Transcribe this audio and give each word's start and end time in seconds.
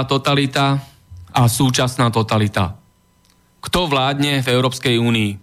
Minulá 0.00 0.08
totalita 0.08 0.80
a 1.28 1.44
súčasná 1.44 2.08
totalita. 2.08 2.72
Kto 3.60 3.84
vládne 3.84 4.40
v 4.40 4.48
Európskej 4.48 4.96
únii? 4.96 5.36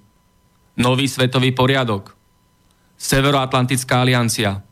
Nový 0.81 1.05
svetový 1.05 1.53
poriadok. 1.53 2.17
Severoatlantická 2.97 4.01
aliancia. 4.01 4.65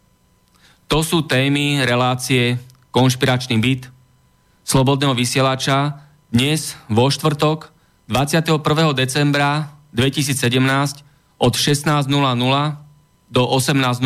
To 0.89 1.05
sú 1.05 1.29
témy 1.29 1.85
relácie 1.85 2.57
Konšpiračný 2.89 3.61
byt, 3.61 3.93
Slobodného 4.65 5.13
vysielača 5.13 6.01
dnes 6.33 6.73
vo 6.89 7.05
štvrtok 7.05 7.69
21. 8.09 8.57
decembra 8.97 9.77
2017 9.93 11.05
od 11.37 11.53
16.00 11.53 12.09
do 13.29 13.43
18.00. 13.45 14.01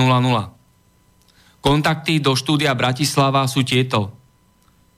Kontakty 1.64 2.20
do 2.20 2.36
štúdia 2.36 2.76
Bratislava 2.76 3.48
sú 3.48 3.64
tieto 3.64 4.19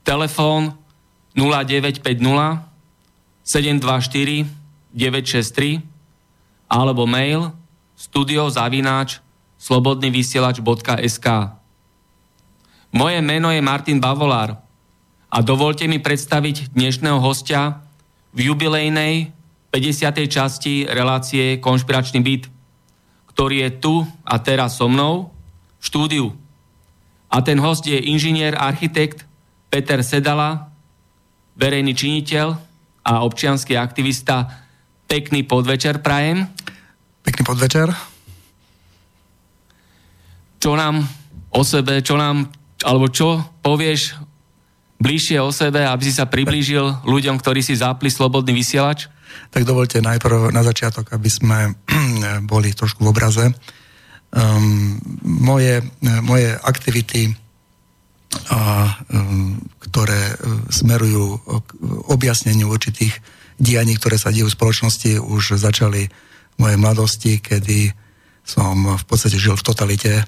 telefón 0.04 0.78
0950 1.36 2.72
724 3.44 4.46
963 4.92 5.82
alebo 6.68 7.08
mail 7.08 7.52
studiozavináč 7.96 9.22
slobodnyvysielač.sk 9.62 11.28
Moje 12.92 13.20
meno 13.24 13.54
je 13.54 13.62
Martin 13.64 14.04
Bavolár 14.04 14.60
a 15.32 15.38
dovolte 15.40 15.88
mi 15.88 16.04
predstaviť 16.04 16.76
dnešného 16.76 17.24
hostia 17.24 17.80
v 18.36 18.52
jubilejnej 18.52 19.32
50. 19.72 20.28
časti 20.28 20.84
relácie 20.84 21.64
Konšpiračný 21.64 22.20
byt, 22.20 22.52
ktorý 23.32 23.64
je 23.64 23.70
tu 23.80 23.96
a 24.28 24.36
teraz 24.44 24.76
so 24.76 24.92
mnou 24.92 25.32
v 25.80 25.84
štúdiu. 25.88 26.28
A 27.32 27.40
ten 27.40 27.56
host 27.64 27.88
je 27.88 27.96
inžinier, 27.96 28.60
architekt 28.60 29.24
Peter 29.72 30.04
Sedala, 30.04 30.68
verejný 31.56 31.96
činiteľ 31.96 32.48
a 33.08 33.24
občianský 33.24 33.80
aktivista. 33.80 34.68
Pekný 35.08 35.48
podvečer 35.48 36.04
prajem. 36.04 36.44
Pekný 37.24 37.44
podvečer. 37.48 37.88
Čo 40.60 40.76
nám 40.76 41.08
o 41.56 41.64
sebe, 41.64 42.04
čo 42.04 42.20
nám, 42.20 42.52
alebo 42.84 43.08
čo 43.08 43.40
povieš 43.64 44.20
bližšie 45.00 45.40
o 45.40 45.56
sebe, 45.56 45.88
aby 45.88 46.04
si 46.04 46.14
sa 46.14 46.28
priblížil 46.28 47.08
ľuďom, 47.08 47.40
ktorí 47.40 47.64
si 47.64 47.80
zapli 47.80 48.12
slobodný 48.12 48.52
vysielač? 48.52 49.08
Tak 49.56 49.64
dovolte 49.64 50.04
najprv 50.04 50.52
na 50.52 50.68
začiatok, 50.68 51.16
aby 51.16 51.32
sme 51.32 51.80
boli 52.52 52.76
trošku 52.76 53.08
v 53.08 53.12
obraze. 53.16 53.46
Um, 54.36 55.00
moje, 55.24 55.80
moje 56.24 56.56
aktivity 56.60 57.36
a 58.52 58.88
um, 59.12 59.60
ktoré 59.84 60.36
uh, 60.36 60.64
smerujú 60.72 61.40
k 61.44 61.70
objasneniu 62.08 62.72
určitých 62.72 63.20
dianí, 63.60 64.00
ktoré 64.00 64.16
sa 64.16 64.32
dejú 64.32 64.48
v 64.48 64.58
spoločnosti, 64.58 65.20
už 65.20 65.60
začali 65.60 66.08
v 66.08 66.58
mojej 66.58 66.78
mladosti, 66.80 67.34
kedy 67.44 67.92
som 68.42 68.98
v 68.98 69.04
podstate 69.06 69.38
žil 69.38 69.54
v 69.60 69.66
totalite 69.68 70.14
uh, 70.20 70.26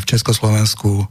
v 0.00 0.04
Československu 0.08 0.90
um, 0.98 1.06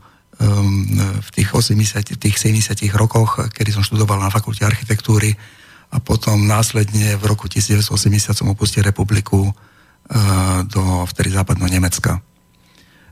v 1.22 1.30
tých 1.32 1.50
80, 1.54 2.18
tých 2.18 2.36
70 2.38 2.82
rokoch, 2.98 3.38
kedy 3.54 3.70
som 3.70 3.86
študoval 3.86 4.18
na 4.18 4.34
fakulte 4.34 4.66
architektúry 4.66 5.38
a 5.92 6.00
potom 6.00 6.48
následne 6.48 7.20
v 7.20 7.24
roku 7.28 7.46
1980 7.46 8.34
som 8.34 8.48
opustil 8.50 8.82
republiku 8.82 9.52
uh, 9.52 9.54
do 10.66 11.06
vtedy 11.06 11.30
západného 11.32 11.70
Nemecka. 11.70 12.24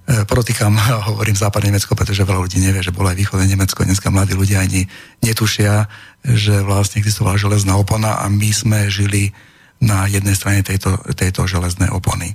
E, 0.09 0.25
Protýkam, 0.25 0.74
hovorím 1.14 1.38
západné 1.38 1.70
Nemecko, 1.70 1.94
pretože 1.94 2.25
veľa 2.25 2.42
ľudí 2.42 2.58
nevie, 2.58 2.81
že 2.81 2.90
bolo 2.90 3.14
aj 3.14 3.18
východné 3.22 3.46
Nemecko. 3.46 3.86
Dneska 3.86 4.09
mladí 4.09 4.34
ľudia 4.34 4.66
ani 4.66 4.90
netušia, 5.22 5.86
že 6.25 6.66
vlastne 6.66 6.97
existovala 6.97 7.38
železná 7.38 7.78
opona 7.78 8.18
a 8.18 8.25
my 8.25 8.50
sme 8.50 8.90
žili 8.90 9.31
na 9.80 10.09
jednej 10.09 10.34
strane 10.36 10.66
tejto, 10.66 10.98
tejto 11.14 11.46
železnej 11.46 11.94
opony. 11.94 12.34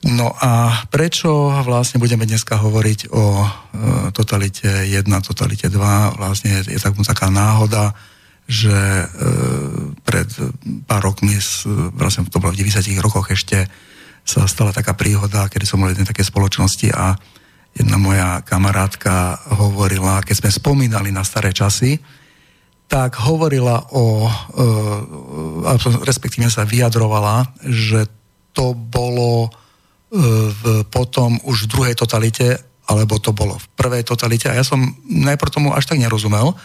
No 0.00 0.32
a 0.32 0.84
prečo 0.88 1.52
vlastne 1.60 2.00
budeme 2.00 2.24
dneska 2.24 2.56
hovoriť 2.56 3.12
o 3.12 3.24
e, 3.44 3.48
totalite 4.16 4.68
1, 4.88 5.04
totalite 5.24 5.68
2? 5.68 6.16
Vlastne 6.16 6.64
je 6.64 6.80
tak, 6.80 6.96
taká 7.04 7.28
náhoda, 7.28 7.92
že 8.48 8.72
e, 8.72 9.06
pred 10.04 10.28
pár 10.88 11.04
rokmi, 11.04 11.36
vlastne 11.96 12.24
to 12.32 12.40
bolo 12.40 12.52
v 12.56 12.64
90 12.64 12.96
rokoch 13.00 13.28
ešte, 13.28 13.68
sa 14.24 14.46
stala 14.46 14.70
taká 14.70 14.94
príhoda, 14.94 15.50
kedy 15.50 15.64
som 15.66 15.82
bol 15.82 15.90
jednej 15.90 16.06
také 16.06 16.22
spoločnosti 16.22 16.88
a 16.94 17.18
jedna 17.74 17.96
moja 17.98 18.42
kamarátka 18.42 19.38
hovorila, 19.58 20.22
keď 20.22 20.46
sme 20.46 20.50
spomínali 20.50 21.10
na 21.14 21.22
staré 21.22 21.54
časy, 21.54 21.98
tak 22.90 23.22
hovorila 23.22 23.86
o, 23.94 24.26
e, 24.26 24.30
respektíve 26.02 26.50
sa 26.50 26.66
vyjadrovala, 26.66 27.46
že 27.62 28.10
to 28.50 28.74
bolo 28.74 29.46
e, 29.46 29.50
v, 30.50 30.62
potom 30.90 31.38
už 31.46 31.66
v 31.66 31.70
druhej 31.70 31.94
totalite, 31.94 32.58
alebo 32.90 33.22
to 33.22 33.30
bolo 33.30 33.54
v 33.54 33.66
prvej 33.78 34.02
totalite. 34.02 34.50
A 34.50 34.58
ja 34.58 34.66
som 34.66 34.82
najprv 35.06 35.54
tomu 35.54 35.68
až 35.70 35.86
tak 35.86 36.02
nerozumel, 36.02 36.58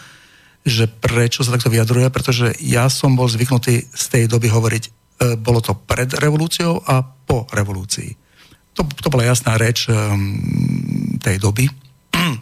že 0.66 0.90
prečo 0.90 1.46
sa 1.46 1.54
takto 1.54 1.70
vyjadruje, 1.70 2.10
pretože 2.10 2.58
ja 2.58 2.90
som 2.90 3.14
bol 3.14 3.30
zvyknutý 3.30 3.86
z 3.86 4.04
tej 4.10 4.24
doby 4.26 4.50
hovoriť 4.50 5.05
bolo 5.16 5.64
to 5.64 5.72
pred 5.72 6.12
revolúciou 6.20 6.84
a 6.84 7.00
po 7.00 7.48
revolúcii. 7.48 8.12
To, 8.76 8.84
to 8.84 9.08
bola 9.08 9.24
jasná 9.24 9.56
reč 9.56 9.88
um, 9.88 10.36
tej 11.16 11.40
doby. 11.40 11.64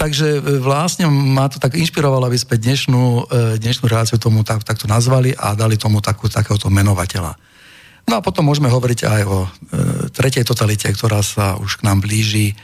Takže 0.00 0.42
e, 0.42 0.58
vlastne 0.58 1.06
ma 1.06 1.46
to 1.46 1.62
tak 1.62 1.78
inšpirovalo, 1.78 2.26
aby 2.26 2.34
sme 2.34 2.58
dnešnú, 2.58 3.04
e, 3.30 3.62
dnešnú 3.62 3.86
reláciu 3.86 4.18
tomu 4.18 4.42
tak, 4.42 4.66
takto 4.66 4.90
nazvali 4.90 5.30
a 5.30 5.54
dali 5.54 5.78
tomu 5.78 6.02
takú, 6.02 6.26
takéhoto 6.26 6.66
menovateľa. 6.74 7.38
No 8.04 8.20
a 8.20 8.20
potom 8.20 8.44
môžeme 8.44 8.68
hovoriť 8.68 9.00
aj 9.06 9.22
o 9.24 9.38
e, 9.46 9.48
tretej 10.10 10.44
totalite, 10.44 10.90
ktorá 10.90 11.22
sa 11.22 11.56
už 11.56 11.80
k 11.80 11.86
nám 11.86 12.02
blíži. 12.02 12.52
E, 12.52 12.54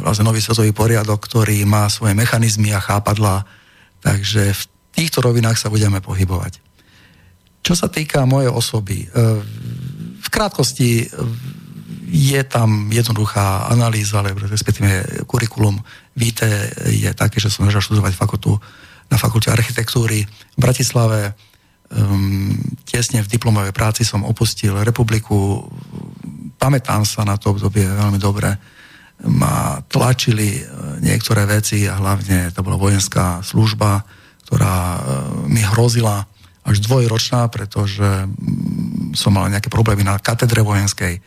vlastne 0.00 0.24
nový 0.24 0.40
svetový 0.40 0.72
poriadok, 0.72 1.20
ktorý 1.28 1.62
má 1.68 1.86
svoje 1.92 2.16
mechanizmy 2.16 2.72
a 2.72 2.80
chápadla. 2.80 3.44
Takže 4.00 4.56
v 4.56 4.62
týchto 4.96 5.20
rovinách 5.20 5.60
sa 5.60 5.68
budeme 5.68 6.00
pohybovať. 6.00 6.65
Čo 7.66 7.74
sa 7.74 7.90
týka 7.90 8.22
mojej 8.30 8.46
osoby, 8.46 9.02
e, 9.02 9.06
v 10.22 10.28
krátkosti 10.30 11.02
e, 11.02 11.06
je 12.06 12.38
tam 12.46 12.94
jednoduchá 12.94 13.66
analýza, 13.66 14.22
ale 14.22 14.38
respektíve 14.38 15.26
kurikulum 15.26 15.74
víte 16.14 16.46
je 16.86 17.10
také, 17.10 17.42
že 17.42 17.50
som 17.50 17.66
začal 17.66 17.82
študovať 17.82 18.14
fakultu, 18.14 18.54
na 19.10 19.18
fakulte 19.18 19.50
architektúry 19.50 20.22
v 20.22 20.58
Bratislave. 20.58 21.34
Um, 21.86 22.54
tesne 22.86 23.22
v 23.22 23.30
diplomovej 23.30 23.74
práci 23.74 24.06
som 24.06 24.22
opustil 24.22 24.74
republiku. 24.86 25.66
Pamätám 26.62 27.02
sa 27.02 27.26
na 27.26 27.34
to 27.34 27.50
obdobie 27.50 27.82
veľmi 27.82 28.18
dobre. 28.22 28.54
Ma 29.26 29.82
tlačili 29.90 30.54
e, 30.54 30.62
niektoré 31.02 31.42
veci 31.50 31.82
a 31.90 31.98
hlavne 31.98 32.54
to 32.54 32.62
bola 32.62 32.78
vojenská 32.78 33.42
služba, 33.42 34.06
ktorá 34.46 35.02
mi 35.50 35.58
hrozila 35.58 36.22
až 36.66 36.82
dvojročná, 36.82 37.46
pretože 37.46 38.02
mm, 38.02 39.14
som 39.14 39.30
mal 39.30 39.46
nejaké 39.46 39.70
problémy 39.70 40.02
na 40.02 40.18
katedre 40.18 40.66
vojenskej. 40.66 41.22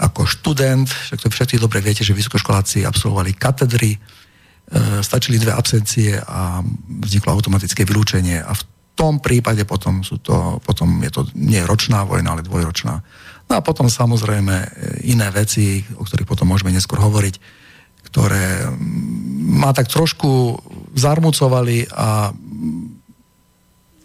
Ako 0.00 0.28
študent, 0.28 0.88
však 0.88 1.24
to 1.24 1.28
všetci 1.32 1.56
dobre 1.56 1.80
viete, 1.80 2.04
že 2.04 2.16
vysokoškoláci 2.16 2.84
absolvovali 2.84 3.36
katedry, 3.36 3.96
e, 3.96 3.98
stačili 5.00 5.40
dve 5.40 5.56
absencie 5.56 6.20
a 6.20 6.60
vzniklo 7.04 7.32
automatické 7.32 7.88
vylúčenie. 7.88 8.40
A 8.44 8.52
v 8.52 8.62
tom 8.92 9.16
prípade 9.24 9.64
potom, 9.64 10.04
sú 10.04 10.20
to, 10.20 10.60
potom 10.60 11.00
je 11.00 11.08
to 11.08 11.24
nie 11.36 11.64
ročná 11.64 12.04
vojna, 12.04 12.36
ale 12.36 12.44
dvojročná. 12.44 12.94
No 13.48 13.52
a 13.56 13.64
potom 13.64 13.88
samozrejme 13.88 14.54
e, 14.60 14.68
iné 15.08 15.32
veci, 15.32 15.80
o 15.96 16.04
ktorých 16.04 16.28
potom 16.28 16.52
môžeme 16.52 16.68
neskôr 16.68 17.00
hovoriť, 17.00 17.34
ktoré 18.12 18.68
ma 19.56 19.72
tak 19.72 19.88
trošku 19.88 20.56
zarmucovali 20.96 21.88
a 21.92 22.32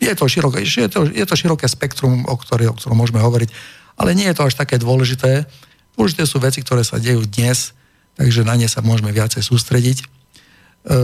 je 0.05 0.13
to, 0.13 0.25
široké, 0.29 0.61
je 0.61 0.89
to, 0.89 1.09
je 1.09 1.25
to 1.25 1.35
široké 1.35 1.65
spektrum, 1.65 2.25
o, 2.29 2.35
ktoré, 2.37 2.69
o 2.69 2.77
ktorom 2.77 3.01
môžeme 3.01 3.23
hovoriť, 3.23 3.49
ale 3.97 4.13
nie 4.13 4.27
je 4.29 4.35
to 4.37 4.45
až 4.45 4.53
také 4.59 4.77
dôležité. 4.77 5.49
Dôležité 5.95 6.23
sú 6.27 6.37
veci, 6.43 6.59
ktoré 6.61 6.83
sa 6.83 6.99
dejú 6.99 7.23
dnes, 7.25 7.71
takže 8.19 8.43
na 8.43 8.55
ne 8.59 8.67
sa 8.67 8.83
môžeme 8.83 9.11
viacej 9.15 9.41
sústrediť. 9.43 9.97
E, 10.03 10.05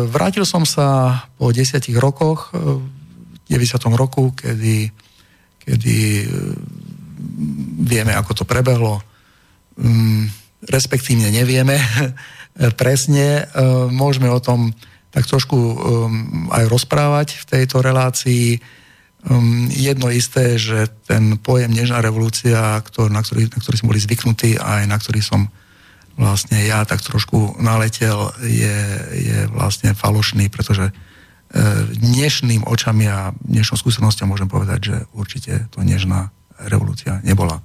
vrátil 0.06 0.46
som 0.46 0.68
sa 0.68 1.20
po 1.40 1.50
desiatich 1.50 1.96
rokoch 1.98 2.54
e, 2.54 2.78
90. 3.50 3.82
roku, 3.98 4.32
kedy, 4.36 4.92
kedy 5.64 5.98
e, 6.22 6.26
vieme, 7.82 8.14
ako 8.14 8.44
to 8.44 8.44
prebehlo, 8.44 9.02
mm, 9.80 10.30
respektívne 10.70 11.34
nevieme 11.34 11.82
presne. 12.82 13.50
Môžeme 13.90 14.30
o 14.30 14.44
tom 14.44 14.70
tak 15.10 15.26
trošku 15.26 15.58
aj 16.54 16.70
rozprávať 16.70 17.42
v 17.42 17.46
tejto 17.50 17.82
relácii. 17.82 18.62
Jedno 19.70 20.10
isté, 20.10 20.58
že 20.58 20.90
ten 21.06 21.38
pojem 21.38 21.70
Nežná 21.70 22.02
revolúcia, 22.02 22.82
na 22.82 23.22
ktorý, 23.22 23.54
na 23.54 23.60
ktorý 23.62 23.76
sme 23.78 23.90
boli 23.94 24.02
zvyknutí 24.02 24.58
a 24.58 24.82
aj 24.82 24.86
na 24.90 24.98
ktorý 24.98 25.22
som 25.22 25.46
vlastne 26.18 26.58
ja 26.66 26.82
tak 26.90 27.06
trošku 27.06 27.62
naletel, 27.62 28.34
je, 28.42 28.78
je 29.14 29.40
vlastne 29.54 29.94
falošný, 29.94 30.50
pretože 30.50 30.90
dnešným 32.00 32.64
očami 32.64 33.06
a 33.12 33.36
dnešnou 33.44 33.76
skúsenosťou 33.76 34.26
môžem 34.28 34.48
povedať, 34.48 34.80
že 34.80 34.96
určite 35.12 35.68
to 35.76 35.84
nežná 35.84 36.32
revolúcia 36.64 37.20
nebola. 37.28 37.60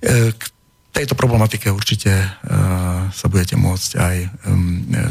E, 0.00 0.32
k 0.32 0.42
tejto 0.88 1.12
problematike 1.12 1.68
určite 1.68 2.08
e, 2.08 2.28
sa 3.12 3.26
budete 3.28 3.60
môcť 3.60 3.90
aj 4.00 4.16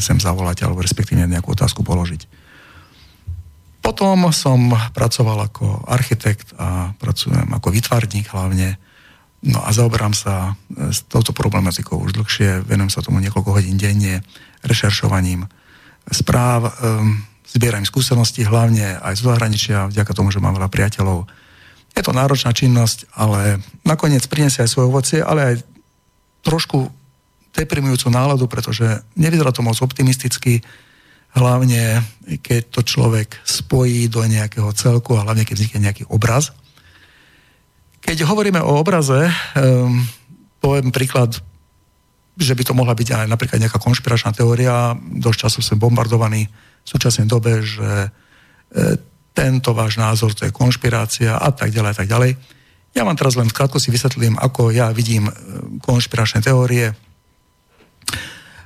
sem 0.01 0.17
zavolať 0.17 0.65
alebo 0.65 0.81
respektíve 0.81 1.29
nejakú 1.29 1.53
otázku 1.53 1.85
položiť. 1.85 2.38
Potom 3.89 4.29
som 4.29 4.69
pracoval 4.93 5.49
ako 5.49 5.89
architekt 5.89 6.53
a 6.61 6.93
pracujem 7.01 7.49
ako 7.49 7.73
vytvarník 7.73 8.29
hlavne. 8.29 8.77
No 9.49 9.65
a 9.65 9.73
zaoberám 9.73 10.13
sa 10.13 10.53
e, 10.53 10.93
s 10.93 11.09
touto 11.09 11.33
problematikou 11.33 11.97
už 11.97 12.13
dlhšie, 12.13 12.69
venujem 12.69 12.93
sa 12.93 13.01
tomu 13.01 13.17
niekoľko 13.17 13.49
hodín 13.49 13.81
denne, 13.81 14.21
rešeršovaním 14.61 15.49
správ, 16.05 16.69
zbieram 17.49 17.85
skúsenosti 17.85 18.45
hlavne 18.45 19.01
aj 19.01 19.13
z 19.17 19.21
zahraničia, 19.25 19.89
vďaka 19.89 20.11
tomu, 20.13 20.29
že 20.29 20.41
mám 20.41 20.53
veľa 20.57 20.69
priateľov. 20.69 21.25
Je 21.97 22.01
to 22.05 22.13
náročná 22.13 22.53
činnosť, 22.53 23.09
ale 23.17 23.57
nakoniec 23.81 24.21
prinesie 24.29 24.65
aj 24.65 24.69
svoje 24.69 24.85
ovocie, 24.89 25.19
ale 25.21 25.41
aj 25.41 25.55
trošku 26.45 26.93
deprimujúcu 27.57 28.13
náladu, 28.13 28.45
pretože 28.45 29.01
nevyzerá 29.17 29.49
to 29.49 29.65
moc 29.65 29.77
optimisticky, 29.81 30.61
hlavne 31.37 32.01
keď 32.41 32.61
to 32.73 32.81
človek 32.81 33.37
spojí 33.45 34.09
do 34.09 34.21
nejakého 34.25 34.69
celku 34.73 35.17
a 35.17 35.25
hlavne 35.25 35.45
keď 35.45 35.55
vznikne 35.57 35.85
nejaký 35.89 36.03
obraz. 36.09 36.53
Keď 38.01 38.25
hovoríme 38.25 38.61
o 38.61 38.81
obraze, 38.81 39.29
um, 39.29 40.01
poviem 40.57 40.89
príklad, 40.89 41.37
že 42.39 42.55
by 42.55 42.63
to 42.63 42.73
mohla 42.73 42.95
byť 42.95 43.09
aj 43.11 43.25
napríklad 43.27 43.59
nejaká 43.59 43.83
konšpiračná 43.83 44.31
teória, 44.31 44.95
dosť 44.95 45.39
času 45.47 45.59
som 45.59 45.75
bombardovaný 45.75 46.47
v 46.47 46.87
súčasnej 46.87 47.27
dobe, 47.27 47.59
že 47.59 48.07
e, 48.07 48.09
tento 49.35 49.75
váš 49.75 49.99
názor 49.99 50.31
to 50.31 50.47
je 50.47 50.55
konšpirácia 50.55 51.35
a 51.35 51.51
tak 51.51 51.75
ďalej 51.75 51.91
a 51.91 51.97
tak 51.99 52.07
ďalej. 52.07 52.31
Ja 52.95 53.03
vám 53.03 53.19
teraz 53.19 53.35
len 53.35 53.51
v 53.51 53.57
krátkosti 53.59 53.91
vysvetlím, 53.91 54.39
ako 54.39 54.71
ja 54.71 54.87
vidím 54.95 55.27
e, 55.27 55.33
konšpiračné 55.83 56.39
teórie. 56.39 56.95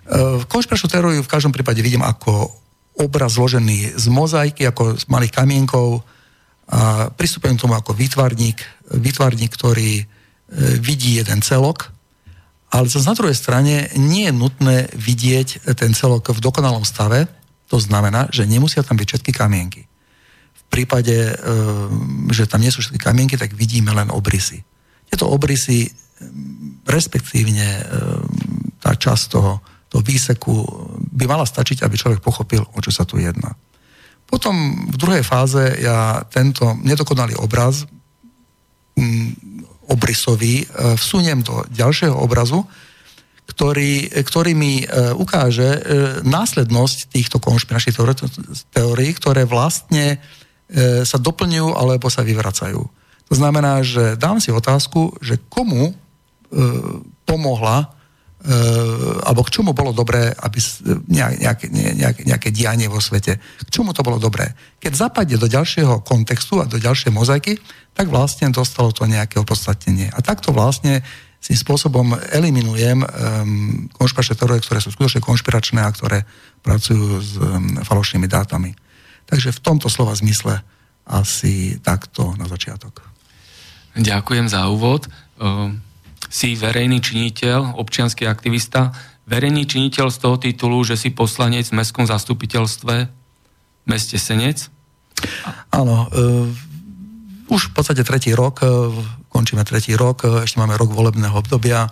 E, 0.03 0.43
konšpiračnú 0.47 0.87
teóriu 0.91 1.23
v 1.23 1.31
každom 1.31 1.55
prípade 1.55 1.79
vidím 1.79 2.03
ako 2.03 2.51
obraz 2.99 3.39
zložený 3.39 3.97
z 3.97 4.05
mozaiky, 4.11 4.69
ako 4.69 4.99
z 4.99 5.05
malých 5.09 5.33
kamienkov 5.33 6.05
a 6.69 7.09
pristupujem 7.09 7.57
k 7.57 7.63
tomu 7.65 7.75
ako 7.75 7.91
výtvarník, 7.91 8.59
výtvarník, 8.95 9.51
ktorý 9.51 10.05
vidí 10.79 11.17
jeden 11.17 11.41
celok, 11.41 11.89
ale 12.73 12.89
zase 12.89 13.05
na 13.05 13.17
druhej 13.17 13.37
strane 13.37 13.93
nie 14.01 14.25
je 14.25 14.33
nutné 14.33 14.89
vidieť 14.97 15.61
ten 15.77 15.93
celok 15.93 16.33
v 16.33 16.41
dokonalom 16.41 16.81
stave, 16.81 17.29
to 17.69 17.77
znamená, 17.77 18.29
že 18.33 18.49
nemusia 18.49 18.81
tam 18.81 18.97
byť 18.97 19.07
všetky 19.13 19.31
kamienky. 19.33 19.85
V 20.53 20.63
prípade, 20.73 21.13
e, 21.13 21.33
že 22.33 22.49
tam 22.49 22.65
nie 22.65 22.73
sú 22.73 22.81
všetky 22.81 22.97
kamienky, 22.97 23.37
tak 23.37 23.53
vidíme 23.53 23.93
len 23.93 24.09
obrysy. 24.09 24.65
Tieto 25.05 25.29
obrysy, 25.29 25.89
respektívne 26.89 27.67
e, 27.77 27.83
tá 28.81 28.97
časť 28.97 29.25
toho, 29.29 29.61
toho 29.93 30.01
výseku 30.01 30.53
by 31.13 31.29
mala 31.29 31.45
stačiť, 31.45 31.85
aby 31.85 31.93
človek 31.93 32.25
pochopil, 32.25 32.65
o 32.65 32.79
čo 32.81 32.89
sa 32.89 33.05
tu 33.05 33.21
jedná. 33.21 33.53
Potom 34.25 34.89
v 34.89 34.97
druhej 34.97 35.21
fáze 35.21 35.61
ja 35.77 36.25
tento 36.33 36.73
nedokonalý 36.81 37.37
obraz 37.37 37.85
obrysový 39.85 40.65
e, 40.65 40.97
vsuniem 40.97 41.45
do 41.45 41.61
ďalšieho 41.69 42.17
obrazu, 42.17 42.65
ktorý, 43.45 44.09
ktorý 44.09 44.57
mi 44.57 44.81
e, 44.81 44.85
ukáže 45.13 45.69
e, 45.69 45.79
následnosť 46.25 47.13
týchto 47.13 47.37
konšpiračných 47.37 47.97
teórií, 48.73 49.11
ktoré 49.13 49.45
vlastne 49.45 50.17
e, 50.17 51.05
sa 51.05 51.21
doplňujú 51.21 51.69
alebo 51.77 52.09
sa 52.09 52.25
vyvracajú. 52.25 52.81
To 53.29 53.33
znamená, 53.33 53.85
že 53.85 54.17
dám 54.17 54.41
si 54.41 54.49
otázku, 54.49 55.19
že 55.21 55.37
komu 55.51 55.91
e, 55.91 55.93
pomohla 57.27 57.77
e, 57.81 57.87
alebo 59.23 59.39
k 59.47 59.53
čomu 59.55 59.71
bolo 59.71 59.95
dobré, 59.95 60.27
aby 60.35 60.59
nejaké, 61.07 61.71
nejaké, 61.71 62.21
nejaké 62.27 62.49
dianie 62.51 62.91
vo 62.91 62.99
svete, 62.99 63.39
k 63.39 63.69
čomu 63.71 63.95
to 63.95 64.03
bolo 64.03 64.19
dobré. 64.19 64.51
Keď 64.83 64.91
zapadne 64.91 65.39
do 65.39 65.47
ďalšieho 65.47 66.03
kontextu 66.03 66.59
a 66.59 66.67
do 66.67 66.75
ďalšej 66.75 67.11
mozaiky, 67.15 67.55
tak 67.95 68.11
vlastne 68.11 68.51
dostalo 68.51 68.91
to 68.91 69.07
nejaké 69.07 69.39
opodstatnenie. 69.39 70.11
A 70.11 70.19
takto 70.19 70.51
vlastne 70.51 70.99
tým 71.43 71.59
spôsobom 71.59 72.15
eliminujem 72.31 73.03
um, 73.03 73.07
konšpiračné 73.95 74.35
teórie, 74.39 74.63
ktoré 74.63 74.79
sú 74.79 74.95
skutočne 74.95 75.19
konšpiračné 75.19 75.83
a 75.83 75.91
ktoré 75.91 76.23
pracujú 76.63 77.19
s 77.19 77.35
um, 77.35 77.83
falošnými 77.83 78.27
dátami. 78.27 78.71
Takže 79.27 79.51
v 79.51 79.59
tomto 79.63 79.91
slova 79.91 80.15
zmysle 80.15 80.63
asi 81.03 81.79
takto 81.83 82.35
na 82.39 82.47
začiatok. 82.47 83.03
Ďakujem 83.99 84.47
za 84.47 84.71
úvod. 84.71 85.11
Uh, 85.35 85.75
si 86.33 86.57
verejný 86.57 86.97
činiteľ, 86.97 87.77
občianský 87.77 88.25
aktivista, 88.25 88.89
verejný 89.29 89.69
činiteľ 89.69 90.09
z 90.09 90.17
toho 90.17 90.41
titulu, 90.41 90.81
že 90.81 90.97
si 90.97 91.13
poslanec 91.13 91.69
v 91.69 91.77
mestskom 91.77 92.09
zastupiteľstve 92.09 92.95
v 93.05 93.85
meste 93.85 94.17
Senec? 94.17 94.73
Áno, 95.69 96.09
uh, 96.09 96.49
už 97.53 97.69
v 97.69 97.73
podstate 97.77 98.01
tretí 98.01 98.33
rok 98.33 98.65
uh, 98.65 98.89
končíme 99.33 99.65
tretí 99.65 99.97
rok, 99.97 100.21
e, 100.29 100.45
ešte 100.45 100.61
máme 100.61 100.77
rok 100.77 100.93
volebného 100.93 101.33
obdobia. 101.33 101.89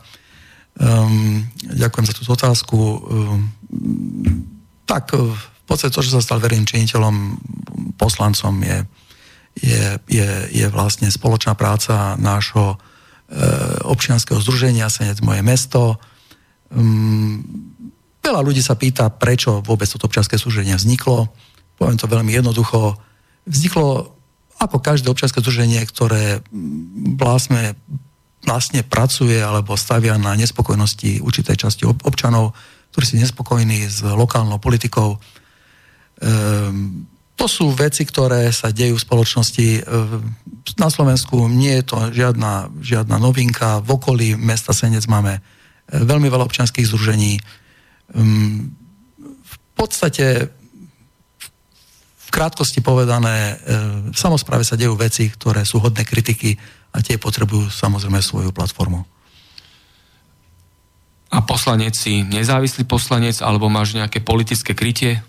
Um, 0.77 1.50
ďakujem 1.65 2.05
za 2.05 2.13
túto 2.13 2.38
otázku. 2.38 2.77
Um, 2.77 3.50
tak 4.86 5.17
e, 5.17 5.33
v 5.33 5.63
podstate 5.65 5.89
to, 5.89 6.05
že 6.05 6.13
sa 6.13 6.21
stal 6.21 6.38
verejným 6.38 6.69
činiteľom, 6.69 7.15
poslancom 7.98 8.62
je, 8.62 8.77
je, 9.57 9.83
je, 10.05 10.29
je 10.53 10.65
vlastne 10.69 11.10
spoločná 11.10 11.57
práca 11.57 12.13
nášho 12.21 12.77
e, 12.77 12.90
občianského 13.88 14.39
združenia 14.43 14.91
Senec 14.91 15.23
moje 15.23 15.39
mesto. 15.39 15.95
Um, 16.71 17.39
veľa 18.19 18.41
ľudí 18.43 18.59
sa 18.59 18.75
pýta, 18.75 19.07
prečo 19.07 19.63
vôbec 19.63 19.88
toto 19.88 20.07
občianske 20.07 20.35
združenie 20.35 20.75
vzniklo. 20.75 21.31
Poviem 21.79 21.97
to 21.97 22.11
veľmi 22.11 22.31
jednoducho. 22.31 23.00
Vzniklo 23.47 24.13
ako 24.61 24.77
každé 24.77 25.09
občianske 25.09 25.41
združenie, 25.41 25.81
ktoré 25.89 26.45
vlastne, 27.17 27.73
vlastne 28.45 28.85
pracuje 28.85 29.41
alebo 29.41 29.73
stavia 29.73 30.21
na 30.21 30.38
nespokojnosti 30.38 31.25
určitej 31.25 31.57
časti 31.57 31.83
občanov, 31.89 32.53
ktorí 32.93 33.03
sú 33.07 33.15
nespokojní 33.17 33.89
s 33.89 34.05
lokálnou 34.05 34.61
politikou. 34.61 35.17
Ehm, 36.21 37.09
to 37.41 37.50
sú 37.50 37.74
veci, 37.74 38.05
ktoré 38.05 38.53
sa 38.53 38.69
dejú 38.69 39.01
v 39.01 39.05
spoločnosti. 39.10 39.67
E, 39.74 39.81
na 40.77 40.93
Slovensku 40.93 41.50
nie 41.50 41.81
je 41.81 41.89
to 41.89 41.98
žiadna, 42.13 42.69
žiadna 42.77 43.17
novinka. 43.17 43.81
V 43.81 43.98
okolí 43.98 44.38
mesta 44.38 44.77
Senec 44.77 45.10
máme 45.10 45.41
e, 45.41 45.41
veľmi 46.05 46.29
veľa 46.29 46.45
občianských 46.45 46.86
združení. 46.86 47.41
Ehm, 48.13 48.77
v 49.25 49.55
podstate 49.74 50.53
v 52.21 52.29
krátkosti 52.29 52.79
povedané, 52.79 53.60
v 54.07 54.15
samozpráve 54.15 54.63
sa 54.63 54.79
dejú 54.79 54.95
veci, 54.95 55.27
ktoré 55.27 55.67
sú 55.67 55.83
hodné 55.83 56.07
kritiky 56.07 56.55
a 56.95 57.03
tie 57.03 57.19
potrebujú 57.19 57.67
samozrejme 57.67 58.24
svoju 58.24 58.55
platformu. 58.55 59.03
A 61.27 61.43
poslanec 61.43 61.91
si 61.91 62.24
nezávislý 62.24 62.88
poslanec, 62.88 63.43
alebo 63.43 63.67
máš 63.67 64.00
nejaké 64.00 64.24
politické 64.24 64.71
krytie? 64.71 65.19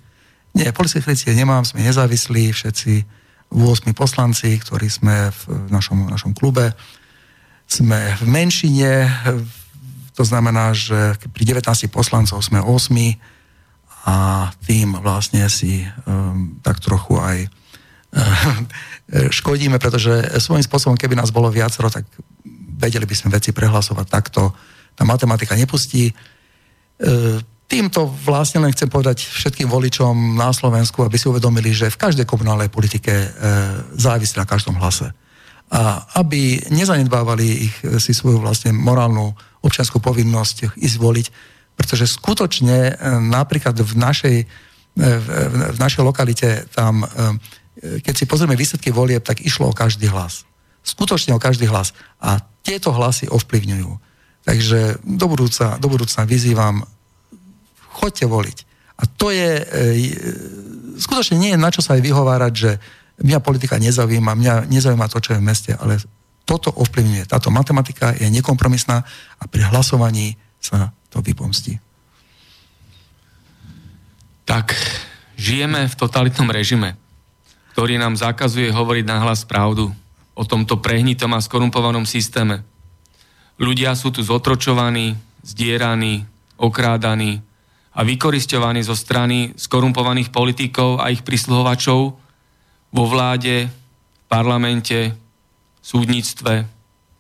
Nie, 0.53 0.69
politické 0.77 1.01
krytie 1.01 1.33
nemám, 1.33 1.65
sme 1.65 1.81
nezávislí, 1.81 2.53
všetci 2.53 2.93
8 3.53 3.93
poslanci, 3.93 4.57
ktorí 4.57 4.89
sme 4.89 5.33
v 5.33 5.69
našom, 5.69 6.09
našom 6.09 6.33
klube. 6.33 6.73
Sme 7.69 8.17
v 8.21 8.25
menšine, 8.29 9.09
to 10.13 10.25
znamená, 10.25 10.77
že 10.77 11.17
pri 11.33 11.57
19 11.57 11.89
poslancov 11.89 12.41
sme 12.45 12.61
8 12.61 13.33
a 14.03 14.51
tým 14.67 14.99
vlastne 14.99 15.47
si 15.47 15.87
um, 16.05 16.59
tak 16.61 16.83
trochu 16.85 17.17
aj 17.17 17.39
um, 18.13 19.31
škodíme, 19.41 19.81
pretože 19.81 20.37
svojím 20.41 20.65
spôsobom, 20.65 20.97
keby 20.97 21.17
nás 21.17 21.33
bolo 21.33 21.49
viacero, 21.49 21.89
tak 21.89 22.05
vedeli 22.77 23.07
by 23.07 23.15
sme 23.15 23.33
veci 23.33 23.55
prehlasovať 23.55 24.07
takto. 24.09 24.53
Tá 24.93 25.07
matematika 25.07 25.57
nepustí. 25.57 26.13
Týmto 27.73 28.05
vlastne 28.05 28.61
len 28.61 28.69
chcem 28.77 28.85
povedať 28.85 29.25
všetkým 29.25 29.65
voličom 29.65 30.37
na 30.37 30.53
Slovensku, 30.53 31.01
aby 31.09 31.17
si 31.17 31.25
uvedomili, 31.25 31.73
že 31.73 31.89
v 31.89 31.97
každej 32.05 32.29
komunálnej 32.29 32.69
politike 32.69 33.09
e, 33.09 33.29
závisí 33.97 34.37
na 34.37 34.45
každom 34.45 34.77
hlase. 34.77 35.09
A 35.73 36.05
aby 36.21 36.61
nezanedbávali 36.69 37.73
ich 37.73 37.75
e, 37.81 37.97
si 37.97 38.13
svoju 38.13 38.45
vlastne 38.45 38.77
morálnu 38.77 39.33
občianskú 39.65 40.05
povinnosť 40.05 40.77
ísť 40.77 40.97
voliť, 41.01 41.27
pretože 41.73 42.13
skutočne 42.13 42.93
e, 42.93 42.95
napríklad 43.33 43.81
v 43.81 43.95
našej, 43.97 44.37
e, 44.45 45.09
v, 45.73 45.79
našej 45.81 46.05
lokalite 46.05 46.69
tam, 46.77 47.09
keď 47.81 48.13
si 48.13 48.29
pozrieme 48.29 48.53
výsledky 48.53 48.93
volieb, 48.93 49.25
tak 49.25 49.41
išlo 49.41 49.73
o 49.73 49.75
každý 49.75 50.13
hlas. 50.13 50.45
Skutočne 50.85 51.33
o 51.33 51.41
každý 51.41 51.73
hlas. 51.73 51.97
A 52.21 52.37
tieto 52.61 52.93
hlasy 52.93 53.33
ovplyvňujú. 53.33 53.97
Takže 54.45 55.01
do 55.01 55.25
budúca, 55.25 55.81
do 55.81 55.89
budúcna 55.89 56.29
vyzývam 56.29 56.85
choďte 57.93 58.27
voliť. 58.27 58.59
A 58.99 59.03
to 59.09 59.33
je, 59.35 59.51
e, 59.59 59.65
skutočne 61.01 61.37
nie 61.37 61.51
je 61.53 61.61
na 61.61 61.69
čo 61.73 61.83
sa 61.85 61.99
aj 61.99 62.03
vyhovárať, 62.05 62.53
že 62.55 62.71
mňa 63.23 63.39
politika 63.43 63.77
nezaujíma, 63.77 64.33
mňa 64.35 64.55
nezaujíma 64.71 65.11
to, 65.11 65.19
čo 65.21 65.37
je 65.37 65.41
v 65.41 65.49
meste, 65.49 65.73
ale 65.77 65.99
toto 66.43 66.71
ovplyvňuje. 66.75 67.29
Táto 67.31 67.55
matematika 67.55 68.15
je 68.15 68.27
nekompromisná 68.29 69.03
a 69.39 69.43
pri 69.47 69.69
hlasovaní 69.71 70.35
sa 70.59 70.91
to 71.11 71.23
vypomstí. 71.23 71.79
Tak, 74.43 74.75
žijeme 75.39 75.87
v 75.87 75.99
totalitnom 75.99 76.51
režime, 76.51 76.99
ktorý 77.73 77.97
nám 77.97 78.19
zakazuje 78.19 78.69
hovoriť 78.75 79.05
nahlas 79.07 79.47
pravdu 79.47 79.95
o 80.35 80.43
tomto 80.45 80.81
prehnitom 80.83 81.31
a 81.33 81.41
skorumpovanom 81.45 82.05
systéme. 82.05 82.65
Ľudia 83.61 83.95
sú 83.95 84.11
tu 84.11 84.25
zotročovaní, 84.25 85.15
zdieraní, 85.45 86.27
okrádaní, 86.59 87.43
a 87.93 88.01
vykoristovaní 88.01 88.81
zo 88.81 88.97
strany 88.97 89.53
skorumpovaných 89.53 90.33
politikov 90.33 91.01
a 91.01 91.13
ich 91.13 91.21
prisluhovačov 91.21 92.01
vo 92.93 93.05
vláde, 93.05 93.69
parlamente, 94.29 95.13
súdnictve, 95.85 96.65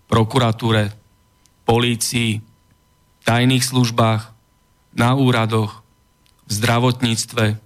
prokuratúre, 0.08 0.92
polícii, 1.68 2.40
tajných 3.24 3.64
službách, 3.64 4.32
na 4.92 5.16
úradoch, 5.16 5.80
v 6.44 6.50
zdravotníctve, 6.52 7.56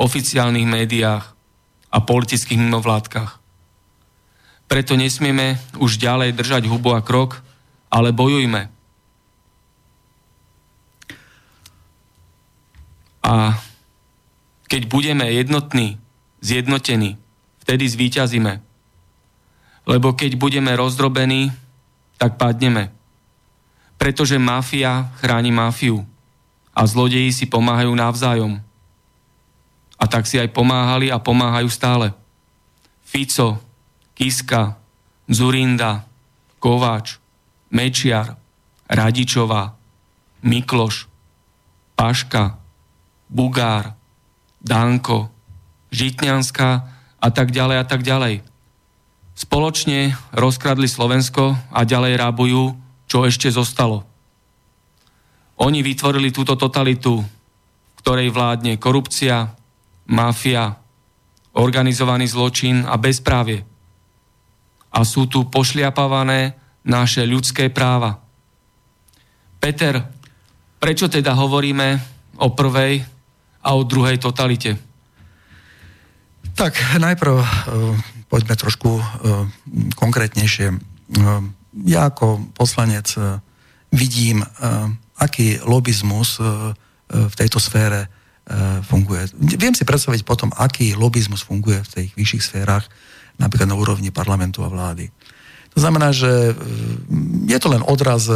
oficiálnych 0.00 0.64
médiách 0.64 1.36
a 1.92 1.98
politických 2.00 2.56
mimovládkach. 2.56 3.36
Preto 4.68 4.96
nesmieme 4.96 5.60
už 5.76 6.00
ďalej 6.00 6.32
držať 6.36 6.62
hubu 6.68 6.96
a 6.96 7.04
krok, 7.04 7.44
ale 7.92 8.12
bojujme 8.12 8.77
A 13.28 13.60
keď 14.72 14.88
budeme 14.88 15.28
jednotní, 15.28 16.00
zjednotení, 16.40 17.20
vtedy 17.60 17.84
zvíťazíme. 17.84 18.64
Lebo 19.84 20.16
keď 20.16 20.40
budeme 20.40 20.72
rozdrobení, 20.72 21.52
tak 22.16 22.40
padneme. 22.40 22.88
Pretože 24.00 24.40
mafia 24.40 25.12
chráni 25.20 25.52
mafiu 25.52 26.08
a 26.72 26.86
zlodeji 26.88 27.28
si 27.32 27.44
pomáhajú 27.44 27.92
navzájom. 27.92 28.64
A 29.98 30.04
tak 30.06 30.24
si 30.24 30.40
aj 30.40 30.48
pomáhali 30.54 31.12
a 31.12 31.20
pomáhajú 31.20 31.68
stále. 31.68 32.16
Fico, 33.02 33.58
Kiska, 34.14 34.78
Zurinda, 35.28 36.06
Kováč, 36.62 37.18
Mečiar, 37.72 38.38
Radičová, 38.88 39.74
Mikloš, 40.42 41.10
Paška, 41.98 42.57
Bugár, 43.28 43.94
Danko, 44.58 45.28
Žitňanská 45.88 46.70
a 47.20 47.28
tak 47.32 47.52
ďalej 47.52 47.76
a 47.80 47.84
tak 47.84 48.04
ďalej. 48.04 48.44
Spoločne 49.38 50.18
rozkradli 50.34 50.90
Slovensko 50.90 51.54
a 51.70 51.80
ďalej 51.86 52.18
rábujú, 52.18 52.74
čo 53.06 53.24
ešte 53.24 53.48
zostalo. 53.48 54.02
Oni 55.62 55.80
vytvorili 55.82 56.34
túto 56.34 56.58
totalitu, 56.58 57.22
v 57.22 57.98
ktorej 58.02 58.34
vládne 58.34 58.78
korupcia, 58.78 59.54
mafia, 60.10 60.74
organizovaný 61.54 62.26
zločin 62.30 62.86
a 62.86 62.94
bezprávie. 62.98 63.62
A 64.94 65.02
sú 65.02 65.26
tu 65.26 65.46
pošliapavané 65.46 66.54
naše 66.86 67.26
ľudské 67.26 67.68
práva. 67.68 68.22
Peter, 69.58 70.02
prečo 70.78 71.10
teda 71.10 71.34
hovoríme 71.34 71.98
o 72.38 72.54
prvej 72.54 73.17
a 73.68 73.76
o 73.76 73.84
druhej 73.84 74.16
totalite? 74.16 74.80
Tak 76.56 76.96
najprv 76.96 77.36
uh, 77.36 77.44
poďme 78.32 78.56
trošku 78.56 78.96
uh, 78.96 79.04
konkrétnejšie. 79.92 80.72
Uh, 80.72 81.44
ja 81.84 82.08
ako 82.08 82.48
poslanec 82.56 83.12
vidím, 83.92 84.42
aký 85.16 85.60
lobizmus 85.62 86.40
v 87.06 87.34
tejto 87.36 87.56
sfére 87.60 88.08
funguje. 88.84 89.28
Viem 89.36 89.76
si 89.76 89.84
predstaviť 89.84 90.24
potom, 90.24 90.50
aký 90.56 90.96
lobizmus 90.96 91.44
funguje 91.44 91.84
v 91.84 91.92
tých 91.92 92.10
vyšších 92.18 92.42
sférach, 92.44 92.84
napríklad 93.36 93.68
na 93.70 93.78
úrovni 93.78 94.10
parlamentu 94.10 94.64
a 94.64 94.72
vlády. 94.72 95.12
To 95.76 95.78
znamená, 95.78 96.10
že 96.10 96.56
je 97.46 97.58
to 97.60 97.68
len 97.68 97.84
odraz 97.84 98.26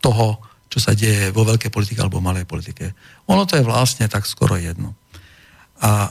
toho, 0.00 0.26
čo 0.74 0.82
sa 0.82 0.90
deje 0.90 1.30
vo 1.30 1.46
veľkej 1.46 1.70
politike 1.70 2.02
alebo 2.02 2.18
malej 2.18 2.50
politike. 2.50 2.98
Ono 3.30 3.46
to 3.46 3.54
je 3.54 3.62
vlastne 3.62 4.10
tak 4.10 4.26
skoro 4.26 4.58
jedno. 4.58 4.98
A 5.78 6.10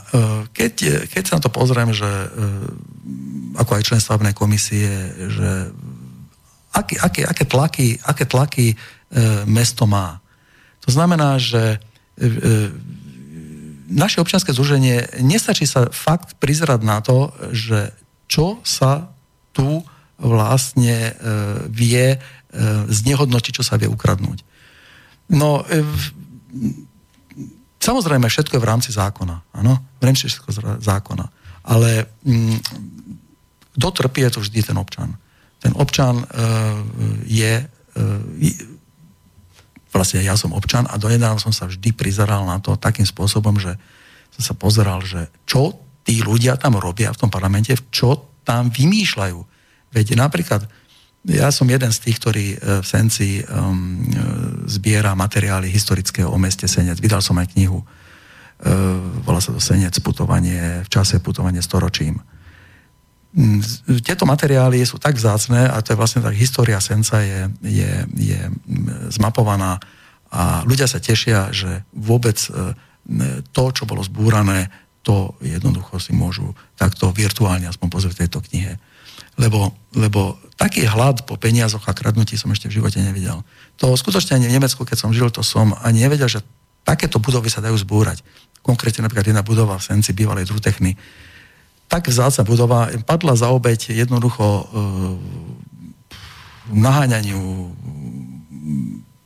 keď, 0.56 1.04
keď 1.12 1.22
sa 1.28 1.36
na 1.36 1.44
to 1.44 1.52
pozriem, 1.52 1.92
že 1.92 2.08
e, 2.08 2.28
ako 3.60 3.76
aj 3.76 3.84
člen 3.84 4.00
stavebnej 4.00 4.32
komisie, 4.32 4.88
že 5.28 5.68
aké, 6.72 6.96
aké, 6.96 7.28
aké 7.28 7.44
tlaky, 7.44 8.00
aké 8.08 8.24
tlaky 8.24 8.66
e, 8.72 8.76
mesto 9.44 9.84
má. 9.84 10.24
To 10.80 10.88
znamená, 10.88 11.36
že 11.40 11.80
naše 13.88 14.20
občianske 14.20 14.52
združenie 14.52 15.24
nestačí 15.24 15.64
sa 15.64 15.88
fakt 15.92 16.36
prizerať 16.40 16.80
na 16.84 17.00
to, 17.00 17.32
že 17.52 17.92
čo 18.28 18.60
sa 18.64 19.08
tu 19.56 19.80
vlastne 20.20 21.16
vie 21.72 22.20
znehodnotiť, 22.86 23.52
čo 23.56 23.64
sa 23.64 23.80
vie 23.80 23.88
ukradnúť. 23.88 24.44
No, 25.32 25.64
e, 25.64 25.80
samozrejme, 27.80 28.28
všetko 28.28 28.56
je 28.56 28.64
v 28.64 28.68
rámci 28.68 28.90
zákona. 28.92 29.36
Áno, 29.56 29.80
v 30.00 30.02
rámci 30.04 30.28
všetko 30.28 30.48
z 30.52 30.58
zákona. 30.84 31.26
Ale 31.64 32.04
mm, 32.28 32.56
kto 33.80 33.88
trpí, 33.88 34.20
je 34.28 34.32
to 34.36 34.40
vždy 34.44 34.60
ten 34.60 34.76
občan. 34.76 35.16
Ten 35.60 35.72
občan 35.76 36.20
e, 36.20 36.26
je... 37.24 37.52
E, 37.64 38.72
vlastne 39.94 40.26
ja 40.26 40.34
som 40.34 40.50
občan 40.50 40.90
a 40.90 40.98
donedávno 40.98 41.38
som 41.38 41.54
sa 41.54 41.70
vždy 41.70 41.94
prizeral 41.94 42.42
na 42.42 42.58
to 42.58 42.74
takým 42.74 43.06
spôsobom, 43.06 43.62
že 43.62 43.78
som 44.34 44.42
sa 44.42 44.54
pozeral, 44.58 44.98
že 45.06 45.30
čo 45.46 45.78
tí 46.02 46.18
ľudia 46.18 46.58
tam 46.58 46.74
robia 46.76 47.14
v 47.14 47.20
tom 47.22 47.30
parlamente, 47.30 47.72
čo 47.94 48.42
tam 48.42 48.74
vymýšľajú. 48.74 49.38
Veď 49.94 50.18
napríklad 50.18 50.66
ja 51.24 51.48
som 51.48 51.64
jeden 51.64 51.88
z 51.88 51.98
tých, 52.04 52.20
ktorý 52.20 52.46
e, 52.52 52.56
v 52.82 52.86
Senci 52.86 53.40
um, 53.48 54.04
zbiera 54.66 55.14
materiály 55.14 55.70
historické 55.70 56.24
o 56.24 56.36
meste 56.40 56.68
Senec. 56.68 57.00
Vydal 57.00 57.20
som 57.20 57.38
aj 57.38 57.52
knihu. 57.54 57.84
volá 59.24 59.40
sa 59.40 59.52
to 59.52 59.60
Senec, 59.60 59.94
putovanie 60.00 60.84
v 60.84 60.88
čase, 60.88 61.20
putovanie 61.20 61.60
storočím. 61.60 62.20
Mm, 63.34 63.58
tieto 64.06 64.22
materiály 64.30 64.86
sú 64.86 65.02
tak 65.02 65.18
vzácne 65.18 65.66
a 65.66 65.82
to 65.82 65.90
je 65.90 65.98
vlastne 65.98 66.22
tak 66.22 66.38
história 66.38 66.78
Senca 66.78 67.18
je, 67.18 67.50
je, 67.66 67.90
je 68.14 68.40
mm, 68.46 69.10
zmapovaná 69.10 69.82
a 70.30 70.62
ľudia 70.62 70.86
sa 70.86 71.02
tešia, 71.02 71.50
že 71.50 71.82
vôbec 71.94 72.38
e, 72.46 72.74
to, 73.50 73.64
čo 73.74 73.90
bolo 73.90 74.06
zbúrané, 74.06 74.70
to 75.02 75.34
jednoducho 75.42 75.98
si 75.98 76.14
môžu 76.14 76.54
takto 76.78 77.10
virtuálne 77.10 77.66
aspoň 77.66 77.88
pozrieť 77.90 78.14
v 78.14 78.22
tejto 78.26 78.38
knihe. 78.50 78.72
Lebo, 79.34 79.74
lebo 79.98 80.38
taký 80.54 80.86
hlad 80.86 81.26
po 81.26 81.34
peniazoch 81.34 81.82
a 81.90 81.96
kradnutí 81.96 82.38
som 82.38 82.52
ešte 82.54 82.70
v 82.70 82.78
živote 82.80 83.02
nevidel. 83.02 83.42
To 83.82 83.98
skutočne 83.98 84.38
ani 84.38 84.46
v 84.46 84.56
Nemecku, 84.56 84.86
keď 84.86 84.98
som 84.98 85.10
žil, 85.10 85.28
to 85.34 85.42
som 85.42 85.74
ani 85.82 86.06
nevedel, 86.06 86.30
že 86.30 86.40
takéto 86.86 87.18
budovy 87.18 87.50
sa 87.50 87.64
dajú 87.64 87.74
zbúrať. 87.74 88.22
Konkrétne 88.62 89.04
napríklad 89.04 89.26
jedna 89.34 89.42
budova 89.42 89.76
v 89.80 89.86
Senci, 89.86 90.14
bývalej 90.14 90.48
Drutechny, 90.48 90.94
tak 91.90 92.08
vzácna 92.08 92.48
budova 92.48 92.88
padla 93.04 93.36
za 93.36 93.52
obeď 93.52 93.92
jednoducho 93.92 94.44
e, 94.44 94.64
naháňaniu 96.72 97.40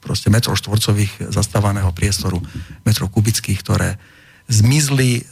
proste 0.02 0.33
metrov 0.33 0.59
štvorcových 0.59 1.30
zastávaného 1.30 1.92
priestoru, 1.92 2.40
metrov 2.83 3.12
kubických, 3.12 3.61
ktoré 3.62 4.00
zmizli 4.49 5.21
e, 5.21 5.23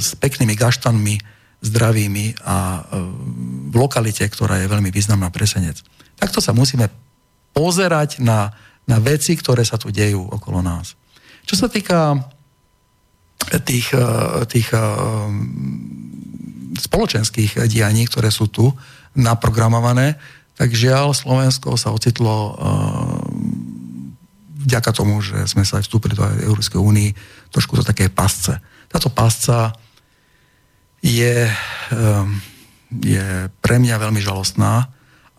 s 0.00 0.16
peknými 0.16 0.56
gaštanmi, 0.56 1.33
zdravými 1.64 2.44
a 2.44 2.56
e, 2.56 2.80
v 3.72 3.74
lokalite, 3.74 4.22
ktorá 4.28 4.60
je 4.60 4.68
veľmi 4.68 4.92
významná 4.92 5.32
pre 5.32 5.48
Senec. 5.48 5.80
Takto 6.14 6.44
sa 6.44 6.52
musíme 6.52 6.92
pozerať 7.56 8.20
na, 8.20 8.52
na 8.84 9.00
veci, 9.00 9.32
ktoré 9.34 9.64
sa 9.64 9.80
tu 9.80 9.88
dejú 9.88 10.28
okolo 10.28 10.60
nás. 10.60 10.92
Čo 11.48 11.64
sa 11.64 11.66
týka 11.72 12.20
tých, 13.64 13.96
e, 13.96 14.06
tých 14.44 14.68
e, 14.76 14.80
spoločenských 16.78 17.64
dianí, 17.64 18.04
ktoré 18.06 18.28
sú 18.28 18.52
tu 18.52 18.68
naprogramované, 19.16 20.20
tak 20.54 20.70
žiaľ 20.70 21.18
Slovensko 21.18 21.74
sa 21.74 21.90
ocitlo 21.90 22.54
vďaka 24.64 24.90
tomu, 24.94 25.18
že 25.18 25.50
sme 25.50 25.66
sa 25.66 25.82
aj 25.82 25.84
vstúpili 25.84 26.14
do 26.16 26.22
Európskej 26.22 26.78
únii 26.78 27.10
trošku 27.50 27.74
do 27.74 27.84
také 27.84 28.06
pasce. 28.06 28.58
Táto 28.86 29.10
pasca 29.10 29.74
je, 31.04 31.52
um, 31.92 32.40
je 33.04 33.52
pre 33.60 33.76
mňa 33.76 34.00
veľmi 34.00 34.24
žalostná 34.24 34.88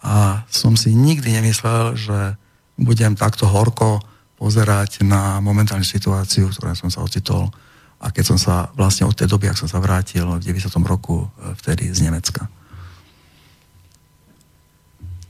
a 0.06 0.46
som 0.46 0.78
si 0.78 0.94
nikdy 0.94 1.42
nemyslel, 1.42 1.98
že 1.98 2.38
budem 2.78 3.18
takto 3.18 3.50
horko 3.50 4.06
pozerať 4.38 5.02
na 5.02 5.42
momentálnu 5.42 5.82
situáciu, 5.82 6.46
v 6.46 6.54
ktorej 6.54 6.78
som 6.78 6.94
sa 6.94 7.02
ocitol 7.02 7.50
a 7.98 8.14
keď 8.14 8.36
som 8.36 8.38
sa 8.38 8.70
vlastne 8.78 9.10
od 9.10 9.18
tej 9.18 9.26
doby, 9.26 9.50
ak 9.50 9.58
som 9.58 9.66
sa 9.66 9.82
vrátil 9.82 10.28
v 10.28 10.44
90. 10.44 10.70
roku 10.86 11.26
e, 11.26 11.58
vtedy 11.58 11.90
z 11.90 12.06
Nemecka. 12.06 12.46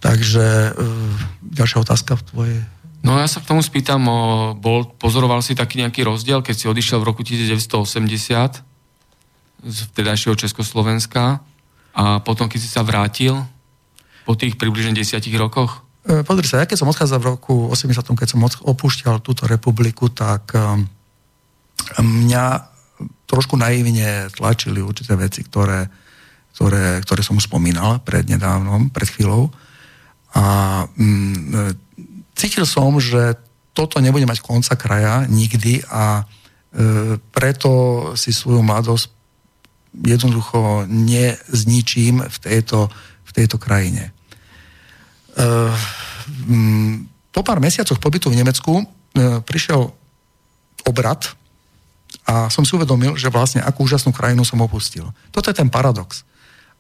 Takže 0.04 0.76
e, 0.76 0.82
ďalšia 1.46 1.80
otázka 1.86 2.20
v 2.20 2.24
tvojej... 2.28 2.60
No 3.06 3.22
ja 3.22 3.30
sa 3.30 3.38
k 3.38 3.48
tomu 3.48 3.62
spýtam, 3.62 4.02
bol, 4.58 4.90
pozoroval 4.98 5.46
si 5.46 5.54
taký 5.54 5.78
nejaký 5.86 6.02
rozdiel, 6.02 6.42
keď 6.42 6.56
si 6.58 6.66
odišiel 6.66 7.06
v 7.06 7.08
roku 7.14 7.22
1980 7.22 8.75
z 9.66 9.78
vtedajšieho 9.92 10.38
Československa 10.38 11.42
a 11.98 12.22
potom, 12.22 12.46
keď 12.46 12.60
si 12.62 12.70
sa 12.70 12.86
vrátil 12.86 13.34
po 14.30 14.38
tých 14.38 14.62
približne 14.62 14.94
desiatich 14.94 15.34
rokoch? 15.34 15.82
E, 16.06 16.22
pozri 16.22 16.46
sa, 16.46 16.62
ja 16.62 16.70
keď 16.70 16.86
som 16.86 16.92
odchádzal 16.94 17.20
v 17.20 17.30
roku 17.34 17.56
80, 17.74 18.06
keď 18.14 18.30
som 18.30 18.46
opúšťal 18.46 19.26
túto 19.26 19.50
republiku, 19.50 20.14
tak 20.14 20.54
um, 20.54 20.86
mňa 21.98 22.46
trošku 23.26 23.58
naivne 23.58 24.30
tlačili 24.30 24.86
určité 24.86 25.18
veci, 25.18 25.42
ktoré, 25.42 25.90
ktoré, 26.54 27.02
ktoré 27.02 27.22
som 27.26 27.42
spomínal 27.42 28.06
pred 28.06 28.30
nedávnom, 28.30 28.94
pred 28.94 29.10
chvíľou. 29.10 29.50
A 30.38 30.44
mm, 30.94 31.74
cítil 32.38 32.70
som, 32.70 32.94
že 33.02 33.34
toto 33.76 33.98
nebude 34.00 34.30
mať 34.30 34.40
konca 34.46 34.78
kraja 34.78 35.26
nikdy 35.26 35.84
a 35.90 36.22
e, 36.22 36.24
preto 37.34 37.72
si 38.14 38.30
svoju 38.30 38.62
mladosť 38.62 39.15
jednoducho 40.04 40.84
nezničím 40.90 42.26
v 42.26 42.38
tejto, 42.42 42.92
v 43.24 43.32
tejto 43.32 43.56
krajine. 43.56 44.12
E, 44.12 45.42
mm, 46.48 46.96
po 47.32 47.42
pár 47.44 47.60
mesiacoch 47.60 48.00
pobytu 48.00 48.32
v 48.32 48.40
Nemecku 48.40 48.82
e, 48.82 48.86
prišiel 49.44 49.92
obrad 50.88 51.28
a 52.26 52.50
som 52.50 52.66
si 52.66 52.74
uvedomil, 52.74 53.16
že 53.16 53.30
vlastne 53.30 53.62
akú 53.62 53.86
úžasnú 53.86 54.12
krajinu 54.12 54.42
som 54.44 54.60
opustil. 54.64 55.12
Toto 55.30 55.52
je 55.52 55.56
ten 55.56 55.70
paradox. 55.70 56.26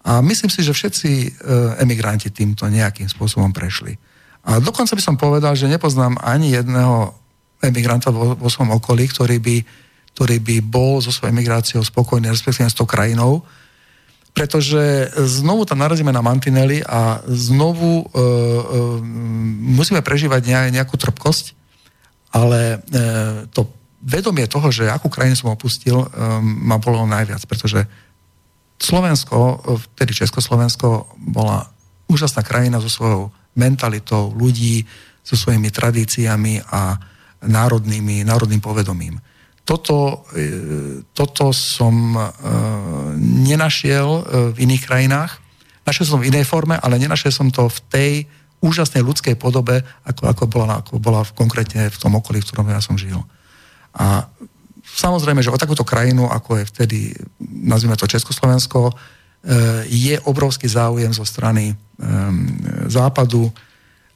A 0.06 0.21
myslím 0.21 0.54
si, 0.54 0.62
že 0.62 0.73
všetci 0.73 1.12
e, 1.12 1.28
emigranti 1.82 2.30
týmto 2.30 2.69
nejakým 2.69 3.10
spôsobom 3.10 3.49
prešli. 3.49 3.97
A 4.45 4.62
dokonca 4.62 4.93
by 4.93 5.01
som 5.01 5.17
povedal, 5.17 5.58
že 5.58 5.65
nepoznám 5.65 6.21
ani 6.21 6.54
jedného 6.54 7.17
emigranta 7.65 8.13
vo, 8.13 8.38
vo 8.38 8.49
svojom 8.49 8.78
okolí, 8.78 9.10
ktorý 9.10 9.41
by, 9.41 9.56
ktorý 10.15 10.39
by 10.39 10.56
bol 10.63 11.04
so 11.04 11.12
svojou 11.12 11.36
emigráciou 11.36 11.84
spokojný, 11.84 12.32
respektíve 12.32 12.71
s 12.71 12.80
tou 12.80 12.88
krajinou, 12.88 13.43
pretože 14.32 15.12
znovu 15.15 15.67
tam 15.67 15.84
narazíme 15.84 16.12
na 16.12 16.23
mantinely 16.23 16.80
a 16.84 17.19
znovu 17.28 18.04
e, 18.04 18.06
e, 18.08 18.23
musíme 19.75 19.99
prežívať 19.99 20.71
nejakú 20.71 20.95
trpkosť, 20.95 21.56
ale 22.32 22.80
e, 22.80 23.47
to 23.51 23.67
vedomie 24.04 24.47
toho, 24.47 24.71
že 24.71 24.91
akú 24.91 25.12
krajinu 25.12 25.36
som 25.36 25.49
opustil, 25.49 25.97
um, 25.97 26.08
ma 26.45 26.78
bolo 26.78 27.10
najviac, 27.10 27.41
pretože 27.49 27.89
Slovensko, 28.78 29.65
vtedy 29.89 30.13
Československo, 30.13 31.17
bola 31.17 31.65
úžasná 32.06 32.45
krajina 32.45 32.78
so 32.78 32.86
svojou 32.86 33.34
mentalitou 33.58 34.30
ľudí, 34.38 34.86
so 35.25 35.34
svojimi 35.34 35.73
tradíciami 35.73 36.62
a 36.69 37.01
národnými, 37.49 38.21
národným 38.21 38.62
povedomím. 38.62 39.17
Toto, 39.65 40.30
e, 40.38 41.01
toto 41.17 41.49
som 41.49 42.13
e, 42.13 42.21
nenašiel 43.17 44.08
e, 44.08 44.21
v 44.54 44.58
iných 44.62 44.86
krajinách. 44.86 45.41
Našiel 45.89 46.06
som 46.06 46.21
v 46.21 46.30
inej 46.30 46.45
forme, 46.45 46.78
ale 46.78 47.01
nenašiel 47.01 47.34
som 47.34 47.49
to 47.49 47.65
v 47.65 47.80
tej 47.89 48.12
úžasnej 48.62 49.01
ľudskej 49.01 49.34
podobe, 49.41 49.82
ako, 50.06 50.30
ako, 50.30 50.43
bola, 50.45 50.86
ako 50.86 51.01
bola 51.01 51.25
v, 51.25 51.34
konkrétne 51.34 51.89
v 51.89 51.97
tom 51.97 52.13
okolí, 52.13 52.45
v 52.45 52.47
ktorom 52.54 52.69
ja 52.69 52.78
som 52.78 52.93
žil. 52.93 53.17
A 53.97 54.30
samozrejme, 54.86 55.41
že 55.41 55.49
o 55.49 55.58
takúto 55.58 55.82
krajinu, 55.82 56.30
ako 56.30 56.62
je 56.62 56.69
vtedy, 56.69 56.99
nazvime 57.41 57.97
to 57.97 58.10
Československo, 58.10 58.93
je 59.86 60.17
obrovský 60.25 60.65
záujem 60.65 61.13
zo 61.13 61.21
strany 61.21 61.78
západu 62.89 63.54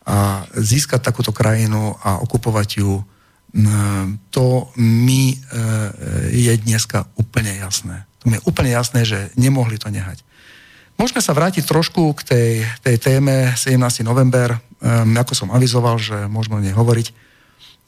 a 0.01 0.41
získať 0.57 1.05
takúto 1.05 1.29
krajinu 1.29 1.93
a 2.01 2.17
okupovať 2.25 2.81
ju, 2.81 3.05
to 4.29 4.69
mi 4.77 5.33
je 6.29 6.53
dneska 6.61 7.09
úplne 7.17 7.49
jasné. 7.57 8.05
To 8.21 8.29
mi 8.29 8.37
je 8.37 8.45
úplne 8.45 8.69
jasné, 8.69 9.07
že 9.07 9.33
nemohli 9.33 9.81
to 9.81 9.89
nehať. 9.89 10.21
Môžeme 11.01 11.23
sa 11.23 11.33
vrátiť 11.33 11.65
trošku 11.65 12.13
k 12.19 12.21
tej, 12.27 12.51
tej 12.83 12.95
téme 12.99 13.55
17. 13.55 14.03
november, 14.03 14.59
um, 14.83 15.15
ako 15.15 15.31
som 15.31 15.49
avizoval, 15.49 15.95
že 15.95 16.27
môžeme 16.27 16.59
o 16.59 16.63
nej 16.63 16.75
hovoriť. 16.75 17.07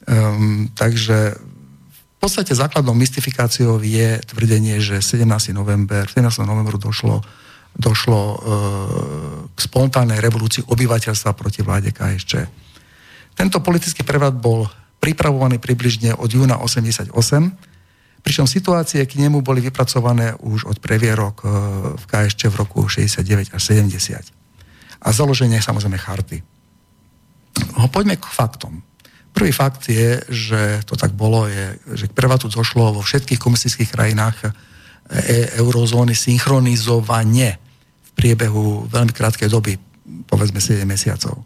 Um, 0.08 0.72
takže 0.72 1.36
podstate 2.22 2.54
základnou 2.54 2.94
mystifikáciou 2.94 3.82
je 3.82 4.22
tvrdenie, 4.30 4.78
že 4.78 5.02
17. 5.02 5.26
november, 5.50 6.06
17. 6.06 6.22
novembru 6.46 6.78
došlo, 6.78 7.18
došlo 7.74 8.20
e, 8.22 8.36
k 9.50 9.58
spontánnej 9.58 10.22
revolúcii 10.22 10.62
obyvateľstva 10.70 11.34
proti 11.34 11.66
vláde 11.66 11.90
KSČ. 11.90 12.46
Tento 13.34 13.58
politický 13.58 14.06
prevrat 14.06 14.38
bol 14.38 14.70
pripravovaný 15.02 15.58
približne 15.58 16.14
od 16.14 16.30
júna 16.30 16.62
88, 16.62 17.10
pričom 18.22 18.46
situácie 18.46 19.02
k 19.02 19.18
nemu 19.18 19.42
boli 19.42 19.58
vypracované 19.58 20.38
už 20.38 20.70
od 20.70 20.78
previerok 20.78 21.42
e, 21.42 21.46
v 21.98 22.04
KSČ 22.06 22.54
v 22.54 22.56
roku 22.62 22.86
69 22.86 23.50
až 23.50 23.62
70. 23.74 24.30
A 25.02 25.08
založenie 25.10 25.58
samozrejme 25.58 25.98
charty. 25.98 26.46
No, 27.74 27.90
poďme 27.90 28.14
k 28.14 28.30
faktom. 28.30 28.86
Prvý 29.34 29.50
fakt 29.50 29.90
je, 29.90 30.22
že 30.30 30.86
to 30.86 30.94
tak 30.94 31.18
bolo, 31.18 31.50
je, 31.50 31.74
že 31.98 32.06
k 32.06 32.14
prevatu 32.14 32.46
došlo 32.46 32.94
vo 32.94 33.02
všetkých 33.02 33.42
komunistických 33.42 33.90
krajinách 33.90 34.38
e- 34.46 35.50
eurozóny 35.58 36.14
synchronizovanie 36.14 37.58
v 38.06 38.10
priebehu 38.14 38.86
veľmi 38.86 39.10
krátkej 39.10 39.50
doby, 39.50 39.74
povedzme 40.30 40.62
7 40.62 40.86
mesiacov. 40.86 41.42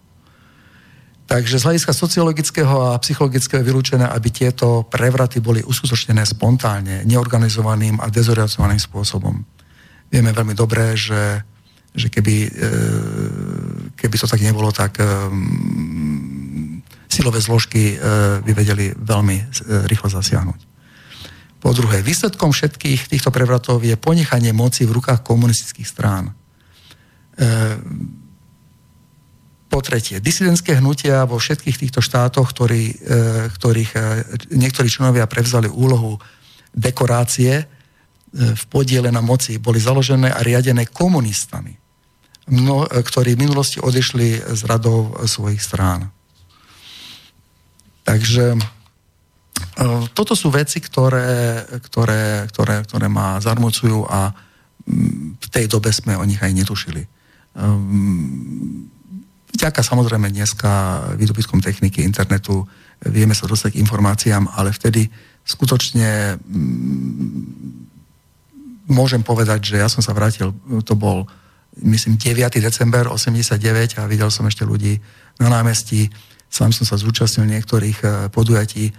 Takže 1.27 1.59
z 1.59 1.67
hľadiska 1.67 1.91
sociologického 1.91 2.95
a 2.95 3.03
psychologického 3.03 3.59
je 3.59 3.67
vylúčené, 3.67 4.07
aby 4.07 4.31
tieto 4.31 4.87
prevraty 4.87 5.43
boli 5.43 5.59
uskutočnené 5.67 6.23
spontánne, 6.23 7.03
neorganizovaným 7.03 7.99
a 7.99 8.07
dezorientovaným 8.07 8.79
spôsobom. 8.79 9.35
Vieme 10.07 10.31
veľmi 10.31 10.55
dobre, 10.55 10.95
že, 10.95 11.43
že 11.91 12.07
keby, 12.07 12.37
e, 12.47 12.51
keby 13.99 14.17
to 14.23 14.31
tak 14.31 14.39
nebolo, 14.39 14.71
tak 14.71 15.03
silové 17.17 17.41
zložky 17.41 17.97
e, 17.97 17.97
by 18.45 18.53
vedeli 18.53 18.93
veľmi 18.93 19.37
e, 19.41 19.45
rýchlo 19.89 20.13
zasiahnuť. 20.13 20.61
Po 21.65 21.73
druhé, 21.73 22.05
výsledkom 22.05 22.53
všetkých 22.53 23.09
týchto 23.09 23.33
prevratov 23.33 23.81
je 23.81 23.97
ponechanie 23.97 24.53
moci 24.53 24.85
v 24.85 25.01
rukách 25.01 25.25
komunistických 25.25 25.89
strán. 25.89 26.31
E, 26.31 26.33
po 29.67 29.83
tretie, 29.83 30.23
disidentské 30.23 30.79
hnutia 30.79 31.27
vo 31.27 31.37
všetkých 31.37 31.77
týchto 31.77 32.01
štátoch, 32.01 32.49
ktorý, 32.55 32.85
e, 32.91 32.95
ktorých 33.51 33.91
e, 33.93 33.99
niektorí 34.55 34.87
členovia 34.87 35.27
prevzali 35.27 35.67
úlohu 35.67 36.17
dekorácie 36.77 37.67
v 38.37 38.65
podiele 38.69 39.09
na 39.09 39.25
moci, 39.25 39.57
boli 39.57 39.81
založené 39.81 40.29
a 40.29 40.45
riadené 40.45 40.85
komunistami, 40.93 41.73
mno, 42.53 42.85
ktorí 42.85 43.33
v 43.33 43.43
minulosti 43.49 43.81
odišli 43.81 44.53
z 44.53 44.61
radov 44.69 45.17
svojich 45.25 45.63
strán. 45.63 46.13
Takže 48.05 48.61
toto 50.13 50.37
sú 50.37 50.53
veci, 50.53 50.79
ktoré, 50.79 51.65
ktoré, 51.89 52.47
ktoré, 52.53 52.77
ktoré 52.85 53.07
ma 53.09 53.41
zarmucujú 53.41 54.05
a 54.07 54.31
mm, 54.85 55.41
v 55.41 55.49
tej 55.49 55.67
dobe 55.67 55.91
sme 55.91 56.15
o 56.17 56.25
nich 56.25 56.41
aj 56.41 56.53
netušili. 56.53 57.03
Ehm, 57.57 58.89
vďaka 59.57 59.81
samozrejme 59.81 60.29
dneska 60.29 60.71
výdobytkom 61.17 61.65
techniky, 61.65 62.05
internetu 62.05 62.69
vieme 63.01 63.33
sa 63.33 63.49
dostať 63.49 63.73
k 63.73 63.81
informáciám, 63.81 64.53
ale 64.53 64.71
vtedy 64.77 65.09
skutočne 65.49 66.37
mm, 66.37 67.43
môžem 68.93 69.25
povedať, 69.25 69.75
že 69.75 69.81
ja 69.81 69.89
som 69.89 70.05
sa 70.05 70.13
vrátil, 70.13 70.53
to 70.85 70.95
bol 70.95 71.25
myslím 71.81 72.21
9. 72.21 72.61
december 72.61 73.09
89 73.09 74.01
a 74.01 74.09
videl 74.09 74.29
som 74.29 74.45
ešte 74.49 74.65
ľudí 74.65 75.01
na 75.41 75.49
námestí, 75.49 76.09
sám 76.49 76.73
som 76.73 76.85
sa 76.89 77.01
zúčastnil 77.01 77.49
niektorých 77.49 77.99
eh, 78.05 78.11
podujatí, 78.29 78.93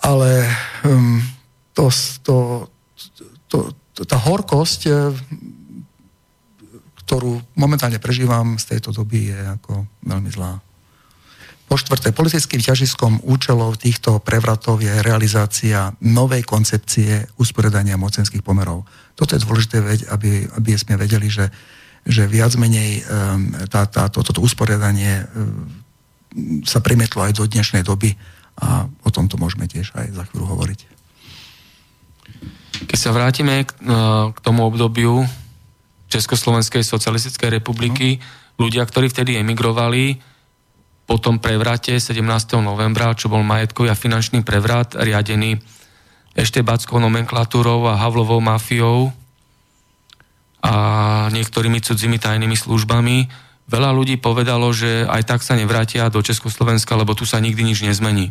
ale 0.00 0.46
um, 0.86 1.22
to, 1.76 1.90
to, 2.22 2.36
to, 3.50 3.58
to, 3.92 4.00
tá 4.06 4.16
horkosť, 4.16 4.80
eh, 4.86 5.10
ktorú 7.10 7.42
momentálne 7.58 7.98
prežívam 7.98 8.54
z 8.54 8.78
tejto 8.78 8.94
doby, 8.94 9.34
je 9.34 9.40
ako 9.58 9.82
veľmi 10.06 10.30
zlá. 10.30 10.62
Po 11.66 11.74
štvrté, 11.74 12.14
politickým 12.14 12.62
ťažiskom 12.62 13.26
účelov 13.26 13.82
týchto 13.82 14.22
prevratov 14.22 14.78
je 14.78 14.94
realizácia 15.02 15.90
novej 16.06 16.46
koncepcie 16.46 17.26
usporiadania 17.34 17.98
mocenských 17.98 18.46
pomerov. 18.46 18.86
Toto 19.18 19.34
je 19.34 19.42
dôležité, 19.42 19.82
aby, 20.06 20.46
aby 20.54 20.70
sme 20.78 20.94
vedeli, 20.94 21.26
že, 21.26 21.50
že 22.06 22.30
viac 22.30 22.54
menej 22.54 23.02
um, 23.02 23.58
tá, 23.66 23.90
tá, 23.90 24.06
to, 24.06 24.22
toto 24.22 24.38
usporiadanie 24.38 25.26
um, 25.34 25.66
sa 26.62 26.78
premietlo 26.78 27.26
aj 27.26 27.34
do 27.34 27.42
dnešnej 27.42 27.82
doby 27.82 28.14
a 28.54 28.86
o 28.86 29.10
tomto 29.10 29.34
môžeme 29.34 29.66
tiež 29.66 29.98
aj 29.98 30.14
za 30.14 30.22
chvíľu 30.30 30.46
hovoriť. 30.46 30.80
Keď 32.86 32.98
sa 33.02 33.10
vrátime 33.10 33.66
k, 33.66 33.74
no, 33.82 34.30
k 34.30 34.38
tomu 34.46 34.62
obdobiu 34.62 35.26
Československej 36.10 36.82
socialistickej 36.82 37.62
republiky, 37.62 38.18
no. 38.18 38.66
ľudia, 38.66 38.82
ktorí 38.84 39.08
vtedy 39.08 39.38
emigrovali, 39.38 40.18
po 41.10 41.18
tom 41.18 41.42
prevrate 41.42 41.98
17. 41.98 42.22
novembra, 42.62 43.14
čo 43.18 43.26
bol 43.26 43.42
majetkový 43.42 43.90
a 43.90 43.98
finančný 43.98 44.46
prevrat, 44.46 44.94
riadený 44.94 45.58
eštebackou 46.38 47.02
nomenklatúrou 47.02 47.82
a 47.90 47.98
Havlovou 47.98 48.38
mafiou 48.38 49.10
a 50.62 50.74
niektorými 51.34 51.82
cudzími 51.82 52.22
tajnými 52.22 52.54
službami, 52.54 53.26
veľa 53.66 53.90
ľudí 53.90 54.22
povedalo, 54.22 54.70
že 54.70 55.02
aj 55.08 55.22
tak 55.26 55.40
sa 55.42 55.58
nevrátia 55.58 56.06
do 56.12 56.22
Československa, 56.22 56.94
lebo 56.94 57.18
tu 57.18 57.26
sa 57.26 57.42
nikdy 57.42 57.66
nič 57.66 57.82
nezmení. 57.82 58.30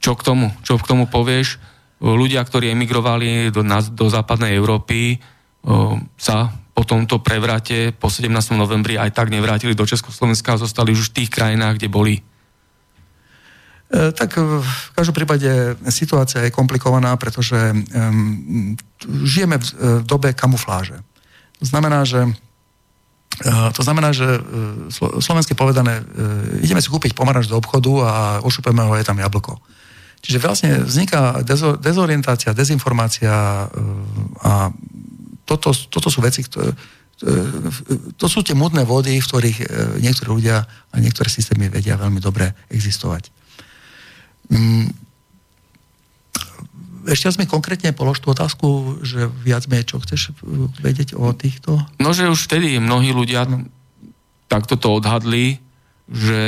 Čo 0.00 0.16
k 0.16 0.24
tomu? 0.24 0.50
Čo 0.64 0.80
k 0.80 0.88
tomu 0.88 1.04
povieš? 1.06 1.60
Ľudia, 2.00 2.40
ktorí 2.40 2.72
emigrovali 2.72 3.52
do, 3.52 3.60
na, 3.60 3.84
do 3.84 4.08
západnej 4.08 4.56
Európy, 4.56 5.20
sa 6.16 6.48
po 6.80 6.88
tomto 6.88 7.20
prevrate 7.20 7.92
po 7.92 8.08
17. 8.08 8.56
novembri 8.56 8.96
aj 8.96 9.12
tak 9.12 9.28
nevrátili 9.28 9.76
do 9.76 9.84
Československa 9.84 10.56
a 10.56 10.62
zostali 10.64 10.96
už 10.96 11.12
v 11.12 11.16
tých 11.20 11.30
krajinách, 11.30 11.76
kde 11.76 11.92
boli. 11.92 12.14
E, 12.16 12.22
tak 14.16 14.40
v 14.40 14.64
každom 14.96 15.12
prípade 15.12 15.76
situácia 15.92 16.40
je 16.40 16.54
komplikovaná, 16.54 17.12
pretože 17.20 17.52
um, 17.52 18.72
žijeme 19.28 19.60
v, 19.60 19.64
v 20.00 20.04
dobe 20.08 20.32
kamufláže. 20.32 20.96
To 21.60 21.64
znamená, 21.68 22.08
že 22.08 22.24
uh, 22.24 23.68
to 23.76 23.84
znamená, 23.84 24.16
že 24.16 24.24
uh, 24.24 25.20
slovensky 25.20 25.52
povedané, 25.52 26.00
uh, 26.00 26.64
ideme 26.64 26.80
si 26.80 26.88
kúpiť 26.88 27.12
pomaranč 27.12 27.52
do 27.52 27.60
obchodu 27.60 27.92
a 28.08 28.12
ošupeme 28.40 28.88
ho, 28.88 28.96
je 28.96 29.04
tam 29.04 29.20
jablko. 29.20 29.60
Čiže 30.20 30.38
vlastne 30.38 30.70
vzniká 30.84 31.40
dezo, 31.40 31.80
dezorientácia, 31.80 32.52
dezinformácia 32.52 33.32
e, 33.32 33.66
a 34.44 34.68
toto, 35.48 35.72
toto 35.72 36.12
sú 36.12 36.20
veci, 36.20 36.44
ktoré, 36.44 36.76
e, 37.24 37.34
to 38.20 38.26
sú 38.28 38.44
tie 38.44 38.52
mudné 38.52 38.84
vody, 38.84 39.16
v 39.16 39.24
ktorých 39.24 39.58
e, 39.64 39.66
niektorí 40.04 40.28
ľudia 40.28 40.60
a 40.68 40.94
niektoré 41.00 41.32
systémy 41.32 41.72
vedia 41.72 41.96
veľmi 41.96 42.20
dobre 42.20 42.52
existovať. 42.68 43.32
Mm. 44.52 44.92
Ešte 47.08 47.40
mi 47.40 47.48
konkrétne 47.48 47.96
polož 47.96 48.20
tú 48.20 48.36
otázku, 48.36 49.00
že 49.00 49.24
viac 49.40 49.64
menej, 49.72 49.88
čo 49.88 50.04
chceš 50.04 50.36
vedieť 50.84 51.16
o 51.16 51.32
týchto? 51.32 51.80
No, 51.96 52.12
že 52.12 52.28
už 52.28 52.44
vtedy 52.44 52.76
mnohí 52.76 53.16
ľudia 53.16 53.48
no. 53.48 53.64
takto 54.52 54.76
to 54.76 55.00
odhadli, 55.00 55.64
že 56.12 56.38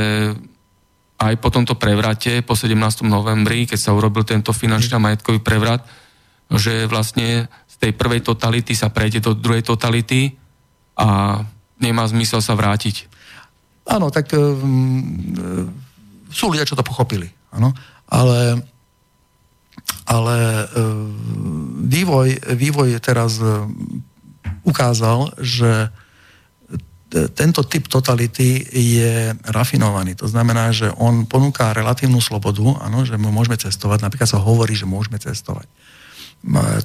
aj 1.22 1.38
po 1.38 1.54
tomto 1.54 1.78
prevrate, 1.78 2.42
po 2.42 2.58
17. 2.58 3.06
novembri, 3.06 3.70
keď 3.70 3.78
sa 3.78 3.94
urobil 3.94 4.26
tento 4.26 4.50
finančný 4.50 4.98
a 4.98 5.04
majetkový 5.04 5.38
prevrat, 5.38 5.86
že 6.50 6.90
vlastne 6.90 7.46
z 7.70 7.74
tej 7.78 7.92
prvej 7.94 8.26
totality 8.26 8.74
sa 8.74 8.90
prejde 8.90 9.22
do 9.22 9.32
druhej 9.38 9.62
totality 9.62 10.34
a 10.98 11.40
nemá 11.78 12.04
zmysel 12.10 12.42
sa 12.42 12.58
vrátiť. 12.58 13.06
Áno, 13.86 14.10
tak 14.10 14.34
um, 14.34 15.02
sú 16.30 16.50
ľudia, 16.50 16.66
čo 16.66 16.74
to 16.74 16.86
pochopili. 16.86 17.30
Áno, 17.54 17.70
ale 18.10 18.58
ale 20.06 20.66
um, 20.74 21.86
vývoj, 21.86 22.54
vývoj 22.58 22.98
teraz 22.98 23.38
ukázal, 24.66 25.34
že 25.38 25.90
tento 27.12 27.60
typ 27.68 27.92
totality 27.92 28.64
je 28.72 29.36
rafinovaný. 29.52 30.16
To 30.16 30.28
znamená, 30.28 30.72
že 30.72 30.88
on 30.96 31.28
ponúka 31.28 31.76
relatívnu 31.76 32.18
slobodu, 32.24 32.80
áno, 32.80 33.04
že 33.04 33.20
my 33.20 33.28
môžeme 33.28 33.60
cestovať. 33.60 34.00
Napríklad 34.00 34.28
sa 34.28 34.40
hovorí, 34.40 34.72
že 34.72 34.88
môžeme 34.88 35.20
cestovať. 35.20 35.68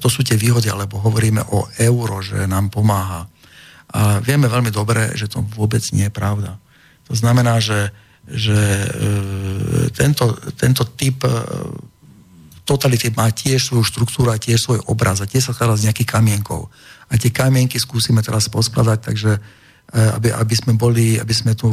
To 0.03 0.07
sú 0.11 0.21
tie 0.21 0.37
výhody, 0.37 0.69
alebo 0.69 1.01
hovoríme 1.01 1.41
o 1.49 1.65
euro, 1.79 2.21
že 2.21 2.45
nám 2.45 2.69
pomáha. 2.69 3.25
A 3.95 4.19
vieme 4.19 4.51
veľmi 4.51 4.69
dobre, 4.69 5.15
že 5.15 5.31
to 5.31 5.41
vôbec 5.55 5.81
nie 5.95 6.11
je 6.11 6.13
pravda. 6.13 6.59
To 7.07 7.15
znamená, 7.15 7.63
že, 7.63 7.95
že 8.27 8.53
e, 8.53 8.87
tento, 9.95 10.35
tento 10.59 10.83
typ 10.83 11.23
e, 11.23 11.31
totality 12.67 13.15
má 13.15 13.31
tiež 13.31 13.71
svoju 13.71 13.87
štruktúru 13.87 14.29
a 14.35 14.37
tiež 14.37 14.59
svoj 14.59 14.83
obraz 14.91 15.23
a 15.23 15.29
tiež 15.29 15.49
sa 15.49 15.55
skladá 15.55 15.79
z 15.79 15.87
nejakých 15.87 16.19
kamienkov. 16.19 16.67
A 17.07 17.15
tie 17.15 17.31
kamienky 17.31 17.79
skúsime 17.79 18.19
teraz 18.19 18.51
poskladať, 18.51 18.99
takže 19.07 19.39
aby, 19.93 20.35
aby 20.35 20.55
sme 20.55 20.75
boli, 20.75 21.15
aby 21.15 21.31
sme 21.31 21.55
tu 21.55 21.67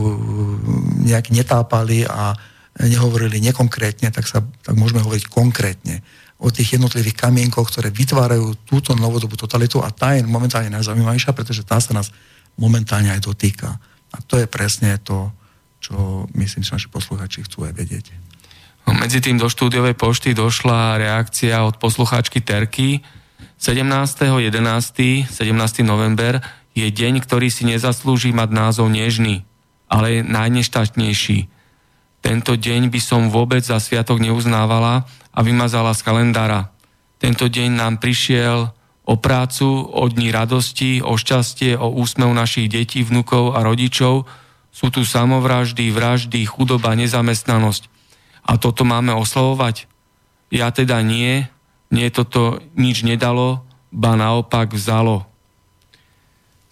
nejak 1.03 1.35
netápali 1.35 2.07
a 2.07 2.31
nehovorili 2.79 3.43
nekonkrétne, 3.43 4.11
tak, 4.11 4.27
sa, 4.27 4.43
tak 4.63 4.75
môžeme 4.75 5.03
hovoriť 5.03 5.25
konkrétne 5.31 6.03
o 6.43 6.51
tých 6.51 6.79
jednotlivých 6.79 7.15
kamienkoch, 7.15 7.71
ktoré 7.71 7.95
vytvárajú 7.95 8.67
túto 8.67 8.95
novodobú 8.99 9.39
totalitu 9.39 9.79
a 9.83 9.91
tá 9.95 10.19
je 10.19 10.27
momentálne 10.27 10.71
najzaujímavejšia, 10.75 11.35
pretože 11.35 11.63
tá 11.63 11.79
sa 11.79 11.95
nás 11.95 12.11
momentálne 12.59 13.11
aj 13.15 13.23
dotýka. 13.23 13.79
A 14.15 14.17
to 14.27 14.39
je 14.39 14.47
presne 14.47 14.99
to, 15.03 15.31
čo 15.83 16.27
myslím, 16.35 16.63
že 16.63 16.75
naši 16.75 16.89
posluchači 16.91 17.47
chcú 17.47 17.67
aj 17.67 17.75
vedieť. 17.75 18.07
No, 18.85 18.95
medzi 18.99 19.23
tým 19.23 19.41
do 19.41 19.49
štúdiovej 19.49 19.97
pošty 19.97 20.37
došla 20.37 21.01
reakcia 21.01 21.65
od 21.65 21.81
poslucháčky 21.81 22.45
Terky 22.45 23.01
17.11. 23.59 25.31
17. 25.31 25.87
november 25.87 26.43
je 26.75 26.87
deň, 26.91 27.23
ktorý 27.23 27.49
si 27.49 27.63
nezaslúži 27.65 28.35
mať 28.35 28.51
názov 28.51 28.91
nežný, 28.91 29.47
ale 29.87 30.21
je 30.21 30.21
najneštatnejší. 30.27 31.39
Tento 32.19 32.53
deň 32.59 32.91
by 32.91 33.01
som 33.01 33.31
vôbec 33.31 33.63
za 33.63 33.79
sviatok 33.79 34.19
neuznávala 34.19 35.07
a 35.31 35.39
vymazala 35.45 35.95
z 35.95 36.01
kalendára. 36.03 36.75
Tento 37.23 37.47
deň 37.47 37.79
nám 37.79 37.95
prišiel 38.03 38.75
o 39.05 39.15
prácu, 39.21 39.85
o 39.87 40.05
dní 40.09 40.33
radosti, 40.33 41.05
o 41.05 41.15
šťastie, 41.15 41.77
o 41.77 41.93
úsmev 41.93 42.33
našich 42.33 42.73
detí, 42.73 43.05
vnukov 43.05 43.55
a 43.55 43.63
rodičov. 43.63 44.25
Sú 44.75 44.91
tu 44.91 45.07
samovraždy, 45.07 45.93
vraždy, 45.93 46.43
chudoba, 46.49 46.97
nezamestnanosť. 46.97 47.87
A 48.49 48.57
toto 48.57 48.83
máme 48.83 49.13
oslavovať? 49.15 49.87
Ja 50.49 50.73
teda 50.73 51.05
nie, 51.05 51.47
nie 51.93 52.09
toto 52.09 52.59
nič 52.75 53.05
nedalo, 53.05 53.63
ba 53.93 54.17
naopak 54.17 54.73
vzalo. 54.73 55.29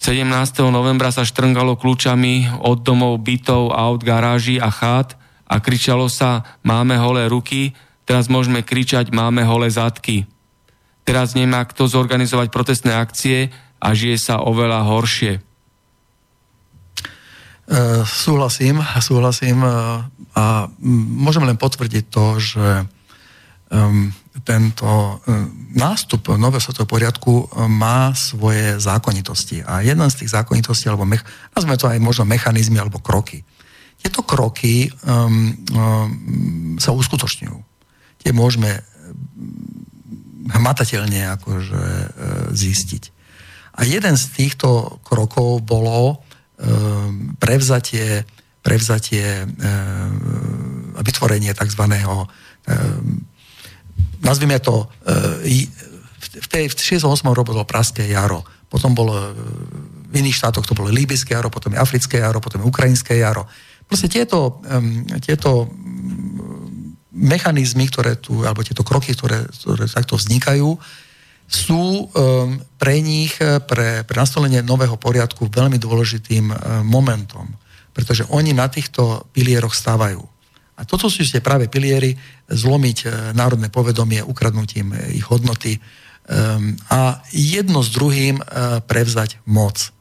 17. 0.03 0.27
novembra 0.75 1.15
sa 1.15 1.23
štrngalo 1.23 1.79
kľúčami 1.79 2.59
od 2.67 2.83
domov, 2.83 3.23
bytov, 3.23 3.71
aut, 3.71 4.03
garáží 4.03 4.59
a 4.59 4.67
chát 4.67 5.15
a 5.47 5.63
kričalo 5.63 6.11
sa 6.11 6.43
máme 6.67 6.99
holé 6.99 7.31
ruky, 7.31 7.71
Teraz 8.03 8.27
môžeme 8.27 8.67
kričať, 8.67 9.15
máme 9.15 9.47
holé 9.47 9.71
zadky. 9.71 10.27
Teraz 11.07 11.35
nemá 11.39 11.63
kto 11.67 11.87
zorganizovať 11.87 12.51
protestné 12.51 12.93
akcie 12.95 13.55
a 13.79 13.89
žije 13.95 14.19
sa 14.19 14.43
oveľa 14.43 14.87
horšie. 14.87 15.33
Uh, 17.73 18.03
súhlasím, 18.03 18.83
súhlasím 19.01 19.63
uh, 19.63 20.05
a 20.35 20.67
môžem 20.83 21.47
len 21.47 21.57
potvrdiť 21.57 22.05
to, 22.11 22.27
že 22.43 22.67
um, 23.71 24.11
tento 24.43 24.87
um, 24.87 25.19
nástup 25.73 26.35
nového 26.35 26.61
svetového 26.61 26.91
poriadku 26.91 27.33
um, 27.47 27.71
má 27.71 28.11
svoje 28.15 28.79
zákonitosti. 28.79 29.63
A 29.63 29.81
jedna 29.83 30.11
z 30.11 30.23
tých 30.23 30.35
zákonitostí, 30.35 30.91
alebo 30.91 31.07
mech, 31.07 31.23
nazveme 31.55 31.79
to 31.79 31.91
aj 31.91 31.99
možno 32.03 32.27
mechanizmy 32.27 32.79
alebo 32.83 32.99
kroky. 32.99 33.47
Tieto 34.03 34.27
kroky 34.27 34.91
um, 35.07 35.55
um, 35.73 36.77
sa 36.79 36.91
uskutočňujú. 36.91 37.59
Tie 38.23 38.31
môžeme 38.31 38.83
hmatateľne 40.51 41.39
akože 41.39 41.83
e, 41.83 42.09
zistiť. 42.51 43.03
A 43.79 43.89
jeden 43.89 44.15
z 44.19 44.25
týchto 44.37 45.01
krokov 45.01 45.65
bolo 45.65 46.21
um, 46.61 47.33
prevzatie, 47.41 48.29
prevzatie 48.61 49.49
um, 49.49 50.93
vytvorenie 51.01 51.57
tzv. 51.57 51.83
Um, 51.89 53.25
nazvime 54.23 54.63
to, 54.63 54.87
um, 54.87 55.83
v, 56.23 56.47
tej, 56.49 56.71
v 56.71 56.75
68. 56.79 57.05
roku 57.35 57.53
bolo 57.53 57.67
Praské 57.67 58.07
jaro, 58.09 58.47
potom 58.71 58.95
bolo 58.95 59.13
v 60.13 60.15
iných 60.17 60.39
štátoch 60.39 60.65
to 60.65 60.77
bolo 60.77 60.89
Líbyské 60.93 61.37
jaro, 61.37 61.53
potom 61.53 61.73
je 61.73 61.81
Africké 61.81 62.21
jaro, 62.21 62.41
potom 62.41 62.61
je 62.61 62.69
Ukrajinské 62.69 63.21
jaro. 63.21 63.49
Proste 63.89 64.09
tieto, 64.09 64.65
tieto 65.21 65.69
mechanizmy, 67.13 67.89
ktoré 67.93 68.17
tu, 68.17 68.41
alebo 68.45 68.65
tieto 68.65 68.81
kroky, 68.81 69.13
ktoré, 69.13 69.45
ktoré 69.53 69.85
takto 69.89 70.17
vznikajú, 70.17 70.81
sú 71.45 72.09
pre 72.81 72.97
nich, 73.05 73.37
pre, 73.69 74.09
pre 74.09 74.17
nastolenie 74.17 74.65
nového 74.65 74.97
poriadku 74.97 75.53
veľmi 75.53 75.77
dôležitým 75.77 76.49
momentom, 76.89 77.45
pretože 77.93 78.25
oni 78.33 78.57
na 78.57 78.73
týchto 78.73 79.29
pilieroch 79.37 79.77
stávajú. 79.77 80.32
A 80.83 80.87
toto 80.89 81.07
sú 81.07 81.23
ste 81.23 81.39
práve 81.39 81.71
piliery 81.71 82.19
zlomiť 82.51 82.99
uh, 83.07 83.11
národné 83.39 83.71
povedomie 83.71 84.19
ukradnutím 84.19 84.91
uh, 84.91 84.99
ich 85.15 85.23
hodnoty 85.31 85.79
um, 85.79 86.75
a 86.91 87.23
jedno 87.31 87.87
s 87.87 87.95
druhým 87.95 88.43
uh, 88.43 88.83
prevzať 88.83 89.39
moc. 89.47 89.95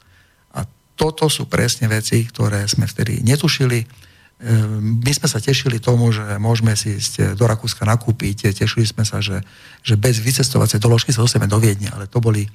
A 0.58 0.66
toto 0.98 1.30
sú 1.30 1.46
presne 1.46 1.86
veci, 1.86 2.26
ktoré 2.26 2.66
sme 2.66 2.90
vtedy 2.90 3.22
netušili, 3.22 4.10
Ehm, 4.42 4.98
my 5.06 5.12
sme 5.14 5.30
sa 5.30 5.38
tešili 5.38 5.78
tomu, 5.78 6.10
že 6.10 6.26
môžeme 6.42 6.74
si 6.74 6.98
ísť 6.98 7.38
do 7.38 7.46
Rakúska 7.46 7.86
nakúpiť, 7.86 8.50
tešili 8.58 8.90
sme 8.90 9.06
sa, 9.06 9.22
že, 9.22 9.46
že 9.86 9.94
bez 9.94 10.18
vycestovacej 10.18 10.82
doložky 10.82 11.14
sa 11.14 11.22
dostaneme 11.22 11.46
do 11.46 11.62
Viedne, 11.62 11.94
ale 11.94 12.10
to 12.10 12.18
boli 12.18 12.50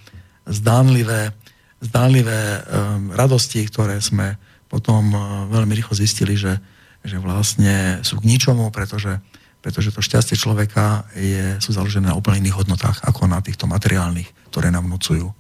zdánlivé, 0.51 1.31
zdánlivé 1.79 2.39
um, 2.59 3.15
radosti, 3.15 3.63
ktoré 3.71 4.03
sme 4.03 4.35
potom 4.67 5.15
veľmi 5.47 5.79
rýchlo 5.79 5.95
zistili, 5.95 6.35
že, 6.35 6.59
že 7.07 7.23
vlastne 7.23 8.03
sú 8.03 8.19
k 8.19 8.27
ničomu, 8.27 8.75
pretože, 8.75 9.23
pretože 9.63 9.95
to 9.95 10.03
šťastie 10.03 10.35
človeka 10.35 11.07
je, 11.15 11.63
sú 11.63 11.71
založené 11.71 12.11
na 12.11 12.19
úplne 12.19 12.43
iných 12.43 12.67
hodnotách 12.67 13.07
ako 13.07 13.31
na 13.31 13.39
týchto 13.39 13.71
materiálnych, 13.71 14.27
ktoré 14.51 14.75
nám 14.75 14.91
vnúcujú. 14.91 15.31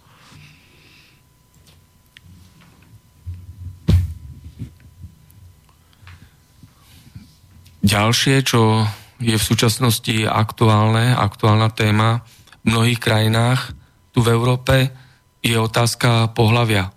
Ďalšie, 7.86 8.42
čo 8.42 8.82
je 9.22 9.38
v 9.38 9.46
súčasnosti 9.46 10.26
aktuálne, 10.26 11.14
aktuálna 11.14 11.70
téma 11.70 12.26
v 12.66 12.74
mnohých 12.74 12.98
krajinách 12.98 13.78
tu 14.10 14.26
v 14.26 14.34
Európe, 14.34 14.90
je 15.38 15.54
otázka 15.54 16.34
pohľavia. 16.34 16.90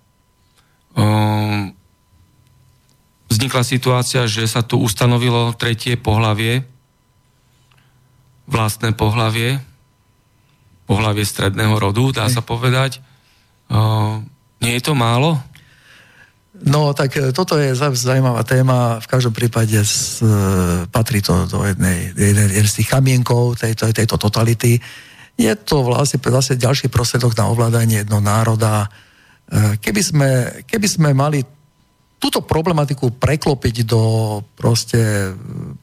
Um, 0.97 1.77
vznikla 3.29 3.61
situácia, 3.61 4.25
že 4.25 4.49
sa 4.49 4.65
tu 4.65 4.81
ustanovilo 4.81 5.53
tretie 5.53 5.95
pohlavie, 5.95 6.65
vlastné 8.49 8.97
pohlavie, 8.97 9.61
pohlavie 10.89 11.21
stredného 11.21 11.77
rodu, 11.77 12.09
dá 12.09 12.25
sa 12.33 12.41
povedať. 12.41 12.97
Um, 13.69 14.25
nie 14.57 14.73
je 14.73 14.83
to 14.89 14.97
málo? 14.97 15.37
No, 16.59 16.91
tak 16.91 17.15
e, 17.15 17.31
toto 17.31 17.55
je 17.55 17.71
zaujímavá 17.77 18.43
téma. 18.43 18.99
V 18.99 19.07
každom 19.07 19.31
prípade 19.31 19.79
z, 19.79 20.19
e, 20.19 20.27
patrí 20.91 21.23
to 21.23 21.47
do 21.47 21.63
jednej, 21.63 22.11
jednej, 22.11 22.51
jednej 22.51 22.67
z 22.67 22.77
tých 22.83 22.89
kamienkov 22.89 23.55
tejto, 23.55 23.93
tejto 23.95 24.17
totality. 24.19 24.81
Je 25.39 25.53
to 25.55 25.87
vlastne, 25.87 26.19
vlastne 26.19 26.59
ďalší 26.59 26.91
prostriedok 26.91 27.37
na 27.39 27.47
ovládanie 27.47 28.03
jednoho 28.03 28.19
národa. 28.19 28.89
E, 29.47 29.79
keby 29.79 30.01
sme, 30.03 30.29
keby 30.67 30.87
sme 30.89 31.09
mali 31.15 31.45
túto 32.19 32.43
problematiku 32.43 33.15
preklopiť 33.15 33.87
do 33.87 34.01
proste 34.59 35.31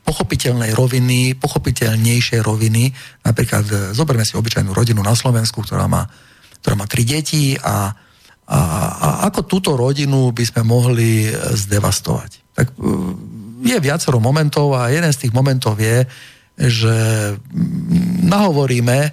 pochopiteľnej 0.05 0.77
roviny, 0.77 1.33
pochopiteľnejšej 1.41 2.41
roviny, 2.45 2.93
napríklad 3.25 3.97
zoberme 3.97 4.23
si 4.23 4.37
obyčajnú 4.37 4.71
rodinu 4.77 5.01
na 5.01 5.17
Slovensku, 5.17 5.65
ktorá 5.65 5.89
má, 5.89 6.05
ktorá 6.61 6.77
má 6.77 6.85
tri 6.85 7.09
deti 7.09 7.57
a 7.57 7.97
a, 8.47 8.61
a 8.95 9.09
ako 9.27 9.43
túto 9.43 9.75
rodinu 9.75 10.31
by 10.31 10.45
sme 10.47 10.63
mohli 10.63 11.27
zdevastovať? 11.35 12.55
Tak 12.55 12.67
e, 12.71 12.75
je 13.67 13.77
viacero 13.83 14.23
momentov 14.23 14.71
a 14.79 14.87
jeden 14.87 15.11
z 15.11 15.27
tých 15.27 15.33
momentov 15.35 15.75
je, 15.83 16.07
že 16.55 16.97
nahovoríme, 18.23 18.99
e, 19.03 19.11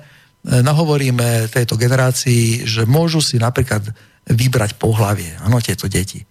nahovoríme 0.61 1.49
tejto 1.49 1.73
generácii, 1.81 2.61
že 2.69 2.85
môžu 2.85 3.25
si 3.25 3.41
napríklad 3.41 3.81
vybrať 4.29 4.77
pohlavie, 4.77 5.33
áno, 5.41 5.57
tieto 5.57 5.89
deti. 5.89 6.21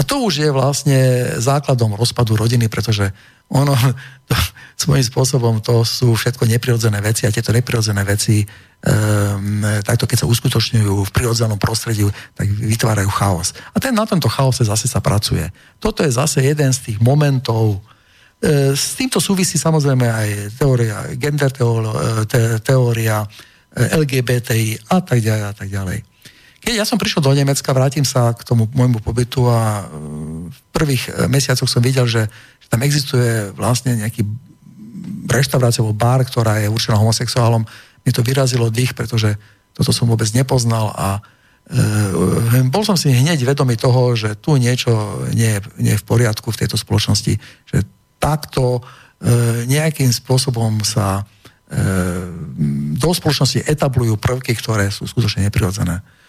A 0.00 0.02
to 0.02 0.24
už 0.24 0.40
je 0.40 0.48
vlastne 0.48 0.98
základom 1.36 1.92
rozpadu 1.92 2.32
rodiny, 2.32 2.72
pretože 2.72 3.12
ono 3.52 3.76
to, 4.28 4.34
svojím 4.80 5.04
spôsobom 5.04 5.54
to 5.60 5.84
sú 5.84 6.16
všetko 6.16 6.48
neprirodzené 6.48 7.04
veci 7.04 7.28
a 7.28 7.34
tieto 7.34 7.52
neprirodzené 7.52 8.00
veci 8.08 8.40
um, 8.80 9.60
takto 9.84 10.08
keď 10.08 10.24
sa 10.24 10.30
uskutočňujú 10.30 10.94
v 11.04 11.14
prirodzenom 11.14 11.60
prostredí, 11.60 12.08
tak 12.32 12.48
vytvárajú 12.48 13.10
chaos. 13.12 13.52
A 13.76 13.80
ten, 13.82 13.92
na 13.92 14.08
tomto 14.08 14.32
chaose 14.32 14.64
zase 14.64 14.88
sa 14.88 15.04
pracuje. 15.04 15.44
Toto 15.76 16.00
je 16.00 16.12
zase 16.12 16.40
jeden 16.40 16.72
z 16.72 16.90
tých 16.90 16.98
momentov, 17.04 17.84
e, 18.40 18.72
s 18.72 18.96
týmto 18.96 19.20
súvisí 19.20 19.60
samozrejme 19.60 20.06
aj 20.08 20.28
teória, 20.56 20.96
gender 21.20 21.52
teória, 22.64 23.16
e, 23.20 23.28
LGBTI 24.00 24.88
a 24.88 24.98
tak 25.04 25.20
ďalej 25.20 25.44
a 25.44 25.52
tak 25.52 25.68
ďalej. 25.68 26.09
Keď 26.70 26.78
ja 26.78 26.86
som 26.86 27.02
prišiel 27.02 27.26
do 27.26 27.34
Nemecka, 27.34 27.74
vrátim 27.74 28.06
sa 28.06 28.30
k 28.30 28.46
tomu 28.46 28.70
môjmu 28.70 29.02
pobytu 29.02 29.42
a 29.50 29.82
e, 29.82 29.84
v 30.54 30.58
prvých 30.70 31.26
mesiacoch 31.26 31.66
som 31.66 31.82
videl, 31.82 32.06
že 32.06 32.30
tam 32.70 32.86
existuje 32.86 33.50
vlastne 33.58 33.98
nejaký 33.98 34.22
reštaurácia 35.26 35.82
alebo 35.82 35.98
bar, 35.98 36.22
ktorá 36.22 36.62
je 36.62 36.70
určená 36.70 36.94
homosexuálom. 36.94 37.66
Mne 38.06 38.12
to 38.14 38.22
vyrazilo 38.22 38.70
dých, 38.70 38.94
pretože 38.94 39.34
toto 39.74 39.90
som 39.90 40.06
vôbec 40.06 40.30
nepoznal 40.30 40.94
a 40.94 41.18
e, 41.66 42.70
bol 42.70 42.86
som 42.86 42.94
si 42.94 43.10
hneď 43.10 43.42
vedomý 43.42 43.74
toho, 43.74 44.14
že 44.14 44.38
tu 44.38 44.54
niečo 44.54 45.26
nie 45.34 45.58
nie 45.74 45.98
je 45.98 46.00
v 46.00 46.06
poriadku 46.06 46.54
v 46.54 46.60
tejto 46.62 46.78
spoločnosti, 46.78 47.34
že 47.66 47.78
takto 48.22 48.78
e, 48.78 49.66
nejakým 49.66 50.14
spôsobom 50.14 50.86
sa 50.86 51.26
e, 51.66 51.82
do 52.94 53.10
spoločnosti 53.10 53.66
etablujú 53.66 54.22
prvky, 54.22 54.54
ktoré 54.54 54.94
sú 54.94 55.10
skutočne 55.10 55.50
neprirodzené. 55.50 56.19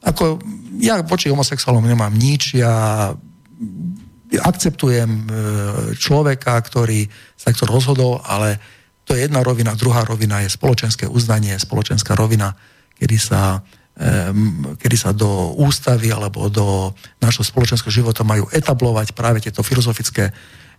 Ako, 0.00 0.40
ja 0.80 1.04
voči 1.04 1.28
homosexuálom 1.28 1.84
nemám 1.84 2.12
nič, 2.16 2.56
ja 2.56 3.12
akceptujem 4.38 5.10
e, 5.10 5.24
človeka, 5.98 6.54
ktorý 6.62 7.10
sa 7.34 7.50
takto 7.50 7.66
rozhodol, 7.66 8.22
ale 8.22 8.62
to 9.02 9.18
je 9.18 9.26
jedna 9.26 9.42
rovina, 9.42 9.74
druhá 9.74 10.06
rovina 10.06 10.46
je 10.46 10.54
spoločenské 10.54 11.10
uznanie, 11.10 11.58
spoločenská 11.58 12.14
rovina, 12.14 12.54
kedy 12.94 13.16
sa, 13.18 13.58
e, 13.98 14.30
kedy 14.78 14.96
sa 14.96 15.10
do 15.10 15.58
ústavy 15.58 16.14
alebo 16.14 16.46
do 16.46 16.94
našho 17.18 17.42
spoločenského 17.42 17.90
života 17.90 18.22
majú 18.22 18.46
etablovať 18.54 19.18
práve 19.18 19.42
tieto 19.42 19.66
filozofické, 19.66 20.30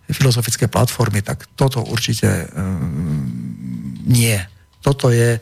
filozofické 0.08 0.66
platformy, 0.72 1.20
tak 1.20 1.44
toto 1.52 1.84
určite 1.84 2.48
um, 2.56 3.28
nie. 4.08 4.34
Toto, 4.82 5.14
je, 5.14 5.38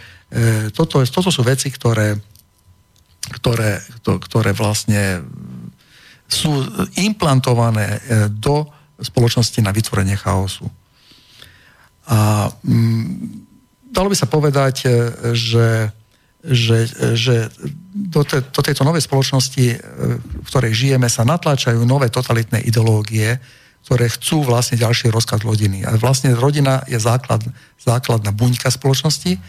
toto, 0.77 1.01
toto 1.01 1.33
sú 1.33 1.41
veci, 1.41 1.73
ktoré, 1.73 2.13
ktoré, 3.29 3.85
ktoré 4.05 4.57
vlastne 4.57 5.21
sú 6.31 6.63
implantované 6.95 7.99
e, 7.99 8.01
do 8.31 8.65
spoločnosti 9.03 9.59
na 9.67 9.75
vytvorenie 9.75 10.15
chaosu. 10.15 10.71
A 12.07 12.49
mm, 12.63 13.13
dalo 13.91 14.09
by 14.09 14.17
sa 14.17 14.31
povedať, 14.31 14.87
e, 14.87 14.89
že, 15.35 15.91
že, 16.47 16.79
že 17.19 17.51
do, 17.91 18.23
te, 18.23 18.47
do 18.47 18.61
tejto 18.63 18.87
novej 18.87 19.03
spoločnosti, 19.03 19.67
e, 19.75 19.77
v 20.17 20.47
ktorej 20.47 20.73
žijeme, 20.73 21.11
sa 21.11 21.27
natláčajú 21.27 21.83
nové 21.83 22.09
totalitné 22.15 22.63
ideológie, 22.63 23.43
ktoré 23.83 24.07
chcú 24.07 24.47
vlastne 24.47 24.79
ďalší 24.79 25.11
rozkaz 25.11 25.43
rodiny. 25.43 25.83
A 25.83 25.99
vlastne 25.99 26.31
rodina 26.37 26.87
je 26.87 27.01
základ, 27.01 27.43
základná 27.81 28.31
buňka 28.31 28.69
spoločnosti, 28.69 29.41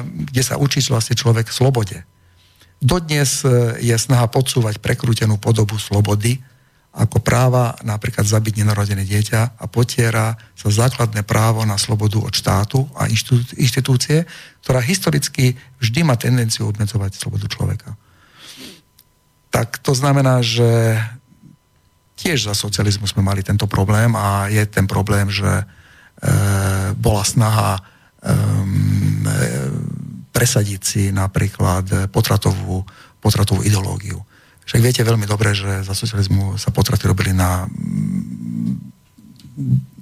kde 0.00 0.42
sa 0.44 0.56
učí 0.56 0.80
vlastne 0.88 1.16
človek 1.16 1.52
slobode. 1.52 2.00
Dodnes 2.80 3.42
e, 3.42 3.80
je 3.80 3.96
snaha 3.96 4.28
podsúvať 4.28 4.78
prekrútenú 4.80 5.40
podobu 5.40 5.80
slobody 5.80 6.40
ako 6.96 7.20
práva 7.20 7.76
napríklad 7.84 8.24
zabiť 8.24 8.64
nenarodené 8.64 9.04
dieťa 9.04 9.60
a 9.60 9.64
potiera 9.68 10.32
sa 10.56 10.72
základné 10.72 11.28
právo 11.28 11.60
na 11.68 11.76
slobodu 11.76 12.16
od 12.24 12.32
štátu 12.32 12.88
a 12.96 13.04
inštitúcie, 13.60 14.24
ktorá 14.64 14.80
historicky 14.80 15.60
vždy 15.76 16.00
má 16.08 16.16
tendenciu 16.16 16.64
obmedzovať 16.72 17.20
slobodu 17.20 17.52
človeka. 17.52 17.92
Tak 19.52 19.84
to 19.84 19.92
znamená, 19.92 20.40
že 20.40 20.96
tiež 22.16 22.48
za 22.48 22.56
socializmu 22.56 23.04
sme 23.04 23.20
mali 23.20 23.44
tento 23.44 23.68
problém 23.68 24.16
a 24.16 24.48
je 24.48 24.64
ten 24.64 24.88
problém, 24.88 25.28
že 25.28 25.52
e, 25.52 25.64
bola 26.96 27.28
snaha 27.28 27.76
e, 27.76 27.82
presadiť 30.36 30.80
si 30.84 31.02
napríklad 31.08 32.12
potratovú, 32.12 32.84
potratovú 33.24 33.64
ideológiu. 33.64 34.20
Však 34.68 34.84
viete 34.84 35.00
veľmi 35.00 35.24
dobre, 35.24 35.56
že 35.56 35.80
za 35.80 35.96
socializmu 35.96 36.60
sa 36.60 36.68
potraty 36.68 37.08
robili 37.08 37.32
na, 37.32 37.64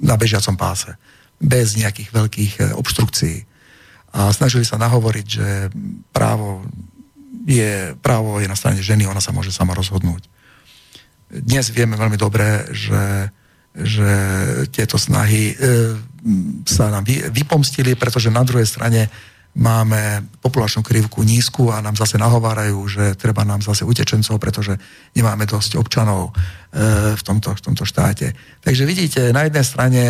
na 0.02 0.14
bežiacom 0.18 0.58
páse, 0.58 0.90
bez 1.38 1.78
nejakých 1.78 2.10
veľkých 2.10 2.52
e, 2.58 2.62
obštrukcií. 2.74 3.38
A 4.16 4.34
snažili 4.34 4.66
sa 4.66 4.80
nahovoriť, 4.80 5.26
že 5.26 5.48
právo 6.10 6.66
je, 7.46 7.94
právo 8.02 8.42
je 8.42 8.48
na 8.50 8.56
strane 8.58 8.80
ženy, 8.82 9.06
ona 9.06 9.22
sa 9.22 9.30
môže 9.30 9.54
sama 9.54 9.76
rozhodnúť 9.76 10.26
dnes 11.42 11.66
vieme 11.74 11.98
veľmi 11.98 12.14
dobre, 12.14 12.70
že, 12.70 13.32
že 13.74 14.10
tieto 14.70 14.94
snahy 14.94 15.50
e, 15.50 15.54
sa 16.62 16.94
nám 16.94 17.02
vy, 17.02 17.26
vypomstili, 17.34 17.98
pretože 17.98 18.30
na 18.30 18.46
druhej 18.46 18.68
strane 18.68 19.10
máme 19.54 20.26
populačnú 20.42 20.82
krivku 20.82 21.22
nízku 21.22 21.70
a 21.70 21.78
nám 21.78 21.94
zase 21.94 22.18
nahovárajú, 22.18 22.78
že 22.90 23.14
treba 23.14 23.46
nám 23.46 23.62
zase 23.62 23.86
utečencov, 23.86 24.42
pretože 24.42 24.74
nemáme 25.14 25.46
dosť 25.46 25.78
občanov 25.78 26.30
e, 26.30 26.32
v, 27.14 27.22
tomto, 27.22 27.54
v 27.54 27.60
tomto 27.62 27.86
štáte. 27.86 28.34
Takže 28.60 28.82
vidíte, 28.82 29.30
na 29.30 29.46
jednej 29.46 29.62
strane 29.62 30.02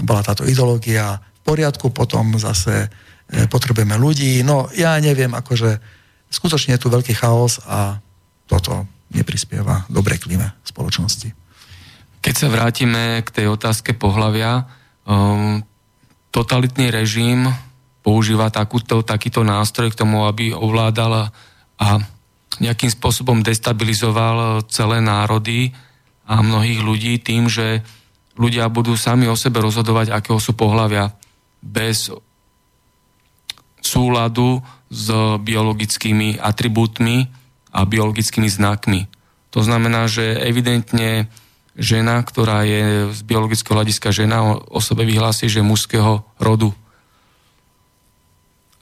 bola 0.00 0.24
táto 0.24 0.48
ideológia 0.48 1.20
v 1.20 1.40
poriadku, 1.44 1.92
potom 1.92 2.40
zase 2.40 2.88
e, 3.28 3.44
potrebujeme 3.44 4.00
ľudí. 4.00 4.40
No 4.40 4.72
ja 4.72 4.96
neviem, 5.04 5.36
akože 5.36 5.76
skutočne 6.32 6.80
je 6.80 6.82
tu 6.82 6.88
veľký 6.88 7.12
chaos 7.12 7.60
a 7.68 8.00
toto 8.48 8.88
neprispieva 9.12 9.84
dobre 9.92 10.16
klíme 10.16 10.64
spoločnosti. 10.64 11.28
Keď 12.24 12.34
sa 12.34 12.50
vrátime 12.50 13.22
k 13.22 13.28
tej 13.30 13.46
otázke 13.54 13.94
pohľavia, 13.94 14.66
totalitný 16.34 16.90
režim 16.90 17.46
používa 18.06 18.54
takúto, 18.54 19.02
takýto 19.02 19.42
nástroj 19.42 19.90
k 19.90 19.98
tomu, 20.06 20.30
aby 20.30 20.54
ovládal 20.54 21.34
a 21.74 21.88
nejakým 22.62 22.94
spôsobom 22.94 23.42
destabilizoval 23.42 24.62
celé 24.70 25.02
národy 25.02 25.74
a 26.22 26.38
mnohých 26.38 26.80
ľudí 26.86 27.18
tým, 27.18 27.50
že 27.50 27.82
ľudia 28.38 28.70
budú 28.70 28.94
sami 28.94 29.26
o 29.26 29.34
sebe 29.34 29.58
rozhodovať, 29.58 30.14
akého 30.14 30.38
sú 30.38 30.54
pohľavia 30.54 31.10
bez 31.58 32.14
súladu 33.82 34.62
s 34.86 35.10
biologickými 35.42 36.38
atribútmi 36.38 37.26
a 37.74 37.82
biologickými 37.82 38.46
znakmi. 38.46 39.10
To 39.50 39.66
znamená, 39.66 40.06
že 40.06 40.38
evidentne 40.46 41.26
žena, 41.74 42.22
ktorá 42.22 42.62
je 42.62 43.12
z 43.12 43.20
biologického 43.26 43.76
hľadiska 43.76 44.14
žena, 44.14 44.56
o, 44.56 44.80
sebe 44.80 45.04
vyhlási, 45.04 45.50
že 45.50 45.66
mužského 45.66 46.24
rodu. 46.40 46.72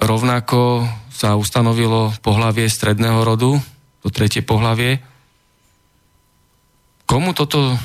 Rovnako 0.03 0.85
sa 1.15 1.39
ustanovilo 1.39 2.11
pohlavie 2.21 2.67
stredného 2.67 3.23
rodu, 3.23 3.57
to 4.03 4.09
tretie 4.11 4.43
pohlavie. 4.43 4.99
Komu 7.07 7.33
toto 7.33 7.79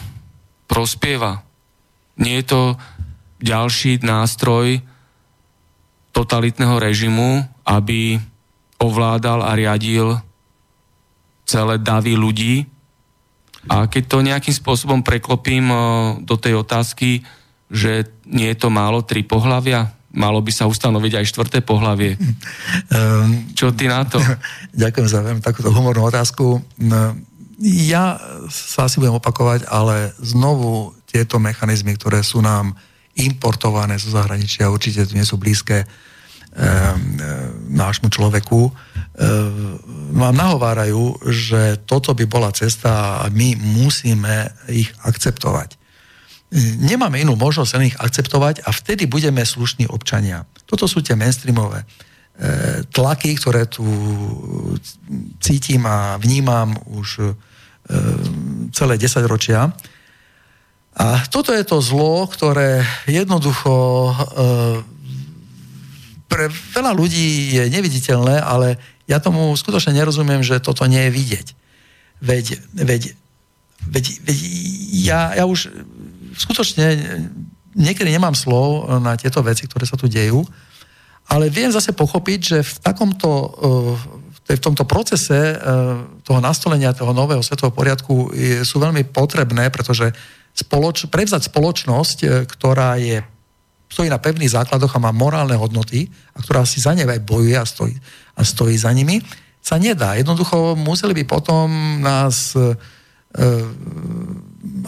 prospieva? 0.65 1.45
Nie 2.19 2.41
je 2.41 2.45
to 2.49 2.61
ďalší 3.39 4.03
nástroj 4.03 4.83
totalitného 6.11 6.75
režimu, 6.81 7.47
aby 7.63 8.19
ovládal 8.81 9.45
a 9.45 9.55
riadil 9.55 10.19
celé 11.47 11.79
davy 11.79 12.17
ľudí. 12.17 12.67
A 13.67 13.85
keď 13.87 14.03
to 14.07 14.25
nejakým 14.25 14.55
spôsobom 14.55 15.05
preklopím 15.05 15.69
eh, 15.69 15.79
do 16.23 16.35
tej 16.35 16.59
otázky, 16.59 17.23
že 17.69 18.09
nie 18.25 18.49
je 18.49 18.57
to 18.57 18.73
málo 18.73 19.05
tri 19.05 19.21
pohlavia, 19.21 19.93
malo 20.13 20.41
by 20.41 20.51
sa 20.53 20.65
ustanoviť 20.65 21.21
aj 21.21 21.29
štvrté 21.29 21.59
pohlavie. 21.61 22.17
Um, 22.89 23.53
Čo 23.53 23.73
ty 23.73 23.85
na 23.85 24.05
to? 24.05 24.17
Ďakujem 24.81 25.07
za 25.07 25.19
veľmi 25.21 25.41
takúto 25.41 25.69
humornú 25.69 26.05
otázku. 26.05 26.61
No, 26.81 27.15
ja 27.61 28.17
sa 28.49 28.87
asi 28.87 28.97
budem 29.03 29.19
opakovať, 29.19 29.67
ale 29.67 30.15
znovu 30.21 30.95
tieto 31.09 31.41
mechanizmy, 31.41 31.97
ktoré 31.97 32.23
sú 32.23 32.39
nám 32.39 32.77
importované 33.17 33.99
zo 33.99 34.13
zahraničia, 34.13 34.71
určite 34.71 35.03
nie 35.11 35.27
sú 35.27 35.35
blízke 35.35 35.83
nášmu 37.69 38.09
človeku, 38.09 38.59
vám 40.15 40.35
nahovárajú, 40.35 41.21
že 41.29 41.77
toto 41.85 42.17
by 42.17 42.25
bola 42.25 42.49
cesta 42.49 43.21
a 43.21 43.29
my 43.29 43.53
musíme 43.59 44.49
ich 44.71 44.89
akceptovať. 45.05 45.78
Nemáme 46.57 47.21
inú 47.21 47.38
možnosť 47.38 47.71
len 47.77 47.93
ich 47.93 47.99
akceptovať 48.01 48.65
a 48.65 48.73
vtedy 48.73 49.05
budeme 49.05 49.45
slušní 49.45 49.85
občania. 49.85 50.49
Toto 50.65 50.89
sú 50.89 51.05
tie 51.05 51.13
mainstreamové 51.13 51.85
tlaky, 52.89 53.35
ktoré 53.35 53.67
tu 53.67 53.83
cítim 55.43 55.85
a 55.85 56.17
vnímam 56.17 56.73
už 56.89 57.35
celé 58.73 58.93
10 58.97 59.29
ročia. 59.29 59.69
A 60.97 61.21
toto 61.29 61.53
je 61.53 61.62
to 61.62 61.83
zlo, 61.85 62.25
ktoré 62.25 62.81
jednoducho 63.05 64.09
pre 66.29 66.49
veľa 66.73 66.97
ľudí 66.97 67.57
je 67.57 67.63
neviditeľné, 67.69 68.41
ale 68.41 68.81
ja 69.09 69.21
tomu 69.21 69.53
skutočne 69.57 69.97
nerozumiem, 69.97 70.45
že 70.45 70.62
toto 70.62 70.85
nie 70.85 71.09
je 71.09 71.12
vidieť. 71.12 71.47
Veď, 72.21 72.45
veď, 72.73 73.01
veď, 73.85 74.05
veď 74.21 74.38
ja, 74.95 75.33
ja 75.33 75.43
už 75.49 75.73
skutočne 76.39 76.88
niekedy 77.75 78.10
nemám 78.15 78.34
slov 78.34 78.88
na 79.04 79.19
tieto 79.19 79.43
veci, 79.43 79.67
ktoré 79.67 79.84
sa 79.84 79.99
tu 79.99 80.08
dejú, 80.08 80.41
ale 81.30 81.52
viem 81.52 81.69
zase 81.69 81.93
pochopiť, 81.93 82.39
že 82.41 82.58
v 82.63 82.73
takomto 82.82 83.30
v 84.49 84.58
tomto 84.58 84.82
procese 84.82 85.62
toho 86.25 86.41
nastolenia 86.41 86.89
toho 86.97 87.13
nového 87.13 87.45
svetového 87.45 87.69
poriadku 87.69 88.34
sú 88.65 88.82
veľmi 88.82 89.06
potrebné, 89.13 89.69
pretože 89.69 90.10
spoloč, 90.58 91.06
prevzať 91.06 91.54
spoločnosť, 91.54 92.49
ktorá 92.49 92.97
je 92.97 93.21
stojí 93.89 94.10
na 94.10 94.21
pevných 94.21 94.54
základoch 94.54 94.93
a 94.97 95.04
má 95.06 95.12
morálne 95.13 95.58
hodnoty 95.58 96.10
a 96.34 96.41
ktorá 96.41 96.65
si 96.65 96.82
za 96.82 96.93
ne 96.93 97.06
aj 97.06 97.25
bojuje 97.25 97.58
a 97.58 97.65
stojí, 97.65 97.97
a 98.38 98.41
stojí 98.45 98.78
za 98.78 98.93
nimi, 98.93 99.21
sa 99.62 99.82
nedá. 99.82 100.13
Jednoducho 100.17 100.78
museli 100.78 101.13
by 101.21 101.23
potom 101.25 101.67
nás 102.02 102.54
e, 102.54 102.62
e 102.62 102.98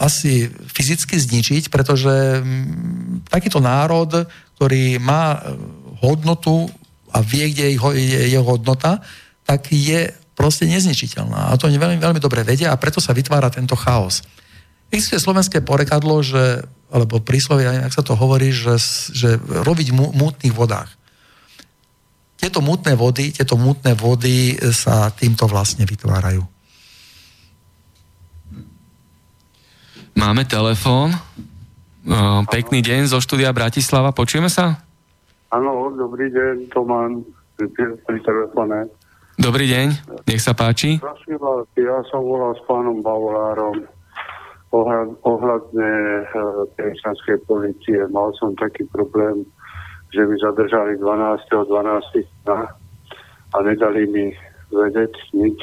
asi 0.01 0.49
fyzicky 0.49 1.13
zničiť, 1.13 1.70
pretože 1.70 2.41
m, 2.41 3.22
takýto 3.30 3.61
národ, 3.61 4.26
ktorý 4.57 4.97
má 4.97 5.38
e, 5.38 5.39
hodnotu 6.01 6.66
a 7.13 7.22
vie, 7.22 7.53
kde 7.53 7.70
je 7.70 7.72
jeho, 7.78 7.89
je 7.93 8.22
jeho 8.34 8.45
hodnota, 8.45 8.97
tak 9.45 9.70
je 9.70 10.09
proste 10.34 10.66
nezničiteľná. 10.66 11.53
A 11.53 11.57
to 11.59 11.70
veľmi, 11.70 12.01
veľmi 12.01 12.18
dobre 12.18 12.41
vedia 12.41 12.74
a 12.74 12.80
preto 12.82 12.97
sa 12.97 13.13
vytvára 13.13 13.53
tento 13.53 13.78
chaos. 13.78 14.26
Existuje 14.89 15.22
slovenské 15.22 15.61
porekadlo, 15.61 16.20
že 16.26 16.66
alebo 16.91 17.24
príslovie, 17.24 17.72
ak 17.72 17.95
sa 17.95 18.03
to 18.03 18.20
hovorí, 18.20 18.51
že, 18.51 18.76
že 19.16 19.39
robiť 19.39 19.95
v 19.95 20.11
mútnych 20.11 20.51
vodách. 20.51 20.91
Tieto 22.36 22.59
mútne 22.59 22.99
vody, 22.99 23.32
tieto 23.32 23.55
mútne 23.55 23.95
vody 23.95 24.59
sa 24.76 25.07
týmto 25.16 25.47
vlastne 25.47 25.88
vytvárajú. 25.88 26.43
Máme 30.16 30.43
telefón. 30.47 31.14
Pekný 32.49 32.82
deň 32.82 33.12
zo 33.12 33.22
štúdia 33.22 33.53
Bratislava. 33.53 34.12
Počujeme 34.12 34.49
sa? 34.49 34.82
Áno, 35.51 35.91
dobrý 35.93 36.32
deň, 36.32 36.72
Tomán 36.72 37.22
pri 37.59 38.18
telefóne. 38.24 38.89
Dobrý 39.38 39.66
deň, 39.70 39.88
nech 40.26 40.41
sa 40.41 40.53
páči. 40.53 41.01
Ja 41.78 41.97
som 42.09 42.22
volal 42.26 42.53
s 42.57 42.62
pánom 42.66 43.01
Bavolárom 43.01 43.86
ohľadne 45.28 45.89
kresťanskej 46.80 47.38
eh, 47.38 47.43
policie. 47.43 47.99
Mal 48.07 48.32
som 48.39 48.55
taký 48.55 48.88
problém, 48.88 49.43
že 50.16 50.24
mi 50.24 50.39
zadržali 50.39 50.95
12. 50.95 51.43
12. 51.51 52.47
a 53.51 53.57
nedali 53.59 54.01
mi 54.07 54.26
vedieť 54.72 55.14
nič. 55.36 55.59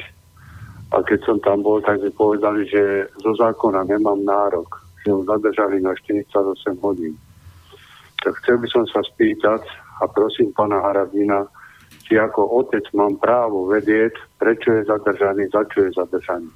A 0.88 1.04
keď 1.04 1.20
som 1.24 1.36
tam 1.44 1.60
bol, 1.60 1.84
tak 1.84 2.00
mi 2.00 2.08
povedali, 2.08 2.64
že 2.64 3.12
zo 3.20 3.36
zákona 3.36 3.84
nemám 3.84 4.24
nárok. 4.24 4.80
ho 5.08 5.24
zadržali 5.24 5.80
na 5.80 5.92
48 5.92 6.32
hodín. 6.80 7.16
Tak 8.24 8.40
chcel 8.44 8.56
by 8.60 8.68
som 8.68 8.84
sa 8.88 9.00
spýtať 9.04 9.62
a 10.00 10.08
prosím 10.08 10.52
pána 10.52 10.80
Harabina, 10.80 11.48
či 12.08 12.16
ako 12.16 12.64
otec 12.64 12.84
mám 12.96 13.20
právo 13.20 13.68
vedieť, 13.68 14.16
prečo 14.40 14.72
je 14.80 14.88
zadržaný, 14.88 15.48
za 15.52 15.64
čo 15.68 15.84
je 15.84 15.90
zadržaný. 15.92 16.48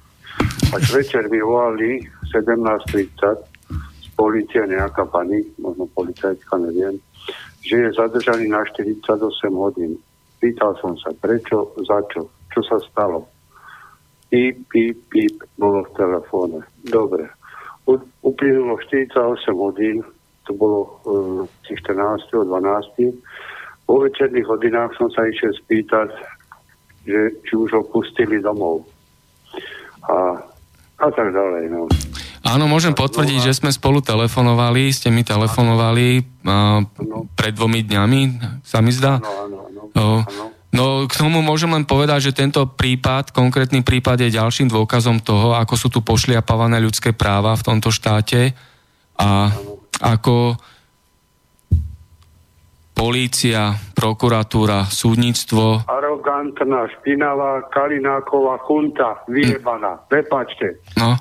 Až 0.73 0.83
večer 0.97 1.29
mi 1.29 1.37
volali 1.37 2.01
17.30 2.33 3.13
z 4.01 4.07
policie 4.17 4.65
nejaká 4.65 5.05
pani, 5.05 5.45
možno 5.61 5.85
policajtka, 5.93 6.57
neviem, 6.57 6.97
že 7.61 7.85
je 7.85 7.89
zadržaný 7.93 8.49
na 8.49 8.65
48 8.65 9.05
hodín. 9.53 9.97
Pýtal 10.41 10.73
som 10.81 10.97
sa, 10.97 11.13
prečo, 11.21 11.69
za 11.85 12.01
čo, 12.09 12.25
čo 12.49 12.59
sa 12.65 12.81
stalo. 12.89 13.32
Píp, 14.33 14.65
píp, 14.73 14.97
píp, 15.13 15.45
bolo 15.61 15.85
v 15.85 15.93
telefóne. 15.93 16.65
Dobre. 16.89 17.29
U, 17.85 18.01
uplynulo 18.25 18.81
48 18.81 19.13
hodín, 19.53 20.01
to 20.49 20.57
bolo 20.57 20.89
uh, 21.05 21.69
14. 21.69 22.33
12. 22.33 22.49
Po 23.85 24.01
večerných 24.01 24.49
hodinách 24.49 24.97
som 24.97 25.13
sa 25.13 25.29
išiel 25.29 25.53
spýtať, 25.53 26.09
že 27.05 27.37
či 27.45 27.53
už 27.53 27.77
ho 27.77 27.85
pustili 27.93 28.41
domov. 28.41 28.89
A, 30.09 30.41
a 30.97 31.07
tak 31.13 31.29
ďalej. 31.29 31.69
No. 31.69 31.85
Áno, 32.41 32.65
môžem 32.65 32.97
potvrdiť, 32.97 33.53
že 33.53 33.61
sme 33.61 33.69
spolu 33.69 34.01
telefonovali, 34.01 34.89
ste 34.89 35.13
mi 35.13 35.21
telefonovali 35.21 36.25
uh, 36.41 36.81
pred 37.37 37.53
dvomi 37.53 37.85
dňami, 37.85 38.21
sa 38.65 38.81
mi 38.81 38.89
zdá. 38.89 39.21
Áno, 39.21 39.69
áno, 39.93 40.25
áno. 40.25 40.52
No, 40.73 41.05
k 41.05 41.13
tomu 41.13 41.45
môžem 41.45 41.69
len 41.69 41.85
povedať, 41.85 42.33
že 42.33 42.37
tento 42.37 42.65
prípad, 42.65 43.29
konkrétny 43.29 43.85
prípad 43.85 44.25
je 44.25 44.33
ďalším 44.33 44.73
dôkazom 44.73 45.21
toho, 45.21 45.53
ako 45.53 45.77
sú 45.77 45.87
tu 45.93 46.01
pošliapavané 46.01 46.81
ľudské 46.81 47.13
práva 47.13 47.53
v 47.53 47.61
tomto 47.61 47.93
štáte 47.93 48.57
a 49.21 49.53
ako 50.01 50.57
polícia, 52.97 53.77
prokuratúra, 53.93 54.89
súdnictvo. 54.89 55.85
Arogantná, 55.85 56.89
špinavá, 56.97 57.69
Kalináková 57.69 58.57
chunta, 58.65 59.21
vyjebaná. 59.29 60.01
Prepačte. 60.09 60.81
No, 60.97 61.17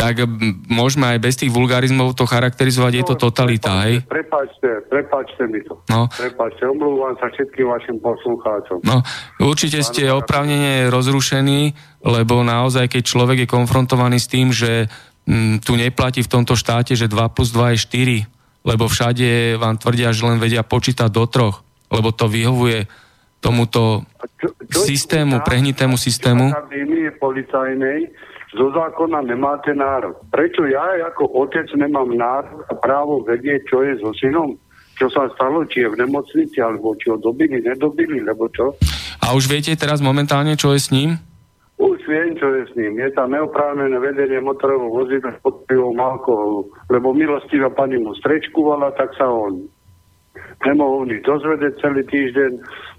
tak 0.00 0.24
môžeme 0.72 1.04
aj 1.16 1.18
bez 1.20 1.36
tých 1.36 1.52
vulgarizmov 1.52 2.16
to 2.16 2.24
charakterizovať, 2.24 2.92
no, 2.92 2.98
je 2.98 3.04
to 3.04 3.16
no, 3.16 3.22
totalita, 3.28 3.72
prepačte, 3.72 3.84
hej? 3.84 3.94
Prepačte, 4.08 4.70
prepačte 4.88 5.42
mi 5.52 5.60
to. 5.60 5.74
No. 5.92 6.08
Prepačte, 6.08 6.62
omlúvam 6.64 7.12
sa 7.20 7.28
všetkým 7.28 7.66
vašim 7.68 7.96
poslucháčom. 8.00 8.80
No, 8.88 9.04
určite 9.44 9.84
ste 9.84 10.08
opravnene 10.08 10.88
rozrušení, 10.88 11.76
lebo 12.08 12.40
naozaj, 12.40 12.88
keď 12.88 13.02
človek 13.04 13.38
je 13.44 13.48
konfrontovaný 13.52 14.16
s 14.16 14.32
tým, 14.32 14.48
že 14.48 14.88
m, 15.28 15.60
tu 15.60 15.76
neplatí 15.76 16.24
v 16.24 16.32
tomto 16.32 16.56
štáte, 16.56 16.96
že 16.96 17.12
2 17.12 17.36
plus 17.36 17.52
2 17.52 17.76
je 17.76 17.78
4, 18.24 18.64
lebo 18.64 18.88
všade 18.88 19.60
vám 19.60 19.76
tvrdia, 19.76 20.16
že 20.16 20.24
len 20.24 20.40
vedia 20.40 20.64
počítať 20.64 21.12
do 21.12 21.28
troch, 21.28 21.60
lebo 21.92 22.16
to 22.16 22.32
vyhovuje 22.32 22.88
tomuto 23.44 24.02
čo, 24.40 24.48
čo 24.66 24.80
systému, 24.82 25.44
prehnitému 25.44 25.94
systému. 25.94 26.50
Čo 26.50 26.66
policajnej, 27.22 28.10
zo 28.56 28.72
zákona 28.72 29.20
nemáte 29.22 29.76
nárok. 29.76 30.16
Prečo 30.32 30.64
ja 30.64 30.96
ako 31.12 31.46
otec 31.46 31.68
nemám 31.76 32.08
nárok 32.16 32.64
a 32.66 32.74
právo 32.74 33.20
vedieť, 33.22 33.68
čo 33.68 33.84
je 33.84 34.00
so 34.00 34.10
synom? 34.16 34.56
Čo 34.96 35.12
sa 35.12 35.28
stalo, 35.36 35.60
či 35.68 35.84
je 35.84 35.92
v 35.92 36.00
nemocnici, 36.00 36.56
alebo 36.56 36.96
či 36.96 37.12
ho 37.12 37.20
dobili, 37.20 37.60
nedobili, 37.60 38.24
lebo 38.24 38.48
čo? 38.48 38.72
A 39.20 39.36
už 39.36 39.52
viete 39.52 39.76
teraz 39.76 40.00
momentálne, 40.00 40.56
čo 40.56 40.72
je 40.72 40.80
s 40.80 40.88
ním? 40.88 41.20
Už 41.76 42.00
viem, 42.08 42.32
čo 42.40 42.48
je 42.48 42.64
s 42.64 42.72
ním. 42.72 42.96
Je 42.96 43.12
tam 43.12 43.36
neoprávnené 43.36 43.92
vedenie 44.00 44.40
motorového 44.40 44.88
vozidla 44.88 45.36
pod 45.44 45.68
pivom 45.68 46.00
alkoholu, 46.00 46.72
lebo 46.88 47.12
milostivá 47.12 47.68
pani 47.68 48.00
mu 48.00 48.16
strečkovala, 48.16 48.96
tak 48.96 49.12
sa 49.20 49.28
on 49.28 49.68
nemohol 50.64 51.04
nič 51.04 51.20
dozvedieť 51.28 51.72
celý 51.84 52.02
týždeň, 52.08 52.52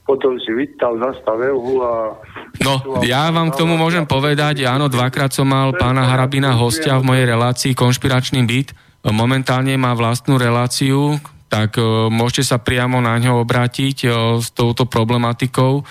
potom 0.08 0.40
si 0.40 0.56
vytal, 0.56 0.96
zastavil 0.96 1.60
a... 1.84 2.16
No, 2.64 3.04
ja 3.04 3.28
vám 3.28 3.52
k 3.52 3.60
tomu 3.60 3.76
môžem 3.76 4.08
povedať, 4.08 4.64
áno, 4.64 4.88
dvakrát 4.88 5.36
som 5.36 5.52
mal 5.52 5.76
pána 5.76 6.08
Harabina 6.08 6.56
hostia 6.56 6.96
v 6.96 7.12
mojej 7.12 7.26
relácii 7.28 7.76
Konšpiračný 7.76 8.48
byt. 8.48 8.72
Momentálne 9.04 9.76
má 9.76 9.92
vlastnú 9.94 10.40
reláciu, 10.40 11.20
tak 11.52 11.76
uh, 11.76 12.08
môžete 12.08 12.56
sa 12.56 12.58
priamo 12.58 13.04
na 13.04 13.20
ňo 13.20 13.44
obrátiť 13.44 13.98
uh, 14.08 14.40
s 14.40 14.56
touto 14.56 14.88
problematikou. 14.88 15.84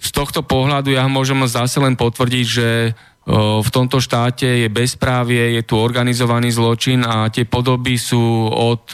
Z 0.00 0.08
tohto 0.12 0.44
pohľadu 0.44 0.92
ja 0.92 1.08
môžem 1.08 1.40
zase 1.48 1.80
len 1.80 1.96
potvrdiť, 1.96 2.44
že 2.44 2.68
v 3.30 3.68
tomto 3.70 4.02
štáte 4.02 4.66
je 4.66 4.66
bezprávie, 4.66 5.54
je 5.54 5.62
tu 5.62 5.78
organizovaný 5.78 6.50
zločin 6.50 7.06
a 7.06 7.30
tie 7.30 7.46
podoby 7.46 7.94
sú 7.94 8.50
od 8.50 8.90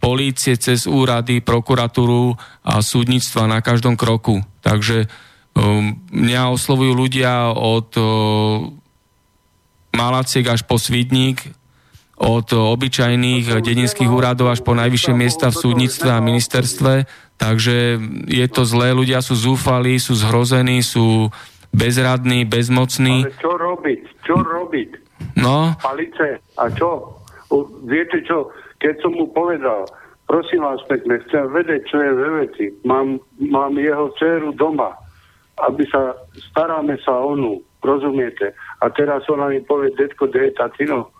polície 0.00 0.56
cez 0.56 0.88
úrady, 0.88 1.44
prokuratúru 1.44 2.32
a 2.64 2.80
súdnictva 2.80 3.44
na 3.44 3.60
každom 3.60 3.92
kroku. 3.92 4.40
Takže 4.64 5.04
mňa 6.08 6.42
oslovujú 6.48 6.96
ľudia 6.96 7.52
od 7.52 7.92
Malaciek 9.92 10.48
až 10.48 10.64
po 10.64 10.80
Svidník, 10.80 11.44
od 12.14 12.46
obyčajných 12.56 13.60
dedinských 13.60 14.08
úradov 14.08 14.48
až 14.48 14.64
po 14.64 14.72
najvyššie 14.72 15.12
miesta 15.12 15.52
v 15.52 15.60
súdnictve 15.60 16.08
a 16.08 16.24
ministerstve. 16.24 16.92
Takže 17.34 17.98
je 18.30 18.46
to 18.46 18.62
zlé, 18.62 18.94
ľudia 18.94 19.18
sú 19.18 19.34
zúfali, 19.34 19.98
sú 19.98 20.14
zhrození, 20.14 20.80
sú 20.80 21.28
bezradný, 21.74 22.46
bezmocný. 22.46 23.26
Ale 23.26 23.34
čo 23.42 23.52
robiť? 23.58 24.00
Čo 24.22 24.36
robiť? 24.40 24.90
No. 25.36 25.74
Palice. 25.82 26.38
A 26.56 26.70
čo? 26.70 27.18
O, 27.50 27.66
viete 27.84 28.22
čo? 28.22 28.54
Keď 28.78 29.02
som 29.02 29.12
mu 29.18 29.26
povedal, 29.34 29.84
prosím 30.30 30.62
vás 30.62 30.80
pekne, 30.86 31.18
chcem 31.26 31.50
vedieť, 31.50 31.82
čo 31.90 31.96
je 31.98 32.12
ve 32.14 32.28
veci. 32.46 32.64
Mám, 32.86 33.18
mám 33.42 33.74
jeho 33.74 34.14
dceru 34.16 34.54
doma, 34.54 34.94
aby 35.66 35.82
sa, 35.90 36.14
staráme 36.50 36.94
sa 37.02 37.18
o 37.18 37.34
ňu, 37.34 37.60
rozumiete? 37.82 38.54
A 38.82 38.88
teraz 38.94 39.26
ona 39.26 39.50
mi 39.50 39.60
povie, 39.62 39.94
detko, 39.98 40.30
kde 40.30 40.50
je 40.50 40.52
tatino? 40.56 41.10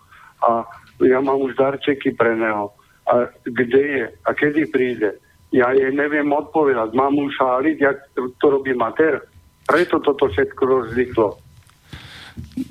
A 0.45 0.63
ja 1.03 1.19
mám 1.19 1.43
už 1.43 1.59
darčeky 1.59 2.15
pre 2.15 2.39
neho. 2.39 2.71
A 3.11 3.29
kde 3.45 3.83
je? 3.83 4.07
A 4.25 4.31
kedy 4.33 4.71
príde? 4.71 5.19
Ja 5.55 5.71
jej 5.71 5.93
neviem 5.95 6.35
odpovedať. 6.35 6.97
Mám 6.99 7.15
mu 7.15 7.31
šáliť, 7.31 7.77
jak 7.79 7.99
to 8.43 8.47
robí 8.51 8.75
mater? 8.75 9.23
Preto 9.65 10.01
toto 10.01 10.29
všetko 10.29 10.63
rozliklo. 10.63 11.41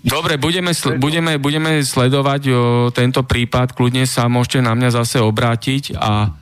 Dobre, 0.03 0.35
budeme, 0.35 0.75
sl- 0.75 0.99
budeme, 0.99 1.39
budeme 1.39 1.79
sledovať 1.79 2.41
o, 2.51 2.55
tento 2.91 3.23
prípad, 3.23 3.71
kľudne 3.71 4.03
sa 4.03 4.27
môžete 4.27 4.59
na 4.59 4.75
mňa 4.75 4.89
zase 4.91 5.23
obrátiť 5.23 5.95
a 5.95 6.35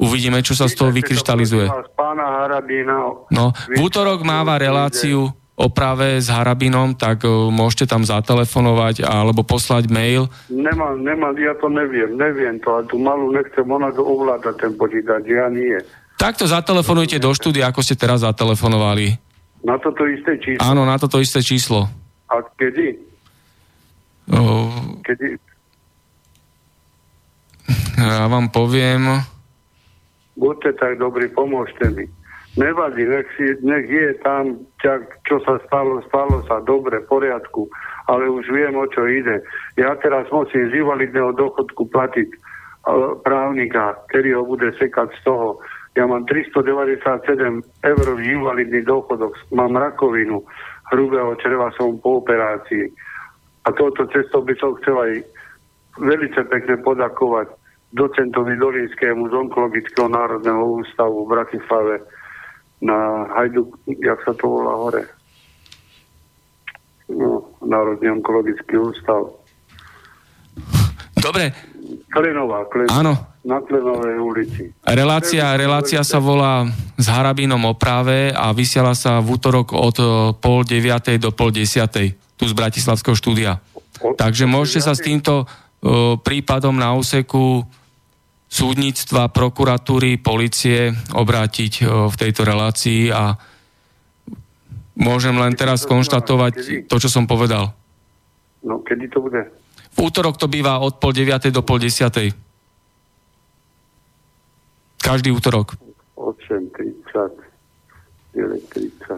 uvidíme, 0.00 0.40
čo 0.40 0.56
sa 0.56 0.64
z 0.64 0.80
toho 0.80 0.88
vykryštalizuje. 0.88 1.68
No, 3.28 3.52
v 3.52 3.78
útorok 3.80 4.24
máva 4.24 4.56
reláciu 4.56 5.36
o 5.56 5.66
práve 5.72 6.20
s 6.20 6.32
Harabinom, 6.32 6.96
tak 6.96 7.28
o, 7.28 7.52
môžete 7.52 7.92
tam 7.92 8.04
zatelefonovať 8.04 9.04
alebo 9.04 9.44
poslať 9.44 9.92
mail. 9.92 10.28
Nemám, 10.48 10.96
nemám, 11.00 11.36
ja 11.36 11.52
to 11.60 11.68
neviem, 11.68 12.16
neviem 12.16 12.56
to, 12.60 12.72
a 12.72 12.80
tu 12.88 12.96
malú 12.96 13.36
nechcem, 13.36 13.64
ona 13.68 13.92
to 13.92 14.00
ovláda 14.00 14.52
ten 14.56 14.72
počítač, 14.76 15.28
ja 15.28 15.48
nie. 15.52 15.76
Takto 16.16 16.48
zatelefonujte 16.48 17.20
do 17.20 17.28
štúdia, 17.36 17.68
ako 17.68 17.84
ste 17.84 18.00
teraz 18.00 18.24
zatelefonovali. 18.24 19.20
Na 19.66 19.74
toto 19.82 20.06
isté 20.06 20.38
číslo? 20.38 20.62
Áno, 20.62 20.86
na 20.86 20.94
toto 20.94 21.18
isté 21.18 21.42
číslo. 21.42 21.90
A 22.30 22.38
kedy? 22.54 22.94
O... 24.30 24.70
Kedy? 25.02 25.34
Ja 27.98 28.30
vám 28.30 28.46
poviem... 28.54 29.26
Buďte 30.36 30.76
tak 30.78 31.00
dobrí, 31.02 31.26
pomôžte 31.32 31.90
mi. 31.96 32.06
Nevadí, 32.60 33.08
nech, 33.08 33.24
si, 33.34 33.56
nech 33.64 33.88
je 33.88 34.16
tam, 34.20 34.60
čo 35.24 35.40
sa 35.44 35.56
stalo, 35.64 36.04
stalo 36.08 36.44
sa, 36.44 36.60
dobre, 36.64 37.00
poriadku, 37.08 37.68
ale 38.08 38.28
už 38.28 38.48
viem, 38.52 38.76
o 38.76 38.84
čo 38.88 39.04
ide. 39.08 39.44
Ja 39.80 39.96
teraz 39.98 40.28
musím 40.28 40.68
z 40.70 40.80
invalidného 40.80 41.36
dochodku 41.36 41.88
platiť 41.88 42.28
právnika, 43.26 43.98
ktorý 44.08 44.40
ho 44.40 44.42
bude 44.46 44.70
sekať 44.78 45.08
z 45.18 45.20
toho. 45.26 45.58
Ja 45.96 46.04
mám 46.04 46.28
397 46.28 47.64
eur 47.80 48.06
invalidný 48.20 48.84
dôchodok, 48.84 49.32
mám 49.56 49.72
rakovinu 49.80 50.44
hrubého 50.92 51.32
čreva, 51.40 51.72
som 51.72 51.96
po 51.96 52.20
operácii. 52.20 52.92
A 53.64 53.72
touto 53.72 54.04
cestou 54.12 54.44
by 54.44 54.54
som 54.60 54.76
chcel 54.78 54.92
aj 54.92 55.12
veľmi 55.96 56.28
pekne 56.52 56.76
podakovať 56.84 57.48
docentovi 57.96 58.60
Dolinskému 58.60 59.32
z 59.32 59.34
Onkologického 59.34 60.12
národného 60.12 60.84
ústavu 60.84 61.24
v 61.24 61.32
Bratislave 61.32 61.94
na 62.84 63.24
Hajdu, 63.32 63.72
jak 63.88 64.20
sa 64.20 64.36
to 64.36 64.44
volá 64.44 64.76
hore? 64.76 65.02
No, 67.08 67.56
Národný 67.64 68.20
onkologický 68.20 68.76
ústav. 68.76 69.32
Dobre. 71.16 71.54
Klenová, 72.12 72.66
Klenová. 72.68 72.98
Áno, 73.00 73.14
na 73.46 73.62
Klenovej 73.62 74.18
ulici. 74.18 74.74
Relácia, 74.82 75.54
relácia 75.54 76.02
sa 76.02 76.18
volá 76.18 76.66
s 76.98 77.06
Harabinom 77.06 77.62
o 77.62 77.78
práve 77.78 78.34
a 78.34 78.50
vysiela 78.50 78.98
sa 78.98 79.22
v 79.22 79.38
útorok 79.38 79.70
od 79.70 79.96
e, 80.02 80.04
pol 80.34 80.66
deviatej 80.66 81.22
do 81.22 81.30
pol 81.30 81.54
desiatej 81.54 82.18
tu 82.34 82.44
z 82.44 82.52
Bratislavského 82.52 83.14
štúdia. 83.14 83.62
Takže 83.96 84.44
môžete 84.44 84.84
sa 84.84 84.92
s 84.92 85.00
týmto 85.00 85.48
prípadom 86.20 86.76
na 86.76 86.92
úseku 86.92 87.64
súdnictva, 88.46 89.32
prokuratúry, 89.32 90.20
policie 90.20 90.94
obrátiť 91.12 91.72
v 91.84 92.14
tejto 92.14 92.42
relácii 92.46 93.10
a 93.10 93.34
môžem 94.96 95.36
len 95.36 95.52
teraz 95.58 95.84
konštatovať 95.84 96.86
to, 96.88 96.96
čo 96.96 97.08
som 97.10 97.28
povedal. 97.28 97.74
No, 98.64 98.80
kedy 98.82 99.12
to 99.12 99.20
bude? 99.20 99.42
V 99.96 99.98
útorok 99.98 100.36
to 100.36 100.48
býva 100.48 100.80
od 100.80 101.00
pol 101.00 101.12
deviatej 101.12 101.52
do 101.52 101.64
pol 101.64 101.80
desiatej. 101.80 102.32
Každý 105.06 105.30
útorok. 105.30 105.78
8.30. 106.18 107.46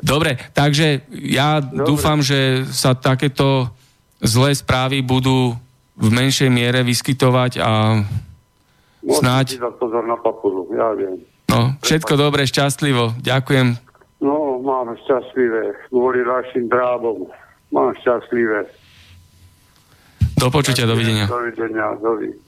Dobre, 0.05 0.39
takže 0.55 1.03
ja 1.11 1.59
Dobre. 1.59 1.89
dúfam, 1.89 2.23
že 2.23 2.69
sa 2.71 2.95
takéto 2.95 3.67
zlé 4.23 4.55
správy 4.55 5.03
budú 5.03 5.57
v 5.99 6.09
menšej 6.15 6.47
miere 6.53 6.87
vyskytovať 6.87 7.59
a 7.59 8.05
snáď... 9.03 9.59
Na 10.07 10.15
papulu, 10.21 10.71
ja 10.71 10.95
viem. 10.95 11.19
No, 11.51 11.75
všetko 11.83 12.15
Prepač. 12.15 12.23
dobre, 12.23 12.41
šťastlivo. 12.47 13.19
Ďakujem. 13.19 13.67
No, 14.23 14.63
mám 14.63 14.95
šťastlivé. 15.03 15.91
Kvôli 15.91 16.23
našim 16.23 16.71
drábom. 16.71 17.27
Mám 17.75 17.99
šťastlivé. 18.05 18.71
Do 20.39 20.49
počutia, 20.55 20.87
dovidenia. 20.87 21.27
Dovidenia, 21.27 21.99
dovidenia. 21.99 22.48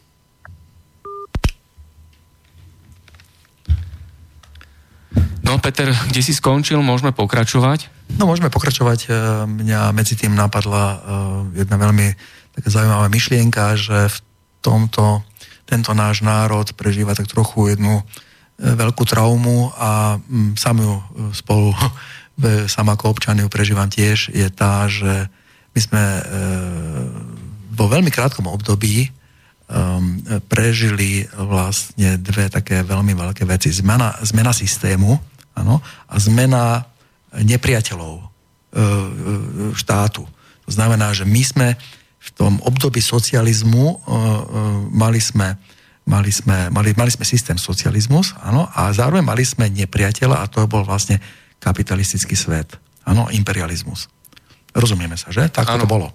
No 5.51 5.59
Peter, 5.59 5.91
kde 5.91 6.23
si 6.23 6.31
skončil? 6.31 6.79
Môžeme 6.79 7.11
pokračovať? 7.11 7.91
No 8.15 8.31
môžeme 8.31 8.55
pokračovať. 8.55 8.99
E, 9.03 9.07
mňa 9.51 9.91
medzi 9.91 10.15
tým 10.15 10.31
napadla 10.31 10.95
e, 10.95 10.99
jedna 11.67 11.75
veľmi 11.75 12.07
taká 12.55 12.71
zaujímavá 12.71 13.11
myšlienka, 13.11 13.75
že 13.75 14.15
v 14.15 14.17
tomto 14.63 15.27
tento 15.67 15.91
náš 15.91 16.23
národ 16.23 16.71
prežíva 16.79 17.19
tak 17.19 17.27
trochu 17.27 17.75
jednu 17.75 17.99
e, 17.99 18.03
veľkú 18.63 19.03
traumu 19.03 19.75
a 19.75 20.23
sám 20.55 20.87
ju 20.87 20.95
spolu, 21.35 21.75
sám 22.71 22.95
ako 22.95 23.11
občan 23.11 23.43
ju 23.43 23.51
prežívam 23.51 23.91
tiež, 23.91 24.31
je 24.31 24.47
tá, 24.55 24.87
že 24.87 25.27
my 25.75 25.81
sme 25.83 26.03
vo 27.75 27.91
veľmi 27.91 28.11
krátkom 28.11 28.47
období 28.51 29.07
prežili 30.51 31.31
vlastne 31.31 32.19
dve 32.19 32.51
také 32.51 32.83
veľmi 32.83 33.15
veľké 33.15 33.47
veci. 33.47 33.71
Zmena, 33.71 34.19
zmena 34.27 34.51
systému, 34.51 35.15
Áno? 35.61 35.85
A 36.09 36.17
zmena 36.17 36.91
nepriateľov 37.37 38.15
e, 38.19 38.25
e, 38.25 38.27
štátu. 39.79 40.27
To 40.67 40.71
znamená, 40.71 41.15
že 41.15 41.23
my 41.23 41.43
sme 41.43 41.69
v 42.21 42.31
tom 42.35 42.59
období 42.67 42.99
socializmu 42.99 43.85
e, 43.87 43.97
mali 44.91 45.23
sme 45.23 45.59
mali 46.11 46.33
sme, 46.35 46.75
mali, 46.75 46.91
mali 46.99 47.13
sme 47.13 47.23
systém 47.23 47.55
socializmus, 47.55 48.35
áno, 48.43 48.67
a 48.75 48.91
zároveň 48.91 49.23
mali 49.23 49.47
sme 49.47 49.71
nepriateľa 49.71 50.43
a 50.43 50.51
to 50.51 50.67
bol 50.67 50.83
vlastne 50.83 51.23
kapitalistický 51.63 52.35
svet, 52.35 52.75
áno, 53.07 53.31
imperializmus. 53.31 54.11
Rozumieme 54.75 55.15
sa, 55.15 55.31
že? 55.31 55.47
Tak 55.55 55.71
to 55.71 55.87
bolo. 55.87 56.11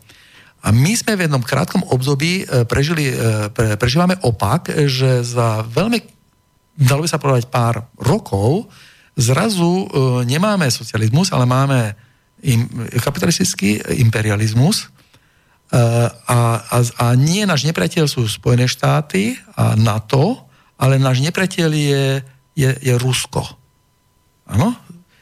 A 0.67 0.75
my 0.75 0.91
sme 0.99 1.15
v 1.15 1.29
jednom 1.29 1.39
krátkom 1.39 1.87
období 1.95 2.43
prežili, 2.67 3.07
pre, 3.55 3.79
prežívame 3.79 4.19
opak, 4.19 4.67
že 4.83 5.23
za 5.23 5.63
veľmi, 5.63 6.03
dalo 6.75 7.05
by 7.05 7.09
sa 7.15 7.21
povedať, 7.21 7.47
pár 7.47 7.87
rokov 7.95 8.67
zrazu 9.15 9.87
e, 9.87 9.87
nemáme 10.27 10.67
socializmus, 10.71 11.31
ale 11.31 11.47
máme 11.47 11.95
im, 12.43 12.67
kapitalistický 12.99 13.79
imperializmus 14.03 14.85
e, 14.85 14.85
a, 16.27 16.39
a, 16.59 16.77
a 16.99 17.05
nie 17.15 17.47
náš 17.47 17.63
nepriateľ 17.63 18.05
sú 18.11 18.27
Spojené 18.27 18.67
štáty 18.67 19.39
a 19.55 19.73
NATO, 19.79 20.45
ale 20.75 20.99
náš 20.99 21.23
nepriateľ 21.23 21.69
je, 21.71 22.05
je, 22.59 22.69
je 22.83 22.93
Rusko. 22.99 23.41
Áno? 24.51 24.75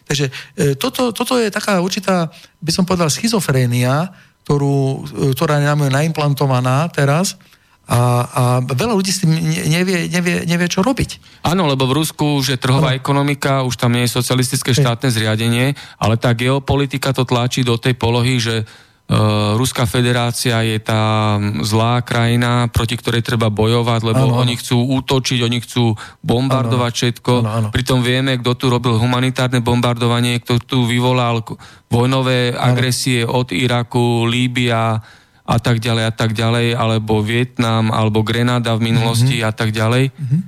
Takže 0.10 0.26
e, 0.58 0.74
toto, 0.76 1.14
toto 1.14 1.38
je 1.38 1.54
taká 1.54 1.80
určitá, 1.80 2.34
by 2.60 2.72
som 2.74 2.84
povedal, 2.84 3.14
schizofrénia, 3.14 4.10
ktorú, 4.44 5.08
ktorá 5.38 5.64
nám 5.64 5.88
je 5.88 5.96
naimplantovaná 5.96 6.92
teraz, 6.92 7.40
a, 7.84 8.00
a 8.24 8.44
veľa 8.64 8.96
ľudí 8.96 9.12
s 9.12 9.28
tým 9.28 9.36
nevie, 9.68 10.08
nevie, 10.08 10.48
nevie, 10.48 10.68
čo 10.72 10.80
robiť. 10.80 11.44
Áno, 11.44 11.68
lebo 11.68 11.84
v 11.84 12.00
Rusku 12.00 12.40
už 12.40 12.56
je 12.56 12.60
trhová 12.60 12.96
ano. 12.96 13.00
ekonomika, 13.00 13.68
už 13.68 13.76
tam 13.76 13.92
nie 13.92 14.08
je 14.08 14.16
socialistické 14.16 14.72
štátne 14.72 15.12
zriadenie, 15.12 15.76
ale 16.00 16.16
tá 16.16 16.32
geopolitika 16.32 17.12
to 17.12 17.28
tlačí 17.28 17.68
do 17.68 17.76
tej 17.76 18.00
polohy, 18.00 18.40
že 18.40 18.56
Uh, 19.04 19.60
Ruská 19.60 19.84
federácia 19.84 20.64
je 20.64 20.80
tá 20.80 21.36
zlá 21.68 22.00
krajina, 22.08 22.72
proti 22.72 22.96
ktorej 22.96 23.20
treba 23.20 23.52
bojovať, 23.52 24.00
lebo 24.00 24.32
ano, 24.32 24.40
oni 24.40 24.56
chcú 24.56 24.80
útočiť, 24.80 25.44
oni 25.44 25.60
chcú 25.60 25.92
bombardovať 26.24 26.88
ano, 26.88 26.98
všetko. 27.04 27.34
Ano, 27.44 27.52
ano. 27.52 27.68
Pritom 27.68 28.00
vieme, 28.00 28.40
kto 28.40 28.56
tu 28.56 28.72
robil 28.72 28.96
humanitárne 28.96 29.60
bombardovanie, 29.60 30.40
kto 30.40 30.56
tu 30.64 30.88
vyvolal 30.88 31.44
vojnové 31.92 32.56
ano. 32.56 32.64
agresie 32.64 33.28
od 33.28 33.52
Iraku, 33.52 34.24
Líbia, 34.24 35.04
a 35.44 35.58
tak 35.60 35.84
ďalej 35.84 36.04
a 36.08 36.14
tak 36.16 36.32
ďalej, 36.32 36.76
alebo 36.76 37.20
Vietnam, 37.20 37.92
alebo 37.92 38.24
Grenada 38.24 38.76
v 38.80 38.92
minulosti 38.92 39.44
mm-hmm. 39.44 39.50
a 39.50 39.52
tak 39.52 39.70
ďalej. 39.76 40.04
Mm-hmm. 40.10 40.42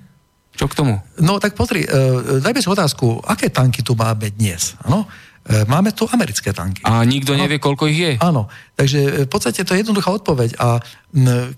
Čo 0.56 0.66
k 0.72 0.78
tomu? 0.78 0.96
No 1.20 1.36
tak 1.40 1.52
pozri, 1.52 1.84
uh, 1.84 2.40
dajme 2.40 2.64
si 2.64 2.70
otázku, 2.72 3.20
aké 3.28 3.52
tanky 3.52 3.84
tu 3.84 3.92
máme 3.92 4.32
dnes? 4.32 4.80
Ano? 4.88 5.04
Uh, 5.44 5.68
máme 5.68 5.92
tu 5.92 6.08
americké 6.08 6.56
tanky. 6.56 6.80
A 6.88 7.04
nikto 7.04 7.36
nevie, 7.36 7.60
koľko 7.60 7.92
ich 7.92 8.00
je? 8.00 8.12
Áno, 8.24 8.48
takže 8.80 9.28
v 9.28 9.30
podstate 9.30 9.68
to 9.68 9.76
je 9.76 9.84
jednoduchá 9.84 10.16
odpoveď. 10.16 10.56
A 10.64 10.80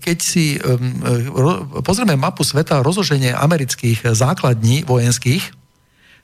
keď 0.02 0.18
si 0.18 0.58
um, 0.58 0.98
pozrieme 1.86 2.18
mapu 2.18 2.42
sveta, 2.42 2.82
rozloženie 2.82 3.30
amerických 3.38 4.18
základní 4.18 4.82
vojenských, 4.82 5.58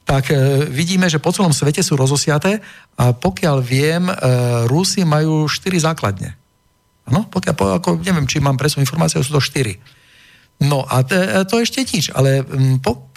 tak 0.04 0.30
e, 0.30 0.68
vidíme, 0.68 1.08
že 1.08 1.18
po 1.18 1.32
celom 1.32 1.50
svete 1.50 1.80
sú 1.80 1.96
rozosiaté 1.96 2.60
a 2.94 3.16
pokiaľ 3.16 3.56
viem, 3.64 4.04
e, 4.08 4.14
Rusi 4.68 5.02
majú 5.02 5.48
4 5.48 5.80
základne. 5.80 6.36
Áno, 7.04 7.28
pokiaľ, 7.28 7.80
ako, 7.80 8.00
neviem, 8.00 8.24
či 8.24 8.40
mám 8.40 8.56
presnú 8.56 8.80
informáciu, 8.80 9.20
sú 9.20 9.36
to 9.36 9.42
štyri. 9.44 9.76
No 10.62 10.86
a 10.88 11.04
to, 11.04 11.16
to 11.44 11.60
ešte 11.60 11.84
nič, 11.84 12.14
ale 12.14 12.40
mm, 12.40 12.80
po, 12.80 13.12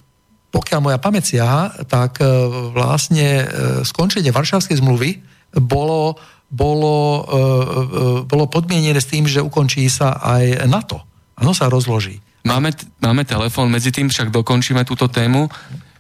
pokiaľ 0.52 0.80
moja 0.80 1.00
pamäť 1.00 1.38
siaha, 1.38 1.86
tak 1.86 2.20
e, 2.20 2.26
vlastne 2.74 3.28
e, 3.44 3.46
skončenie 3.86 4.34
Varšavskej 4.34 4.80
zmluvy 4.80 5.22
bolo, 5.56 6.18
bolo, 6.50 6.98
e, 7.24 8.24
bolo 8.26 8.46
podmienené 8.50 8.98
s 8.98 9.12
tým, 9.12 9.30
že 9.30 9.44
ukončí 9.44 9.86
sa 9.88 10.18
aj 10.18 10.68
NATO. 10.68 11.04
Áno, 11.38 11.54
sa 11.54 11.70
rozloží. 11.70 12.20
Máme, 12.48 12.72
máme 13.04 13.28
telefón, 13.28 13.70
medzi 13.70 13.92
tým 13.92 14.08
však 14.08 14.32
dokončíme 14.32 14.82
túto 14.88 15.12
tému. 15.12 15.52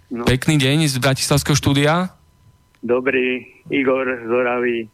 No. 0.07 0.23
Pekný 0.23 0.55
deň 0.55 0.87
z 0.87 0.95
Bratislavského 1.03 1.53
štúdia. 1.53 2.15
Dobrý, 2.79 3.43
Igor 3.67 4.07
Zoravý. 4.25 4.87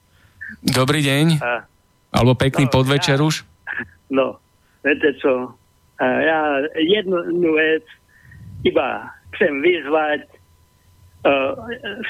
Dobrý 0.65 1.05
deň. 1.05 1.25
A, 1.39 1.69
alebo 2.13 2.37
pekný 2.37 2.69
no, 2.69 2.73
podvečer 2.73 3.17
ja, 3.17 3.25
už? 3.25 3.35
No, 4.13 4.37
viete 4.85 5.17
čo, 5.17 5.57
ja 5.99 6.61
jednu 6.77 7.49
vec 7.57 7.83
iba 8.63 9.09
chcem 9.35 9.59
vyzvať 9.65 10.21
uh, 11.25 11.57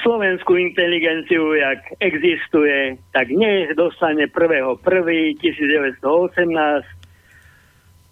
slovenskú 0.04 0.54
inteligenciu, 0.60 1.56
jak 1.56 1.80
existuje, 2.04 3.00
tak 3.16 3.32
nech 3.32 3.72
dostane 3.74 4.28
1.1.1918 4.28 6.04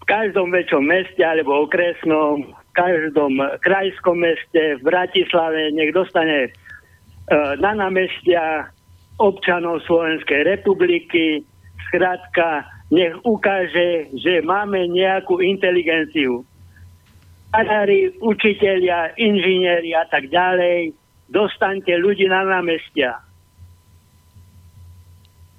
v 0.03 0.05
každom 0.11 0.51
väčšom 0.51 0.82
meste 0.82 1.22
alebo 1.22 1.62
okresnom, 1.68 2.43
v 2.51 2.72
každom 2.74 3.38
krajskom 3.62 4.18
meste, 4.18 4.80
v 4.80 4.82
Bratislave, 4.82 5.70
nech 5.76 5.95
dostane 5.95 6.51
uh, 6.51 7.55
na 7.62 7.76
námestia 7.76 8.66
občanov 9.20 9.84
Slovenskej 9.86 10.43
republiky, 10.43 11.47
Skrátka, 11.89 12.66
nech 12.93 13.16
ukáže, 13.24 14.12
že 14.16 14.45
máme 14.45 14.85
nejakú 14.93 15.41
inteligenciu. 15.41 16.45
Farári, 17.53 18.12
učitelia, 18.20 19.12
inžinieri 19.16 19.93
a 19.93 20.05
tak 20.09 20.28
ďalej, 20.28 20.93
dostaňte 21.28 21.93
ľudí 22.01 22.28
na 22.28 22.45
námestia. 22.45 23.20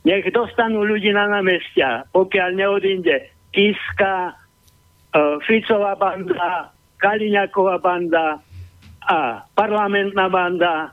Nech 0.03 0.25
dostanú 0.35 0.83
ľudí 0.83 1.09
na 1.15 1.31
námestia, 1.31 2.05
pokiaľ 2.11 2.49
neodinde 2.59 3.31
Kiska, 3.53 4.35
uh, 4.35 5.37
Ficová 5.47 5.95
banda, 5.95 6.73
Kaliňaková 6.99 7.79
banda 7.79 8.41
a 9.07 9.47
parlamentná 9.55 10.27
banda, 10.27 10.91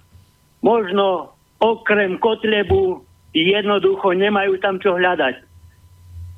možno 0.62 1.34
okrem 1.58 2.16
Kotlebu 2.20 3.09
jednoducho 3.34 4.14
nemajú 4.16 4.58
tam 4.58 4.78
čo 4.82 4.96
hľadať. 4.96 5.42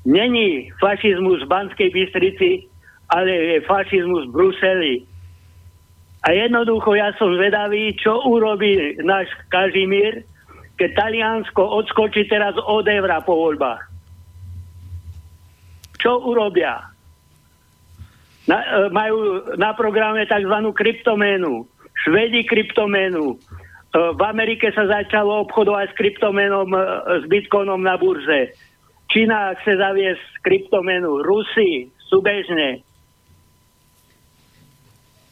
Není 0.03 0.74
fašizmus 0.82 1.47
v 1.47 1.51
Banskej 1.51 1.90
Bystrici, 1.95 2.66
ale 3.12 3.30
je 3.30 3.57
fašizmus 3.68 4.28
v 4.28 4.34
Bruseli. 4.34 4.95
A 6.22 6.34
jednoducho 6.34 6.95
ja 6.95 7.14
som 7.18 7.34
zvedavý, 7.34 7.95
čo 7.99 8.22
urobí 8.26 8.99
náš 9.03 9.30
Kažimír, 9.51 10.22
keď 10.78 10.90
Taliansko 10.99 11.62
odskočí 11.62 12.26
teraz 12.26 12.55
od 12.59 12.86
evra 12.86 13.22
po 13.22 13.34
voľbách. 13.34 13.82
Čo 16.03 16.18
urobia? 16.26 16.93
na, 18.47 18.59
e, 18.59 18.90
majú 18.90 19.43
na 19.59 19.70
programe 19.74 20.26
tzv. 20.26 20.57
kryptoménu. 20.74 21.66
Švedi 22.07 22.43
kryptoménu. 22.49 23.38
E, 23.93 23.99
v 24.16 24.22
Amerike 24.24 24.72
sa 24.72 24.88
začalo 24.88 25.45
obchodovať 25.45 25.93
s 25.93 25.99
kryptomenom, 26.01 26.68
e, 26.72 26.80
s 27.20 27.24
bitcoinom 27.28 27.84
na 27.84 28.01
burze. 28.01 28.57
Čína 29.12 29.53
chce 29.61 29.76
zaviesť 29.76 30.24
kryptomenu. 30.40 31.20
Rusi 31.20 31.93
súbežne. 32.09 32.80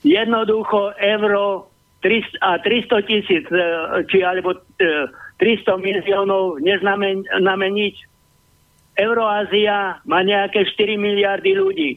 Jednoducho 0.04 0.92
euro 0.96 1.72
300, 2.04 2.40
a 2.40 2.60
300 2.60 3.08
tisíc, 3.08 3.44
či 4.08 4.18
alebo 4.24 4.56
300 4.80 5.76
miliónov 5.76 6.60
neznameniť. 6.60 7.96
Euroázia 8.96 10.00
má 10.08 10.20
nejaké 10.24 10.64
4 10.64 10.96
miliardy 10.96 11.52
ľudí 11.56 11.90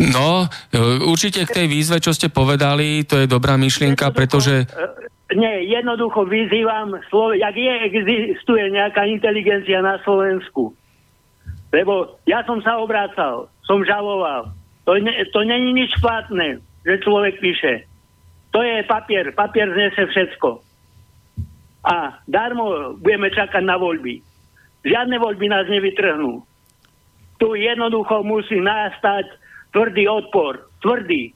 No, 0.00 0.48
e, 0.72 0.78
určite 1.04 1.44
k 1.44 1.52
tej 1.52 1.66
výzve, 1.68 2.00
čo 2.00 2.16
ste 2.16 2.32
povedali, 2.32 3.04
to 3.04 3.20
je 3.20 3.28
dobrá 3.28 3.60
myšlienka, 3.60 4.08
pretože... 4.16 4.64
E, 4.64 5.36
nie, 5.36 5.68
jednoducho 5.68 6.24
vyzývam, 6.24 6.96
jak 7.36 7.56
je, 7.56 7.72
existuje 7.92 8.72
nejaká 8.72 9.04
inteligencia 9.04 9.84
na 9.84 10.00
Slovensku. 10.00 10.72
Lebo 11.72 12.20
ja 12.28 12.44
som 12.44 12.60
sa 12.64 12.80
obrácal, 12.80 13.48
som 13.64 13.84
žaloval. 13.84 14.52
To, 14.84 14.96
ne, 14.96 15.12
to 15.32 15.40
není 15.44 15.72
nič 15.72 15.96
platné, 16.00 16.60
že 16.84 17.00
človek 17.04 17.40
píše. 17.40 17.84
To 18.52 18.60
je 18.60 18.84
papier, 18.84 19.32
papier 19.32 19.72
znese 19.72 20.08
všetko. 20.08 20.60
A 21.84 22.20
darmo 22.28 22.96
budeme 23.00 23.32
čakať 23.32 23.64
na 23.64 23.80
voľby. 23.80 24.20
Žiadne 24.84 25.16
voľby 25.16 25.46
nás 25.48 25.66
nevytrhnú. 25.68 26.44
Tu 27.40 27.48
jednoducho 27.56 28.22
musí 28.22 28.60
nastať 28.60 29.41
tvrdý 29.72 30.04
odpor, 30.08 30.68
tvrdý. 30.84 31.32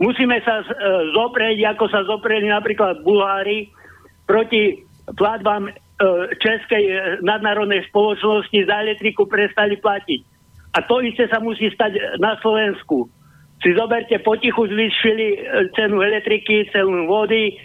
Musíme 0.00 0.40
sa 0.44 0.64
e, 0.64 0.66
zoprieť, 1.12 1.76
ako 1.76 1.84
sa 1.92 2.00
zopreli 2.08 2.48
napríklad 2.48 3.04
Bulhári 3.04 3.68
proti 4.24 4.80
platbám 5.16 5.68
e, 5.68 5.72
Českej 6.40 6.84
e, 6.88 6.94
nadnárodnej 7.20 7.84
spoločnosti 7.92 8.64
za 8.64 8.76
elektriku 8.80 9.28
prestali 9.28 9.76
platiť. 9.76 10.20
A 10.70 10.86
to 10.86 11.02
isté 11.02 11.26
sa 11.26 11.42
musí 11.42 11.66
stať 11.74 11.98
na 12.22 12.38
Slovensku. 12.38 13.10
Si 13.60 13.76
zoberte, 13.76 14.16
potichu 14.22 14.70
zvýšili 14.70 15.26
e, 15.34 15.38
cenu 15.76 16.00
elektriky, 16.00 16.70
cenu 16.72 17.10
vody, 17.10 17.58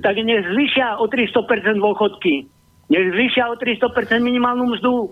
tak 0.00 0.16
nech 0.16 0.46
zvyšia 0.52 0.96
o 0.96 1.04
300% 1.10 1.76
dôchodky. 1.76 2.46
Nech 2.88 3.06
zvyšia 3.12 3.50
o 3.50 3.54
300% 3.58 4.22
minimálnu 4.22 4.78
mzdu 4.78 5.10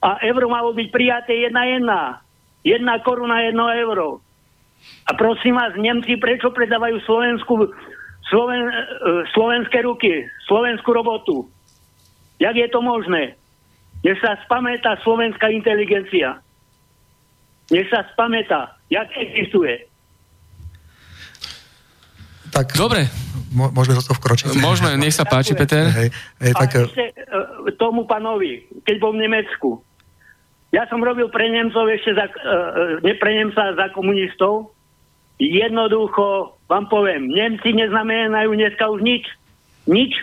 a 0.00 0.16
euro 0.24 0.48
malo 0.48 0.72
byť 0.72 0.88
prijaté 0.88 1.44
jedna 1.44 1.62
jedna. 1.68 2.00
Jedna 2.64 2.94
koruna, 3.00 3.40
jedno 3.44 3.68
euro. 3.68 4.20
A 5.08 5.12
prosím 5.16 5.56
vás, 5.56 5.76
Nemci 5.76 6.16
prečo 6.16 6.52
predávajú 6.52 7.00
Slovensku, 7.04 7.68
Sloven, 8.28 8.64
e, 8.68 8.74
slovenské 9.32 9.84
ruky, 9.84 10.24
slovenskú 10.48 10.92
robotu? 10.92 11.48
Jak 12.40 12.56
je 12.56 12.68
to 12.68 12.80
možné? 12.80 13.36
Nech 14.00 14.16
sa 14.24 14.40
spamätá 14.48 14.96
slovenská 15.04 15.52
inteligencia. 15.52 16.40
Nech 17.68 17.88
sa 17.92 18.08
spamätá, 18.16 18.80
jak 18.88 19.08
existuje. 19.12 19.84
Tak, 22.50 22.72
Dobre. 22.74 23.06
Môžeme 23.50 23.98
do 23.98 24.04
toho 24.06 24.14
vkročiť? 24.14 24.62
Môžeme, 24.62 24.94
nech 24.94 25.14
sa 25.14 25.26
páči, 25.26 25.54
Peter. 25.60 25.90
Hej, 25.90 26.08
hej, 26.38 26.52
tak... 26.54 26.70
A 26.70 26.86
ešte 26.86 27.04
uh, 27.12 27.66
tomu 27.74 28.06
panovi, 28.06 28.62
keď 28.86 28.96
bol 29.02 29.12
v 29.18 29.26
Nemecku. 29.26 29.82
Ja 30.70 30.86
som 30.86 31.02
robil 31.02 31.26
pre 31.34 31.50
Nemcov 31.50 31.90
ešte 31.90 32.14
za, 32.14 32.30
uh, 32.30 33.02
ne 33.02 33.14
pre 33.18 33.30
Nemca 33.34 33.74
za 33.74 33.86
komunistov. 33.90 34.70
Jednoducho 35.42 36.54
vám 36.70 36.86
poviem, 36.86 37.26
Nemci 37.26 37.74
neznamenajú 37.74 38.54
dneska 38.54 38.86
už 38.86 39.02
nič. 39.02 39.24
Nič. 39.90 40.14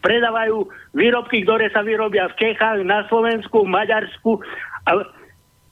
Predávajú 0.00 0.70
výrobky, 0.96 1.44
ktoré 1.44 1.68
sa 1.74 1.84
vyrobia 1.84 2.30
v 2.32 2.38
Čechách, 2.40 2.80
na 2.86 3.04
Slovensku, 3.10 3.66
v 3.66 3.74
Maďarsku. 3.74 4.40
A 4.86 5.02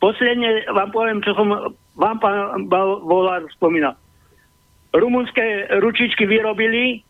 posledne 0.03 0.69
vám 0.75 0.91
poviem, 0.93 1.23
čo 1.25 1.33
som 1.39 1.49
vám 1.97 2.19
pán 2.19 2.67
Volár 3.07 3.47
spomínal. 3.55 3.97
Rumunské 4.93 5.71
ručičky 5.81 6.27
vyrobili 6.27 7.01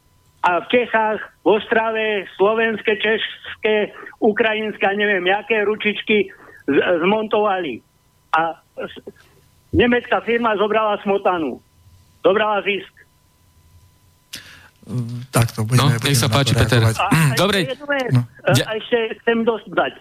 a 0.45 0.61
v 0.63 0.67
Čechách, 0.69 1.19
v 1.43 1.47
Ostrave, 1.59 2.29
slovenské, 2.37 3.01
české, 3.01 3.97
ukrajinské, 4.21 4.85
neviem, 4.95 5.25
jaké 5.25 5.65
ručičky 5.65 6.29
zmontovali. 6.69 7.81
A 8.35 8.59
nemecká 9.71 10.21
firma 10.25 10.57
zobrala 10.57 10.99
smotanu. 11.03 11.61
Zobrala 12.25 12.63
zisk. 12.65 12.93
Tak 15.33 15.57
to 15.57 15.65
budeme... 15.65 15.97
No, 15.97 16.03
nech 16.05 16.19
sa 16.19 16.29
páči, 16.29 16.53
Peter. 16.53 16.85
A, 16.85 16.93
Dobre. 17.37 17.65
Ešte, 17.65 17.99
no. 18.13 18.21
a 18.45 18.71
ešte 18.77 18.99
chcem 19.23 19.45
dostať. 19.45 19.97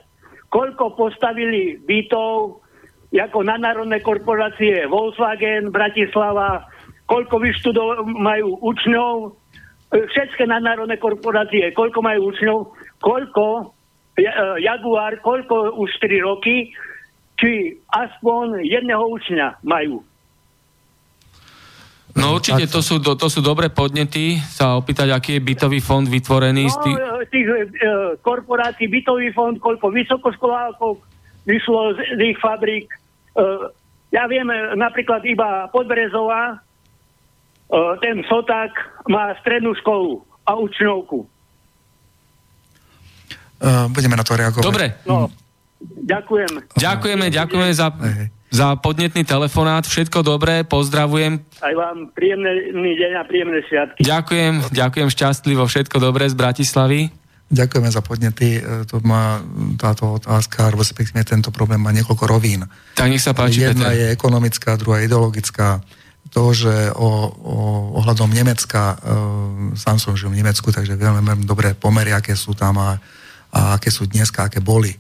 Koľko 0.52 1.00
postavili 1.00 1.80
bytov 1.80 2.60
ako 3.14 3.40
nadnárodné 3.46 4.02
korporácie 4.02 4.90
Volkswagen, 4.90 5.70
Bratislava, 5.70 6.68
koľko 7.06 7.40
vyštudov 7.40 8.10
majú 8.10 8.58
učňov, 8.60 9.38
všetky 9.94 10.50
nadnárodné 10.50 10.98
korporácie, 10.98 11.70
koľko 11.78 12.00
majú 12.02 12.34
učňov, 12.34 12.58
koľko 13.00 13.72
E, 13.83 13.83
Jaguar 14.62 15.18
koľko 15.22 15.74
už 15.82 15.90
3 15.98 16.22
roky, 16.22 16.70
či 17.38 17.82
aspoň 17.90 18.62
jedného 18.62 19.02
učňa 19.10 19.66
majú. 19.66 20.06
No 22.14 22.38
určite, 22.38 22.70
to 22.70 22.86
sú, 22.86 23.02
to, 23.02 23.26
sú 23.26 23.42
dobré 23.42 23.74
podnety 23.74 24.38
sa 24.38 24.78
opýtať, 24.78 25.10
aký 25.10 25.42
je 25.42 25.46
bytový 25.50 25.82
fond 25.82 26.06
vytvorený. 26.06 26.70
No, 26.70 26.78
tých, 26.86 27.00
e, 27.02 27.26
tých 27.34 27.48
e, 27.50 27.56
korporácií, 28.22 28.86
bytový 28.86 29.34
fond, 29.34 29.58
koľko 29.58 29.90
vysokoškolákov 29.90 31.02
vyšlo 31.50 31.98
z, 31.98 32.14
z 32.14 32.20
ich 32.22 32.38
fabrík. 32.38 32.86
E, 32.86 32.98
ja 34.14 34.30
viem, 34.30 34.46
napríklad 34.78 35.26
iba 35.26 35.66
Podbrezová, 35.74 36.54
e, 36.54 36.58
ten 37.98 38.22
Soták 38.30 38.78
má 39.10 39.34
strednú 39.42 39.74
školu 39.82 40.22
a 40.46 40.54
učňovku. 40.54 41.33
Eh, 43.64 43.88
budeme 43.88 44.20
na 44.20 44.28
to 44.28 44.36
reagovať. 44.36 44.64
Dobre. 44.68 45.00
No, 45.08 45.32
ďakujem. 46.04 46.76
Ďakujeme, 46.76 47.32
ďakujeme 47.32 47.72
za, 47.72 47.96
za 48.52 48.76
podnetný 48.76 49.24
telefonát. 49.24 49.88
Všetko 49.88 50.20
dobré, 50.20 50.68
pozdravujem. 50.68 51.40
Aj 51.64 51.72
vám 51.72 52.12
príjemný 52.12 52.92
deň 53.00 53.12
a 53.16 53.24
príjemné 53.24 53.64
sviatky. 53.72 54.04
Ďakujem, 54.04 54.76
ďakujem 54.76 55.08
šťastlivo, 55.08 55.64
všetko 55.64 55.96
dobré 56.04 56.28
z 56.28 56.36
Bratislavy. 56.36 57.08
Ďakujeme 57.54 57.88
za 57.88 58.04
podnety. 58.04 58.60
Eh, 58.60 58.84
to 58.84 59.00
má 59.00 59.40
táto 59.80 60.20
otázka, 60.20 60.68
alebo 60.68 60.84
respektíve 60.84 61.24
tento 61.24 61.48
problém 61.56 61.80
má 61.80 61.96
niekoľko 61.96 62.28
rovín. 62.28 62.68
Tak 63.00 63.08
nech 63.08 63.24
sa 63.24 63.32
páči, 63.32 63.64
Jedna 63.64 63.96
Peter. 63.96 64.00
je 64.00 64.06
ekonomická, 64.12 64.76
druhá 64.76 65.00
je 65.00 65.08
ideologická. 65.08 65.80
To, 66.36 66.50
že 66.50 66.90
o, 66.98 67.00
o, 67.00 67.10
ohľadom 68.02 68.32
Nemecka, 68.32 68.98
e, 68.98 69.06
sám 69.78 70.02
som 70.02 70.18
žil 70.18 70.34
v 70.34 70.42
Nemecku, 70.42 70.66
takže 70.74 70.98
veľmi, 70.98 71.22
veľmi 71.22 71.46
dobré 71.46 71.78
pomery, 71.78 72.10
aké 72.10 72.34
sú 72.34 72.58
tam 72.58 72.80
a 72.82 72.98
a 73.54 73.78
aké 73.78 73.94
sú 73.94 74.10
dneska, 74.10 74.50
aké 74.50 74.58
boli. 74.58 74.90
E, 74.90 75.00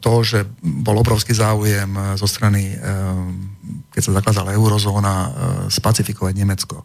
to, 0.00 0.24
že 0.24 0.48
bol 0.64 0.96
obrovský 0.96 1.36
záujem 1.36 1.92
e, 1.92 2.00
zo 2.16 2.24
strany, 2.24 2.72
e, 2.72 2.76
keď 3.92 4.00
sa 4.00 4.16
zakladala 4.16 4.56
eurozóna, 4.56 5.14
spacifikovať 5.70 6.34
Nemecko. 6.34 6.82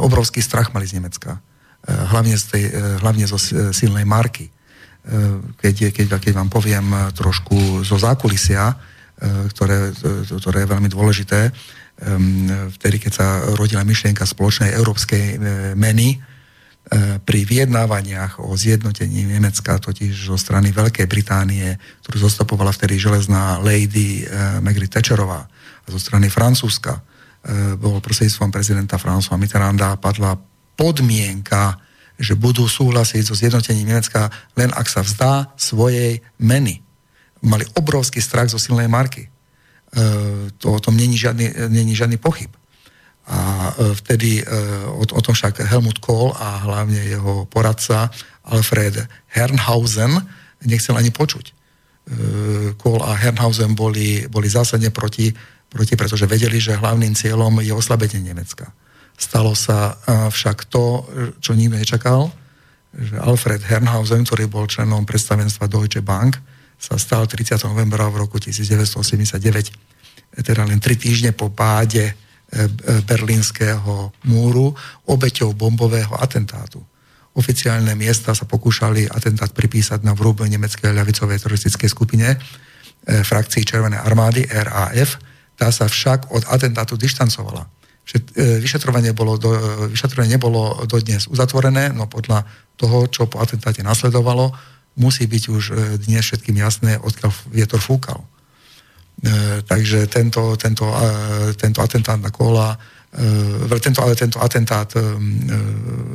Obrovský 0.00 0.40
strach 0.40 0.72
mali 0.72 0.88
z 0.88 0.96
Nemecka. 0.96 1.36
Hlavne, 1.84 2.40
z 2.40 2.44
tej, 2.48 2.64
hlavne 3.04 3.28
zo 3.28 3.36
silnej 3.72 4.08
marky. 4.08 4.48
Keď, 5.60 5.92
keď, 5.92 6.06
keď 6.16 6.32
vám 6.32 6.48
poviem 6.48 7.12
trošku 7.12 7.84
zo 7.84 8.00
zákulisia, 8.00 8.72
ktoré, 9.52 9.92
ktoré 10.24 10.64
je 10.64 10.72
veľmi 10.72 10.88
dôležité, 10.88 11.52
vtedy, 12.80 12.96
keď 12.96 13.12
sa 13.12 13.26
rodila 13.52 13.84
myšlienka 13.84 14.24
spoločnej 14.24 14.72
európskej 14.72 15.36
meny, 15.76 16.16
pri 17.22 17.40
vyjednávaniach 17.46 18.42
o 18.42 18.52
zjednotení 18.52 19.24
Nemecka, 19.24 19.78
totiž 19.78 20.28
zo 20.28 20.36
strany 20.36 20.74
Veľkej 20.74 21.06
Británie, 21.06 21.78
ktorú 22.04 22.26
zostupovala 22.26 22.74
vtedy 22.74 22.98
železná 22.98 23.62
lady 23.62 24.26
uh, 24.26 24.58
Margaret 24.60 24.90
Thatcherová 24.90 25.46
a 25.82 25.88
zo 25.88 25.96
strany 25.96 26.28
Francúzska, 26.28 27.00
uh, 27.00 27.78
bol 27.78 28.02
prostredníctvom 28.02 28.50
prezidenta 28.50 28.98
François 28.98 29.38
Mitterranda 29.40 29.96
padla 29.96 30.36
podmienka, 30.76 31.78
že 32.18 32.36
budú 32.36 32.68
súhlasiť 32.68 33.22
so 33.24 33.38
zjednotením 33.38 33.88
Nemecka 33.94 34.28
len 34.58 34.68
ak 34.74 34.86
sa 34.90 35.00
vzdá 35.00 35.54
svojej 35.56 36.20
meny. 36.42 36.82
Mali 37.42 37.64
obrovský 37.72 38.20
strach 38.20 38.50
zo 38.52 38.60
silnej 38.60 38.86
marky. 38.86 39.26
To, 40.62 40.66
o 40.72 40.80
tom 40.80 40.94
není 40.94 41.18
žiadny, 41.18 41.66
není 41.66 41.98
žiadny 41.98 42.16
pochyb. 42.22 42.54
A 43.32 43.72
e, 43.72 43.96
vtedy 43.96 44.40
e, 44.40 44.42
o, 44.92 45.00
o 45.00 45.20
tom 45.24 45.32
však 45.32 45.64
Helmut 45.64 46.04
Kohl 46.04 46.36
a 46.36 46.68
hlavne 46.68 47.00
jeho 47.00 47.48
poradca 47.48 48.12
Alfred 48.44 49.08
Hernhausen 49.32 50.20
nechcel 50.68 50.94
ani 50.94 51.10
počuť. 51.10 51.62
Kohl 52.82 53.00
a 53.02 53.14
Herrenhausen 53.14 53.78
boli, 53.78 54.26
boli 54.26 54.50
zásadne 54.50 54.90
proti, 54.90 55.30
proti, 55.70 55.94
pretože 55.94 56.26
vedeli, 56.26 56.58
že 56.58 56.78
hlavným 56.78 57.14
cieľom 57.14 57.62
je 57.62 57.70
oslabenie 57.70 58.18
Nemecka. 58.22 58.74
Stalo 59.14 59.54
sa 59.54 59.94
však 60.30 60.66
to, 60.66 61.06
čo 61.38 61.54
nikto 61.54 61.78
nečakal, 61.78 62.30
že 62.92 63.16
Alfred 63.22 63.62
Herrenhausen, 63.64 64.28
ktorý 64.28 64.44
bol 64.50 64.68
členom 64.68 65.08
predstavenstva 65.08 65.70
Deutsche 65.70 66.04
Bank, 66.04 66.36
sa 66.82 66.98
stal 66.98 67.30
30. 67.30 67.62
novembra 67.70 68.10
v 68.10 68.26
roku 68.26 68.42
1989, 68.42 69.38
teda 70.42 70.66
len 70.66 70.82
tri 70.82 70.98
týždne 70.98 71.30
po 71.32 71.48
páde 71.48 72.10
e, 72.10 72.10
e, 72.10 72.14
berlínskeho 73.08 74.12
múru, 74.28 74.76
obeťou 75.08 75.56
bombového 75.56 76.12
atentátu. 76.20 76.84
Oficiálne 77.32 77.96
miesta 77.96 78.36
sa 78.36 78.44
pokúšali 78.44 79.08
atentát 79.08 79.48
pripísať 79.56 80.04
na 80.04 80.12
vrúb 80.12 80.44
nemeckej 80.44 80.92
ľavicovej 80.92 81.40
teroristickej 81.40 81.88
skupine 81.88 82.28
e, 82.28 82.36
frakcii 83.24 83.64
Červenej 83.64 84.04
armády 84.04 84.44
RAF. 84.44 85.16
Tá 85.56 85.72
sa 85.72 85.88
však 85.88 86.28
od 86.28 86.44
atentátu 86.52 87.00
dištancovala. 87.00 87.64
E, 88.12 88.60
vyšetrovanie, 88.60 89.16
bolo 89.16 89.40
do, 89.40 89.56
e, 89.56 89.60
vyšetrovanie 89.96 90.36
nebolo 90.36 90.84
dodnes 90.84 91.24
uzatvorené, 91.24 91.96
no 91.96 92.04
podľa 92.04 92.44
toho, 92.76 93.08
čo 93.08 93.24
po 93.24 93.40
atentáte 93.40 93.80
nasledovalo, 93.80 94.52
musí 95.00 95.24
byť 95.24 95.44
už 95.48 95.62
e, 95.70 95.74
dnes 96.04 96.20
všetkým 96.28 96.60
jasné, 96.60 97.00
odkiaľ 97.00 97.32
vietor 97.48 97.80
fúkal. 97.80 98.28
E, 99.22 99.62
takže 99.62 100.10
tento, 100.10 100.58
tento, 100.58 100.90
e, 100.90 101.54
tento 101.54 101.78
atentát 101.78 102.18
na 102.18 102.34
kola 102.34 102.74
E, 103.12 103.80
tento, 103.84 104.00
ale 104.00 104.16
tento 104.16 104.40
atentát 104.40 104.88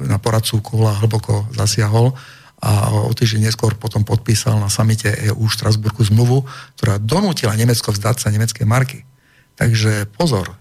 na 0.09 0.17
poradcu 0.17 0.65
Kola 0.65 0.97
hlboko 0.97 1.45
zasiahol 1.53 2.09
a 2.57 2.89
o 2.89 3.13
týždeň 3.13 3.45
neskôr 3.45 3.77
potom 3.77 4.01
podpísal 4.01 4.57
na 4.57 4.65
samite 4.65 5.13
EU 5.29 5.45
v 5.45 5.53
Štrasburku 5.53 6.01
zmluvu, 6.01 6.41
ktorá 6.73 6.97
donútila 6.97 7.53
Nemecko 7.53 7.93
vzdať 7.93 8.17
sa 8.17 8.33
nemecké 8.33 8.65
marky. 8.65 9.05
Takže 9.53 10.09
pozor, 10.09 10.57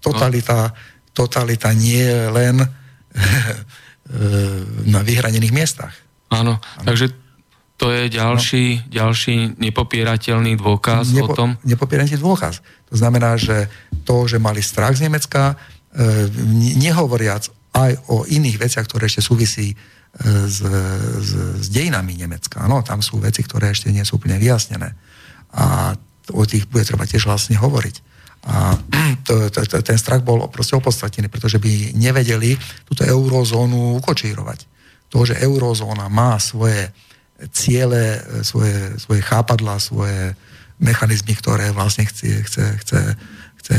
totalita, 0.00 0.72
totalita 1.12 1.76
nie 1.76 2.08
je 2.08 2.24
len 2.32 2.56
na 4.96 5.00
vyhranených 5.04 5.52
miestach. 5.52 5.92
Áno, 6.32 6.56
takže 6.88 7.12
to 7.76 7.92
je 7.92 8.08
ďalší, 8.08 8.64
no. 8.80 8.82
ďalší 8.88 9.60
nepopierateľný 9.60 10.56
dôkaz 10.56 11.12
Nepo, 11.12 11.32
o 11.32 11.36
tom? 11.36 11.48
Nepopierateľný 11.60 12.20
dôkaz. 12.24 12.64
To 12.88 12.94
znamená, 12.96 13.36
že 13.36 13.68
to, 14.08 14.24
že 14.24 14.40
mali 14.40 14.64
strach 14.64 14.96
z 14.96 15.04
Nemecka, 15.04 15.52
e, 15.52 15.54
nehovoriac 16.80 17.52
aj 17.76 17.92
o 18.08 18.24
iných 18.24 18.56
veciach, 18.56 18.88
ktoré 18.88 19.12
ešte 19.12 19.20
súvisí 19.20 19.72
e, 19.72 19.76
s, 20.48 20.64
s, 20.64 21.30
s 21.60 21.66
dejinami 21.68 22.16
Nemecka. 22.16 22.64
No, 22.64 22.80
tam 22.80 23.04
sú 23.04 23.20
veci, 23.20 23.44
ktoré 23.44 23.76
ešte 23.76 23.92
nie 23.92 24.04
sú 24.08 24.16
úplne 24.16 24.40
vyjasnené. 24.40 24.96
A 25.52 25.92
o 26.32 26.42
tých 26.48 26.64
bude 26.72 26.88
treba 26.88 27.04
tiež 27.04 27.28
vlastne 27.28 27.60
hovoriť. 27.60 27.96
A 28.46 28.72
to, 29.26 29.52
to, 29.52 29.60
to, 29.68 29.84
ten 29.84 29.98
strach 30.00 30.24
bol 30.24 30.48
proste 30.48 30.78
opodstatnený, 30.80 31.28
pretože 31.28 31.60
by 31.60 31.92
nevedeli 31.92 32.56
túto 32.88 33.04
eurozónu 33.04 34.00
ukočírovať. 34.00 34.64
To, 35.12 35.28
že 35.28 35.38
eurozóna 35.44 36.08
má 36.08 36.40
svoje 36.40 36.88
ciele, 37.52 38.20
svoje, 38.42 38.96
svoje 38.96 39.20
chápadla, 39.20 39.76
svoje 39.76 40.32
mechanizmy, 40.80 41.36
ktoré 41.36 41.72
vlastne 41.72 42.04
chce, 42.08 42.44
chce, 42.44 42.64
chce, 42.84 43.00
chce 43.60 43.76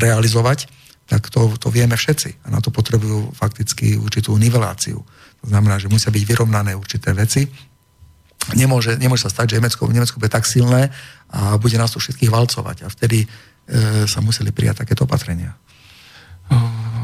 realizovať, 0.00 0.68
tak 1.04 1.28
to, 1.28 1.52
to 1.60 1.68
vieme 1.68 1.96
všetci. 1.96 2.48
A 2.48 2.52
na 2.52 2.64
to 2.64 2.72
potrebujú 2.72 3.32
fakticky 3.36 4.00
určitú 4.00 4.36
niveláciu. 4.40 5.00
To 5.44 5.46
znamená, 5.46 5.76
že 5.76 5.92
musia 5.92 6.08
byť 6.08 6.24
vyrovnané 6.24 6.72
určité 6.72 7.12
veci. 7.12 7.44
Nemôže, 8.56 8.96
nemôže 8.96 9.28
sa 9.28 9.32
stať, 9.32 9.56
že 9.56 9.56
Nemecko, 9.60 9.88
Nemecko 9.88 10.20
bude 10.20 10.32
tak 10.32 10.48
silné 10.48 10.88
a 11.32 11.56
bude 11.60 11.76
nás 11.76 11.92
tu 11.92 12.00
všetkých 12.00 12.32
valcovať. 12.32 12.76
A 12.84 12.88
vtedy 12.88 13.24
e, 13.24 13.28
sa 14.08 14.24
museli 14.24 14.52
prijať 14.52 14.84
takéto 14.84 15.04
opatrenia. 15.04 15.56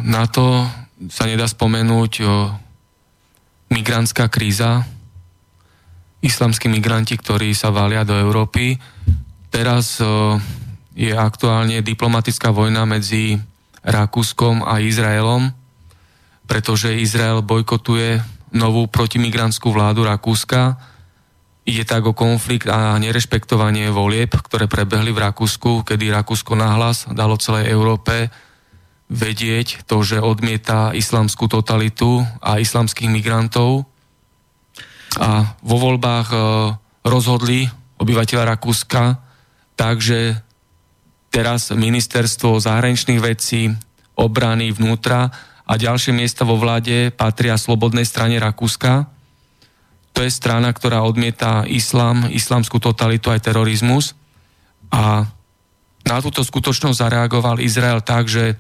Na 0.05 0.25
to 0.29 0.69
sa 1.09 1.25
nedá 1.25 1.49
spomenúť 1.49 2.13
o, 2.21 2.29
migrantská 3.73 4.29
kríza, 4.29 4.85
islamskí 6.21 6.69
migranti, 6.69 7.17
ktorí 7.17 7.57
sa 7.57 7.73
valia 7.73 8.05
do 8.05 8.17
Európy. 8.17 8.77
Teraz 9.51 9.99
je 10.95 11.11
aktuálne 11.17 11.81
diplomatická 11.81 12.53
vojna 12.53 12.85
medzi 12.85 13.41
Rakúskom 13.81 14.61
a 14.63 14.79
Izraelom, 14.85 15.49
pretože 16.45 16.93
Izrael 16.93 17.41
bojkotuje 17.41 18.21
novú 18.53 18.85
protimigrantskú 18.87 19.73
vládu 19.73 20.05
Rakúska. 20.05 20.77
Ide 21.65 21.89
tak 21.89 22.05
o 22.05 22.13
konflikt 22.13 22.69
a 22.69 22.99
nerešpektovanie 23.01 23.89
volieb, 23.89 24.35
ktoré 24.37 24.69
prebehli 24.69 25.15
v 25.15 25.23
Rakúsku, 25.25 25.87
kedy 25.89 26.13
Rakúsko 26.13 26.53
nahlas 26.59 27.09
dalo 27.09 27.41
celej 27.41 27.73
Európe 27.73 28.29
vedieť 29.11 29.91
to, 29.91 30.07
že 30.07 30.23
odmieta 30.23 30.95
islamskú 30.95 31.51
totalitu 31.51 32.23
a 32.39 32.63
islamských 32.63 33.11
migrantov 33.11 33.90
a 35.21 35.53
vo 35.61 35.77
voľbách 35.77 36.29
e, 36.33 36.39
rozhodli 37.05 37.69
obyvateľa 38.01 38.57
Rakúska, 38.57 39.21
takže 39.77 40.41
teraz 41.29 41.69
ministerstvo 41.69 42.57
zahraničných 42.57 43.21
vecí, 43.21 43.69
obrany, 44.17 44.73
vnútra 44.73 45.29
a 45.69 45.73
ďalšie 45.77 46.17
miesta 46.17 46.49
vo 46.49 46.57
vláde 46.57 47.13
patria 47.13 47.61
slobodnej 47.61 48.09
strane 48.09 48.41
Rakúska. 48.41 49.07
To 50.17 50.25
je 50.25 50.33
strana, 50.33 50.73
ktorá 50.73 51.05
odmieta 51.05 51.69
islám, 51.69 52.27
islamskú 52.33 52.81
totalitu 52.81 53.31
aj 53.31 53.45
terorizmus. 53.45 54.17
A 54.91 55.29
na 56.03 56.17
túto 56.19 56.43
skutočnosť 56.43 56.99
zareagoval 56.99 57.63
Izrael 57.63 58.03
tak, 58.03 58.27
že 58.27 58.59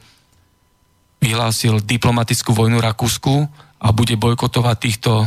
vyhlásil 1.25 1.83
diplomatickú 1.83 2.55
vojnu 2.55 2.79
Rakúsku 2.79 3.49
a 3.81 3.89
bude 3.91 4.15
bojkotovať 4.15 4.77
týchto 4.79 5.27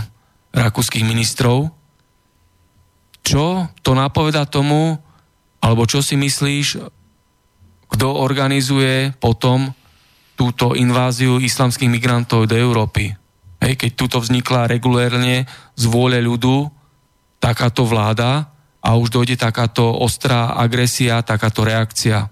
rakúskych 0.53 1.03
ministrov. 1.03 1.73
Čo 3.25 3.67
to 3.81 3.91
napoveda 3.97 4.45
tomu, 4.45 4.95
alebo 5.59 5.83
čo 5.89 6.05
si 6.05 6.13
myslíš, 6.15 6.79
kto 7.93 8.07
organizuje 8.09 9.13
potom 9.17 9.73
túto 10.33 10.73
inváziu 10.73 11.41
islamských 11.41 11.89
migrantov 11.89 12.49
do 12.49 12.55
Európy? 12.57 13.13
Hej, 13.63 13.79
keď 13.79 13.91
tuto 13.95 14.17
vznikla 14.19 14.67
regulérne 14.67 15.47
z 15.73 15.83
vôle 15.87 16.19
ľudu 16.19 16.67
takáto 17.39 17.87
vláda 17.87 18.51
a 18.83 18.99
už 18.99 19.07
dojde 19.07 19.39
takáto 19.39 19.87
ostrá 19.87 20.51
agresia, 20.59 21.23
takáto 21.23 21.63
reakcia. 21.63 22.27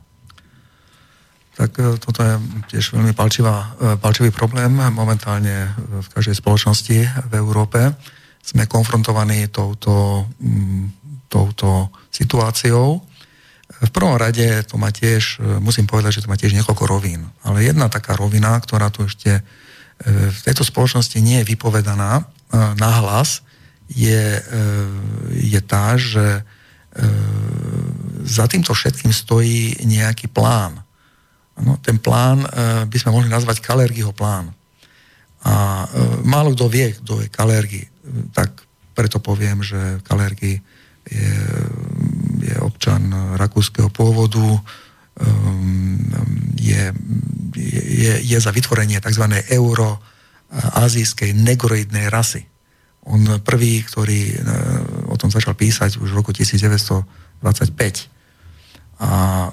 Tak 1.61 1.77
e, 1.77 2.01
toto 2.01 2.25
je 2.25 2.33
tiež 2.73 2.97
veľmi 2.97 3.13
palčivá, 3.13 3.77
e, 3.77 3.93
palčivý 4.01 4.33
problém 4.33 4.73
momentálne 4.73 5.69
v 5.77 6.07
každej 6.09 6.41
spoločnosti 6.41 6.97
v 7.29 7.33
Európe. 7.37 7.93
Sme 8.41 8.65
konfrontovaní 8.65 9.45
touto, 9.53 10.25
mm, 10.41 10.85
touto 11.29 11.93
situáciou. 12.09 12.97
V 13.81 13.91
prvom 13.93 14.17
rade 14.17 14.65
to 14.65 14.81
má 14.81 14.89
tiež, 14.89 15.37
e, 15.37 15.61
musím 15.61 15.85
povedať, 15.85 16.17
že 16.17 16.23
to 16.25 16.31
má 16.33 16.37
tiež 16.37 16.57
niekoľko 16.57 16.89
rovín. 16.89 17.29
Ale 17.45 17.61
jedna 17.61 17.93
taká 17.93 18.17
rovina, 18.17 18.57
ktorá 18.57 18.89
tu 18.89 19.05
ešte 19.05 19.45
v 20.01 20.39
tejto 20.41 20.65
spoločnosti 20.65 21.21
nie 21.21 21.45
je 21.45 21.53
vypovedaná 21.53 22.25
nahlas, 22.73 23.45
je, 23.85 24.41
je 25.29 25.61
tá, 25.61 25.93
že 25.93 26.41
za 28.25 28.49
týmto 28.49 28.73
všetkým 28.73 29.13
stojí 29.13 29.77
nejaký 29.85 30.25
plán 30.25 30.81
No, 31.59 31.75
ten 31.83 31.99
plán 31.99 32.47
e, 32.47 32.47
by 32.87 32.97
sme 32.97 33.11
mohli 33.11 33.27
nazvať 33.27 33.59
Kalergyho 33.59 34.15
plán. 34.15 34.55
A 35.43 35.83
e, 35.83 36.23
málo 36.23 36.55
kto 36.55 36.71
vie, 36.71 36.95
kto 36.95 37.19
je 37.19 37.27
Kalergy. 37.27 37.83
Tak 38.31 38.63
preto 38.95 39.19
poviem, 39.19 39.59
že 39.65 39.99
Kalergy 40.07 40.63
je, 41.09 41.33
je 42.45 42.55
občan 42.61 43.35
rakúskeho 43.35 43.89
pôvodu, 43.89 44.61
je, 46.55 46.93
je, 47.57 48.13
je 48.21 48.37
za 48.39 48.51
vytvorenie 48.53 49.01
tzv. 49.01 49.25
euro-azijskej 49.49 51.33
negroidnej 51.35 52.07
rasy. 52.09 52.45
On 53.01 53.17
prvý, 53.41 53.81
ktorý 53.81 54.21
e, 54.29 54.37
o 55.09 55.17
tom 55.17 55.33
začal 55.33 55.57
písať 55.57 55.97
už 55.97 56.13
v 56.13 56.17
roku 56.21 56.29
1925 56.37 58.20
a 59.01 59.49
e, 59.49 59.51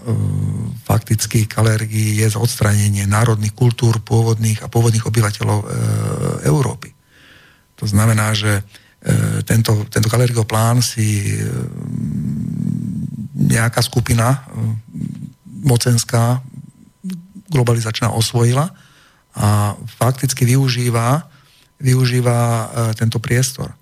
fakticky 0.84 1.48
Kalergy 1.48 2.20
je 2.20 2.28
za 2.28 2.36
odstránenie 2.36 3.08
národných 3.08 3.56
kultúr 3.56 3.96
pôvodných 4.04 4.60
a 4.60 4.68
pôvodných 4.68 5.08
obyvateľov 5.08 5.58
e, 5.64 5.66
Európy. 6.44 6.92
To 7.80 7.88
znamená, 7.88 8.36
že 8.36 8.60
e, 8.60 8.62
tento, 9.48 9.88
tento 9.88 10.12
Kalergyho 10.12 10.44
plán 10.44 10.84
si 10.84 11.32
nejaká 13.38 13.80
skupina 13.80 14.44
mocenská 15.64 16.44
globalizačná 17.48 18.12
osvojila 18.12 18.68
a 19.32 19.72
fakticky 19.96 20.44
využíva, 20.44 21.24
využíva 21.80 22.68
tento 22.98 23.16
priestor. 23.16 23.72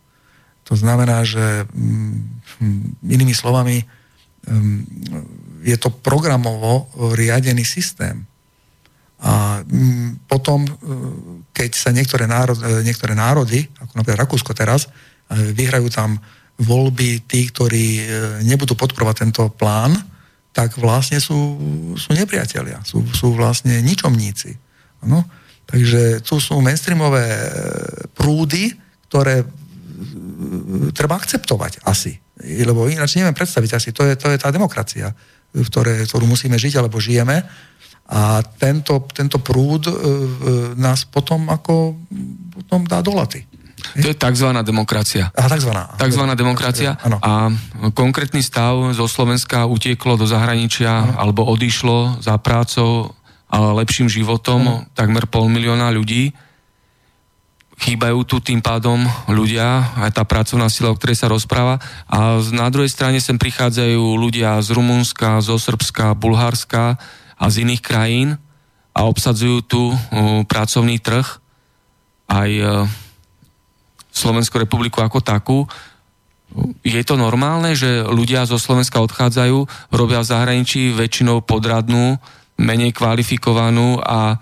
To 0.70 0.78
znamená, 0.78 1.26
že 1.26 1.66
mm, 1.66 3.00
inými 3.02 3.34
slovami 3.34 3.82
mm, 4.46 5.45
je 5.66 5.74
to 5.74 5.90
programovo 5.90 6.86
riadený 7.18 7.66
systém. 7.66 8.22
A 9.26 9.64
mm, 9.66 10.30
potom, 10.30 10.62
keď 11.50 11.70
sa 11.74 11.90
niektoré 11.90 12.30
národy, 12.30 12.62
niektoré 12.86 13.18
národy 13.18 13.66
ako 13.82 13.92
napríklad 13.98 14.22
Rakúsko 14.22 14.54
teraz, 14.54 14.86
vyhrajú 15.26 15.90
tam 15.90 16.22
voľby 16.62 17.26
tí, 17.26 17.50
ktorí 17.50 18.06
nebudú 18.46 18.78
podporovať 18.78 19.26
tento 19.26 19.50
plán, 19.50 19.98
tak 20.56 20.80
vlastne 20.80 21.20
sú, 21.20 21.36
sú 22.00 22.16
nepriatelia, 22.16 22.80
sú, 22.80 23.04
sú 23.12 23.36
vlastne 23.36 23.84
ničomníci. 23.84 24.56
Ano? 25.04 25.20
Takže 25.68 26.24
tu 26.24 26.40
sú 26.40 26.64
mainstreamové 26.64 27.28
e, 27.28 27.48
prúdy, 28.16 28.72
ktoré 29.12 29.44
e, 29.44 29.46
treba 30.96 31.20
akceptovať 31.20 31.84
asi. 31.84 32.16
Lebo 32.40 32.88
ináč 32.88 33.20
neviem 33.20 33.36
predstaviť 33.36 33.70
asi. 33.76 33.88
To 33.92 34.08
je, 34.08 34.16
to 34.16 34.32
je 34.32 34.40
tá 34.40 34.48
demokracia, 34.48 35.12
ktoré, 35.64 36.04
ktorú 36.04 36.28
musíme 36.28 36.60
žiť 36.60 36.76
alebo 36.76 37.00
žijeme. 37.00 37.46
A 38.06 38.38
tento, 38.60 39.02
tento 39.10 39.42
prúd 39.42 39.90
e, 39.90 39.94
nás 40.78 41.02
potom 41.08 41.50
ako 41.50 41.98
potom 42.54 42.86
dá 42.86 43.02
do 43.02 43.16
laty. 43.16 43.42
To 43.94 44.06
je 44.10 44.16
tzv. 44.16 44.48
demokracia. 44.66 45.30
A 45.30 45.46
takzvaná. 45.46 45.94
Takzvaná 45.94 46.34
demokracia. 46.34 46.98
Ano. 47.02 47.18
A 47.22 47.52
konkrétny 47.94 48.42
stav 48.42 48.74
zo 48.96 49.06
Slovenska 49.06 49.68
utieklo 49.68 50.18
do 50.18 50.26
zahraničia 50.26 50.90
ano. 50.90 51.12
alebo 51.18 51.46
odišlo 51.46 52.18
za 52.24 52.34
prácou 52.40 53.14
a 53.46 53.74
lepším 53.78 54.10
životom 54.10 54.62
ano. 54.66 54.74
takmer 54.96 55.30
pol 55.30 55.46
milióna 55.46 55.92
ľudí. 55.94 56.34
Chýbajú 57.76 58.24
tu 58.24 58.40
tým 58.40 58.64
pádom 58.64 59.04
ľudia, 59.28 59.92
aj 60.00 60.16
tá 60.16 60.24
pracovná 60.24 60.72
sila, 60.72 60.90
o 60.92 60.96
ktorej 60.96 61.20
sa 61.20 61.28
rozpráva. 61.28 61.76
A 62.08 62.40
na 62.56 62.72
druhej 62.72 62.88
strane 62.88 63.20
sem 63.20 63.36
prichádzajú 63.36 64.16
ľudia 64.16 64.56
z 64.64 64.72
Rumunska, 64.72 65.44
zo 65.44 65.60
Srbska, 65.60 66.16
Bulharska 66.16 66.96
a 67.36 67.44
z 67.52 67.68
iných 67.68 67.82
krajín 67.84 68.28
a 68.96 69.04
obsadzujú 69.04 69.58
tu 69.60 69.82
pracovný 70.48 70.96
trh. 71.04 71.26
Aj 72.32 72.50
Slovenskú 74.16 74.56
republiku 74.56 75.04
ako 75.04 75.20
takú. 75.20 75.58
Je 76.80 77.02
to 77.04 77.20
normálne, 77.20 77.76
že 77.76 78.00
ľudia 78.08 78.48
zo 78.48 78.56
Slovenska 78.56 79.04
odchádzajú, 79.04 79.92
robia 79.92 80.24
v 80.24 80.30
zahraničí 80.32 80.96
väčšinou 80.96 81.44
podradnú, 81.44 82.16
menej 82.56 82.96
kvalifikovanú 82.96 84.00
a 84.00 84.32
e, 84.32 84.36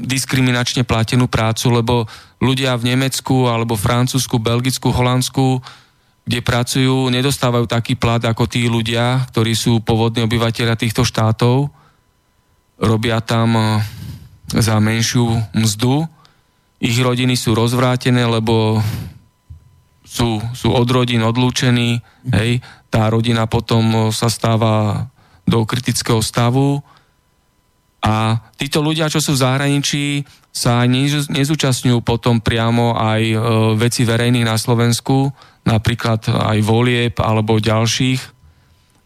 diskriminačne 0.00 0.88
platenú 0.88 1.28
prácu, 1.28 1.68
lebo 1.68 1.94
ľudia 2.40 2.72
v 2.80 2.96
Nemecku 2.96 3.44
alebo 3.44 3.76
Francúzsku, 3.76 4.40
Belgicku, 4.40 4.88
Holandsku, 4.88 5.60
kde 6.26 6.40
pracujú, 6.42 7.12
nedostávajú 7.12 7.68
taký 7.68 7.94
plat 7.94 8.18
ako 8.24 8.48
tí 8.48 8.66
ľudia, 8.66 9.28
ktorí 9.30 9.52
sú 9.54 9.78
pôvodní 9.84 10.24
obyvateľia 10.26 10.74
týchto 10.74 11.06
štátov. 11.06 11.70
Robia 12.82 13.22
tam 13.22 13.54
e, 13.54 13.64
za 14.50 14.82
menšiu 14.82 15.38
mzdu. 15.54 16.08
Ich 16.82 16.98
rodiny 16.98 17.38
sú 17.38 17.54
rozvrátené, 17.54 18.26
lebo 18.26 18.82
sú, 20.02 20.42
sú 20.56 20.74
od 20.74 20.88
rodín 20.88 21.22
odlúčení, 21.22 22.00
hej, 22.32 22.64
tá 22.90 23.06
rodina 23.10 23.44
potom 23.44 24.10
sa 24.10 24.32
stáva 24.32 25.06
do 25.46 25.62
kritického 25.62 26.24
stavu 26.24 26.82
a 28.06 28.38
títo 28.54 28.86
ľudia, 28.86 29.10
čo 29.10 29.18
sú 29.18 29.34
v 29.34 29.42
zahraničí, 29.42 30.06
sa 30.54 30.86
nezúčastňujú 30.86 32.06
potom 32.06 32.38
priamo 32.38 32.94
aj 32.94 33.22
e, 33.28 33.36
veci 33.74 34.06
verejných 34.06 34.46
na 34.46 34.54
Slovensku, 34.54 35.34
napríklad 35.66 36.30
aj 36.30 36.58
volieb 36.62 37.18
alebo 37.18 37.58
ďalších 37.58 38.22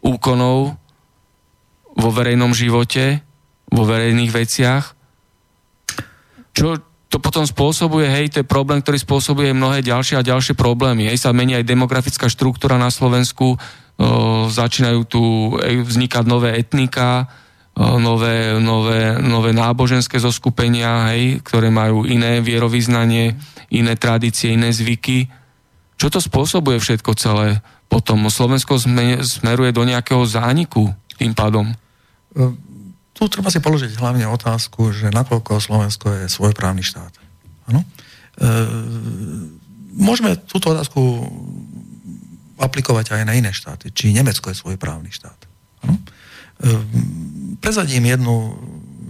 úkonov 0.05 0.77
vo 1.97 2.09
verejnom 2.13 2.53
živote, 2.53 3.25
vo 3.73 3.83
verejných 3.89 4.31
veciach. 4.31 4.83
Čo, 6.53 6.79
to 7.09 7.17
potom 7.17 7.43
spôsobuje, 7.43 8.05
hej, 8.05 8.25
to 8.31 8.37
je 8.45 8.47
problém, 8.47 8.79
ktorý 8.85 9.01
spôsobuje 9.01 9.51
mnohé 9.51 9.81
ďalšie 9.81 10.21
a 10.21 10.27
ďalšie 10.27 10.53
problémy. 10.53 11.09
Hej, 11.09 11.25
sa 11.25 11.35
mení 11.35 11.57
aj 11.57 11.67
demografická 11.67 12.29
štruktúra 12.29 12.77
na 12.77 12.93
Slovensku, 12.93 13.57
o, 13.57 13.57
začínajú 14.47 15.01
tu 15.09 15.21
vznikať 15.59 16.23
nové 16.23 16.55
etnika, 16.55 17.27
nové, 17.77 18.59
nové, 18.59 19.15
nové 19.21 19.51
náboženské 19.55 20.19
zoskupenia, 20.19 21.11
hej, 21.13 21.39
ktoré 21.41 21.71
majú 21.71 22.03
iné 22.03 22.43
vierovýznanie, 22.43 23.35
iné 23.71 23.93
tradície, 23.95 24.53
iné 24.53 24.75
zvyky. 24.75 25.31
Čo 25.95 26.11
to 26.11 26.19
spôsobuje 26.19 26.77
všetko 26.81 27.11
celé? 27.15 27.63
Potom 27.87 28.27
Slovensko 28.27 28.79
smeruje 29.23 29.71
do 29.71 29.83
nejakého 29.83 30.23
zániku 30.23 30.91
tým 31.19 31.31
pádom. 31.35 31.71
Ehm, 32.35 32.55
tu 33.11 33.29
treba 33.29 33.53
si 33.53 33.61
položiť 33.61 34.01
hlavne 34.01 34.25
otázku, 34.25 34.89
že 34.89 35.13
nakoľko 35.13 35.61
Slovensko 35.61 36.09
je 36.09 36.25
svojprávny 36.25 36.81
štát. 36.81 37.13
Ano? 37.69 37.85
E, 37.85 38.49
môžeme 39.93 40.41
túto 40.49 40.73
otázku 40.73 40.97
aplikovať 42.57 43.13
aj 43.13 43.23
na 43.29 43.37
iné 43.37 43.53
štáty. 43.53 43.93
Či 43.93 44.17
Nemecko 44.17 44.49
je 44.49 44.57
svojprávny 44.57 45.13
štát. 45.13 45.37
Ano? 45.85 46.01
E, 46.01 46.20
prezadím 47.61 48.05
jednu 48.09 48.57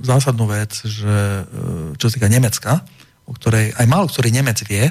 zásadnú 0.02 0.50
vec, 0.50 0.74
že 0.84 1.14
e, 1.14 1.44
čo 1.96 2.10
sa 2.10 2.14
týka 2.18 2.30
Nemecka, 2.32 2.82
o 3.30 3.32
ktorej 3.38 3.72
aj 3.78 3.86
málo 3.86 4.10
ktorý 4.10 4.34
Nemec 4.34 4.66
vie, 4.66 4.90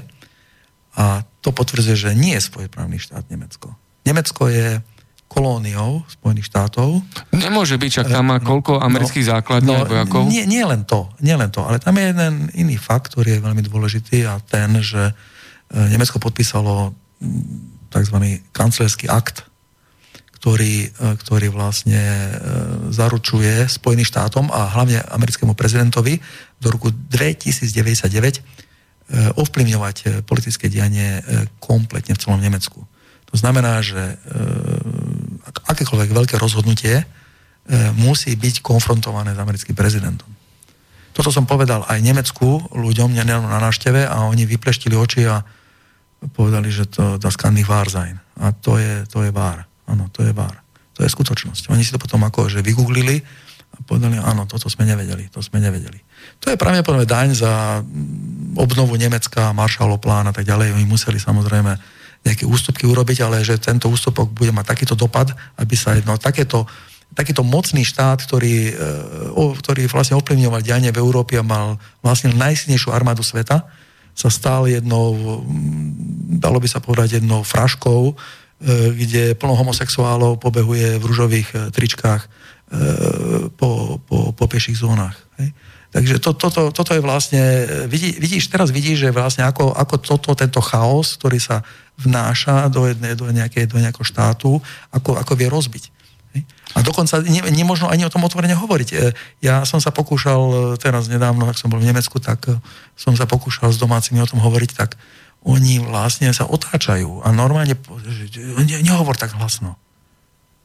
a 0.99 1.23
to 1.39 1.55
potvrdzuje, 1.55 1.97
že 1.97 2.11
nie 2.19 2.35
je 2.35 2.47
svojprávny 2.51 2.99
štát 2.99 3.27
Nemecko. 3.31 3.75
Nemecko 4.03 4.51
je 4.51 4.83
kolóniou 5.31 6.03
Spojených 6.11 6.51
štátov. 6.51 7.07
Nemôže 7.31 7.79
byť, 7.79 7.91
čak 8.03 8.07
tam 8.11 8.35
má 8.35 8.43
koľko 8.43 8.83
no, 8.83 8.91
amerických 8.91 9.27
no, 9.27 9.31
základní 9.39 9.71
no, 9.71 9.87
vojakov? 9.87 10.27
Nie, 10.27 10.43
nie 10.51 10.67
len 10.67 10.83
to, 10.83 11.07
nie 11.23 11.39
len 11.39 11.55
to, 11.55 11.63
ale 11.63 11.79
tam 11.79 11.95
je 11.95 12.11
jeden 12.11 12.51
iný 12.59 12.75
fakt, 12.75 13.15
ktorý 13.15 13.39
je 13.39 13.45
veľmi 13.47 13.63
dôležitý 13.63 14.27
a 14.27 14.43
ten, 14.43 14.75
že 14.83 15.11
e, 15.11 15.13
Nemecko 15.95 16.19
podpísalo 16.19 16.91
tzv. 17.95 18.17
kancelský 18.51 19.07
akt, 19.07 19.47
ktorý, 20.41 20.89
e, 20.89 21.15
ktorý 21.21 21.53
vlastne 21.53 22.01
e, 22.01 22.33
zaručuje 22.91 23.69
Spojeným 23.69 24.09
štátom 24.09 24.49
a 24.49 24.73
hlavne 24.73 25.05
americkému 25.05 25.53
prezidentovi 25.53 26.17
do 26.59 26.69
roku 26.73 26.89
2099 26.91 28.61
ovplyvňovať 29.11 30.23
politické 30.23 30.71
dianie 30.71 31.19
kompletne 31.59 32.15
v 32.15 32.23
celom 32.23 32.39
Nemecku. 32.39 32.87
To 33.27 33.35
znamená, 33.35 33.83
že 33.83 33.99
akékoľvek 35.67 36.11
veľké 36.11 36.37
rozhodnutie 36.39 37.03
e, 37.03 37.05
musí 37.99 38.35
byť 38.35 38.63
konfrontované 38.63 39.35
s 39.35 39.43
americkým 39.43 39.75
prezidentom. 39.75 40.31
Toto 41.11 41.35
som 41.35 41.45
povedal 41.45 41.83
aj 41.91 41.99
Nemecku 42.01 42.71
ľuďom 42.71 43.19
na 43.19 43.59
návšteve 43.59 44.07
a 44.07 44.31
oni 44.31 44.47
vypleštili 44.47 44.95
oči 44.95 45.27
a 45.27 45.43
povedali, 46.31 46.71
že 46.71 46.87
to 46.87 47.19
das 47.19 47.35
kann 47.35 47.59
nicht 47.59 47.67
wahr 47.67 47.91
sein. 47.91 48.23
A 48.39 48.55
to 48.55 48.79
je, 48.79 49.05
to 49.11 49.27
je 49.27 49.35
vár. 49.35 49.70
Áno, 49.91 50.07
to 50.15 50.23
je 50.23 50.31
vár. 50.31 50.63
To 50.95 51.03
je 51.03 51.11
skutočnosť. 51.11 51.75
Oni 51.75 51.83
si 51.83 51.91
to 51.91 51.99
potom 51.99 52.23
ako, 52.23 52.47
že 52.47 52.63
vygooglili 52.63 53.19
a 53.71 53.77
povedali, 53.83 54.19
áno, 54.19 54.47
toto 54.47 54.71
sme 54.71 54.87
nevedeli, 54.87 55.31
to 55.31 55.43
sme 55.43 55.59
nevedeli. 55.59 55.99
To 56.43 56.51
je 56.51 56.59
pravdepodobne 56.59 57.07
daň 57.07 57.35
za 57.35 57.83
obnovu 58.55 58.95
Nemecka, 58.95 59.55
Marshallov 59.55 60.03
plán 60.03 60.27
a 60.31 60.35
tak 60.35 60.47
ďalej. 60.47 60.75
Oni 60.75 60.87
museli 60.87 61.19
samozrejme 61.19 61.73
nejaké 62.21 62.45
ústupky 62.45 62.85
urobiť, 62.85 63.25
ale 63.25 63.41
že 63.41 63.57
tento 63.57 63.89
ústupok 63.89 64.29
bude 64.31 64.53
mať 64.53 64.77
takýto 64.77 64.95
dopad, 64.95 65.33
aby 65.57 65.75
sa 65.75 65.97
jedno 65.97 66.19
takéto 66.21 66.69
takýto 67.11 67.43
mocný 67.43 67.83
štát, 67.83 68.23
ktorý, 68.23 68.71
e, 68.71 68.75
ktorý 69.35 69.91
vlastne 69.91 70.15
ovplyvňoval 70.23 70.63
dianie 70.63 70.95
v 70.95 71.03
Európe 71.03 71.35
a 71.35 71.43
mal 71.43 71.75
vlastne 72.07 72.31
najsilnejšiu 72.39 72.95
armádu 72.95 73.27
sveta, 73.27 73.67
sa 74.15 74.29
stal 74.31 74.71
jednou, 74.71 75.43
dalo 76.39 76.59
by 76.61 76.69
sa 76.71 76.83
povedať, 76.83 77.19
jednou 77.19 77.43
fraškou, 77.43 78.15
kde 78.69 79.35
plno 79.41 79.57
homosexuálov 79.57 80.37
pobehuje 80.37 81.01
v 81.01 81.05
ružových 81.05 81.49
e, 81.53 81.59
tričkách 81.73 82.29
po, 83.59 83.99
po, 84.07 84.31
po 84.31 84.45
peších 84.47 84.79
zónach. 84.79 85.19
Takže 85.91 86.23
to, 86.23 86.39
toto, 86.39 86.71
toto 86.71 86.95
je 86.95 87.03
vlastne, 87.03 87.43
vidí, 87.91 88.15
vidíš, 88.15 88.47
teraz 88.47 88.71
vidíš, 88.71 89.11
že 89.11 89.11
vlastne 89.11 89.43
ako, 89.43 89.75
ako 89.75 89.95
toto, 89.99 90.31
tento 90.39 90.63
chaos, 90.63 91.19
ktorý 91.19 91.43
sa 91.43 91.67
vnáša 91.99 92.71
do, 92.71 92.87
jednej, 92.87 93.19
do, 93.19 93.27
nejaké, 93.27 93.67
do 93.67 93.75
nejakého 93.83 94.07
štátu, 94.07 94.63
ako, 94.95 95.19
ako 95.19 95.33
vie 95.35 95.51
rozbiť. 95.51 95.85
A 96.79 96.87
dokonca 96.87 97.19
ne, 97.27 97.43
nemôžno 97.51 97.91
ani 97.91 98.07
o 98.07 98.13
tom 98.13 98.23
otvorene 98.23 98.55
hovoriť. 98.55 98.89
E, 98.95 98.97
ja 99.43 99.67
som 99.67 99.83
sa 99.83 99.91
pokúšal 99.91 100.41
e, 100.41 100.57
teraz 100.79 101.11
nedávno, 101.11 101.51
ak 101.51 101.59
som 101.59 101.67
bol 101.67 101.83
v 101.83 101.91
Nemecku, 101.91 102.23
tak 102.23 102.47
e, 102.47 102.55
som 102.95 103.19
sa 103.19 103.27
pokúšal 103.27 103.75
s 103.75 103.83
domácimi 103.83 104.23
o 104.23 104.31
tom 104.31 104.39
hovoriť, 104.39 104.71
tak 104.79 104.95
oni 105.45 105.81
vlastne 105.81 106.29
sa 106.37 106.45
otáčajú 106.45 107.25
a 107.25 107.33
normálne, 107.33 107.73
ne, 107.75 108.77
nehovor 108.85 109.17
tak 109.17 109.33
hlasno. 109.37 109.81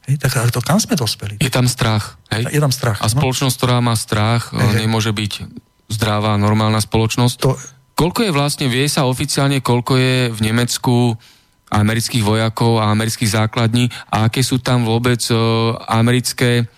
Hej, 0.06 0.22
tak 0.22 0.38
to 0.54 0.62
kam 0.62 0.78
sme 0.78 0.94
dospeli? 0.94 1.42
Je 1.42 1.50
tam 1.50 1.66
strach. 1.66 2.14
Hej? 2.30 2.46
Je 2.54 2.60
tam 2.62 2.70
strach. 2.70 3.02
A 3.02 3.10
no? 3.10 3.12
spoločnosť, 3.18 3.56
ktorá 3.58 3.82
má 3.82 3.96
strach, 3.98 4.54
hej, 4.54 4.86
nemôže 4.86 5.10
byť 5.10 5.32
zdravá, 5.90 6.38
normálna 6.38 6.78
spoločnosť. 6.78 7.36
To... 7.42 7.58
Koľko 7.96 8.28
je 8.28 8.30
vlastne, 8.30 8.66
vie 8.70 8.86
sa 8.86 9.08
oficiálne, 9.08 9.58
koľko 9.64 9.92
je 9.98 10.16
v 10.30 10.40
Nemecku 10.44 11.16
amerických 11.66 12.22
vojakov 12.22 12.78
a 12.78 12.94
amerických 12.94 13.34
základní 13.34 13.90
a 14.06 14.30
aké 14.30 14.46
sú 14.46 14.62
tam 14.62 14.86
vôbec 14.86 15.18
e, 15.26 15.34
americké 15.90 16.70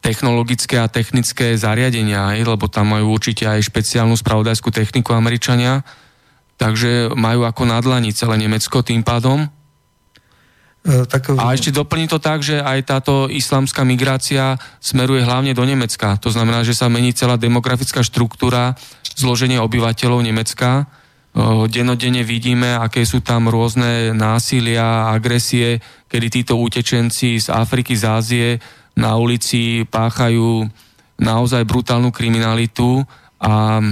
technologické 0.00 0.80
a 0.80 0.88
technické 0.88 1.60
zariadenia, 1.60 2.32
aj, 2.32 2.56
lebo 2.56 2.72
tam 2.72 2.96
majú 2.96 3.12
určite 3.12 3.44
aj 3.44 3.68
špeciálnu 3.68 4.16
spravodajskú 4.16 4.72
techniku 4.72 5.12
Američania, 5.12 5.84
takže 6.56 7.12
majú 7.14 7.46
ako 7.46 7.62
nadlani 7.66 8.14
celé 8.14 8.38
Nemecko 8.38 8.84
tým 8.84 9.02
pádom. 9.02 9.46
E, 10.84 11.08
tak... 11.08 11.34
A 11.34 11.54
ešte 11.54 11.74
doplní 11.74 12.06
to 12.06 12.22
tak, 12.22 12.44
že 12.44 12.62
aj 12.62 12.78
táto 12.86 13.26
islamská 13.30 13.82
migrácia 13.82 14.58
smeruje 14.78 15.24
hlavne 15.24 15.56
do 15.56 15.64
Nemecka. 15.66 16.18
To 16.22 16.30
znamená, 16.30 16.62
že 16.62 16.76
sa 16.76 16.92
mení 16.92 17.16
celá 17.16 17.34
demografická 17.40 18.04
štruktúra, 18.04 18.78
zloženie 19.14 19.62
obyvateľov 19.62 20.20
Nemecka 20.22 20.90
Denodene 21.66 22.22
vidíme, 22.22 22.78
aké 22.78 23.02
sú 23.02 23.18
tam 23.18 23.50
rôzne 23.50 24.14
násilia, 24.14 25.10
agresie, 25.10 25.82
kedy 26.06 26.26
títo 26.30 26.54
utečenci 26.62 27.42
z 27.42 27.50
Afriky, 27.50 27.98
z 27.98 28.04
Ázie 28.06 28.48
na 28.94 29.18
ulici 29.18 29.82
páchajú 29.82 30.62
naozaj 31.18 31.66
brutálnu 31.66 32.14
kriminalitu 32.14 33.02
a 33.42 33.82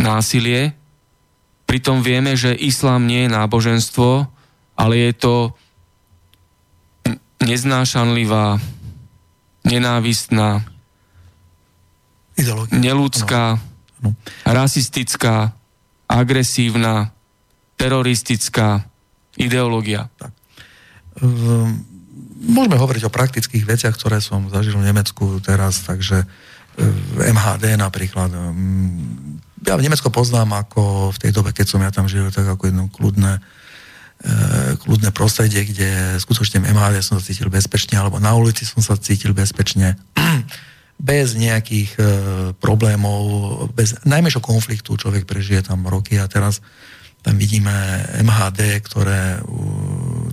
násilie. 0.00 0.72
Pritom 1.70 2.02
vieme, 2.02 2.34
že 2.34 2.50
islám 2.50 3.06
nie 3.06 3.30
je 3.30 3.30
náboženstvo, 3.30 4.26
ale 4.74 4.94
je 5.06 5.12
to 5.14 5.34
neznášanlivá, 7.38 8.58
nenávistná, 9.62 10.66
neludská, 12.74 13.62
no. 14.02 14.18
rasistická, 14.42 15.54
agresívna, 16.10 17.14
teroristická 17.78 18.82
ideológia. 19.38 20.10
Tak. 20.18 20.34
Um, 21.22 21.86
môžeme 22.50 22.82
hovoriť 22.82 23.06
o 23.06 23.14
praktických 23.14 23.62
veciach, 23.62 23.94
ktoré 23.94 24.18
som 24.18 24.50
zažil 24.50 24.74
v 24.74 24.90
Nemecku 24.90 25.38
teraz, 25.38 25.86
takže 25.86 26.26
MHD 27.14 27.78
napríklad. 27.78 28.34
Um, 28.34 29.29
ja 29.66 29.74
v 29.76 29.84
Nemecko 29.84 30.08
poznám 30.08 30.66
ako 30.66 31.12
v 31.12 31.18
tej 31.20 31.30
dobe, 31.36 31.52
keď 31.52 31.66
som 31.68 31.80
ja 31.84 31.92
tam 31.92 32.08
žil, 32.08 32.32
tak 32.32 32.48
ako 32.48 32.72
jedno 32.72 32.88
kľudné, 32.88 33.40
uh, 33.40 34.70
kľudné 34.80 35.10
prostredie, 35.12 35.68
kde 35.68 36.16
skutočne 36.20 36.64
v 36.64 36.72
MHD 36.72 37.04
som 37.04 37.20
sa 37.20 37.24
cítil 37.24 37.52
bezpečne, 37.52 38.00
alebo 38.00 38.16
na 38.16 38.32
ulici 38.32 38.64
som 38.64 38.80
sa 38.80 38.96
cítil 38.96 39.36
bezpečne. 39.36 40.00
bez 41.00 41.32
nejakých 41.32 41.90
e, 41.96 42.02
problémov, 42.60 43.22
bez 43.72 43.96
najmenšieho 44.04 44.44
konfliktu 44.44 45.00
človek 45.00 45.24
prežije 45.24 45.64
tam 45.64 45.88
roky 45.88 46.20
a 46.20 46.28
teraz 46.28 46.60
tam 47.20 47.36
vidíme 47.36 47.72
MHD, 48.20 48.80
ktoré 48.80 49.44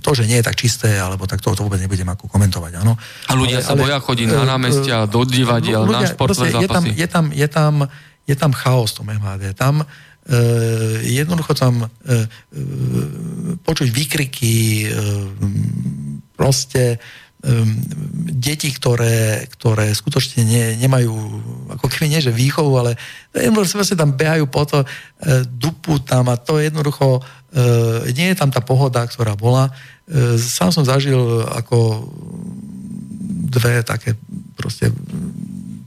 to, 0.00 0.10
že 0.16 0.24
nie 0.24 0.40
je 0.40 0.46
tak 0.48 0.56
čisté, 0.56 0.96
alebo 0.96 1.28
tak 1.28 1.44
to, 1.44 1.52
to 1.52 1.60
vôbec 1.60 1.76
nebudem 1.80 2.08
ako 2.08 2.32
komentovať, 2.32 2.80
áno. 2.80 2.96
A 3.28 3.32
ľudia 3.36 3.60
ale, 3.60 3.68
sa 3.68 3.76
boja 3.76 4.00
chodiť 4.00 4.28
na 4.28 4.44
e, 4.44 4.48
námestia, 4.48 4.96
do 5.08 5.24
divadiel, 5.24 5.84
na 5.88 6.04
športové 6.04 6.52
zápasy. 6.52 6.96
Je 6.96 7.08
tam, 7.08 7.24
je, 7.32 7.48
tam, 7.48 7.74
je, 8.28 8.34
tam, 8.36 8.52
chaos 8.52 8.92
v 8.92 8.96
tom 9.00 9.08
MHD. 9.08 9.56
Tam 9.56 9.80
e, 9.80 9.86
jednoducho 11.08 11.56
tam 11.56 11.82
e, 11.82 11.88
e, 11.88 12.18
počuť 13.64 13.88
výkriky, 13.88 14.84
e, 14.84 14.88
proste 16.38 17.02
um, 17.42 17.66
deti, 18.30 18.70
ktoré, 18.70 19.50
ktoré 19.58 19.90
skutočne 19.90 20.46
ne, 20.46 20.64
nemajú, 20.78 21.10
ako 21.74 21.86
keby 21.90 22.06
nie, 22.14 22.22
že 22.22 22.30
výchovu, 22.30 22.78
ale 22.78 22.94
jednoducho 23.34 23.82
tam 23.98 24.14
behajú 24.14 24.46
po 24.46 24.62
to, 24.62 24.78
uh, 24.86 25.42
dupu 25.50 25.98
tam 25.98 26.30
a 26.30 26.38
to 26.38 26.62
jednoducho, 26.62 27.18
uh, 27.18 28.06
nie 28.14 28.30
je 28.30 28.38
tam 28.38 28.54
tá 28.54 28.62
pohoda, 28.62 29.02
ktorá 29.02 29.34
bola. 29.34 29.74
Uh, 30.06 30.38
sám 30.38 30.70
som 30.70 30.86
zažil 30.86 31.42
ako 31.50 32.06
dve 33.50 33.82
také 33.82 34.14
proste, 34.54 34.94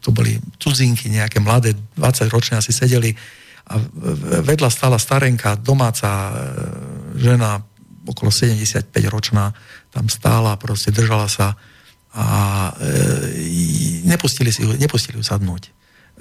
to 0.02 0.10
boli 0.10 0.41
cudzinky, 0.58 1.08
nejaké 1.14 1.38
mladé, 1.38 1.78
20 1.95 2.34
ročné 2.34 2.58
asi 2.58 2.74
sedeli 2.74 3.14
a 3.70 3.78
vedľa 4.41 4.70
stála 4.74 4.97
starenka, 4.97 5.56
domáca 5.56 6.34
žena, 7.16 7.62
okolo 8.10 8.34
75 8.34 8.89
ročná, 9.08 9.54
tam 9.93 10.10
stála, 10.10 10.58
proste 10.58 10.89
držala 10.89 11.30
sa 11.30 11.54
a 12.12 12.28
e, 12.76 14.04
nepustili, 14.04 14.52
si, 14.52 14.68
nepustili 14.68 15.16
ju 15.16 15.24
sadnúť. 15.24 15.64
E, 15.68 15.72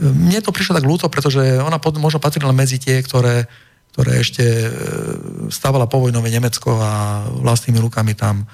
mne 0.06 0.38
to 0.38 0.54
prišlo 0.54 0.78
tak 0.78 0.86
ľúto, 0.86 1.10
pretože 1.10 1.58
ona 1.58 1.82
pod, 1.82 1.98
možno 1.98 2.22
patrila 2.22 2.54
medzi 2.54 2.78
tie, 2.78 3.02
ktoré, 3.02 3.50
ktoré 3.90 4.22
ešte 4.22 4.44
e, 4.44 4.68
stávala 5.50 5.90
povojnové 5.90 6.30
Nemecko 6.30 6.78
a 6.78 7.26
vlastnými 7.26 7.82
rukami 7.82 8.14
tam 8.14 8.44
e, 8.44 8.46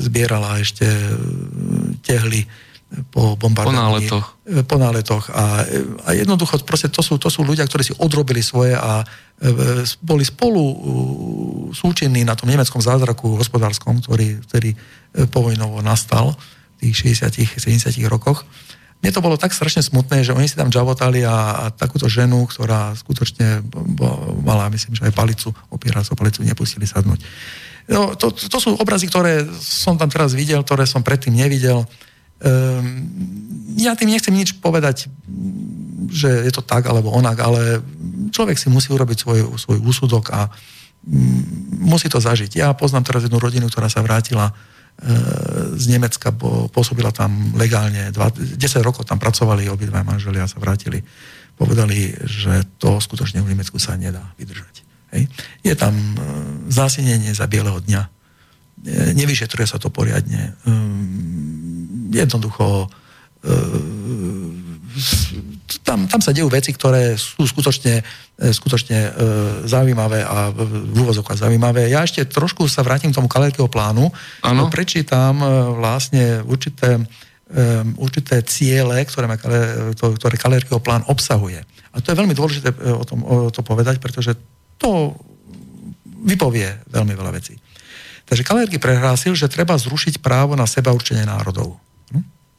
zbierala 0.00 0.56
ešte 0.64 0.88
e, 0.88 1.08
tehly 2.00 2.48
po 3.14 3.38
bombardovaní. 3.38 3.78
Po 3.78 4.18
náletoch. 4.18 4.26
E, 4.42 4.62
po 4.66 4.76
náletoch. 4.76 5.24
A, 5.30 5.62
a 6.06 6.08
jednoducho, 6.10 6.58
proste 6.66 6.90
to 6.90 7.06
sú, 7.06 7.22
to 7.22 7.30
sú 7.30 7.46
ľudia, 7.46 7.62
ktorí 7.62 7.86
si 7.86 7.94
odrobili 8.02 8.42
svoje 8.42 8.74
a 8.74 9.06
e, 9.38 9.86
boli 10.02 10.26
spolu 10.26 10.62
súčinní 11.70 12.26
na 12.26 12.34
tom 12.34 12.50
nemeckom 12.50 12.82
zázraku 12.82 13.38
hospodárskom, 13.38 14.02
ktorý, 14.02 14.42
ktorý 14.50 14.70
e, 14.74 14.78
povojnovo 15.30 15.78
nastal 15.86 16.34
v 16.82 16.90
tých 16.90 17.14
60 17.22 17.62
70 17.62 17.94
rokoch. 18.10 18.42
Mne 19.00 19.16
to 19.16 19.24
bolo 19.24 19.40
tak 19.40 19.56
strašne 19.56 19.80
smutné, 19.80 20.26
že 20.26 20.36
oni 20.36 20.44
si 20.44 20.58
tam 20.58 20.68
džavotali 20.68 21.24
a, 21.24 21.36
a 21.56 21.64
takúto 21.72 22.10
ženu, 22.10 22.44
ktorá 22.44 22.92
skutočne 22.98 23.64
mala, 24.44 24.68
myslím, 24.68 24.92
že 24.92 25.08
aj 25.08 25.16
palicu, 25.16 25.48
opierala 25.72 26.04
sa 26.04 26.12
palicu, 26.12 26.44
nepustili 26.44 26.84
sadnúť. 26.84 27.22
No, 27.88 28.12
to, 28.12 28.28
to 28.30 28.58
sú 28.60 28.76
obrazy, 28.76 29.08
ktoré 29.08 29.48
som 29.56 29.96
tam 29.96 30.12
teraz 30.12 30.36
videl, 30.36 30.60
ktoré 30.60 30.84
som 30.84 31.00
predtým 31.00 31.32
nevidel. 31.32 31.88
Um, 32.40 33.04
ja 33.76 33.92
tým 33.92 34.08
nechcem 34.08 34.32
nič 34.32 34.56
povedať, 34.64 35.12
že 36.08 36.48
je 36.48 36.52
to 36.52 36.64
tak 36.64 36.88
alebo 36.88 37.12
onak, 37.12 37.36
ale 37.36 37.84
človek 38.32 38.56
si 38.56 38.72
musí 38.72 38.88
urobiť 38.90 39.18
svoj, 39.20 39.40
svoj 39.60 39.78
úsudok 39.84 40.32
a 40.32 40.48
um, 40.48 41.44
musí 41.84 42.08
to 42.08 42.16
zažiť. 42.16 42.56
Ja 42.56 42.72
poznám 42.72 43.04
teraz 43.04 43.28
jednu 43.28 43.36
rodinu, 43.36 43.68
ktorá 43.68 43.92
sa 43.92 44.00
vrátila 44.00 44.48
uh, 44.48 44.56
z 45.76 45.84
Nemecka, 45.92 46.32
bo 46.32 46.72
pôsobila 46.72 47.12
tam 47.12 47.52
legálne, 47.60 48.08
20, 48.08 48.56
10 48.56 48.80
rokov 48.80 49.04
tam 49.04 49.20
pracovali, 49.20 49.68
obidva 49.68 50.00
manželia 50.00 50.48
sa 50.48 50.56
vrátili. 50.56 51.04
Povedali, 51.60 52.16
že 52.24 52.64
to 52.80 53.04
skutočne 53.04 53.44
v 53.44 53.52
Nemecku 53.52 53.76
sa 53.76 54.00
nedá 54.00 54.32
vydržať. 54.40 54.80
Hej. 55.12 55.28
Je 55.60 55.74
tam 55.76 55.92
uh, 55.92 56.24
zásinenie 56.72 57.36
za 57.36 57.44
bieleho 57.44 57.84
dňa. 57.84 58.19
Nevyšetruje 58.88 59.66
sa 59.68 59.76
to 59.76 59.92
poriadne. 59.92 60.56
Um, 60.64 61.30
jednoducho 62.12 62.90
e, 63.44 63.48
tam, 65.86 66.10
tam 66.10 66.20
sa 66.20 66.34
dejú 66.34 66.50
veci, 66.50 66.74
ktoré 66.74 67.14
sú 67.14 67.46
skutočne, 67.46 68.02
e, 68.36 68.50
skutočne 68.50 68.98
e, 68.98 69.10
zaujímavé 69.70 70.26
a 70.26 70.50
v 70.50 70.96
úvozovkách 70.98 71.46
zaujímavé. 71.46 71.88
Ja 71.88 72.02
ešte 72.02 72.26
trošku 72.26 72.66
sa 72.66 72.82
vrátim 72.82 73.14
k 73.14 73.16
tomu 73.16 73.30
kalerského 73.30 73.70
plánu. 73.70 74.10
Ano. 74.42 74.68
Prečítam 74.68 75.40
vlastne 75.78 76.42
určité, 76.42 76.98
určité 77.96 78.42
ciele, 78.46 79.06
ktoré, 79.06 79.26
má, 79.30 79.36
ktoré 79.94 80.34
kalerského 80.36 80.82
plán 80.82 81.06
obsahuje. 81.06 81.62
A 81.90 81.98
to 81.98 82.14
je 82.14 82.18
veľmi 82.18 82.34
dôležité 82.34 82.70
o 82.94 83.02
tom 83.02 83.26
o 83.26 83.50
to 83.50 83.66
povedať, 83.66 83.98
pretože 83.98 84.34
to 84.78 85.14
vypovie 86.22 86.70
veľmi 86.86 87.14
veľa 87.16 87.32
vecí. 87.34 87.58
Takže 88.28 88.46
Kalergy 88.46 88.78
prehlásil, 88.82 89.32
že 89.38 89.50
treba 89.50 89.78
zrušiť 89.78 90.20
právo 90.20 90.58
na 90.58 90.66
seba 90.66 90.90
určenie 90.90 91.24
národov. 91.24 91.80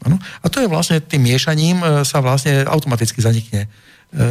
Ano? 0.02 0.18
A 0.18 0.46
to 0.50 0.62
je 0.62 0.72
vlastne 0.72 0.98
tým 0.98 1.30
miešaním 1.30 1.78
e, 1.82 1.88
sa 2.02 2.26
vlastne 2.26 2.66
automaticky 2.66 3.22
zanikne. 3.22 3.70
E, 3.70 4.24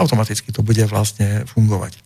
automaticky 0.00 0.48
to 0.52 0.64
bude 0.64 0.80
vlastne 0.88 1.44
fungovať. 1.44 2.00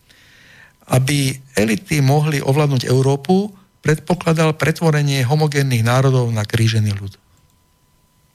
Aby 0.91 1.39
elity 1.55 2.03
mohli 2.03 2.43
ovládnuť 2.43 2.83
Európu, 2.91 3.47
predpokladal 3.79 4.59
pretvorenie 4.59 5.23
homogénnych 5.23 5.87
národov 5.87 6.27
na 6.35 6.43
krížený 6.43 6.91
ľud. 6.99 7.13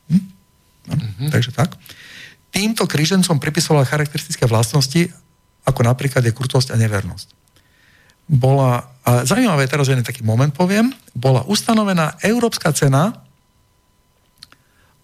Hm? 0.08 0.24
Mm-hmm. 0.88 1.28
Takže 1.30 1.52
tak. 1.52 1.76
Týmto 2.48 2.88
krížencom 2.88 3.36
pripisoval 3.36 3.84
charakteristické 3.84 4.48
vlastnosti, 4.48 5.12
ako 5.68 5.80
napríklad 5.84 6.24
je 6.24 6.32
krutosť 6.32 6.72
a 6.72 6.80
nevernosť. 6.80 7.28
Bola, 8.26 8.90
a 9.06 9.22
zaujímavé, 9.22 9.70
teraz 9.70 9.86
jeden 9.86 10.02
taký 10.02 10.26
moment 10.26 10.50
poviem, 10.50 10.90
bola 11.14 11.46
ustanovená 11.46 12.18
európska 12.26 12.74
cena 12.74 13.26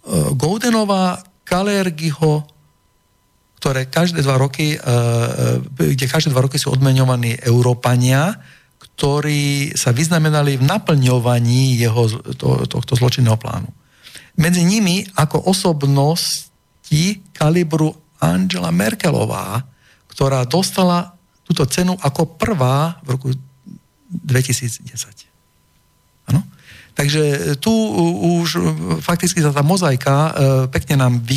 E, 0.02 0.34
Goudenová, 0.34 1.22
Kalergiho, 1.46 2.46
ktoré 3.62 3.86
každé 3.86 4.26
dva 4.26 4.34
roky, 4.38 4.74
e, 4.74 4.78
e, 4.78 5.94
kde 5.94 6.06
každé 6.10 6.34
dva 6.34 6.42
roky 6.42 6.58
sú 6.58 6.74
odmeňovaní 6.74 7.38
Európania, 7.46 8.34
ktorí 8.82 9.72
sa 9.78 9.94
vyznamenali 9.94 10.58
v 10.58 10.66
naplňovaní 10.66 11.78
jeho, 11.78 12.10
to, 12.34 12.66
tohto 12.66 12.98
zločinného 12.98 13.38
plánu. 13.38 13.70
Medzi 14.34 14.66
nimi 14.66 15.06
ako 15.14 15.46
osobnosti 15.46 17.04
kalibru 17.30 17.94
Angela 18.18 18.74
Merkelová, 18.74 19.62
ktorá 20.10 20.42
dostala 20.44 21.14
túto 21.52 21.68
cenu 21.68 21.92
ako 22.00 22.40
prvá 22.40 22.96
v 23.04 23.08
roku 23.12 23.28
2010. 24.08 24.88
Ano? 26.32 26.40
Takže 26.96 27.54
tu 27.60 27.68
už 28.40 28.48
fakticky 29.04 29.44
sa 29.44 29.52
tá 29.52 29.60
mozaika 29.60 30.14
e, 30.16 30.30
pekne 30.72 31.04
nám 31.04 31.20
vy, 31.20 31.36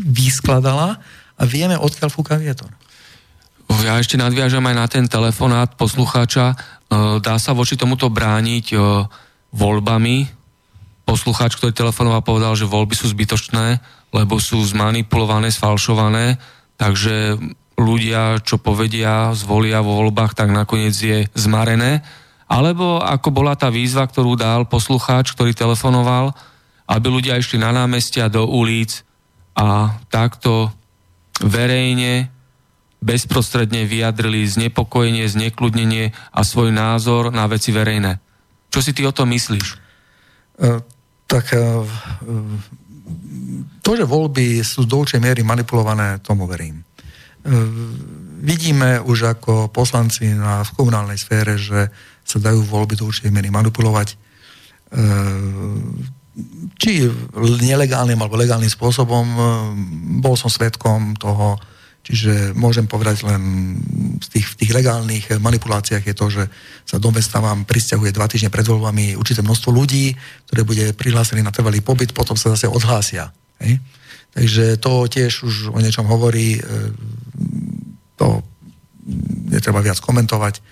vyskladala 0.00 0.96
a 1.36 1.42
vieme, 1.44 1.76
odkiaľ 1.76 2.08
fúka 2.08 2.40
vietor. 2.40 2.72
Ja 3.84 4.00
ešte 4.00 4.16
nadviažem 4.16 4.64
aj 4.64 4.76
na 4.76 4.86
ten 4.88 5.04
telefonát 5.04 5.76
poslucháča. 5.76 6.52
E, 6.52 6.56
dá 7.20 7.36
sa 7.36 7.52
voči 7.52 7.76
tomuto 7.76 8.08
brániť 8.08 8.72
e, 8.72 8.76
voľbami. 9.52 10.32
Poslucháč, 11.04 11.60
ktorý 11.60 11.76
telefonoval, 11.76 12.24
povedal, 12.24 12.56
že 12.56 12.64
voľby 12.64 12.96
sú 12.96 13.12
zbytočné, 13.12 13.84
lebo 14.16 14.40
sú 14.40 14.64
zmanipulované, 14.64 15.52
sfalšované, 15.52 16.40
takže 16.80 17.36
ľudia, 17.76 18.40
čo 18.40 18.56
povedia, 18.56 19.36
zvolia 19.36 19.84
vo 19.84 20.00
voľbách, 20.00 20.32
tak 20.32 20.48
nakoniec 20.48 20.96
je 20.96 21.28
zmarené. 21.36 22.00
Alebo 22.48 23.02
ako 23.02 23.28
bola 23.34 23.52
tá 23.52 23.68
výzva, 23.68 24.08
ktorú 24.08 24.38
dal 24.38 24.64
poslucháč, 24.64 25.36
ktorý 25.36 25.52
telefonoval, 25.52 26.32
aby 26.88 27.06
ľudia 27.10 27.36
išli 27.36 27.60
na 27.60 27.74
námestia, 27.74 28.32
do 28.32 28.46
ulic 28.46 29.02
a 29.58 29.98
takto 30.08 30.70
verejne, 31.42 32.32
bezprostredne 33.02 33.84
vyjadrili 33.84 34.46
znepokojenie, 34.46 35.26
znekludnenie 35.28 36.16
a 36.32 36.40
svoj 36.46 36.72
názor 36.72 37.34
na 37.34 37.44
veci 37.50 37.74
verejné. 37.74 38.22
Čo 38.72 38.80
si 38.80 38.94
ty 38.96 39.04
o 39.04 39.12
tom 39.12 39.34
myslíš? 39.34 39.68
Uh, 40.56 40.80
tak 41.28 41.52
uh, 41.52 41.84
to, 43.82 43.90
že 43.98 44.06
voľby 44.06 44.64
sú 44.64 44.88
do 44.88 45.02
určej 45.02 45.20
miery 45.20 45.42
manipulované, 45.44 46.22
tomu 46.22 46.48
verím. 46.48 46.85
Vidíme 48.42 49.00
už 49.00 49.38
ako 49.38 49.70
poslanci 49.70 50.34
na, 50.34 50.66
v 50.66 50.70
komunálnej 50.74 51.16
sfére, 51.16 51.54
že 51.56 51.88
sa 52.26 52.42
dajú 52.42 52.66
voľby 52.66 52.98
do 52.98 53.06
určitej 53.06 53.30
miery 53.30 53.54
manipulovať 53.54 54.18
či 56.76 56.92
nelegálnym 57.64 58.18
alebo 58.20 58.36
legálnym 58.36 58.68
spôsobom. 58.68 59.24
Bol 60.20 60.34
som 60.36 60.52
svetkom 60.52 61.16
toho, 61.16 61.56
čiže 62.04 62.52
môžem 62.52 62.84
povedať 62.84 63.24
len 63.24 63.42
z 64.20 64.26
tých, 64.36 64.46
v 64.52 64.58
tých 64.62 64.72
legálnych 64.76 65.26
manipuláciách 65.40 66.04
je 66.06 66.14
to, 66.14 66.26
že 66.28 66.44
sa 66.84 67.00
do 67.00 67.10
mesta 67.10 67.40
vám 67.40 67.64
prisťahuje 67.64 68.12
dva 68.12 68.28
týždne 68.28 68.52
pred 68.52 68.68
voľbami 68.68 69.16
určité 69.16 69.40
množstvo 69.40 69.70
ľudí, 69.72 70.12
ktoré 70.50 70.62
bude 70.62 70.84
prihlásené 70.94 71.40
na 71.40 71.50
trvalý 71.50 71.80
pobyt, 71.80 72.12
potom 72.12 72.36
sa 72.36 72.52
zase 72.54 72.68
odhlásia. 72.68 73.32
Hej? 73.58 73.80
Takže 74.36 74.76
to 74.76 75.08
tiež 75.08 75.48
už 75.48 75.72
o 75.72 75.80
niečom 75.80 76.04
hovorí, 76.04 76.60
e, 76.60 76.62
to 78.20 78.44
netreba 79.48 79.80
viac 79.80 79.96
komentovať. 79.96 80.60
E, 80.60 80.62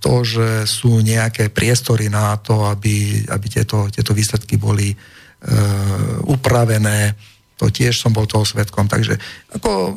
to, 0.00 0.14
že 0.24 0.64
sú 0.64 1.04
nejaké 1.04 1.52
priestory 1.52 2.08
na 2.08 2.40
to, 2.40 2.64
aby, 2.64 3.28
aby 3.28 3.46
tieto, 3.52 3.92
tieto 3.92 4.16
výsledky 4.16 4.56
boli 4.56 4.88
e, 4.88 4.96
upravené, 6.24 7.12
to 7.60 7.68
tiež 7.68 8.00
som 8.00 8.16
bol 8.16 8.24
toho 8.24 8.48
svetkom. 8.48 8.88
Takže 8.88 9.20
ako, 9.52 9.92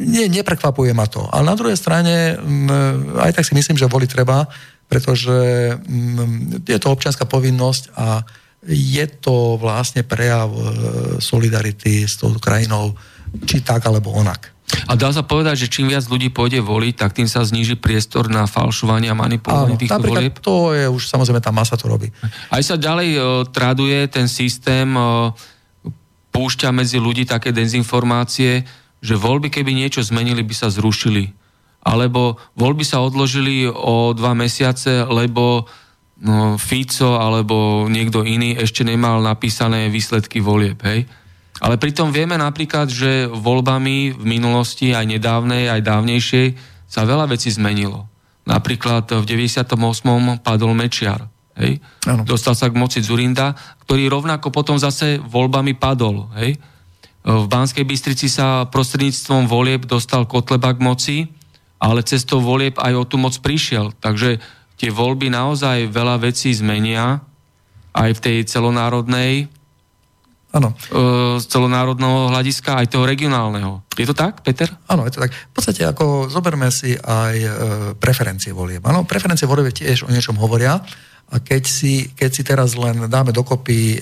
nie, 0.00 0.32
neprekvapuje 0.32 0.96
ma 0.96 1.04
to. 1.12 1.28
Ale 1.28 1.44
na 1.44 1.56
druhej 1.60 1.76
strane 1.76 2.40
aj 3.20 3.36
tak 3.36 3.44
si 3.44 3.52
myslím, 3.52 3.76
že 3.76 3.84
voliť 3.84 4.08
treba, 4.08 4.48
pretože 4.88 5.36
je 6.64 6.78
to 6.80 6.88
občianská 6.88 7.28
povinnosť 7.28 7.92
a 8.00 8.24
je 8.66 9.04
to 9.20 9.56
vlastne 9.56 10.04
prejav 10.04 10.52
e, 10.52 10.60
solidarity 11.16 12.04
s 12.04 12.20
tou 12.20 12.36
krajinou, 12.36 12.92
či 13.48 13.64
tak 13.64 13.88
alebo 13.88 14.12
onak. 14.12 14.52
A 14.86 14.94
dá 14.94 15.10
sa 15.10 15.26
povedať, 15.26 15.66
že 15.66 15.72
čím 15.72 15.90
viac 15.90 16.06
ľudí 16.06 16.30
pôjde 16.30 16.62
voliť, 16.62 16.94
tak 16.94 17.10
tým 17.16 17.26
sa 17.26 17.42
zníži 17.42 17.74
priestor 17.74 18.30
na 18.30 18.46
falšovanie 18.46 19.10
a 19.10 19.18
manipulovanie 19.18 19.74
Áno, 19.74 19.82
týchto 19.82 20.02
volieb? 20.02 20.38
to 20.38 20.76
je 20.76 20.86
už, 20.86 21.10
samozrejme, 21.10 21.42
tá 21.42 21.50
masa 21.50 21.74
to 21.74 21.90
robí. 21.90 22.14
Aj 22.52 22.62
sa 22.62 22.78
ďalej 22.78 23.08
o, 23.16 23.20
e, 23.20 23.44
traduje 23.50 23.98
ten 24.12 24.30
systém, 24.30 24.86
o, 24.94 25.34
púšťa 26.30 26.70
medzi 26.70 27.02
ľudí 27.02 27.26
také 27.26 27.50
dezinformácie, 27.50 28.62
že 29.00 29.14
voľby, 29.16 29.50
keby 29.50 29.72
niečo 29.74 30.04
zmenili, 30.04 30.44
by 30.44 30.54
sa 30.54 30.68
zrušili. 30.70 31.32
Alebo 31.80 32.36
voľby 32.54 32.84
sa 32.84 33.00
odložili 33.00 33.64
o 33.66 34.12
dva 34.12 34.36
mesiace, 34.36 35.08
lebo 35.08 35.64
Fico 36.60 37.16
alebo 37.16 37.88
niekto 37.88 38.28
iný 38.28 38.52
ešte 38.52 38.84
nemal 38.84 39.24
napísané 39.24 39.88
výsledky 39.88 40.44
volieb, 40.44 40.76
hej? 40.84 41.08
Ale 41.60 41.76
pritom 41.76 42.08
vieme 42.08 42.40
napríklad, 42.40 42.88
že 42.88 43.28
voľbami 43.28 44.16
v 44.16 44.24
minulosti, 44.24 44.96
aj 44.96 45.04
nedávnej, 45.04 45.68
aj 45.68 45.80
dávnejšej, 45.84 46.46
sa 46.88 47.04
veľa 47.04 47.28
vecí 47.28 47.52
zmenilo. 47.52 48.08
Napríklad 48.48 49.12
v 49.12 49.24
98. 49.28 49.76
padol 50.40 50.72
Mečiar. 50.72 51.28
Hej? 51.60 51.84
Dostal 52.24 52.56
sa 52.56 52.72
k 52.72 52.80
moci 52.80 53.04
Zurinda, 53.04 53.52
ktorý 53.84 54.08
rovnako 54.08 54.48
potom 54.48 54.80
zase 54.80 55.20
voľbami 55.20 55.76
padol. 55.76 56.32
Hej? 56.40 56.56
V 57.20 57.44
Banskej 57.44 57.84
Bystrici 57.84 58.32
sa 58.32 58.64
prostredníctvom 58.72 59.44
volieb 59.44 59.84
dostal 59.84 60.24
Kotleba 60.24 60.72
k 60.72 60.80
moci, 60.80 61.16
ale 61.76 62.00
cestou 62.00 62.40
volieb 62.40 62.80
aj 62.80 62.92
o 62.96 63.04
tú 63.04 63.20
moc 63.20 63.36
prišiel. 63.44 63.92
Takže 64.00 64.40
tie 64.80 64.88
voľby 64.88 65.28
naozaj 65.28 65.92
veľa 65.92 66.24
vecí 66.24 66.56
zmenia, 66.56 67.20
aj 67.92 68.10
v 68.16 68.20
tej 68.24 68.36
celonárodnej, 68.48 69.52
Áno. 70.50 70.74
E, 70.74 71.38
z 71.38 71.46
celonárodného 71.46 72.34
hľadiska, 72.34 72.82
aj 72.82 72.90
toho 72.90 73.06
regionálneho. 73.06 73.86
Je 73.94 74.02
to 74.02 74.18
tak, 74.18 74.42
Peter? 74.42 74.66
Áno, 74.90 75.06
je 75.06 75.14
to 75.14 75.22
tak. 75.22 75.30
V 75.30 75.54
podstate 75.54 75.86
ako 75.86 76.26
zoberme 76.26 76.66
si 76.74 76.98
aj 76.98 77.36
e, 77.38 77.50
preferencie 77.94 78.50
volieb. 78.50 78.82
Áno, 78.82 79.06
preferencie 79.06 79.46
volieb 79.46 79.70
tiež 79.70 80.02
o 80.06 80.10
niečom 80.10 80.34
hovoria 80.42 80.82
a 81.30 81.36
keď 81.38 81.62
si, 81.62 82.10
keď 82.10 82.30
si 82.34 82.42
teraz 82.42 82.74
len 82.74 83.06
dáme 83.06 83.30
dokopy, 83.30 83.78
e, 83.94 83.98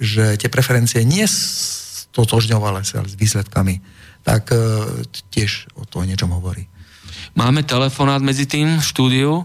že 0.00 0.40
tie 0.40 0.48
preferencie 0.48 1.04
nie 1.04 1.28
stotožňovali 1.28 2.80
sa 2.88 3.04
s 3.04 3.12
výsledkami, 3.12 3.84
tak 4.24 4.48
e, 4.56 4.56
tiež 5.28 5.68
o 5.76 5.84
to 5.84 6.00
o 6.00 6.08
niečom 6.08 6.32
hovorí. 6.32 6.64
Máme 7.36 7.60
telefonát 7.68 8.24
medzi 8.24 8.48
tým 8.48 8.80
v 8.80 8.88
štúdiu. 8.88 9.44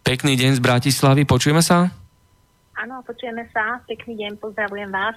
Pekný 0.00 0.32
deň 0.34 0.58
z 0.58 0.60
Bratislavy, 0.64 1.22
počujeme 1.28 1.60
sa? 1.60 1.92
Áno, 2.80 3.04
počujeme 3.04 3.44
sa. 3.52 3.78
Pekný 3.84 4.16
deň, 4.24 4.40
pozdravujem 4.40 4.88
vás. 4.88 5.16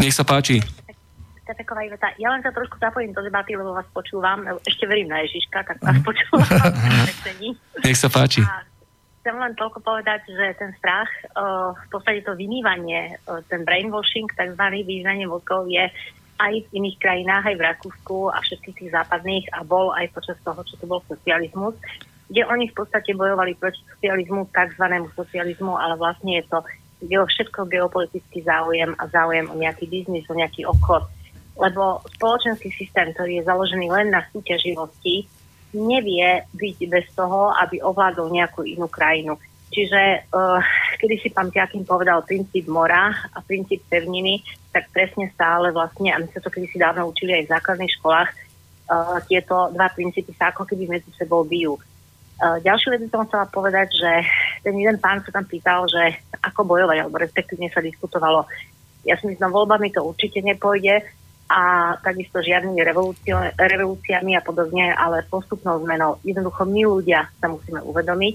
Nech 0.00 0.16
sa 0.16 0.24
páči. 0.24 0.64
Ja 2.16 2.30
len 2.30 2.40
sa 2.46 2.54
trošku 2.54 2.78
zapojím 2.78 3.10
do 3.10 3.20
debaty, 3.26 3.58
lebo 3.58 3.74
vás 3.74 3.84
počúvam. 3.90 4.46
Ešte 4.62 4.86
verím 4.86 5.10
na 5.10 5.20
Ježiška, 5.26 5.66
tak 5.66 5.82
vás 5.82 5.98
počúvam. 6.00 6.46
Nech 7.84 7.98
sa 7.98 8.06
páči. 8.06 8.46
A 8.46 8.62
chcem 9.20 9.34
len 9.34 9.52
toľko 9.58 9.82
povedať, 9.82 10.30
že 10.30 10.56
ten 10.56 10.70
strach, 10.78 11.10
v 11.74 11.88
podstate 11.90 12.22
to 12.22 12.38
vymývanie, 12.38 13.18
ten 13.50 13.66
brainwashing, 13.66 14.30
tzv. 14.30 14.62
vymývanie 14.62 15.26
mozgov 15.26 15.66
je 15.66 15.90
aj 16.40 16.54
v 16.54 16.66
iných 16.80 16.96
krajinách, 16.96 17.44
aj 17.52 17.56
v 17.58 17.66
Rakúsku 17.66 18.18
a 18.32 18.40
všetkých 18.40 18.76
tých 18.80 18.90
západných 18.94 19.44
a 19.52 19.60
bol 19.60 19.92
aj 19.92 20.08
počas 20.16 20.38
toho, 20.40 20.62
čo 20.64 20.78
to 20.80 20.88
bol 20.88 21.04
socializmus 21.04 21.76
kde 22.30 22.46
oni 22.46 22.70
v 22.70 22.76
podstate 22.78 23.10
bojovali 23.12 23.58
proti 23.58 23.82
socializmu, 23.90 24.46
tzv. 24.54 24.84
socializmu, 25.18 25.74
ale 25.74 25.98
vlastne 25.98 26.38
je 26.38 26.44
to 26.46 26.62
geo, 27.02 27.26
všetko 27.26 27.66
geopolitický 27.66 28.46
záujem 28.46 28.94
a 28.94 29.10
záujem 29.10 29.50
o 29.50 29.58
nejaký 29.58 29.90
biznis, 29.90 30.30
o 30.30 30.38
nejaký 30.38 30.62
obchod. 30.62 31.10
Lebo 31.58 32.06
spoločenský 32.16 32.70
systém, 32.70 33.10
ktorý 33.12 33.42
je 33.42 33.48
založený 33.50 33.90
len 33.90 34.14
na 34.14 34.22
súťaživosti, 34.30 35.26
nevie 35.74 36.46
byť 36.54 36.78
bez 36.86 37.06
toho, 37.18 37.50
aby 37.58 37.82
ovládol 37.82 38.30
nejakú 38.30 38.62
inú 38.62 38.86
krajinu. 38.86 39.34
Čiže 39.70 40.26
uh, 40.34 40.58
kedy 40.98 41.14
si 41.22 41.28
pán 41.30 41.54
Tiakin 41.54 41.86
povedal 41.86 42.26
princíp 42.26 42.66
mora 42.66 43.14
a 43.30 43.38
princíp 43.38 43.86
pevniny, 43.86 44.42
tak 44.74 44.90
presne 44.90 45.30
stále 45.30 45.70
vlastne, 45.70 46.10
a 46.10 46.18
my 46.18 46.26
sa 46.30 46.42
to 46.42 46.50
kedy 46.50 46.66
si 46.74 46.78
dávno 46.78 47.06
učili 47.06 47.38
aj 47.38 47.44
v 47.46 47.52
základných 47.54 47.94
školách, 48.02 48.30
uh, 48.34 49.18
tieto 49.30 49.70
dva 49.70 49.86
princípy 49.94 50.34
sa 50.34 50.50
ako 50.50 50.66
keby 50.66 50.98
medzi 50.98 51.10
sebou 51.14 51.46
bijú. 51.46 51.78
Eh, 52.40 52.56
ďalšiu 52.64 52.96
vec 52.96 53.04
som 53.12 53.28
chcela 53.28 53.44
povedať, 53.52 53.92
že 53.92 54.12
ten 54.64 54.72
jeden 54.72 54.96
pán 54.96 55.20
sa 55.20 55.28
tam 55.28 55.44
pýtal, 55.44 55.84
že 55.84 56.24
ako 56.40 56.64
bojovať, 56.64 57.04
alebo 57.04 57.20
respektívne 57.20 57.68
sa 57.68 57.84
diskutovalo. 57.84 58.48
Ja 59.04 59.20
si 59.20 59.28
myslím, 59.28 59.52
voľbami 59.52 59.92
to 59.92 60.00
určite 60.00 60.40
nepôjde 60.40 61.04
a 61.52 61.92
takisto 62.00 62.40
žiadnymi 62.40 62.80
revolúciami 63.60 64.32
a 64.38 64.42
podobne, 64.44 64.88
ale 64.96 65.26
postupnou 65.28 65.84
zmenou. 65.84 66.16
Jednoducho 66.24 66.64
my 66.64 66.82
ľudia 66.88 67.28
sa 67.36 67.52
musíme 67.52 67.84
uvedomiť, 67.84 68.34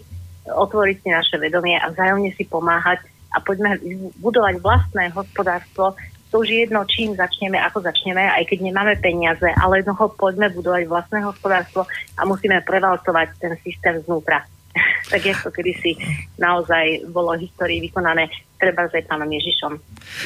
otvoriť 0.53 0.98
si 1.02 1.10
naše 1.10 1.41
vedomie 1.41 1.73
a 1.82 1.90
vzájomne 1.90 2.30
si 2.38 2.45
pomáhať 2.45 3.02
a 3.34 3.41
poďme 3.41 3.82
budovať 4.22 4.61
vlastné 4.61 5.10
hospodárstvo, 5.18 5.98
to 6.32 6.42
už 6.42 6.48
je 6.50 6.60
jedno, 6.68 6.84
čím 6.90 7.16
začneme, 7.16 7.56
ako 7.62 7.86
začneme, 7.86 8.22
aj 8.22 8.44
keď 8.50 8.60
nemáme 8.68 9.00
peniaze, 9.00 9.48
ale 9.62 9.80
jednoducho 9.80 10.18
poďme 10.20 10.52
budovať 10.52 10.84
vlastné 10.90 11.20
hospodárstvo 11.24 11.88
a 12.18 12.22
musíme 12.26 12.60
prevalcovať 12.66 13.28
ten 13.40 13.54
systém 13.64 14.02
znútra. 14.04 14.44
tak 15.12 15.24
je 15.24 15.34
to 15.40 15.50
kedysi 15.52 15.96
naozaj 16.36 17.08
bolo 17.08 17.36
v 17.36 17.48
histórii 17.48 17.80
vykonané 17.80 18.28
treba 18.56 18.88
aj 18.88 19.08
pánom 19.08 19.28
Ježišom, 19.28 19.74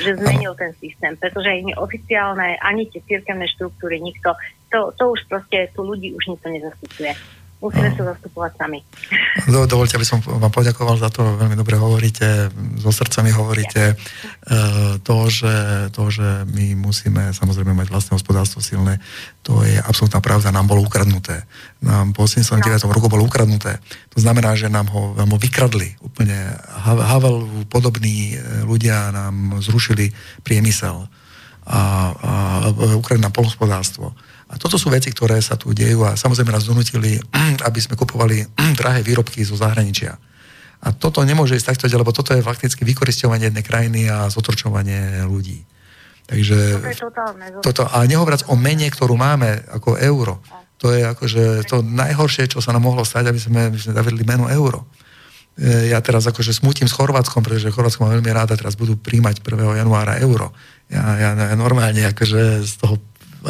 že 0.06 0.16
zmenil 0.16 0.54
ten 0.54 0.72
systém, 0.78 1.18
pretože 1.18 1.50
ani 1.50 1.74
oficiálne, 1.76 2.62
ani 2.62 2.88
tie 2.88 3.02
cirkevné 3.04 3.50
štruktúry, 3.58 3.98
nikto, 4.00 4.38
to, 4.70 4.94
to 4.96 5.04
už 5.12 5.26
proste 5.26 5.74
tu 5.74 5.82
ľudí 5.82 6.14
už 6.14 6.30
nikto 6.30 6.48
nezastupuje. 6.48 7.12
Musíme 7.60 7.92
sa 7.92 8.16
zastupovať 8.16 8.52
sami. 8.56 8.80
Do, 9.52 9.68
dovolte, 9.68 10.00
aby 10.00 10.08
som 10.08 10.24
vám 10.24 10.48
poďakoval 10.48 10.96
za 10.96 11.12
to, 11.12 11.36
veľmi 11.36 11.60
dobre 11.60 11.76
hovoríte, 11.76 12.48
so 12.80 12.88
srdcom 12.88 13.28
mi 13.28 13.36
hovoríte 13.36 14.00
uh, 14.00 14.96
to, 15.04 15.28
že, 15.28 15.56
to, 15.92 16.08
že 16.08 16.48
my 16.48 16.80
musíme 16.80 17.36
samozrejme 17.36 17.76
mať 17.76 17.92
vlastné 17.92 18.16
hospodárstvo 18.16 18.64
silné, 18.64 19.04
to 19.44 19.60
je 19.68 19.76
absolútna 19.76 20.24
pravda, 20.24 20.56
nám 20.56 20.72
bolo 20.72 20.88
ukradnuté. 20.88 21.44
Nám 21.84 22.16
po 22.16 22.24
89. 22.24 22.64
No. 22.64 22.96
roku 22.96 23.12
bolo 23.12 23.28
ukradnuté. 23.28 23.84
To 24.16 24.24
znamená, 24.24 24.56
že 24.56 24.72
nám 24.72 24.88
ho, 24.96 25.12
nám 25.20 25.36
ho 25.36 25.40
vykradli 25.40 26.00
úplne. 26.00 26.56
Havel 26.86 27.68
podobní 27.68 28.40
e, 28.40 28.64
ľudia 28.64 29.12
nám 29.12 29.60
zrušili 29.60 30.16
priemysel 30.48 31.12
a, 31.68 31.76
a, 31.76 31.82
a 32.72 32.96
ukradli 32.96 33.20
nám 33.20 33.36
polhospodárstvo. 33.36 34.16
A 34.50 34.58
toto 34.58 34.82
sú 34.82 34.90
veci, 34.90 35.14
ktoré 35.14 35.38
sa 35.46 35.54
tu 35.54 35.70
dejú 35.78 36.02
a 36.10 36.18
samozrejme 36.18 36.50
nás 36.50 36.66
donútili, 36.66 37.22
aby 37.68 37.80
sme 37.80 37.94
kupovali 37.94 38.46
drahé 38.80 39.06
výrobky 39.06 39.46
zo 39.46 39.54
zahraničia. 39.54 40.18
A 40.80 40.96
toto 40.96 41.22
nemôže 41.28 41.60
ísť 41.60 41.76
takto, 41.76 41.92
lebo 41.92 42.16
toto 42.16 42.32
je 42.32 42.40
fakticky 42.40 42.88
vykoristovanie 42.88 43.52
jednej 43.52 43.68
krajiny 43.68 44.08
a 44.08 44.32
zotročovanie 44.32 45.28
ľudí. 45.28 45.68
Takže 46.30 46.86
toto, 47.60 47.90
a 47.90 48.06
nehovoriac 48.06 48.48
o 48.48 48.56
mene, 48.56 48.86
ktorú 48.88 49.18
máme 49.18 49.66
ako 49.76 49.98
euro. 49.98 50.40
To 50.80 50.94
je 50.96 51.04
akože 51.04 51.68
to 51.68 51.84
najhoršie, 51.84 52.48
čo 52.48 52.64
sa 52.64 52.72
nám 52.72 52.86
mohlo 52.86 53.04
stať, 53.04 53.34
aby 53.34 53.40
sme, 53.42 53.60
aby 53.74 53.80
sme 53.82 53.98
zavedli 53.98 54.24
meno 54.24 54.48
euro. 54.48 54.88
E, 55.60 55.92
ja 55.92 56.00
teraz 56.00 56.24
akože 56.30 56.56
smutím 56.56 56.88
s 56.88 56.96
Chorvátskom, 56.96 57.44
pretože 57.44 57.74
Chorvátsko 57.74 58.08
má 58.08 58.16
veľmi 58.16 58.32
ráda, 58.32 58.56
teraz 58.56 58.80
budú 58.80 58.96
príjmať 58.96 59.44
1. 59.44 59.84
januára 59.84 60.22
euro. 60.24 60.56
Ja, 60.88 61.20
ja, 61.20 61.30
ja 61.36 61.56
normálne 61.60 62.08
akože 62.08 62.64
z 62.64 62.74
toho 62.80 62.96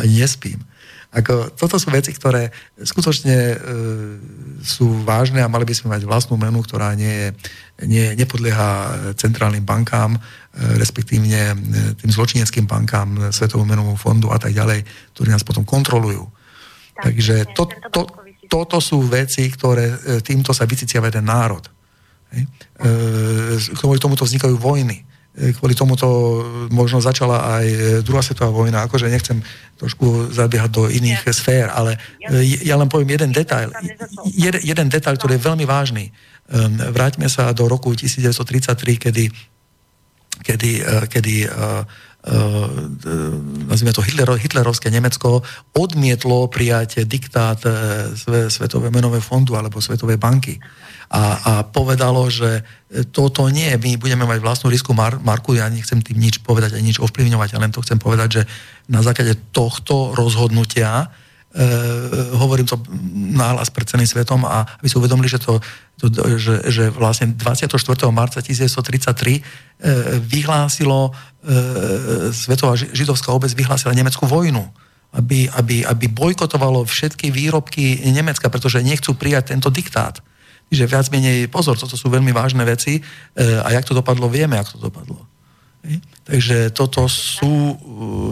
nespím. 0.08 0.64
Ako, 1.10 1.50
toto 1.58 1.82
sú 1.82 1.90
veci, 1.90 2.14
ktoré 2.14 2.54
skutočne 2.78 3.34
e, 3.34 3.58
sú 4.62 5.02
vážne 5.02 5.42
a 5.42 5.50
mali 5.50 5.66
by 5.66 5.74
sme 5.74 5.98
mať 5.98 6.06
vlastnú 6.06 6.38
menu, 6.38 6.62
ktorá 6.62 6.94
nie 6.94 7.10
je, 7.10 7.30
nie, 7.90 8.06
nepodlieha 8.14 8.70
centrálnym 9.18 9.66
bankám, 9.66 10.14
e, 10.14 10.20
respektívne 10.78 11.42
e, 11.50 11.56
tým 11.98 12.14
zločineckým 12.14 12.70
bankám, 12.70 13.34
Svetovom 13.34 13.66
menovom 13.66 13.98
fondu 13.98 14.30
a 14.30 14.38
tak 14.38 14.54
ďalej, 14.54 14.86
ktorí 15.18 15.34
nás 15.34 15.42
potom 15.42 15.66
kontrolujú. 15.66 16.30
Tak, 16.94 17.10
Takže 17.10 17.58
to, 17.58 17.66
to, 17.90 18.02
toto 18.46 18.78
sú 18.78 19.02
veci, 19.02 19.50
ktoré 19.50 19.90
e, 19.90 19.98
týmto 20.22 20.54
sa 20.54 20.70
vyciciava 20.70 21.10
ten 21.10 21.26
národ. 21.26 21.66
Hej. 22.38 22.46
E, 22.46 23.76
kvôli 23.82 23.98
tomuto 23.98 24.30
vznikajú 24.30 24.62
vojny 24.62 25.09
kvôli 25.56 25.72
tomuto 25.72 26.08
možno 26.68 27.00
začala 27.00 27.60
aj 27.60 27.66
druhá 28.04 28.20
svetová 28.20 28.52
vojna. 28.52 28.84
Akože 28.84 29.08
nechcem 29.08 29.40
trošku 29.80 30.36
zabiehať 30.36 30.72
do 30.72 30.84
iných 30.92 31.24
ja. 31.24 31.32
sfér, 31.32 31.66
ale 31.72 31.96
ja 32.64 32.76
len 32.76 32.92
poviem 32.92 33.16
jeden 33.16 33.32
detail. 33.32 33.72
Jeden, 34.28 34.60
jeden 34.60 34.88
detail, 34.92 35.16
ktorý 35.16 35.40
je 35.40 35.46
veľmi 35.48 35.64
vážny. 35.64 36.12
Ehm, 36.50 36.82
vráťme 36.92 37.30
sa 37.30 37.54
do 37.54 37.70
roku 37.70 37.94
1933, 37.94 38.98
kedy, 38.98 39.30
kedy, 40.44 40.72
eh, 40.82 41.06
kedy 41.08 41.36
uh, 41.48 41.84
uh, 41.84 42.70
nazvime 43.68 43.96
to 43.96 44.04
Hitler, 44.04 44.30
hitlerovské 44.36 44.92
Nemecko 44.92 45.44
odmietlo 45.76 46.48
prijať 46.52 47.04
diktát 47.08 47.60
Svetového 48.52 48.92
menového 48.92 49.24
fondu 49.24 49.56
alebo 49.56 49.80
Svetovej 49.80 50.20
banky. 50.20 50.60
A, 51.10 51.22
a 51.42 51.54
povedalo, 51.66 52.30
že 52.30 52.62
toto 53.10 53.50
nie, 53.50 53.74
my 53.82 53.98
budeme 53.98 54.30
mať 54.30 54.46
vlastnú 54.46 54.70
risku 54.70 54.94
mar- 54.94 55.18
marku, 55.18 55.58
ja 55.58 55.66
nechcem 55.66 56.06
tým 56.06 56.22
nič 56.22 56.46
povedať 56.46 56.78
a 56.78 56.86
nič 56.86 57.02
ovplyvňovať, 57.02 57.58
ale 57.58 57.66
len 57.66 57.74
to 57.74 57.82
chcem 57.82 57.98
povedať, 57.98 58.30
že 58.30 58.44
na 58.94 59.02
základe 59.02 59.34
tohto 59.50 60.14
rozhodnutia 60.14 61.02
e, 61.02 61.08
hovorím 62.38 62.70
to 62.70 62.78
náhlas 63.34 63.74
pred 63.74 63.90
celým 63.90 64.06
svetom 64.06 64.46
a 64.46 64.70
aby 64.78 64.86
si 64.86 65.02
uvedomili, 65.02 65.26
že, 65.26 65.42
to, 65.42 65.58
to, 65.98 66.06
že, 66.38 66.62
že 66.70 66.94
vlastne 66.94 67.34
24. 67.34 67.74
marca 68.14 68.38
1933 68.38 69.34
e, 69.34 69.42
vyhlásilo 70.22 71.10
e, 71.10 71.12
Svetová 72.30 72.78
židovská 72.78 73.34
obec 73.34 73.50
vyhlásila 73.58 73.98
Nemeckú 73.98 74.30
vojnu 74.30 74.62
aby, 75.10 75.50
aby, 75.50 75.82
aby 75.90 76.06
bojkotovalo 76.06 76.86
všetky 76.86 77.34
výrobky 77.34 77.98
Nemecka, 78.14 78.46
pretože 78.46 78.86
nechcú 78.86 79.18
prijať 79.18 79.58
tento 79.58 79.74
diktát. 79.74 80.22
Čiže 80.70 80.86
viac 80.86 81.10
menej, 81.10 81.50
pozor, 81.50 81.82
toto 81.82 81.98
sú 81.98 82.14
veľmi 82.14 82.30
vážne 82.30 82.62
veci 82.62 83.02
e, 83.02 83.02
a 83.42 83.74
jak 83.74 83.90
to 83.90 83.98
dopadlo, 83.98 84.30
vieme, 84.30 84.54
jak 84.62 84.70
to 84.70 84.78
dopadlo. 84.78 85.26
Takže 86.30 86.76
toto 86.76 87.08
sú, 87.08 87.74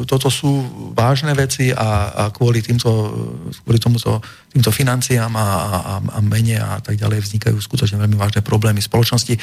toto 0.03 0.27
sú 0.27 0.67
vážne 0.91 1.31
veci 1.31 1.71
a, 1.71 2.11
a 2.11 2.23
kvôli, 2.29 2.59
týmto, 2.59 2.91
kvôli 3.63 3.79
tomuto, 3.79 4.19
týmto 4.51 4.69
financiám 4.69 5.31
a, 5.31 5.47
a, 5.47 5.93
a 5.97 6.19
mene 6.19 6.59
a 6.59 6.77
tak 6.83 6.99
ďalej 6.99 7.23
vznikajú 7.23 7.57
skutočne 7.57 8.03
veľmi 8.03 8.19
vážne 8.19 8.43
problémy 8.43 8.83
spoločnosti. 8.83 9.33
E, 9.33 9.39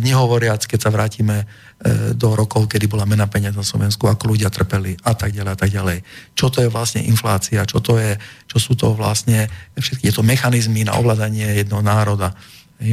nehovoriac, 0.00 0.64
keď 0.64 0.88
sa 0.88 0.90
vrátime 0.90 1.44
e, 1.44 2.16
do 2.16 2.32
rokov, 2.34 2.66
kedy 2.66 2.90
bola 2.90 3.04
mena 3.06 3.30
peniaz 3.30 3.54
na 3.54 3.62
Slovensku, 3.62 4.08
ako 4.08 4.34
ľudia 4.34 4.50
trpeli 4.50 4.98
a 5.04 5.12
tak 5.12 5.36
ďalej 5.36 5.52
a 5.52 5.58
tak 5.60 5.70
ďalej. 5.70 5.98
Čo 6.34 6.50
to 6.50 6.58
je 6.64 6.72
vlastne 6.72 7.04
inflácia, 7.04 7.62
čo 7.68 7.78
to 7.78 8.00
je, 8.00 8.18
čo 8.50 8.58
sú 8.58 8.74
to 8.74 8.96
vlastne 8.96 9.46
všetky 9.76 10.10
tieto 10.10 10.24
mechanizmy 10.24 10.82
na 10.82 10.98
ovládanie 10.98 11.60
jednoho 11.62 11.84
národa. 11.84 12.34
E, 12.82 12.90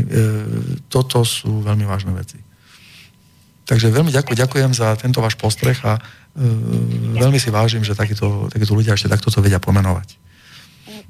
toto 0.92 1.26
sú 1.26 1.66
veľmi 1.66 1.90
vážne 1.90 2.14
veci. 2.14 2.45
Takže 3.66 3.90
veľmi 3.90 4.14
ďakujem, 4.14 4.38
ďakujem 4.38 4.72
za 4.78 4.94
tento 4.96 5.20
váš 5.26 5.34
postreh 5.36 5.78
a 5.82 5.98
uh, 5.98 7.18
veľmi 7.18 7.42
si 7.42 7.50
vážim, 7.50 7.82
že 7.82 7.98
takíto, 7.98 8.46
takíto 8.54 8.78
ľudia 8.78 8.94
ešte 8.94 9.10
takto 9.10 9.34
to 9.34 9.42
vedia 9.42 9.58
pomenovať. 9.58 10.22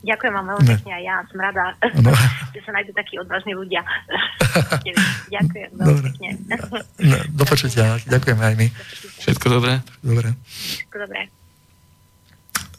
Ďakujem 0.06 0.34
vám 0.38 0.46
veľmi 0.54 0.66
pekne 0.78 0.92
a 0.96 1.00
ja 1.02 1.16
som 1.28 1.38
rada, 1.42 1.66
no. 2.00 2.14
že 2.56 2.62
sa 2.64 2.72
nájdú 2.72 2.94
takí 2.94 3.18
odvážni 3.20 3.58
ľudia. 3.58 3.82
ďakujem 5.36 5.70
veľmi 5.76 6.00
Dobre. 6.00 6.08
pekne. 6.14 6.30
No, 7.04 7.16
do 7.36 7.44
počutia, 7.44 7.98
ďakujem 8.08 8.40
aj 8.40 8.54
my. 8.56 8.68
Všetko 9.20 9.46
dobré? 9.50 9.82
Dobre. 10.06 10.32
Všetko 10.48 10.98
dobré. 11.10 11.45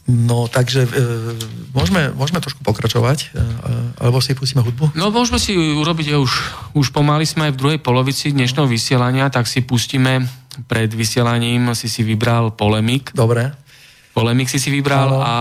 No, 0.07 0.47
takže 0.47 0.87
e, 0.87 0.89
môžeme, 1.75 2.15
môžeme 2.15 2.39
trošku 2.39 2.63
pokračovať, 2.63 3.35
e, 3.35 3.43
alebo 3.99 4.23
si 4.23 4.31
pustíme 4.31 4.63
hudbu? 4.63 4.95
No, 4.95 5.11
môžeme 5.11 5.35
si 5.35 5.51
urobiť, 5.51 6.15
už, 6.15 6.31
už 6.79 6.95
pomaly 6.95 7.27
sme 7.27 7.51
aj 7.51 7.53
v 7.53 7.59
druhej 7.59 7.79
polovici 7.83 8.31
dnešného 8.31 8.71
vysielania, 8.71 9.27
tak 9.27 9.51
si 9.51 9.67
pustíme 9.67 10.23
pred 10.71 10.87
vysielaním, 10.87 11.75
si 11.75 11.91
si 11.91 12.07
vybral 12.07 12.55
Polemik. 12.55 13.11
Dobre. 13.11 13.51
Polemik 14.15 14.47
si 14.47 14.63
si 14.63 14.71
vybral 14.71 15.11
Halo. 15.11 15.21
a 15.21 15.35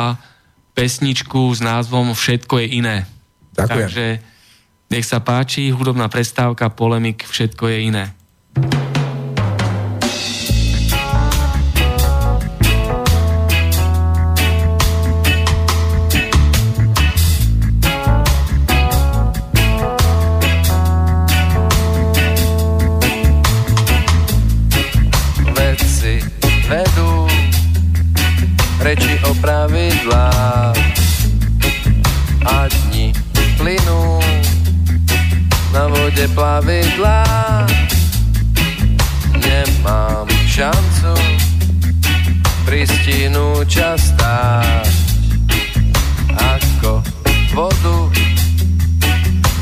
pesničku 0.74 1.54
s 1.54 1.62
názvom 1.62 2.12
Všetko 2.12 2.58
je 2.60 2.66
iné. 2.66 2.96
Ďakujem. 3.54 3.70
Takže 3.70 4.06
nech 4.90 5.06
sa 5.06 5.22
páči, 5.22 5.70
hudobná 5.70 6.10
prestávka, 6.10 6.74
Polemik, 6.74 7.22
Všetko 7.22 7.70
je 7.70 7.78
iné. 7.86 8.04
Pravidlách 29.66 30.78
a 32.46 32.70
dni 32.70 33.10
plynú 33.58 34.22
na 35.74 35.90
vode 35.90 36.22
plavidlá. 36.38 37.26
Nemám 39.42 40.30
šancu 40.46 41.18
pristinu 42.62 43.66
častá 43.66 44.62
ako 46.30 47.02
vodu, 47.50 47.98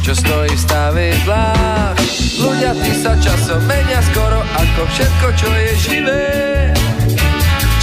čo 0.04 0.12
stojí 0.12 0.52
v 0.52 0.60
stavidlách. 0.68 1.96
Ľudia 2.44 2.76
tí 2.76 2.92
sa 2.92 3.16
časom 3.24 3.64
menia 3.64 4.04
skoro 4.12 4.44
ako 4.52 4.84
všetko, 4.84 5.26
čo 5.32 5.48
je 5.48 5.72
živé 5.80 6.24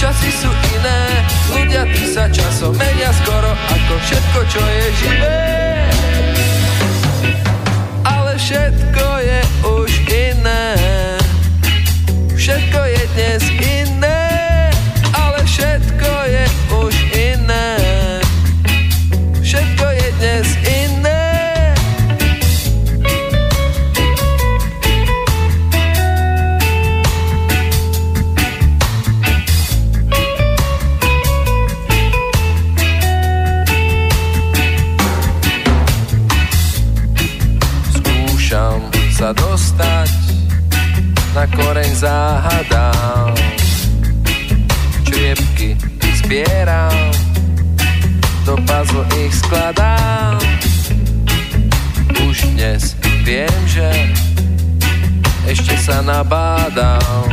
časy 0.02 0.34
sú 0.34 0.50
iné 0.50 1.22
Ľudia 1.52 1.84
tí 1.92 2.04
sa 2.08 2.28
časom 2.32 2.72
menia 2.76 3.12
skoro 3.24 3.52
Ako 3.52 3.94
všetko, 4.00 4.38
čo 4.48 4.62
je 4.62 4.86
živé. 5.00 5.38
Ale 8.04 8.32
všetko 8.40 9.06
je 9.20 9.40
už 9.68 9.90
iné. 10.08 10.64
Všetko 12.32 12.80
je 12.88 13.02
dnes 13.14 13.42
iné 13.60 14.11
koreň 42.02 42.10
záhadám. 42.10 43.34
Čriepky 45.06 45.76
zbieram, 46.18 47.10
do 48.44 48.56
puzzle 48.66 49.06
ich 49.22 49.34
skladám. 49.34 50.38
Už 52.26 52.42
dnes 52.54 52.96
viem, 53.22 53.54
že 53.66 53.86
ešte 55.46 55.78
sa 55.78 56.02
nabádam 56.02 57.26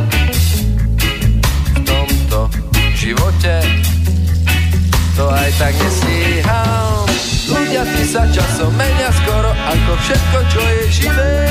v 1.73 1.77
tomto 1.85 2.49
živote 2.97 3.61
to 5.13 5.29
aj 5.29 5.49
tak 5.61 5.73
nestíham 5.77 7.05
Ľudia 7.49 7.85
ty 7.85 8.03
sa 8.07 8.25
časom 8.33 8.73
menia 8.73 9.13
skoro 9.13 9.51
ako 9.51 9.91
všetko, 9.99 10.37
čo 10.49 10.61
je 10.61 10.81
živé 10.89 11.49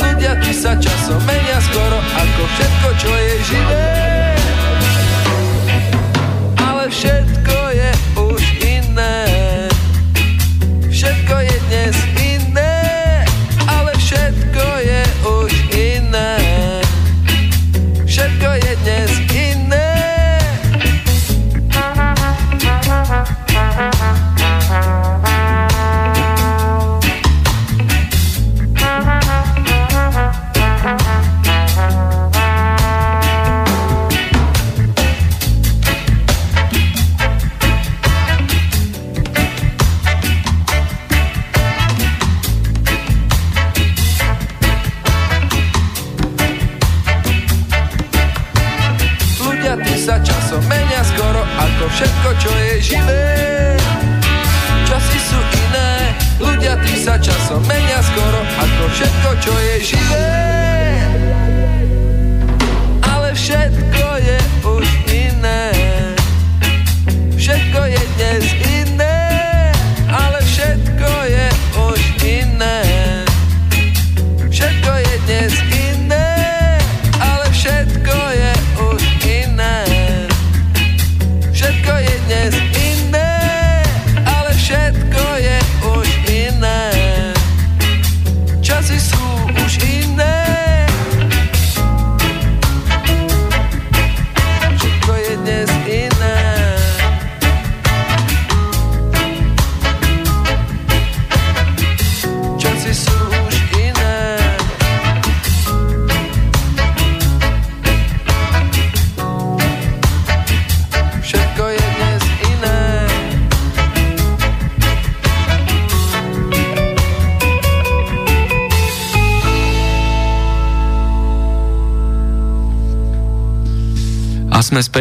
Ľudia 0.00 0.32
ty 0.40 0.52
sa 0.54 0.72
časom 0.78 1.20
menia 1.26 1.58
skoro 1.60 1.98
ako 1.98 2.42
všetko, 2.56 2.88
čo 3.00 3.10
je 3.10 3.34
živé. 3.48 3.84
Ale 6.56 6.84
všetko 6.88 7.31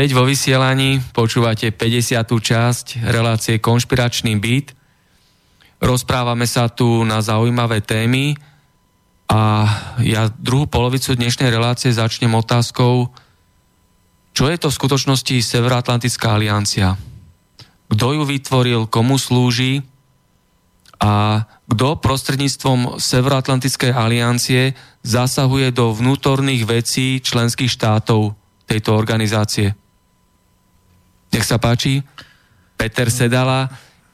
späť 0.01 0.17
vo 0.17 0.25
vysielaní, 0.25 0.97
počúvate 1.13 1.69
50. 1.69 2.25
časť 2.25 3.05
relácie 3.05 3.61
Konšpiračný 3.61 4.33
byt. 4.41 4.73
Rozprávame 5.77 6.49
sa 6.49 6.73
tu 6.73 7.05
na 7.05 7.21
zaujímavé 7.21 7.85
témy 7.85 8.33
a 9.29 9.69
ja 10.01 10.25
druhú 10.41 10.65
polovicu 10.65 11.13
dnešnej 11.13 11.53
relácie 11.53 11.93
začnem 11.93 12.33
otázkou, 12.33 13.13
čo 14.33 14.49
je 14.49 14.57
to 14.57 14.73
v 14.73 14.77
skutočnosti 14.81 15.37
Severoatlantická 15.37 16.33
aliancia? 16.33 16.97
Kto 17.85 18.17
ju 18.17 18.25
vytvoril, 18.25 18.89
komu 18.89 19.21
slúži 19.21 19.85
a 20.97 21.45
kto 21.69 22.01
prostredníctvom 22.01 22.97
Severoatlantickej 22.97 23.93
aliancie 23.93 24.73
zasahuje 25.05 25.69
do 25.69 25.93
vnútorných 25.93 26.65
vecí 26.65 27.21
členských 27.21 27.69
štátov 27.69 28.33
tejto 28.65 28.97
organizácie. 28.97 29.77
Nech 31.31 31.47
sa 31.47 31.55
páči. 31.55 32.03
Peter 32.75 33.07
Sedala, 33.07 33.71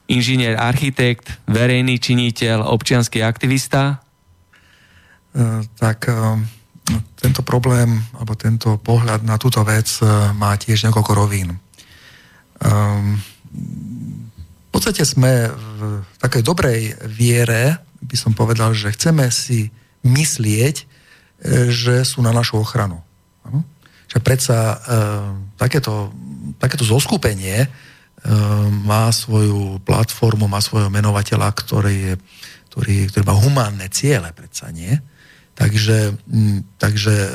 inžinier, 0.08 0.56
architekt, 0.56 1.28
verejný 1.48 1.98
činiteľ, 2.00 2.64
občianský 2.68 3.22
aktivista. 3.24 4.00
E, 5.32 5.64
tak 5.76 6.08
e, 6.08 6.12
tento 7.20 7.42
problém, 7.44 8.00
alebo 8.16 8.34
tento 8.38 8.78
pohľad 8.80 9.22
na 9.24 9.36
túto 9.36 9.64
vec 9.64 10.00
e, 10.00 10.04
má 10.32 10.56
tiež 10.56 10.84
niekoľko 10.88 11.12
rovín. 11.16 11.58
V 12.58 13.14
podstate 14.74 15.06
sme 15.06 15.46
v 15.46 16.02
takej 16.18 16.42
dobrej 16.42 16.98
viere, 17.06 17.78
by 18.02 18.16
som 18.18 18.34
povedal, 18.34 18.74
že 18.74 18.90
chceme 18.98 19.30
si 19.30 19.70
myslieť, 20.02 20.82
že 21.70 22.02
sú 22.02 22.18
na 22.18 22.34
našu 22.34 22.58
ochranu. 22.58 22.98
Že 24.10 24.18
predsa 24.26 24.82
takéto, 25.54 26.10
takéto 26.58 26.86
zoskupenie 26.86 27.64
e, 27.64 27.68
má 28.84 29.10
svoju 29.10 29.82
platformu, 29.82 30.50
má 30.50 30.62
svojho 30.62 30.90
menovateľa, 30.90 31.48
ktorý, 31.54 31.96
je, 31.96 32.14
ktorý, 32.72 32.94
ktorý 33.12 33.24
má 33.26 33.34
humánne 33.36 33.86
ciele, 33.90 34.30
predsa 34.34 34.70
nie. 34.70 34.94
Takže, 35.58 36.14
takže 36.78 37.14
e, 37.14 37.30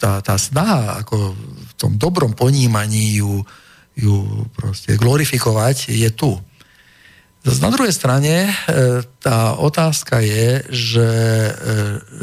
tá, 0.00 0.24
tá 0.24 0.34
snaha 0.40 1.04
ako 1.04 1.36
v 1.36 1.72
tom 1.76 2.00
dobrom 2.00 2.32
ponímaní 2.32 3.20
ju, 3.20 3.44
ju 3.92 4.44
proste 4.56 4.96
glorifikovať 4.96 5.92
je 5.92 6.08
tu. 6.16 6.40
Zas 7.46 7.62
na 7.62 7.70
druhej 7.70 7.92
strane 7.92 8.48
e, 8.48 8.52
tá 9.20 9.54
otázka 9.60 10.24
je, 10.24 10.64
že, 10.72 11.10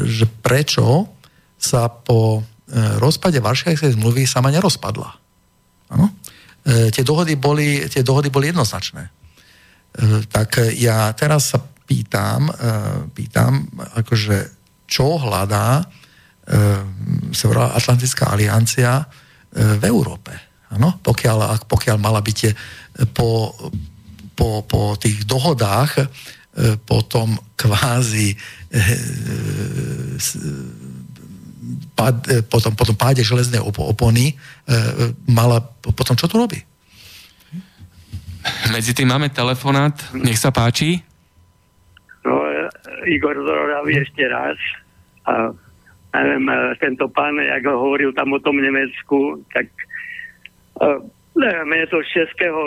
že 0.04 0.26
prečo 0.42 1.08
sa 1.56 1.88
po 1.88 2.44
rozpade 2.98 3.38
Varšavskej 3.40 3.94
zmluvy 3.96 4.24
sama 4.28 4.50
nerozpadla. 4.50 5.23
Ano? 5.94 6.06
Tie 6.64 7.04
dohody, 7.04 7.36
boli, 7.36 7.84
tie 7.92 8.00
dohody 8.00 8.32
boli 8.32 8.48
jednoznačné. 8.48 9.04
Tak 10.32 10.74
ja 10.80 11.12
teraz 11.12 11.52
sa 11.52 11.60
pýtam, 11.60 12.48
pýtam 13.12 13.68
akože, 14.00 14.36
čo 14.88 15.20
hľadá 15.20 15.84
Severoatlantická 17.30 18.32
aliancia 18.32 19.04
v 19.52 19.84
Európe. 19.84 20.32
Ano? 20.72 20.98
Pokiaľ, 21.04 21.68
pokiaľ 21.68 21.96
mala 22.00 22.24
byť 22.24 22.38
po, 23.12 23.54
po, 24.34 24.66
po 24.66 24.98
tých 24.98 25.24
dohodách 25.24 26.02
e, 26.02 26.06
potom 26.82 27.38
kvázi 27.54 28.34
e, 28.34 28.36
pad, 31.96 32.16
e, 32.28 32.42
potom, 32.44 32.72
potom 32.76 32.96
páde 32.96 33.24
železnej 33.24 33.60
opony 33.62 34.36
mala 35.28 35.60
potom 35.84 36.16
čo 36.16 36.24
tu 36.24 36.40
robí? 36.40 36.56
Medzi 38.72 38.96
tým 38.96 39.08
máme 39.12 39.28
telefonát, 39.28 39.92
nech 40.16 40.40
sa 40.40 40.52
páči. 40.52 41.00
No, 42.24 42.44
Igor 43.08 43.36
Zororavi 43.36 44.00
ešte 44.00 44.24
raz. 44.28 44.56
A 45.24 45.52
neviem, 46.16 46.48
tento 46.80 47.08
pán, 47.08 47.36
jak 47.40 47.64
hovoril 47.68 48.12
tam 48.12 48.36
o 48.36 48.40
tom 48.40 48.60
Nemecku, 48.60 49.40
tak 49.52 49.68
neviem, 51.34 51.70
je 51.84 51.86
to 51.90 51.98
z 52.04 52.08
českého 52.22 52.60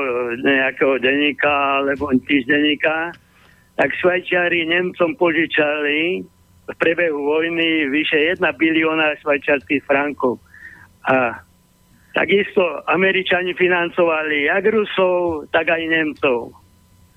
nejakého 0.43 0.99
denníka 0.99 1.81
alebo 1.81 2.11
týždenníka, 2.27 3.13
tak 3.77 3.93
Švajčiari 4.01 4.67
Nemcom 4.67 5.15
požičali 5.15 6.25
v 6.67 6.75
priebehu 6.75 7.15
vojny 7.15 7.87
vyše 7.87 8.35
1 8.35 8.43
bilióna 8.59 9.15
švajčarských 9.23 9.87
frankov. 9.87 10.43
A 11.07 11.39
takisto 12.11 12.83
Američani 12.91 13.55
financovali 13.55 14.51
jak 14.51 14.67
Rusov, 14.67 15.47
tak 15.55 15.71
aj 15.71 15.83
Nemcov. 15.87 16.51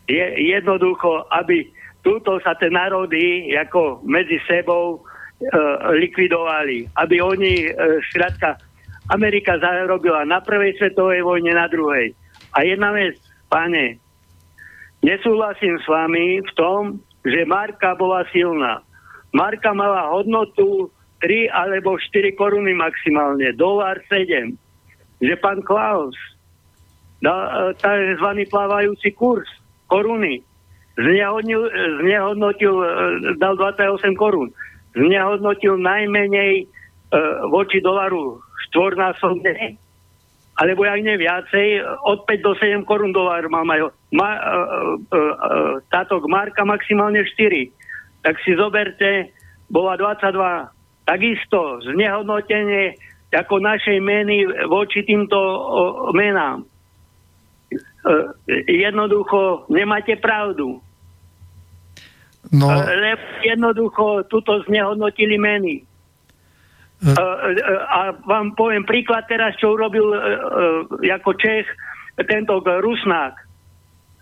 Je 0.07 0.23
jednoducho, 0.55 1.27
aby 1.35 1.67
túto 2.07 2.39
sa 2.43 2.55
tie 2.55 2.71
národy 2.71 3.51
ako 3.59 4.03
medzi 4.07 4.39
sebou 4.47 4.99
e, 4.99 4.99
likvidovali. 5.99 6.87
Aby 6.95 7.17
oni, 7.19 7.71
e, 7.71 8.51
Amerika 9.11 9.59
zarobila 9.59 10.23
na 10.23 10.39
prvej 10.39 10.79
svetovej 10.79 11.27
vojne, 11.27 11.59
na 11.59 11.67
druhej. 11.67 12.15
A 12.55 12.63
jedna 12.63 12.95
vec, 12.95 13.19
pane, 13.51 13.99
nesúhlasím 15.03 15.79
s 15.83 15.87
vami 15.91 16.39
v 16.39 16.53
tom, 16.55 17.03
že 17.27 17.43
marka 17.47 17.99
bola 17.99 18.23
silná. 18.31 18.87
Marka 19.31 19.71
mala 19.71 20.11
hodnotu 20.11 20.91
3 21.23 21.53
alebo 21.53 21.95
4 22.01 22.35
koruny 22.35 22.75
maximálne, 22.75 23.53
dolar 23.55 24.01
7. 24.09 24.57
Že 25.21 25.35
pán 25.39 25.61
Klaus 25.63 26.17
dal 27.21 27.77
tzv. 27.77 28.29
plávajúci 28.49 29.13
kurz 29.13 29.47
koruny, 29.93 30.41
znehodnotil, 30.97 31.69
znehodnotil, 32.01 32.75
dal 33.37 33.55
28 33.59 34.17
korún, 34.17 34.49
znehodnotil 34.97 35.77
najmenej 35.77 36.65
e, 36.65 36.67
voči 37.53 37.85
dolaru 37.85 38.41
štvornásobne, 38.71 39.77
alebo 40.61 40.85
aj 40.85 41.01
ne 41.01 41.15
viacej, 41.17 41.85
od 42.05 42.25
5 42.29 42.47
do 42.47 42.53
7 42.57 42.85
korún 42.85 43.13
dolár 43.17 43.49
má, 43.49 43.65
majú. 43.65 43.89
Ma, 44.13 44.29
uh, 44.37 44.69
uh, 45.09 45.17
uh, 45.17 45.75
táto 45.89 46.21
marka 46.29 46.69
maximálne 46.69 47.25
4. 47.25 47.73
Tak 48.21 48.37
si 48.45 48.53
zoberte, 48.53 49.33
bola 49.71 49.97
22. 49.97 51.07
Takisto 51.09 51.81
znehodnotenie 51.87 52.99
ako 53.31 53.63
našej 53.63 53.99
meny 54.03 54.47
voči 54.67 55.07
týmto 55.07 55.39
menám. 56.13 56.67
Uh, 58.01 58.33
jednoducho 58.67 59.71
nemáte 59.71 60.19
pravdu. 60.19 60.83
No, 62.51 62.67
lebo 62.73 63.23
jednoducho 63.45 64.27
tuto 64.27 64.65
znehodnotili 64.67 65.39
meny. 65.39 65.87
Uh, 67.01 67.17
a 67.87 68.17
vám 68.27 68.57
poviem 68.59 68.83
príklad 68.83 69.29
teraz, 69.31 69.55
čo 69.61 69.79
urobil 69.79 70.11
ako 71.01 71.31
Čech 71.39 71.69
tento 72.27 72.59
Rusnák. 72.61 73.35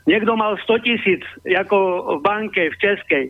Niekto 0.04 0.32
mal 0.36 0.56
100 0.60 0.86
tisíc 0.86 1.22
ako 1.44 1.76
v 2.18 2.20
banke 2.20 2.62
v 2.68 2.76
Českej. 2.76 3.24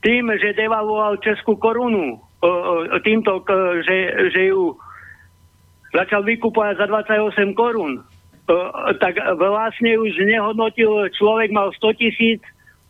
Tým, 0.00 0.32
že 0.40 0.56
devaluoval 0.56 1.20
Českú 1.20 1.60
korunu, 1.60 2.20
týmto, 3.04 3.44
že, 3.84 3.96
že 4.32 4.42
ju 4.48 4.72
začal 5.92 6.24
vykupovať 6.24 6.80
za 6.80 6.86
28 6.88 7.52
korún, 7.52 8.00
tak 8.98 9.20
vlastne 9.36 10.00
už 10.00 10.24
nehodnotil, 10.24 11.12
človek 11.14 11.52
mal 11.52 11.70
100 11.76 12.00
tisíc, 12.00 12.40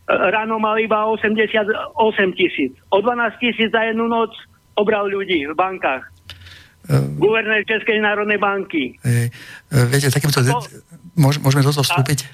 ráno 0.07 0.57
mal 0.57 0.79
iba 0.79 1.05
88 1.05 1.67
tisíc. 2.33 2.73
O 2.89 3.01
12 3.01 3.43
tisíc 3.43 3.69
za 3.71 3.81
jednu 3.85 4.07
noc 4.07 4.31
obral 4.75 5.07
ľudí 5.07 5.45
v 5.47 5.53
bankách. 5.53 6.03
Uh, 6.89 7.05
Guvernér 7.21 7.61
Českej 7.69 8.01
národnej 8.01 8.41
banky. 8.41 8.97
Uh, 9.05 9.29
viete, 9.91 10.09
takýmto... 10.09 10.41
To, 10.41 10.65
môžeme 11.15 11.61
do 11.61 11.69
toho 11.69 11.85
vstúpiť? 11.85 12.25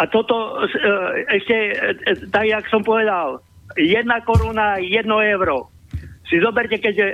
A, 0.00 0.08
a 0.08 0.10
toto 0.10 0.64
ešte, 1.28 1.76
tak 2.32 2.48
jak 2.48 2.64
som 2.72 2.80
povedal, 2.80 3.44
jedna 3.76 4.20
koruna, 4.22 4.76
jedno 4.80 5.20
euro. 5.24 5.72
Si 6.24 6.40
zoberte, 6.40 6.80
keď 6.80 6.94
uh, 6.96 7.06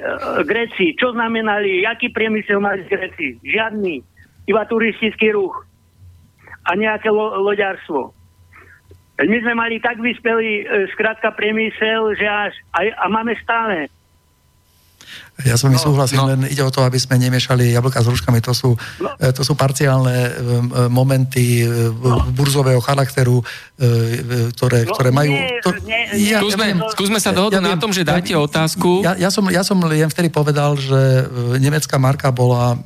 Gréci, 0.47 0.95
čo 0.95 1.11
znamenali, 1.11 1.83
aký 1.83 2.15
priemysel 2.15 2.63
mali 2.63 2.87
Gréci? 2.87 3.43
Žiadny. 3.43 4.03
Iba 4.47 4.67
turistický 4.71 5.35
ruch. 5.35 5.67
A 6.67 6.79
nejaké 6.79 7.11
lo- 7.11 7.43
loďarstvo. 7.43 8.15
My 9.21 9.37
sme 9.45 9.53
mali 9.53 9.83
tak 9.83 9.99
vyspelý, 9.99 10.65
uh, 10.65 10.87
skrátka, 10.95 11.35
priemysel, 11.35 12.15
že 12.15 12.27
až, 12.27 12.55
a, 12.73 12.87
a 13.03 13.07
máme 13.11 13.35
stále. 13.43 13.91
Ja 15.45 15.57
som 15.57 15.73
mi 15.73 15.79
no, 15.79 15.85
súhlasím, 15.85 16.21
no. 16.21 16.29
len 16.33 16.41
ide 16.51 16.61
o 16.61 16.69
to, 16.69 16.85
aby 16.85 17.01
sme 17.01 17.17
nemiešali 17.17 17.73
jablka 17.73 18.05
s 18.05 18.07
hruškami. 18.09 18.41
To 18.45 18.53
sú, 18.53 18.71
no. 19.01 19.09
to 19.17 19.43
sú 19.47 19.57
parciálne 19.57 20.37
momenty 20.93 21.65
no. 21.65 22.27
burzového 22.33 22.81
charakteru, 22.85 23.41
ktoré, 24.57 24.85
no, 24.85 24.93
ktoré 24.93 25.11
majú... 25.15 25.33
Nie, 25.33 25.61
to, 25.65 25.71
nie, 25.87 26.01
ja, 26.29 26.39
skúsme, 26.45 26.67
ja 26.77 26.93
skúsme 26.93 27.19
sa 27.19 27.31
dohodnúť 27.33 27.65
ja 27.65 27.73
na 27.73 27.81
tom, 27.81 27.93
že 27.95 28.03
dajte 28.05 28.37
ja, 28.37 28.41
otázku. 28.45 29.01
Ja, 29.01 29.13
ja, 29.17 29.29
som, 29.33 29.49
ja 29.49 29.65
som 29.65 29.81
len 29.81 30.11
vtedy 30.11 30.29
povedal, 30.29 30.77
že 30.77 31.25
nemecká 31.57 31.97
marka 31.97 32.29
bola, 32.29 32.77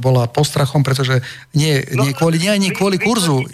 bola 0.00 0.24
postrachom, 0.30 0.80
pretože 0.80 1.20
nie, 1.52 1.84
no, 1.92 2.04
nie 2.06 2.12
kvôli, 2.16 2.40
nie 2.40 2.50
ani 2.52 2.68
kvôli 2.72 2.96
kurzu. 2.96 3.44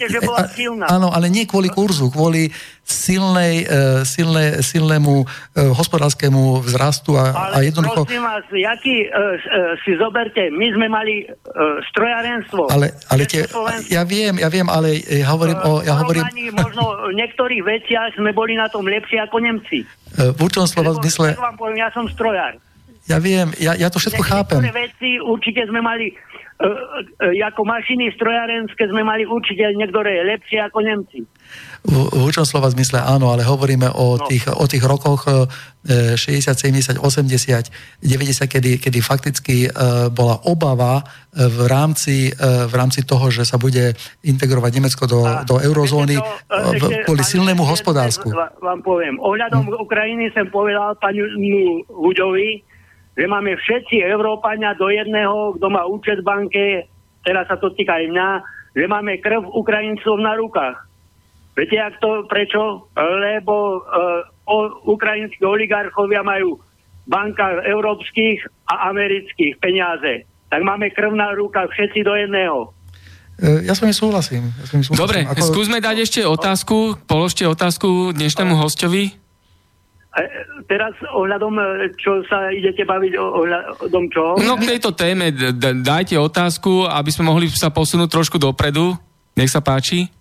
Áno, 0.87 1.11
ale 1.11 1.27
nie 1.27 1.43
kvôli 1.43 1.67
kurzu, 1.67 2.07
kvôli 2.07 2.51
silnej, 2.81 3.63
silnej, 4.03 4.59
silnému 4.59 5.23
hospodárskému 5.55 6.59
vzrastu 6.65 7.15
a, 7.15 7.55
a 7.55 7.57
jednoducho... 7.63 8.03
Prosím 8.03 8.20
vás, 8.21 8.45
jaký, 8.53 9.09
uh, 9.09 9.35
uh, 9.35 9.75
si 9.83 9.97
zoberte, 9.97 10.53
my 10.53 10.67
sme 10.73 10.87
mali 10.87 11.25
uh, 11.25 11.81
strojárenstvo. 11.91 12.69
Ale, 12.69 12.93
ale 13.09 13.25
tie, 13.25 13.45
ja 13.89 14.05
viem, 14.07 14.37
ja 14.37 14.47
viem, 14.47 14.69
ale 14.69 15.01
ja 15.01 15.27
hovorím 15.33 15.59
uh, 15.59 15.67
o... 15.67 15.71
Ja 15.81 15.99
hovorím... 15.99 16.23
možno 16.53 17.09
v 17.09 17.17
niektorých 17.17 17.61
veciach 17.65 18.15
sme 18.15 18.31
boli 18.31 18.55
na 18.55 18.69
tom 18.69 18.85
lepšie 18.85 19.19
ako 19.25 19.41
Nemci. 19.41 19.83
Uh, 20.15 20.31
v 20.31 20.39
určitom 20.45 20.69
slova 20.69 20.95
zmysle... 21.01 21.35
vám 21.35 21.57
poviem, 21.57 21.81
ja 21.81 21.89
som 21.91 22.05
strojár. 22.07 22.55
Ja 23.09 23.17
viem, 23.17 23.49
ja, 23.57 23.73
ja 23.73 23.89
to 23.89 23.97
všetko 23.97 24.21
chápem. 24.21 24.61
Niektoré 24.61 24.87
veci 24.87 25.09
určite 25.17 25.65
sme 25.65 25.81
mali 25.81 26.13
ako 27.51 27.61
mašiny 27.65 28.13
strojárenské 28.13 28.85
sme 28.89 29.01
mali 29.01 29.25
určite 29.25 29.65
niektoré 29.73 30.21
lepšie 30.25 30.61
ako 30.61 30.79
Nemci. 30.85 31.19
V, 31.81 31.95
v 31.97 32.21
určom 32.21 32.45
slova 32.45 32.69
zmysle 32.69 33.01
áno, 33.01 33.33
ale 33.33 33.41
hovoríme 33.41 33.89
o, 33.89 34.21
no. 34.21 34.25
tých, 34.29 34.45
o 34.47 34.65
tých 34.69 34.85
rokoch 34.85 35.25
60, 35.81 36.53
70, 36.53 37.01
80, 37.01 38.05
90, 38.05 38.45
kedy, 38.45 38.77
kedy 38.77 38.99
fakticky 39.01 39.65
uh, 39.65 40.13
bola 40.13 40.37
obava 40.45 41.01
e, 41.01 41.49
v 41.49 41.65
rámci, 41.65 42.29
v 42.37 42.73
rámci 42.77 43.01
toho, 43.01 43.33
že 43.33 43.49
sa 43.49 43.57
bude 43.57 43.97
integrovať 44.21 44.71
Nemecko 44.77 45.09
do, 45.09 45.25
a, 45.25 45.41
do 45.41 45.57
eurozóny 45.57 46.21
to, 46.21 46.85
kvôli 47.09 47.25
silnému 47.25 47.65
hospodársku. 47.65 48.29
Vám 48.61 48.85
poviem. 48.85 49.17
Ohľadom 49.17 49.73
hm. 49.73 49.81
Ukrajiny 49.81 50.29
som 50.37 50.45
povedal 50.53 50.93
pani 51.01 51.25
Huďovi, 51.89 52.61
že 53.17 53.25
máme 53.27 53.59
všetci 53.59 53.99
Európania 54.03 54.71
do 54.75 54.87
jedného, 54.87 55.55
kto 55.59 55.67
má 55.67 55.83
účet 55.83 56.23
v 56.23 56.27
banke, 56.27 56.63
teraz 57.27 57.47
sa 57.51 57.59
to 57.59 57.71
týka 57.75 57.99
aj 57.99 58.05
mňa, 58.07 58.29
že 58.71 58.85
máme 58.87 59.19
krv 59.19 59.51
Ukrajincov 59.51 60.15
na 60.19 60.33
rukách. 60.39 60.77
Viete, 61.51 61.75
jak 61.75 61.99
to, 61.99 62.23
prečo? 62.31 62.87
Lebo 62.95 63.83
uh, 63.83 64.23
o, 64.47 64.57
ukrajinskí 64.95 65.43
oligarchovia 65.43 66.23
majú 66.23 66.55
v 67.03 67.07
bankách 67.11 67.67
európskych 67.67 68.47
a 68.71 68.87
amerických 68.95 69.59
peniaze. 69.59 70.23
Tak 70.47 70.61
máme 70.63 70.87
krv 70.95 71.11
na 71.11 71.35
rukách 71.35 71.67
všetci 71.75 72.07
do 72.07 72.15
jedného. 72.15 72.71
E, 73.39 73.67
ja 73.67 73.75
s 73.75 73.83
vami 73.83 73.91
súhlasím. 73.91 74.51
Ja 74.63 74.65
súhlasím. 74.67 74.95
Dobre, 74.95 75.19
Ako... 75.27 75.43
skúsme 75.43 75.83
dať 75.83 76.07
ešte 76.07 76.21
otázku, 76.23 76.99
položte 77.03 77.43
otázku 77.43 78.15
dnešnému 78.15 78.55
hostovi. 78.55 79.20
E, 80.11 80.23
teraz 80.67 80.91
ohľadom, 81.15 81.55
čo 81.95 82.19
sa 82.27 82.51
idete 82.51 82.83
baviť 82.83 83.15
ohľadom 83.15 84.03
čo? 84.11 84.35
No 84.43 84.59
k 84.59 84.75
tejto 84.75 84.91
téme 84.91 85.31
dajte 85.81 86.19
otázku, 86.19 86.87
aby 86.87 87.09
sme 87.11 87.31
mohli 87.31 87.47
sa 87.47 87.71
posunúť 87.71 88.11
trošku 88.11 88.35
dopredu. 88.35 88.95
Nech 89.39 89.47
sa 89.47 89.63
páči 89.63 90.11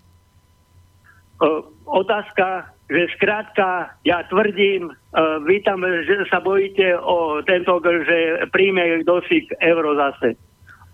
otázka, 1.91 2.71
že 2.91 3.11
skrátka, 3.19 3.95
ja 4.07 4.23
tvrdím, 4.31 4.91
uh, 4.91 5.39
vy 5.43 5.63
tam 5.67 5.83
že 5.83 6.27
sa 6.31 6.39
bojíte 6.39 6.95
o 7.03 7.43
tento, 7.43 7.83
že 7.83 8.47
príjme 8.55 9.03
kto 9.03 9.23
si 9.27 9.47
euro 9.63 9.99
zase. 9.99 10.39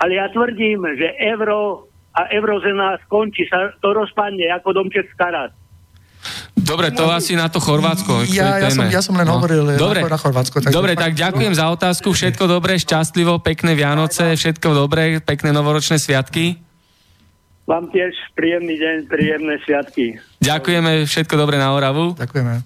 Ale 0.01 0.21
ja 0.21 0.29
tvrdím, 0.29 0.85
že 0.97 1.17
euro 1.21 1.89
a 2.17 2.33
eurozena 2.33 2.97
skončí, 3.05 3.45
sa 3.49 3.77
to 3.85 3.93
rozpadne 3.93 4.49
ako 4.49 4.73
domček 4.73 5.05
z 5.13 5.15
karát. 5.21 5.53
Dobre, 6.57 6.91
to 6.91 7.07
asi 7.13 7.39
na 7.39 7.47
to 7.47 7.63
Chorvátsko. 7.63 8.27
Ja, 8.33 8.59
ja, 8.59 8.75
som, 8.75 8.89
ja 8.91 8.99
som 8.99 9.15
len 9.15 9.29
no. 9.29 9.39
hovoril 9.39 9.79
dobre, 9.79 10.03
na 10.03 10.19
Chorvátsko. 10.19 10.65
Tak 10.65 10.75
dobre, 10.75 10.99
tak 10.99 11.15
ďakujem 11.15 11.55
za 11.55 11.71
otázku. 11.71 12.11
Všetko 12.11 12.51
dobré, 12.51 12.81
šťastlivo, 12.81 13.39
pekné 13.39 13.79
Vianoce, 13.79 14.35
všetko 14.35 14.75
dobré, 14.75 15.23
pekné 15.23 15.55
novoročné 15.55 16.01
sviatky. 16.01 16.59
Vám 17.67 17.91
tiež 17.91 18.15
príjemný 18.39 18.79
deň, 18.79 18.97
príjemné 19.11 19.59
sviatky. 19.67 20.23
Ďakujeme, 20.39 21.07
všetko 21.07 21.35
dobré 21.35 21.59
na 21.59 21.75
Oravu. 21.75 22.15
Ďakujeme. 22.15 22.63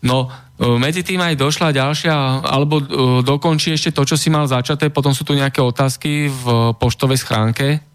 No, 0.00 0.32
e, 0.56 0.64
medzi 0.80 1.04
tým 1.04 1.20
aj 1.20 1.36
došla 1.36 1.76
ďalšia, 1.76 2.16
alebo 2.40 2.80
e, 2.80 2.84
dokončí 3.20 3.76
ešte 3.76 3.92
to, 3.92 4.08
čo 4.08 4.16
si 4.16 4.32
mal 4.32 4.48
začaté, 4.48 4.88
potom 4.88 5.12
sú 5.12 5.28
tu 5.28 5.36
nejaké 5.36 5.60
otázky 5.60 6.32
v 6.32 6.72
poštovej 6.80 7.20
schránke. 7.20 7.89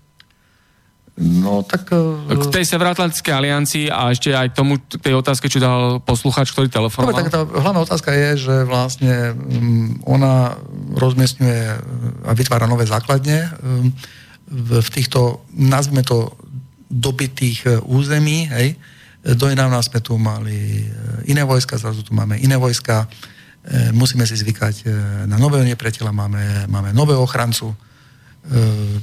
No 1.16 1.64
tak... 1.64 1.96
K 2.28 2.46
tej 2.52 2.68
Severoatlantickej 2.68 3.32
aliancii 3.32 3.86
a 3.88 4.12
ešte 4.12 4.36
aj 4.36 4.52
k 4.52 4.56
tomu, 4.60 4.76
k 4.84 5.00
tej 5.00 5.16
otázke, 5.16 5.48
čo 5.48 5.64
dal 5.64 6.04
posluchač, 6.04 6.52
ktorý 6.52 6.68
telefonoval. 6.68 7.16
tak 7.16 7.32
tá 7.32 7.48
hlavná 7.48 7.80
otázka 7.88 8.12
je, 8.12 8.30
že 8.36 8.56
vlastne 8.68 9.32
um, 9.32 9.96
ona 10.04 10.60
rozmiestňuje 11.00 11.60
a 12.28 12.32
vytvára 12.36 12.68
nové 12.68 12.84
základne 12.84 13.48
um, 13.64 13.96
v, 14.52 14.88
týchto, 14.92 15.48
nazvime 15.56 16.04
to, 16.04 16.36
dobitých 16.86 17.60
e, 17.66 17.70
území, 17.82 18.46
hej. 18.54 18.78
Dojnávna 19.26 19.82
sme 19.82 20.06
tu 20.06 20.22
mali 20.22 20.86
e, 20.86 20.88
iné 21.34 21.42
vojska, 21.42 21.82
zrazu 21.82 22.06
tu 22.06 22.14
máme 22.14 22.38
iné 22.38 22.54
vojska, 22.62 23.10
e, 23.66 23.90
musíme 23.90 24.22
si 24.30 24.38
zvykať 24.38 24.86
na 25.26 25.42
nového 25.42 25.66
nepriateľa, 25.66 26.14
máme, 26.14 26.70
máme 26.70 26.94
nového 26.94 27.26
ochrancu, 27.26 27.74
E, 27.74 27.95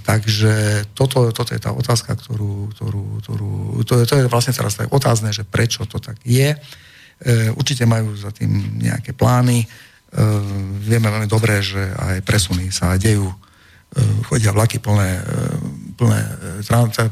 takže 0.06 0.86
toto, 0.94 1.34
toto 1.34 1.50
je 1.50 1.58
tá 1.58 1.74
otázka, 1.74 2.14
ktorú, 2.14 2.70
ktorú, 2.78 3.04
ktorú 3.26 3.50
to, 3.82 3.98
je, 3.98 4.04
to 4.06 4.14
je 4.22 4.30
vlastne 4.30 4.54
teraz 4.54 4.78
tak 4.78 4.86
otázne, 4.94 5.34
že 5.34 5.42
prečo 5.42 5.82
to 5.82 5.98
tak 5.98 6.22
je. 6.22 6.54
E, 6.54 6.58
určite 7.50 7.82
majú 7.82 8.14
za 8.14 8.30
tým 8.30 8.78
nejaké 8.78 9.10
plány. 9.10 9.66
E, 9.66 9.66
vieme 10.78 11.10
veľmi 11.10 11.26
dobre, 11.26 11.58
že 11.58 11.90
aj 11.90 12.22
presuny 12.22 12.70
sa 12.70 12.94
dejú. 12.94 13.26
Chodia 14.24 14.56
vlaky 14.56 14.80
plné, 14.80 15.20
plné, 16.00 16.20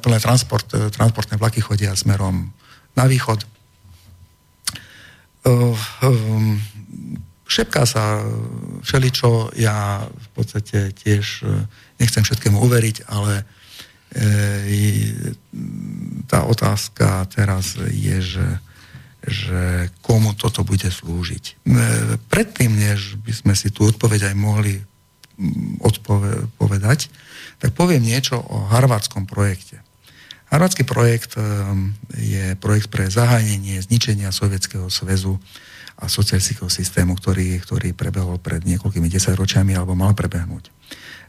plné 0.00 0.16
transport, 0.16 0.64
transportné 0.88 1.36
vlaky 1.36 1.60
chodia 1.60 1.92
smerom 1.92 2.48
na 2.96 3.04
východ. 3.04 3.44
Šepká 7.44 7.84
sa 7.84 8.24
všeličo, 8.80 9.52
ja 9.60 10.08
v 10.08 10.28
podstate 10.32 10.96
tiež 10.96 11.44
nechcem 12.00 12.24
všetkému 12.24 12.56
uveriť, 12.56 13.06
ale 13.12 13.44
e, 14.16 15.14
tá 16.24 16.48
otázka 16.48 17.28
teraz 17.28 17.76
je, 17.76 18.18
že, 18.24 18.48
že 19.28 19.92
komu 20.00 20.32
toto 20.32 20.64
bude 20.64 20.88
slúžiť. 20.88 21.44
E, 21.44 21.54
predtým, 22.32 22.72
než 22.72 23.20
by 23.20 23.32
sme 23.36 23.54
si 23.54 23.68
tú 23.68 23.92
odpoveď 23.92 24.32
aj 24.32 24.36
mohli 24.40 24.80
odpovedať, 25.80 27.12
tak 27.60 27.76
poviem 27.76 28.04
niečo 28.04 28.40
o 28.40 28.68
harvardskom 28.68 29.24
projekte. 29.24 29.80
Harvardský 30.50 30.82
projekt 30.82 31.36
e, 31.36 31.44
je 32.16 32.44
projekt 32.58 32.88
pre 32.88 33.06
zahájenie 33.12 33.78
zničenia 33.84 34.32
Sovietskeho 34.32 34.88
zväzu 34.88 35.36
a 36.00 36.08
socialistického 36.08 36.72
systému, 36.72 37.12
ktorý, 37.20 37.60
ktorý 37.60 37.92
prebehol 37.92 38.40
pred 38.40 38.64
niekoľkými 38.64 39.12
desaťročiami 39.12 39.76
alebo 39.76 39.92
mal 39.92 40.16
prebehnúť 40.16 40.79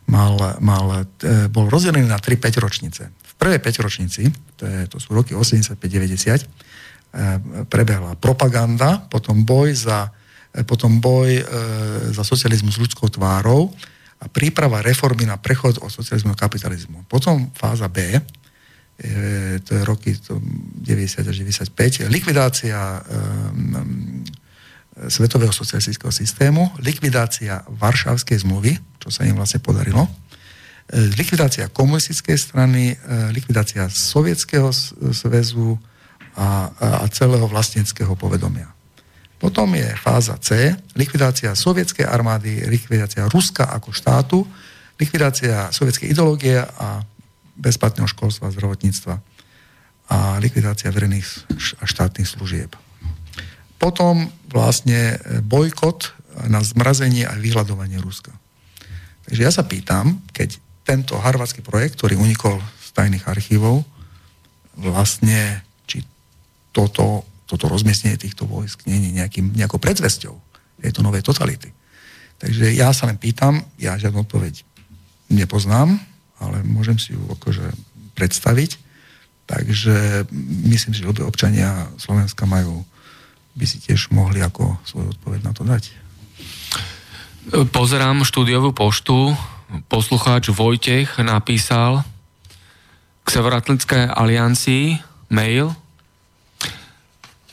mal, 0.07 0.57
mal, 0.59 1.05
e, 1.21 1.47
bol 1.51 1.69
rozdelený 1.69 2.07
na 2.07 2.17
3-5 2.17 2.57
ročnice. 2.63 3.11
V 3.11 3.33
prvej 3.37 3.59
5 3.59 3.85
ročnici, 3.85 4.27
to, 4.57 4.65
je, 4.65 4.79
to 4.89 4.97
sú 4.97 5.13
roky 5.13 5.37
85-90, 5.37 5.77
e, 5.77 6.47
prebehla 7.69 8.17
propaganda, 8.17 9.05
potom 9.11 9.45
boj 9.45 9.75
za, 9.75 10.09
e, 10.55 10.63
potom 10.65 11.03
boj 11.03 11.43
za 12.11 12.23
socializmus 12.25 12.75
s 12.77 12.81
ľudskou 12.81 13.07
tvárou 13.11 13.71
a 14.21 14.29
príprava 14.29 14.85
reformy 14.85 15.25
na 15.25 15.37
prechod 15.37 15.81
od 15.81 15.89
socializmu 15.89 16.33
do 16.33 16.37
kapitalizmu. 16.37 17.09
Potom 17.09 17.49
fáza 17.57 17.89
B, 17.89 18.21
to 19.65 19.69
je 19.73 19.81
roky 19.81 20.13
90 20.13 21.25
až 21.25 21.35
95, 21.73 22.05
likvidácia 22.05 23.01
svetového 24.91 25.55
socialistického 25.55 26.11
systému, 26.11 26.67
likvidácia 26.83 27.63
Varšavskej 27.67 28.43
zmluvy, 28.43 28.75
čo 28.99 29.09
sa 29.09 29.23
im 29.23 29.39
vlastne 29.39 29.63
podarilo, 29.63 30.03
e, 30.03 30.11
likvidácia 31.15 31.71
komunistickej 31.71 32.37
strany, 32.37 32.93
e, 32.93 32.95
likvidácia 33.31 33.87
Sovietskeho 33.87 34.69
zväzu 35.15 35.79
a, 36.35 36.71
a 37.03 37.05
celého 37.11 37.47
vlastnického 37.47 38.15
povedomia. 38.15 38.71
Potom 39.41 39.73
je 39.73 39.89
fáza 39.97 40.37
C, 40.37 40.75
likvidácia 40.93 41.57
sovietskej 41.57 42.05
armády, 42.05 42.61
likvidácia 42.69 43.25
Ruska 43.25 43.73
ako 43.73 43.89
štátu, 43.89 44.39
likvidácia 45.01 45.73
sovietskej 45.73 46.13
ideológie 46.13 46.61
a 46.61 47.01
bezplatného 47.57 48.05
školstva 48.05 48.47
a 48.47 48.53
zdravotníctva 48.53 49.13
a 50.13 50.37
likvidácia 50.37 50.93
verejných 50.93 51.25
a 51.81 51.83
štátnych 51.89 52.29
služieb. 52.29 52.69
Potom 53.81 54.29
vlastne 54.53 55.17
e, 55.17 55.41
bojkot 55.41 56.13
na 56.45 56.61
zmrazenie 56.61 57.25
a 57.25 57.33
vyhľadovanie 57.33 57.97
Ruska. 57.97 58.29
Takže 59.25 59.41
ja 59.41 59.49
sa 59.49 59.65
pýtam, 59.65 60.21
keď 60.29 60.61
tento 60.85 61.17
harvardský 61.17 61.65
projekt, 61.65 61.97
ktorý 61.97 62.21
unikol 62.21 62.61
z 62.61 62.89
tajných 62.93 63.25
archívov, 63.25 63.81
vlastne, 64.77 65.65
či 65.89 66.05
toto, 66.69 67.25
toto 67.49 67.65
rozmiestnenie 67.67 68.21
týchto 68.21 68.45
vojsk 68.45 68.85
nie 68.85 69.01
je 69.01 69.17
nejakým, 69.17 69.51
nejakou 69.57 69.81
predzvesťou 69.81 70.35
tejto 70.81 71.01
novej 71.01 71.25
totality. 71.25 71.73
Takže 72.41 72.73
ja 72.73 72.89
sa 72.93 73.05
len 73.05 73.21
pýtam, 73.21 73.61
ja 73.77 73.97
žiadnu 74.01 74.25
odpoveď 74.25 74.65
nepoznám, 75.29 76.01
ale 76.41 76.65
môžem 76.65 76.97
si 76.97 77.13
ju 77.13 77.21
akože 77.37 77.65
predstaviť. 78.17 78.81
Takže 79.45 80.25
myslím, 80.65 80.93
že 80.95 81.05
obe 81.05 81.21
občania 81.21 81.85
Slovenska 82.01 82.49
majú 82.49 82.81
by 83.55 83.65
si 83.67 83.83
tiež 83.83 84.11
mohli 84.15 84.39
ako 84.39 84.79
svoju 84.87 85.11
odpoveď 85.17 85.39
na 85.43 85.51
to 85.51 85.63
dať. 85.67 85.83
Pozerám 87.73 88.23
štúdiovú 88.23 88.71
poštu. 88.71 89.35
Poslucháč 89.87 90.51
Vojtech 90.51 91.19
napísal 91.23 92.03
k 93.23 93.27
Severoatlantickej 93.27 94.11
aliancii 94.11 94.99
mail. 95.31 95.71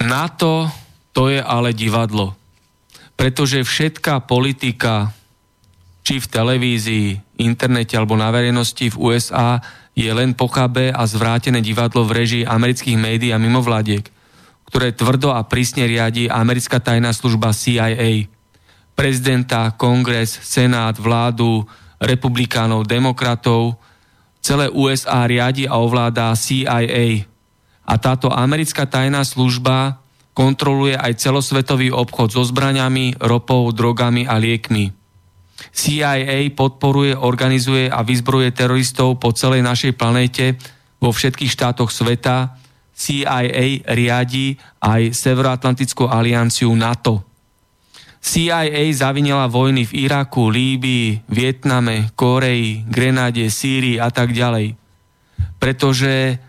NATO 0.02 0.70
to 1.14 1.30
je 1.30 1.42
ale 1.42 1.74
divadlo. 1.74 2.34
Pretože 3.18 3.66
všetká 3.66 4.22
politika, 4.22 5.10
či 6.06 6.22
v 6.22 6.30
televízii, 6.30 7.08
internete 7.42 7.98
alebo 7.98 8.14
na 8.14 8.30
verejnosti 8.30 8.94
v 8.94 8.98
USA, 8.98 9.58
je 9.98 10.06
len 10.14 10.30
pochabé 10.38 10.94
a 10.94 11.02
zvrátené 11.10 11.58
divadlo 11.58 12.06
v 12.06 12.22
režii 12.22 12.44
amerických 12.46 12.94
médií 12.94 13.34
a 13.34 13.42
mimovládiek 13.42 14.06
ktoré 14.68 14.92
tvrdo 14.92 15.32
a 15.32 15.40
prísne 15.48 15.88
riadi 15.88 16.28
americká 16.28 16.76
tajná 16.76 17.16
služba 17.16 17.56
CIA. 17.56 18.28
Prezidenta, 18.92 19.72
kongres, 19.72 20.36
senát, 20.44 20.92
vládu, 21.00 21.64
republikánov, 21.96 22.84
demokratov, 22.84 23.80
celé 24.44 24.68
USA 24.68 25.24
riadi 25.24 25.64
a 25.64 25.80
ovláda 25.80 26.36
CIA. 26.36 27.24
A 27.88 27.94
táto 27.96 28.28
americká 28.28 28.84
tajná 28.84 29.24
služba 29.24 30.04
kontroluje 30.36 30.94
aj 30.94 31.18
celosvetový 31.18 31.90
obchod 31.90 32.30
so 32.30 32.44
zbraňami, 32.44 33.18
ropou, 33.18 33.72
drogami 33.72 34.28
a 34.28 34.36
liekmi. 34.36 34.94
CIA 35.74 36.46
podporuje, 36.54 37.18
organizuje 37.18 37.90
a 37.90 38.06
vyzbrojuje 38.06 38.54
teroristov 38.54 39.18
po 39.18 39.34
celej 39.34 39.66
našej 39.66 39.98
planéte 39.98 40.54
vo 41.02 41.10
všetkých 41.10 41.50
štátoch 41.50 41.90
sveta, 41.90 42.54
CIA 42.98 43.86
riadi 43.94 44.58
aj 44.82 45.14
Severoatlantickú 45.14 46.10
alianciu 46.10 46.74
NATO. 46.74 47.22
CIA 48.18 48.82
zavinila 48.90 49.46
vojny 49.46 49.86
v 49.86 50.10
Iraku, 50.10 50.50
Líbii, 50.50 51.30
Vietname, 51.30 52.10
Koreji, 52.18 52.82
Grenáde, 52.90 53.46
Sýrii 53.46 54.02
a 54.02 54.10
tak 54.10 54.34
ďalej. 54.34 54.74
Pretože 55.62 56.42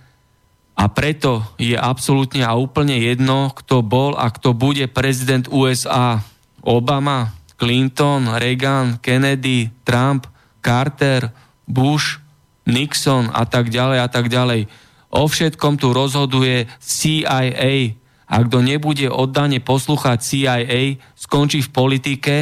a 0.73 0.85
preto 0.89 1.45
je 1.61 1.77
absolútne 1.77 2.41
a 2.41 2.57
úplne 2.57 2.97
jedno, 2.97 3.53
kto 3.53 3.85
bol 3.85 4.17
a 4.17 4.31
kto 4.33 4.57
bude 4.57 4.89
prezident 4.89 5.45
USA. 5.51 6.23
Obama, 6.65 7.35
Clinton, 7.59 8.25
Reagan, 8.39 8.97
Kennedy, 9.03 9.69
Trump, 9.83 10.25
Carter, 10.63 11.29
Bush, 11.67 12.17
Nixon 12.65 13.29
a 13.29 13.43
tak 13.45 13.69
ďalej 13.69 13.99
a 14.01 14.07
tak 14.09 14.31
ďalej 14.31 14.88
O 15.09 15.25
všetkom 15.25 15.81
tu 15.81 15.89
rozhoduje 15.89 16.69
CIA. 16.77 17.97
A 18.29 18.35
kto 18.45 18.61
nebude 18.61 19.09
oddane 19.09 19.57
poslúchať 19.57 20.21
CIA, 20.21 21.01
skončí 21.17 21.65
v 21.65 21.73
politike 21.73 22.35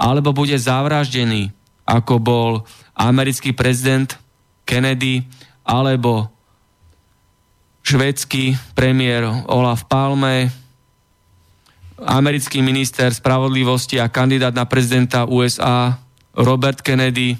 alebo 0.00 0.32
bude 0.32 0.56
zavraždený, 0.56 1.52
ako 1.84 2.14
bol 2.20 2.50
americký 2.96 3.52
prezident 3.52 4.16
Kennedy 4.64 5.28
alebo 5.64 6.32
švedský 7.84 8.56
premiér 8.72 9.46
Olaf 9.46 9.84
Palme, 9.86 10.50
americký 12.02 12.60
minister 12.60 13.12
spravodlivosti 13.12 13.96
a 14.02 14.12
kandidát 14.12 14.52
na 14.52 14.68
prezidenta 14.68 15.24
USA 15.24 15.96
Robert 16.36 16.84
Kennedy, 16.84 17.38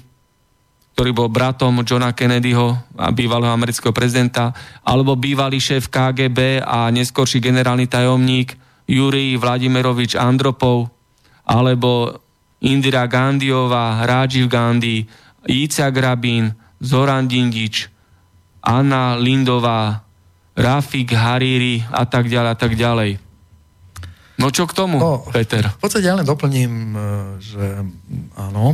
ktorý 0.97 1.13
bol 1.13 1.29
bratom 1.29 1.85
Johna 1.85 2.09
Kennedyho, 2.09 2.73
a 2.97 3.13
bývalého 3.13 3.53
amerického 3.53 3.93
prezidenta, 3.93 4.49
alebo 4.81 5.13
bývalý 5.13 5.61
šéf 5.61 5.93
KGB 5.93 6.65
a 6.65 6.89
neskorší 6.89 7.37
generálny 7.37 7.85
tajomník 7.85 8.57
Jurij 8.89 9.37
Vladimirovič 9.37 10.17
Andropov, 10.17 10.89
alebo 11.45 12.17
Indira 12.65 13.05
Gandhiová, 13.05 14.09
Rajiv 14.09 14.49
Gandhi, 14.49 15.05
Ica 15.45 15.93
Grabin, 15.93 16.49
Zoran 16.81 17.29
Dindič 17.29 17.93
Anna 18.65 19.21
Lindová, 19.21 20.01
Rafik 20.57 21.13
Hariri 21.13 21.85
a 21.93 22.09
tak 22.09 22.25
ďalej 22.25 22.49
a 22.49 22.57
tak 22.57 22.73
ďalej. 22.73 23.11
No 24.41 24.49
čo 24.49 24.65
k 24.65 24.73
tomu, 24.73 24.97
no, 24.97 25.21
Peter? 25.29 25.61
V 25.61 25.77
podstate 25.77 26.09
ja 26.09 26.17
len 26.17 26.25
doplním, 26.25 26.73
e, 26.97 27.01
že 27.37 27.65
áno, 28.33 28.73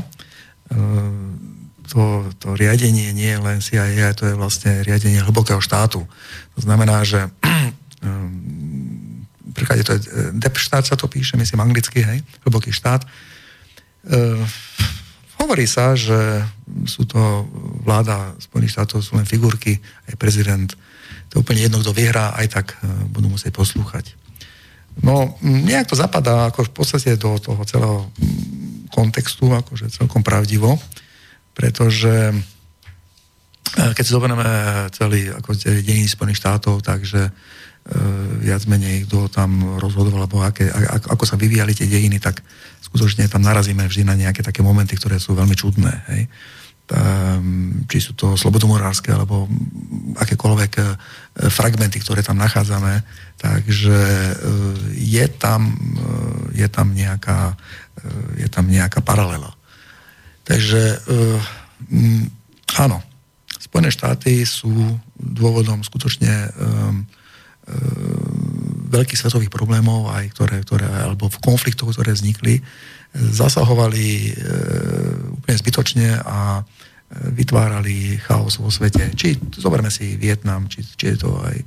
e, 0.72 1.53
to, 1.92 2.32
to 2.40 2.56
riadenie 2.56 3.12
nie 3.12 3.36
je 3.36 3.40
len 3.40 3.58
CIA, 3.60 4.16
to 4.16 4.30
je 4.32 4.36
vlastne 4.40 4.84
riadenie 4.84 5.20
hlbokého 5.20 5.60
štátu. 5.60 6.08
To 6.56 6.60
znamená, 6.60 7.04
že 7.04 7.28
v 9.50 9.52
príklade 9.54 9.84
to 9.84 9.96
je 9.98 10.00
Dep 10.34 10.58
štát 10.58 10.88
sa 10.88 10.96
to 10.96 11.12
píše, 11.12 11.38
myslím 11.38 11.62
anglicky, 11.62 12.02
hej, 12.02 12.24
hlboký 12.48 12.72
štát. 12.74 13.06
Hovorí 15.38 15.68
sa, 15.68 15.94
že 15.94 16.44
sú 16.88 17.04
to 17.04 17.48
vláda 17.84 18.34
Spojených 18.40 18.80
štátov, 18.80 19.04
sú 19.04 19.20
len 19.20 19.28
figurky, 19.28 19.78
aj 20.08 20.16
prezident. 20.16 20.70
To 21.30 21.40
je 21.40 21.42
úplne 21.44 21.62
jedno, 21.62 21.84
kto 21.84 21.92
vyhrá, 21.92 22.34
aj 22.40 22.48
tak 22.50 22.68
budú 23.12 23.28
musieť 23.28 23.54
poslúchať. 23.54 24.16
No, 25.02 25.36
nejak 25.42 25.90
to 25.90 25.98
zapadá 25.98 26.54
ako 26.54 26.70
v 26.70 26.74
podstate 26.74 27.18
do 27.18 27.38
toho 27.42 27.62
celého 27.66 28.14
kontextu, 28.94 29.50
akože 29.50 29.90
celkom 29.90 30.22
pravdivo, 30.22 30.78
pretože 31.54 32.34
e, 32.34 32.36
keď 33.94 34.04
si 34.04 34.12
zoberieme 34.14 34.50
celý 34.94 35.30
ako 35.30 35.54
dejiny 35.62 36.10
Spojených 36.10 36.42
štátov, 36.42 36.82
takže 36.82 37.30
e, 37.30 37.32
viac 38.42 38.66
menej 38.66 39.06
kto 39.08 39.30
tam 39.30 39.78
rozhodoval, 39.78 40.26
alebo 40.26 40.42
aké, 40.42 40.68
ako, 40.70 41.08
ako 41.14 41.24
sa 41.30 41.40
vyvíjali 41.40 41.78
tie 41.78 41.90
dejiny, 41.90 42.18
tak 42.18 42.42
skutočne 42.82 43.30
tam 43.30 43.46
narazíme 43.46 43.86
vždy 43.86 44.04
na 44.04 44.18
nejaké 44.18 44.42
také 44.42 44.66
momenty, 44.66 44.98
ktoré 44.98 45.22
sú 45.22 45.38
veľmi 45.38 45.56
čudné. 45.56 45.94
Hej. 46.14 46.24
Či 47.88 47.98
sú 48.04 48.12
to 48.14 48.36
slobodomorárske 48.36 49.08
alebo 49.08 49.48
akékoľvek 50.20 50.72
fragmenty, 51.48 51.98
ktoré 52.04 52.20
tam 52.22 52.38
nachádzame. 52.38 53.02
Takže 53.40 54.00
je 54.92 55.26
tam, 55.40 55.74
je 56.52 56.68
tam, 56.68 56.92
nejaká, 56.92 57.56
je 58.36 58.48
tam 58.52 58.68
nejaká 58.68 59.00
paralela. 59.00 59.56
Takže 60.44 61.00
áno, 62.76 63.00
Spojené 63.64 63.90
štáty 63.90 64.44
sú 64.44 64.70
dôvodom 65.16 65.82
skutočne 65.82 66.52
veľkých 68.92 69.18
svetových 69.18 69.50
problémov, 69.50 70.12
aj 70.12 70.36
ktoré, 70.36 70.62
ktoré, 70.62 70.86
alebo 70.86 71.32
v 71.32 71.42
konfliktoch, 71.42 71.90
ktoré 71.96 72.14
vznikli 72.14 72.60
zasahovali 73.14 74.30
e, 74.30 74.32
úplne 75.38 75.58
zbytočne 75.58 76.18
a 76.22 76.66
vytvárali 77.14 78.18
chaos 78.26 78.58
vo 78.58 78.74
svete. 78.74 79.14
Či 79.14 79.38
zoberme 79.62 79.94
si 79.94 80.18
Vietnam, 80.18 80.66
či, 80.66 80.82
či 80.82 81.14
je 81.14 81.18
to 81.22 81.30
aj 81.46 81.58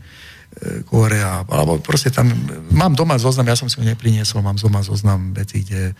Korea, 0.86 1.44
alebo 1.46 1.78
proste 1.78 2.08
tam, 2.10 2.32
mám 2.72 2.96
doma 2.98 3.20
zoznam, 3.20 3.46
ja 3.46 3.58
som 3.58 3.68
si 3.68 3.76
ho 3.78 3.84
nepriniesol, 3.84 4.40
mám 4.40 4.58
doma 4.58 4.80
zoznam 4.80 5.36
veci, 5.36 5.62
kde, 5.62 5.92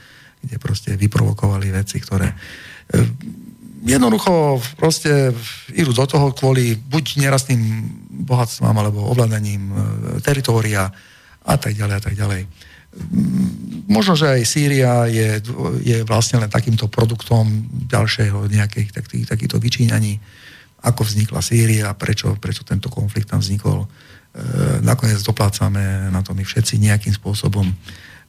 kde 0.43 0.57
proste 0.59 0.91
vyprovokovali 0.95 1.73
veci, 1.73 2.01
ktoré 2.01 2.33
jednoducho 3.87 4.63
proste 4.79 5.35
idú 5.75 5.91
do 5.95 6.07
toho 6.07 6.31
kvôli 6.35 6.79
buď 6.79 7.23
nerastným 7.23 7.63
bohatstvám 8.27 8.75
alebo 8.79 9.07
ovládaním 9.11 9.75
teritória 10.23 10.91
a 11.47 11.55
tak 11.59 11.75
ďalej 11.75 11.95
a 11.95 12.03
tak 12.03 12.15
ďalej 12.15 12.43
možno, 13.87 14.17
že 14.17 14.27
aj 14.29 14.43
Sýria 14.45 15.07
je, 15.09 15.41
je 15.85 15.99
vlastne 16.05 16.43
len 16.43 16.51
takýmto 16.51 16.89
produktom 16.89 17.47
ďalšieho 17.89 18.49
nejakých 18.49 18.91
takých, 18.93 19.27
takýchto 19.29 19.57
vyčíňaní, 19.61 20.19
ako 20.85 21.03
vznikla 21.05 21.41
Sýria, 21.43 21.93
prečo, 21.95 22.35
prečo 22.41 22.65
tento 22.65 22.89
konflikt 22.89 23.31
tam 23.31 23.41
vznikol. 23.41 23.85
E, 23.85 23.89
nakoniec 24.83 25.21
doplácame 25.23 26.09
na 26.13 26.21
to 26.23 26.33
my 26.33 26.45
všetci 26.45 26.81
nejakým 26.81 27.15
spôsobom. 27.15 27.67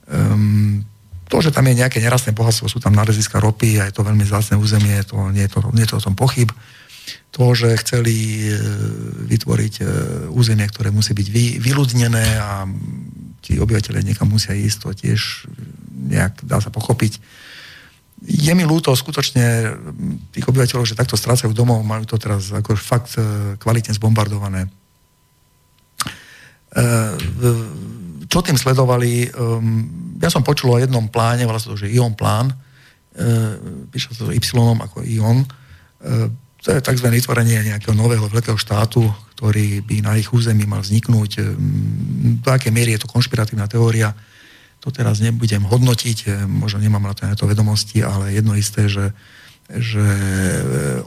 Ehm, 0.08 0.84
to, 1.28 1.38
že 1.44 1.52
tam 1.52 1.68
je 1.68 1.80
nejaké 1.80 2.00
nerastné 2.00 2.32
bohatstvo, 2.32 2.72
sú 2.72 2.80
tam 2.80 2.96
náleziska 2.96 3.44
ropy 3.44 3.84
a 3.84 3.92
je 3.92 3.94
to 3.96 4.08
veľmi 4.08 4.24
zácne 4.24 4.56
územie, 4.56 5.04
to, 5.04 5.32
nie, 5.36 5.44
je 5.44 5.52
to, 5.52 5.60
nie 5.76 5.84
je 5.84 5.92
to 5.92 6.00
o 6.00 6.06
tom 6.08 6.16
pochyb. 6.16 6.48
To, 7.36 7.52
že 7.54 7.80
chceli 7.84 8.48
e, 8.48 8.56
vytvoriť 9.28 9.74
e, 9.80 9.84
územie, 10.32 10.68
ktoré 10.68 10.90
musí 10.92 11.12
byť 11.12 11.28
vy, 11.28 11.46
vyľudnené 11.60 12.26
a 12.40 12.64
tí 13.44 13.60
obyvateľe 13.60 14.04
niekam 14.04 14.32
musia 14.32 14.56
ísť, 14.56 14.78
to 14.84 14.90
tiež 14.96 15.48
nejak 15.92 16.44
dá 16.48 16.64
sa 16.64 16.72
pochopiť. 16.72 17.20
Je 18.26 18.50
mi 18.58 18.66
ľúto 18.66 18.96
skutočne 18.98 19.78
tých 20.34 20.48
obyvateľov, 20.50 20.90
že 20.90 20.98
takto 20.98 21.14
strácajú 21.14 21.54
domov, 21.54 21.86
majú 21.86 22.08
to 22.10 22.18
teraz 22.18 22.50
ako 22.50 22.74
fakt 22.80 23.20
e, 23.20 23.56
kvalitne 23.60 23.94
zbombardované. 23.94 24.66
E, 24.66 24.70
čo 28.28 28.44
tým 28.44 28.60
sledovali? 28.60 29.28
Ehm, 29.28 30.16
ja 30.20 30.30
som 30.30 30.44
počul 30.44 30.76
o 30.76 30.82
jednom 30.82 31.08
pláne, 31.08 31.48
volá 31.48 31.58
sa 31.58 31.72
to, 31.72 31.80
že 31.80 31.92
ION 31.92 32.14
plán, 32.14 32.52
e, 32.52 32.56
píše 33.90 34.14
sa 34.14 34.28
to 34.28 34.36
Y 34.36 34.44
ako 34.84 35.04
ION, 35.04 35.48
to 36.62 36.68
je 36.76 36.84
tzv. 36.84 37.08
vytvorenie 37.10 37.74
nejakého 37.74 37.98
nového 37.98 38.30
veľkého 38.30 38.54
štátu, 38.54 39.02
ktorý 39.34 39.82
by 39.82 40.06
na 40.06 40.14
ich 40.14 40.30
území 40.30 40.70
mal 40.70 40.86
vzniknúť. 40.86 41.32
Ehm, 41.42 42.44
do 42.44 42.50
akej 42.54 42.70
miery 42.70 42.94
je 42.96 43.08
to 43.08 43.12
konšpiratívna 43.12 43.66
teória, 43.66 44.14
to 44.78 44.94
teraz 44.94 45.18
nebudem 45.20 45.66
hodnotiť, 45.66 46.46
možno 46.46 46.78
nemám 46.78 47.02
na 47.02 47.14
to, 47.18 47.26
na 47.26 47.36
to 47.36 47.50
vedomosti, 47.50 48.06
ale 48.06 48.38
jedno 48.38 48.54
isté, 48.54 48.86
že, 48.86 49.10
že 49.68 50.06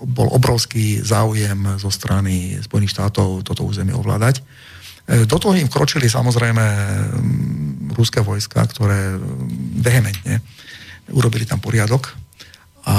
bol 0.02 0.26
obrovský 0.26 1.00
záujem 1.00 1.78
zo 1.78 1.88
strany 1.88 2.58
Spojených 2.60 2.92
štátov 2.98 3.46
toto 3.46 3.62
územie 3.62 3.94
ovládať. 3.94 4.42
Do 5.06 5.36
toho 5.38 5.56
im 5.56 5.66
vkročili 5.66 6.06
samozrejme 6.06 6.64
ruské 7.96 8.22
vojska, 8.22 8.62
ktoré 8.68 9.18
vehementne 9.80 10.44
urobili 11.10 11.42
tam 11.44 11.58
poriadok 11.58 12.14
a 12.86 12.96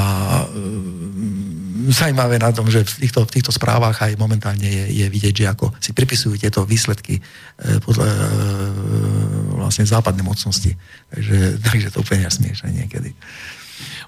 zaujímavé 1.89 2.37
na 2.37 2.53
tom, 2.53 2.69
že 2.69 2.85
v 2.85 3.07
týchto, 3.07 3.25
v 3.25 3.33
týchto 3.33 3.49
správach 3.49 3.97
aj 4.05 4.13
momentálne 4.21 4.63
je, 4.63 5.01
je 5.01 5.05
vidieť, 5.09 5.33
že 5.33 5.45
ako 5.49 5.73
si 5.81 5.91
pripisujú 5.97 6.37
tieto 6.37 6.61
výsledky 6.61 7.17
e, 7.17 7.21
podľa 7.81 8.05
e, 8.05 8.17
vlastne 9.57 9.89
západnej 9.89 10.21
mocnosti. 10.21 10.77
Takže, 11.09 11.37
takže 11.65 11.87
to 11.89 12.05
úplne 12.05 12.29
smiešne 12.29 12.69
niekedy. 12.69 13.17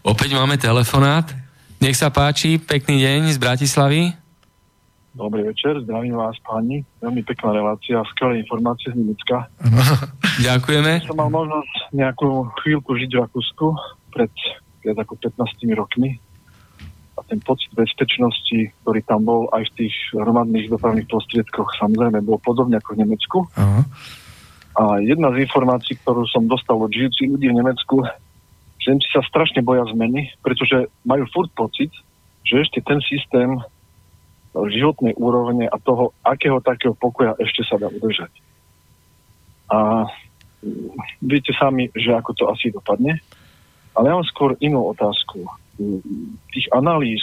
Opäť 0.05 0.37
máme 0.37 0.61
telefonát. 0.61 1.33
Nech 1.81 1.97
sa 1.97 2.13
páči, 2.13 2.61
pekný 2.61 3.01
deň 3.01 3.33
z 3.33 3.37
Bratislavy. 3.41 4.22
Dobrý 5.13 5.45
večer, 5.45 5.77
zdravím 5.85 6.17
vás 6.17 6.33
páni. 6.41 6.81
Veľmi 6.97 7.21
pekná 7.21 7.53
relácia, 7.53 8.01
skvelé 8.17 8.41
informácie 8.41 8.89
z 8.89 8.97
Nemecka. 8.97 9.45
Ďakujeme. 10.49 11.05
Som 11.05 11.21
mal 11.21 11.29
možnosť 11.29 11.93
nejakú 11.93 12.49
chvíľku 12.65 12.97
žiť 12.97 13.13
v 13.13 13.21
Rakúsku 13.21 13.77
pred 14.09 14.33
viac 14.81 14.97
ako 14.97 15.13
15 15.21 15.69
rokmi 15.77 16.17
a 17.13 17.21
ten 17.29 17.37
pocit 17.45 17.69
bezpečnosti, 17.77 18.73
ktorý 18.81 19.05
tam 19.05 19.21
bol 19.21 19.53
aj 19.53 19.69
v 19.69 19.85
tých 19.85 19.95
hromadných 20.17 20.73
dopravných 20.73 21.05
prostriedkoch, 21.05 21.77
samozrejme 21.77 22.25
bol 22.25 22.41
podobne 22.41 22.81
ako 22.81 22.97
v 22.97 23.01
Nemecku. 23.05 23.37
Uh-huh. 23.45 23.85
A 24.81 24.97
jedna 24.97 25.29
z 25.29 25.45
informácií, 25.45 25.93
ktorú 26.01 26.25
som 26.25 26.49
dostal 26.49 26.81
od 26.81 26.89
žijúcich 26.89 27.29
ľudí 27.29 27.53
v 27.53 27.61
Nemecku, 27.61 28.01
že 28.81 28.97
Nemci 28.97 29.05
sa 29.13 29.21
strašne 29.29 29.61
boja 29.61 29.85
zmeny, 29.93 30.33
pretože 30.41 30.89
majú 31.05 31.29
furt 31.29 31.53
pocit, 31.53 31.93
že 32.41 32.65
ešte 32.65 32.81
ten 32.81 32.97
systém 33.05 33.61
životnej 34.53 35.17
úrovne 35.17 35.65
a 35.65 35.77
toho, 35.81 36.13
akého 36.21 36.61
takého 36.61 36.93
pokoja 36.93 37.33
ešte 37.41 37.65
sa 37.65 37.81
dá 37.81 37.89
udržať. 37.89 38.29
A 39.73 40.05
viete 41.19 41.51
sami, 41.57 41.89
že 41.97 42.13
ako 42.13 42.31
to 42.37 42.43
asi 42.47 42.69
dopadne. 42.69 43.17
Ale 43.93 44.09
ja 44.09 44.17
mám 44.17 44.27
skôr 44.29 44.57
inú 44.61 44.89
otázku 44.93 45.45
tých 46.53 46.67
analýz 46.73 47.21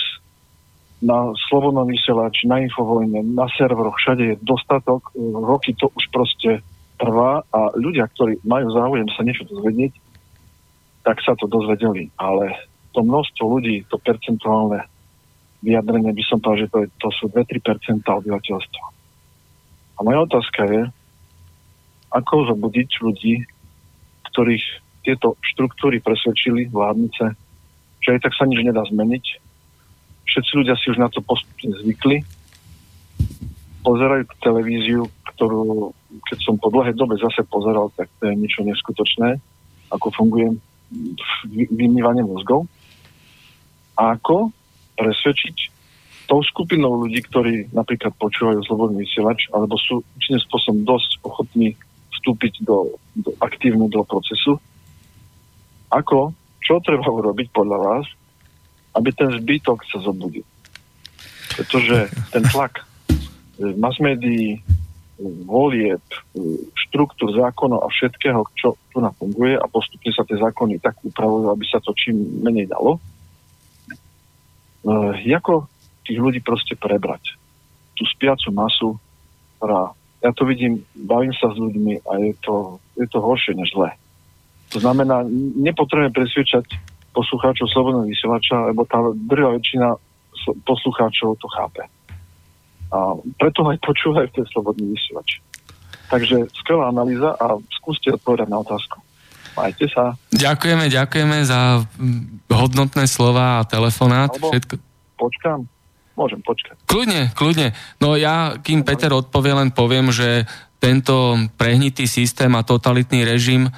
na 1.01 1.33
Slobodnom 1.49 1.89
vysielač, 1.89 2.45
na 2.45 2.61
Infovojne, 2.61 3.25
na 3.25 3.49
serveroch, 3.57 3.97
všade 3.97 4.25
je 4.37 4.41
dostatok, 4.45 5.09
roky 5.17 5.73
to 5.73 5.89
už 5.97 6.05
proste 6.13 6.61
trvá 7.01 7.41
a 7.49 7.73
ľudia, 7.73 8.05
ktorí 8.13 8.45
majú 8.45 8.69
záujem 8.77 9.09
sa 9.17 9.25
niečo 9.25 9.49
dozvedieť, 9.49 9.97
tak 11.01 11.25
sa 11.25 11.33
to 11.41 11.49
dozvedeli. 11.49 12.13
Ale 12.21 12.53
to 12.93 13.01
množstvo 13.01 13.45
ľudí, 13.49 13.89
to 13.89 13.97
percentuálne 13.97 14.85
vyjadrenie, 15.61 16.13
by 16.13 16.25
som 16.25 16.39
povedal, 16.41 16.67
že 16.67 16.71
to, 16.73 16.79
je, 16.85 16.89
to 17.01 17.09
sú 17.15 17.25
2-3% 17.33 18.05
obyvateľstva. 18.05 18.85
A 19.97 19.99
moja 20.01 20.19
otázka 20.25 20.61
je, 20.65 20.83
ako 22.11 22.51
zobudiť 22.51 22.91
ľudí, 23.05 23.35
ktorých 24.33 24.65
tieto 25.05 25.37
štruktúry 25.55 26.01
presvedčili, 26.01 26.69
vládnice, 26.69 27.25
že 28.01 28.09
aj 28.17 28.21
tak 28.25 28.33
sa 28.37 28.49
nič 28.49 28.61
nedá 28.65 28.83
zmeniť. 28.89 29.25
Všetci 30.27 30.53
ľudia 30.57 30.77
si 30.81 30.93
už 30.93 30.99
na 31.01 31.09
to 31.13 31.21
postupne 31.21 31.73
zvykli. 31.85 32.25
Pozerajú 33.85 34.29
televíziu, 34.41 35.09
ktorú 35.35 35.93
keď 36.27 36.39
som 36.43 36.59
po 36.59 36.75
dlhej 36.75 36.95
dobe 36.99 37.15
zase 37.19 37.47
pozeral, 37.47 37.95
tak 37.95 38.11
to 38.19 38.31
je 38.31 38.35
niečo 38.35 38.67
neskutočné, 38.67 39.39
ako 39.95 40.11
funguje 40.11 40.59
vymývanie 41.71 42.27
mozgov. 42.27 42.67
A 43.95 44.19
ako 44.19 44.51
presvedčiť 45.01 45.57
tou 46.29 46.45
skupinou 46.45 46.95
ľudí, 47.01 47.25
ktorí 47.27 47.73
napríklad 47.73 48.15
počúvajú 48.21 48.61
slobodný 48.69 49.03
vysielač, 49.03 49.49
alebo 49.51 49.75
sú 49.81 50.05
určitým 50.15 50.41
spôsobom 50.47 50.81
dosť 50.87 51.11
ochotní 51.27 51.75
vstúpiť 52.15 52.63
do, 52.63 53.01
do 53.19 53.33
aktívne 53.41 53.89
procesu, 54.05 54.61
ako, 55.91 56.31
čo 56.63 56.79
treba 56.85 57.09
urobiť 57.09 57.51
podľa 57.51 57.79
vás, 57.83 58.07
aby 58.95 59.11
ten 59.11 59.35
zbytok 59.43 59.83
sa 59.91 59.99
zobudil. 60.05 60.47
Pretože 61.59 62.07
ten 62.31 62.47
tlak 62.47 62.87
mass 63.75 63.99
médií, 63.99 64.63
volieb, 65.45 66.01
štruktúr 66.89 67.37
zákonov 67.37 67.85
a 67.85 67.93
všetkého, 67.93 68.41
čo 68.57 68.73
tu 68.89 68.99
funguje 69.21 69.53
a 69.59 69.67
postupne 69.69 70.09
sa 70.17 70.25
tie 70.25 70.41
zákony 70.41 70.81
tak 70.81 70.97
upravujú, 71.05 71.53
aby 71.53 71.65
sa 71.69 71.77
to 71.85 71.93
čím 71.93 72.41
menej 72.41 72.73
dalo. 72.73 72.97
E, 74.85 75.35
ako 75.35 75.69
tých 76.05 76.19
ľudí 76.19 76.41
proste 76.41 76.77
prebrať? 76.77 77.37
Tú 77.97 78.09
spiacu 78.09 78.49
masu, 78.53 78.89
ktorá, 79.59 79.93
ja 80.25 80.31
to 80.33 80.49
vidím, 80.49 80.85
bavím 80.97 81.37
sa 81.37 81.53
s 81.53 81.57
ľuďmi 81.61 82.05
a 82.09 82.13
je 82.25 82.35
to, 82.41 82.81
je 82.97 83.07
to 83.09 83.19
horšie 83.21 83.53
než 83.57 83.73
zle. 83.77 83.93
To 84.71 84.79
znamená, 84.79 85.27
nepotrebujeme 85.59 86.15
presvedčať 86.15 86.79
poslucháčov 87.11 87.67
Slobodného 87.67 88.07
vysielača, 88.07 88.71
lebo 88.71 88.87
tá 88.87 89.03
drvá 89.27 89.59
väčšina 89.59 89.99
poslucháčov 90.63 91.37
to 91.43 91.49
chápe. 91.51 91.83
A 92.91 93.19
preto 93.39 93.67
aj 93.67 93.79
počúvajú 93.83 94.31
ten 94.35 94.47
slobodný 94.51 94.95
vysielač. 94.95 95.43
Takže 96.11 96.51
skvelá 96.59 96.91
analýza 96.91 97.39
a 97.39 97.59
skúste 97.71 98.11
odpovedať 98.11 98.51
na 98.51 98.63
otázku. 98.63 98.99
Majte 99.59 99.87
sa. 99.91 100.15
Ďakujeme, 100.31 100.87
ďakujeme 100.91 101.39
za 101.43 101.83
hodnotné 102.51 103.05
slova 103.11 103.63
a 103.63 103.67
telefonát. 103.67 104.31
Alebo 104.31 104.55
Všetko... 104.55 104.75
Počkám. 105.19 105.61
Môžem 106.17 106.41
počkať. 106.45 106.77
Kľudne, 106.85 107.33
kľudne. 107.33 107.73
No 108.03 108.13
ja, 108.17 108.61
kým 108.61 108.85
Peter 108.85 109.09
odpovie, 109.09 109.57
len 109.57 109.73
poviem, 109.73 110.13
že 110.13 110.45
tento 110.81 111.37
prehnitý 111.57 112.05
systém 112.05 112.53
a 112.57 112.65
totalitný 112.65 113.25
režim 113.25 113.69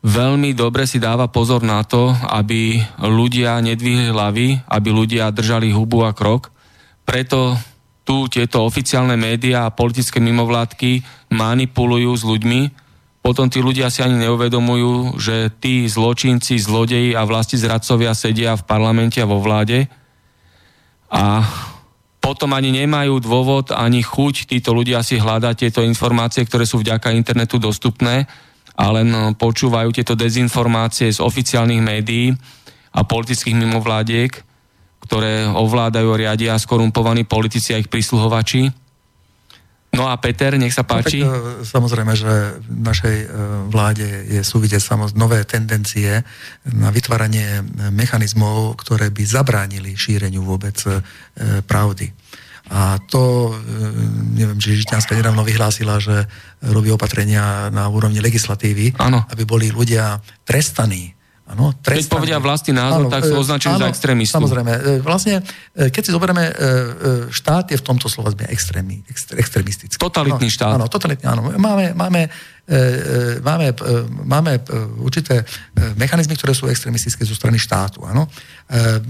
veľmi 0.00 0.56
dobre 0.56 0.88
si 0.88 0.96
dáva 0.96 1.28
pozor 1.28 1.60
na 1.60 1.84
to, 1.84 2.12
aby 2.12 2.80
ľudia 3.04 3.60
nedvihli 3.60 4.12
hlavy, 4.12 4.64
aby 4.64 4.88
ľudia 4.88 5.32
držali 5.32 5.72
hubu 5.72 6.04
a 6.08 6.16
krok. 6.16 6.52
Preto 7.04 7.56
tu 8.04 8.28
tieto 8.32 8.64
oficiálne 8.64 9.16
médiá 9.16 9.68
a 9.68 9.74
politické 9.74 10.18
mimovládky 10.18 11.04
manipulujú 11.32 12.12
s 12.16 12.24
ľuďmi, 12.24 12.60
potom 13.20 13.52
tí 13.52 13.60
ľudia 13.60 13.92
si 13.92 14.00
ani 14.00 14.16
neuvedomujú, 14.24 15.20
že 15.20 15.52
tí 15.60 15.84
zločinci, 15.84 16.56
zlodeji 16.56 17.12
a 17.12 17.22
vlasti 17.28 17.60
zradcovia 17.60 18.16
sedia 18.16 18.56
v 18.56 18.64
parlamente 18.64 19.20
a 19.20 19.28
vo 19.28 19.38
vláde 19.38 19.86
a 21.12 21.44
potom 22.20 22.52
ani 22.52 22.72
nemajú 22.72 23.20
dôvod, 23.20 23.72
ani 23.72 24.04
chuť 24.04 24.48
títo 24.48 24.76
ľudia 24.76 25.00
si 25.04 25.16
hľadať 25.20 25.54
tieto 25.56 25.80
informácie, 25.80 26.44
ktoré 26.44 26.68
sú 26.68 26.80
vďaka 26.80 27.12
internetu 27.16 27.56
dostupné 27.56 28.28
a 28.76 28.84
len 28.92 29.36
počúvajú 29.36 29.92
tieto 29.92 30.16
dezinformácie 30.16 31.12
z 31.12 31.18
oficiálnych 31.20 31.82
médií 31.82 32.32
a 32.94 33.04
politických 33.04 33.56
mimovládiek 33.56 34.32
ktoré 35.00 35.48
ovládajú, 35.48 36.12
riadia 36.14 36.60
skorumpovaní 36.60 37.24
politici 37.24 37.74
a 37.74 37.80
ich 37.80 37.88
prísluhovači. 37.88 38.70
No 39.90 40.06
a 40.06 40.14
Peter, 40.22 40.54
nech 40.54 40.70
sa 40.70 40.86
páči. 40.86 41.26
No, 41.26 41.34
tak, 41.34 41.66
e, 41.66 41.66
samozrejme, 41.66 42.12
že 42.14 42.62
v 42.62 42.82
našej 42.86 43.16
e, 43.20 43.26
vláde 43.66 44.06
je, 44.06 44.40
sú 44.46 44.62
vidieť 44.62 44.78
samozrejme 44.78 45.18
nové 45.18 45.42
tendencie 45.42 46.22
na 46.70 46.94
vytváranie 46.94 47.66
mechanizmov, 47.90 48.78
ktoré 48.78 49.10
by 49.10 49.22
zabránili 49.26 49.98
šíreniu 49.98 50.46
vôbec 50.46 50.78
e, 50.86 51.02
pravdy. 51.66 52.14
A 52.70 53.02
to, 53.02 53.50
neviem, 54.30 54.62
či 54.62 54.78
Žiťanská 54.78 55.18
nedávno 55.18 55.42
vyhlásila, 55.42 55.98
že 55.98 56.30
robí 56.62 56.86
opatrenia 56.94 57.66
na 57.74 57.90
úrovni 57.90 58.22
legislatívy, 58.22 58.94
ano. 58.94 59.26
aby 59.26 59.42
boli 59.42 59.74
ľudia 59.74 60.22
trestaní 60.46 61.10
Ano, 61.50 61.74
Keď 61.82 62.06
povedia 62.06 62.38
vlastný 62.38 62.78
názor, 62.78 63.06
ano, 63.06 63.10
tak 63.10 63.26
sú 63.26 63.34
e, 63.34 63.40
označení 63.42 63.74
za 63.74 63.90
extrémistu. 63.90 64.38
Samozrejme. 64.38 64.70
E, 64.70 64.80
vlastne, 65.02 65.42
e, 65.74 65.90
keď 65.90 66.02
si 66.06 66.10
zoberieme, 66.14 66.44
štát 67.34 67.74
je 67.74 67.76
v 67.78 67.84
tomto 67.84 68.06
slova 68.06 68.30
extrémi, 68.46 69.02
extrémistický. 69.34 69.98
Totalitný 69.98 70.46
ano, 70.46 70.54
štát. 70.54 70.74
Áno, 70.78 70.86
totalitný, 70.86 71.26
áno. 71.26 71.42
Máme, 71.58 71.90
máme, 71.98 72.30
máme, 73.42 73.66
máme 74.22 74.52
určité 75.02 75.42
mechanizmy, 75.98 76.38
ktoré 76.38 76.54
sú 76.54 76.70
extrémistické 76.70 77.26
zo 77.26 77.34
strany 77.34 77.58
štátu. 77.58 78.06
Áno. 78.06 78.30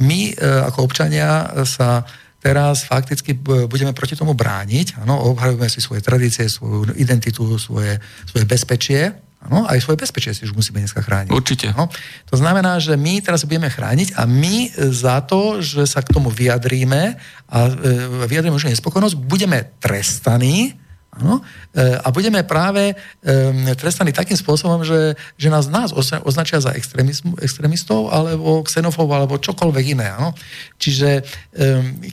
My 0.01 0.33
ako 0.65 0.89
občania 0.89 1.45
sa 1.69 2.09
teraz 2.41 2.89
fakticky 2.89 3.37
budeme 3.69 3.93
proti 3.93 4.17
tomu 4.17 4.33
brániť, 4.33 5.05
áno, 5.05 5.29
obhajujeme 5.37 5.69
si 5.69 5.85
svoje 5.85 6.01
tradície, 6.01 6.49
svoju 6.49 6.97
identitu, 6.97 7.45
svoje, 7.61 8.01
svoje 8.25 8.45
bezpečie, 8.49 9.12
No, 9.49 9.65
aj 9.65 9.81
svoje 9.81 9.97
bezpečie 9.97 10.37
si 10.37 10.45
už 10.45 10.53
musíme 10.53 10.85
dneska 10.85 11.01
chrániť. 11.01 11.33
Určite. 11.33 11.73
No, 11.73 11.89
to 12.29 12.37
znamená, 12.37 12.77
že 12.77 12.93
my 13.01 13.25
teraz 13.25 13.49
budeme 13.49 13.73
chrániť 13.73 14.12
a 14.21 14.29
my 14.29 14.69
za 14.93 15.25
to, 15.25 15.65
že 15.65 15.89
sa 15.89 16.05
k 16.05 16.12
tomu 16.12 16.29
vyjadríme 16.29 17.17
a 17.49 17.59
e, 17.65 18.29
vyjadríme 18.29 18.53
už 18.53 18.69
nespokojnosť, 18.69 19.17
budeme 19.17 19.73
trestaní 19.81 20.77
Ano? 21.21 21.45
E, 21.77 22.01
a 22.01 22.09
budeme 22.11 22.41
práve 22.43 22.93
e, 22.93 23.75
trestaní 23.77 24.11
takým 24.11 24.37
spôsobom, 24.37 24.83
že, 24.83 25.15
že 25.37 25.49
nás, 25.53 25.69
nás 25.69 25.93
označia 26.25 26.59
za 26.59 26.73
extrémistov 27.41 28.09
alebo 28.09 28.65
xenofóbov 28.65 29.17
alebo 29.17 29.41
čokoľvek 29.41 29.85
iné. 29.93 30.09
Ano? 30.11 30.33
Čiže 30.81 31.21
e, 31.21 31.23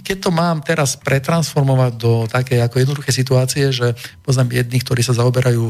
keď 0.04 0.18
to 0.28 0.30
mám 0.36 0.60
teraz 0.62 1.00
pretransformovať 1.00 1.92
do 1.96 2.28
také 2.28 2.60
ako 2.60 2.84
jednoduché 2.84 3.16
situácie, 3.16 3.72
že 3.72 3.96
poznám 4.22 4.60
jedných, 4.60 4.84
ktorí 4.84 5.02
sa 5.02 5.16
zaoberajú 5.16 5.66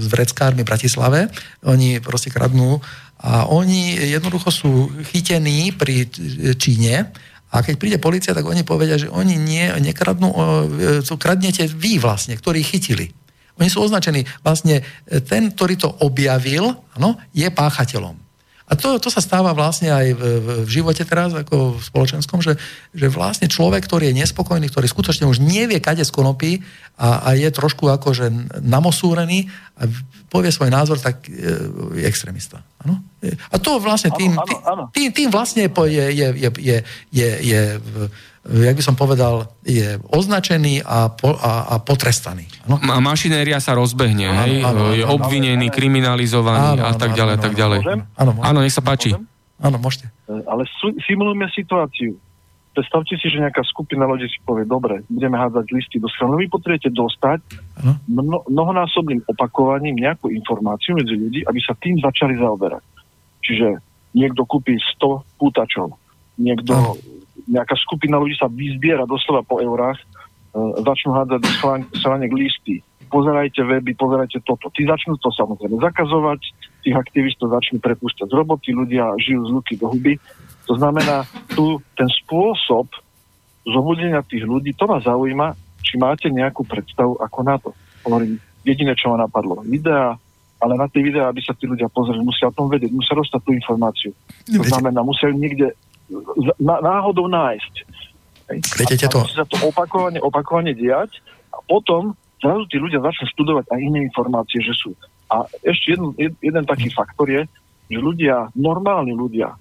s 0.00 0.06
vreckármi 0.08 0.64
v 0.64 0.70
Bratislave, 0.72 1.20
oni 1.68 2.00
proste 2.00 2.32
kradnú 2.32 2.80
a 3.22 3.46
oni 3.46 3.94
jednoducho 4.10 4.50
sú 4.50 4.72
chytení 5.14 5.70
pri 5.78 6.10
Číne 6.58 7.14
a 7.52 7.60
keď 7.60 7.74
príde 7.76 7.98
policia, 8.00 8.32
tak 8.32 8.48
oni 8.48 8.64
povedia, 8.64 8.96
že 8.96 9.12
oni 9.12 9.36
nie, 9.36 9.68
nekradnú, 9.84 10.32
to 11.04 11.20
kradnete 11.20 11.68
vy 11.68 12.00
vlastne, 12.00 12.32
ktorí 12.32 12.64
chytili. 12.64 13.12
Oni 13.60 13.68
sú 13.68 13.84
označení, 13.84 14.24
vlastne 14.40 14.80
e, 14.80 15.20
ten, 15.20 15.52
ktorý 15.52 15.76
to 15.76 15.88
objavil, 16.00 16.72
ano, 16.96 17.20
je 17.36 17.44
páchateľom. 17.52 18.16
A 18.64 18.72
to, 18.72 18.96
to 18.96 19.12
sa 19.12 19.20
stáva 19.20 19.52
vlastne 19.52 19.92
aj 19.92 20.16
v, 20.16 20.22
v 20.64 20.70
živote 20.70 21.04
teraz, 21.04 21.36
ako 21.36 21.76
v 21.76 21.82
spoločenskom, 21.84 22.40
že, 22.40 22.56
že 22.96 23.12
vlastne 23.12 23.44
človek, 23.44 23.84
ktorý 23.84 24.08
je 24.08 24.24
nespokojný, 24.24 24.72
ktorý 24.72 24.88
skutočne 24.88 25.28
už 25.28 25.44
nevie, 25.44 25.76
kade 25.76 26.00
skonopí 26.00 26.64
a, 26.96 27.20
a 27.20 27.28
je 27.36 27.52
trošku 27.52 27.92
akože 27.92 28.32
namosúrený 28.64 29.52
a 29.76 29.84
povie 30.32 30.48
svoj 30.48 30.72
názor, 30.72 30.96
tak 30.96 31.28
e, 31.28 31.36
je 32.00 32.04
extrémista. 32.08 32.64
Ano? 32.82 33.02
A 33.22 33.56
to 33.62 33.78
vlastne 33.78 34.10
tým, 34.10 34.34
tým, 34.34 34.58
tým, 34.90 35.08
tým 35.14 35.28
vlastne 35.30 35.70
je, 35.70 36.04
je, 36.10 36.26
je, 36.34 36.50
je, 36.58 36.78
je, 37.14 37.28
je 37.42 37.60
jak 38.42 38.74
by 38.74 38.82
som 38.82 38.98
povedal, 38.98 39.54
je 39.62 40.02
označený 40.10 40.82
a, 40.82 41.14
po, 41.14 41.38
a, 41.38 41.70
a 41.70 41.74
potrestaný. 41.78 42.50
Ano? 42.66 42.82
A 42.82 42.98
mašinéria 42.98 43.62
sa 43.62 43.78
rozbehne, 43.78 44.26
áno, 44.26 44.40
hej? 44.42 44.52
Áno, 44.66 44.82
je 44.98 45.04
áno, 45.06 45.14
obvinený, 45.14 45.70
áno, 45.70 45.74
kriminalizovaný 45.74 46.82
áno, 46.82 46.90
a 46.90 46.92
tak 46.98 47.14
ďalej, 47.14 47.34
áno, 47.38 47.44
tak 47.46 47.54
ďalej. 47.54 47.78
Áno, 48.18 48.30
áno, 48.42 48.58
nech 48.58 48.74
sa 48.74 48.82
páči. 48.82 49.14
Áno, 49.62 49.78
môžete. 49.78 50.10
Ale 50.26 50.66
simulujme 51.06 51.46
situáciu. 51.54 52.18
Predstavte 52.72 53.20
si, 53.20 53.28
že 53.28 53.36
nejaká 53.36 53.60
skupina 53.68 54.08
ľudí 54.08 54.24
si 54.32 54.40
povie, 54.48 54.64
dobre, 54.64 55.04
budeme 55.12 55.36
hádzať 55.36 55.66
listy 55.76 56.00
do 56.00 56.08
strany. 56.08 56.48
Vy 56.48 56.48
potrebujete 56.48 56.88
dostať 56.88 57.44
mno, 58.08 58.40
mnohonásobným 58.48 59.28
opakovaním 59.28 60.00
nejakú 60.00 60.32
informáciu 60.32 60.96
medzi 60.96 61.12
ľudí, 61.12 61.44
aby 61.44 61.60
sa 61.60 61.76
tým 61.76 62.00
začali 62.00 62.40
zaoberať. 62.40 62.80
Čiže 63.44 63.76
niekto 64.16 64.48
kúpi 64.48 64.80
100 64.96 65.36
pútačov, 65.36 66.00
niekto 66.40 66.96
nejaká 67.44 67.76
skupina 67.76 68.16
ľudí 68.16 68.40
sa 68.40 68.48
vyzbiera 68.48 69.04
doslova 69.04 69.44
po 69.44 69.60
eurách, 69.60 70.00
e, 70.00 70.06
začnú 70.80 71.12
hádzať 71.12 71.40
do 71.44 71.50
schránek 72.00 72.32
listy. 72.32 72.80
Pozerajte 73.12 73.60
weby, 73.68 73.92
pozerajte 73.92 74.40
toto. 74.48 74.72
Tí 74.72 74.88
začnú 74.88 75.20
to 75.20 75.28
samozrejme 75.28 75.76
zakazovať, 75.76 76.40
tých 76.80 76.96
aktivistov 76.96 77.52
začnú 77.52 77.76
prepúšťať 77.84 78.32
z 78.32 78.34
roboty, 78.34 78.72
ľudia 78.72 79.12
žijú 79.20 79.44
z 79.44 79.50
ruky 79.52 79.74
do 79.76 79.92
huby. 79.92 80.16
To 80.66 80.74
znamená, 80.78 81.26
tu 81.52 81.82
ten 81.98 82.08
spôsob 82.22 82.88
zobudenia 83.66 84.22
tých 84.26 84.42
ľudí, 84.46 84.74
to 84.74 84.86
ma 84.90 84.98
zaujíma, 84.98 85.54
či 85.82 85.98
máte 85.98 86.30
nejakú 86.30 86.66
predstavu 86.66 87.18
ako 87.18 87.38
na 87.42 87.56
to. 87.58 87.70
Hovorím, 88.02 88.38
jediné, 88.66 88.94
čo 88.98 89.14
ma 89.14 89.22
napadlo, 89.22 89.62
videá, 89.62 90.18
ale 90.62 90.78
na 90.78 90.86
tie 90.86 91.02
videá, 91.02 91.30
aby 91.30 91.42
sa 91.42 91.54
tí 91.54 91.66
ľudia 91.66 91.90
pozreli, 91.90 92.22
musia 92.22 92.50
o 92.50 92.54
tom 92.54 92.70
vedieť, 92.70 92.94
musia 92.94 93.18
dostať 93.18 93.40
tú 93.42 93.50
informáciu. 93.50 94.10
To 94.46 94.62
znamená, 94.62 95.02
musia 95.02 95.30
ju 95.30 95.36
niekde 95.38 95.74
náhodou 96.62 97.26
nájsť. 97.26 97.74
Viete 98.78 99.06
to? 99.10 99.26
Musí 99.26 99.38
sa 99.38 99.46
to 99.46 99.58
opakovane, 99.66 100.22
opakovane 100.22 100.74
diať 100.74 101.18
a 101.50 101.58
potom 101.66 102.14
zrazu 102.42 102.66
tí 102.70 102.76
ľudia 102.78 103.02
začnú 103.02 103.26
študovať 103.34 103.64
aj 103.70 103.78
iné 103.80 103.98
informácie, 104.06 104.62
že 104.62 104.74
sú. 104.74 104.94
A 105.30 105.46
ešte 105.62 105.94
jeden, 105.96 106.14
jeden 106.18 106.64
taký 106.66 106.90
faktor 106.90 107.30
je, 107.30 107.42
že 107.90 107.98
ľudia, 107.98 108.50
normálni 108.54 109.14
ľudia, 109.14 109.54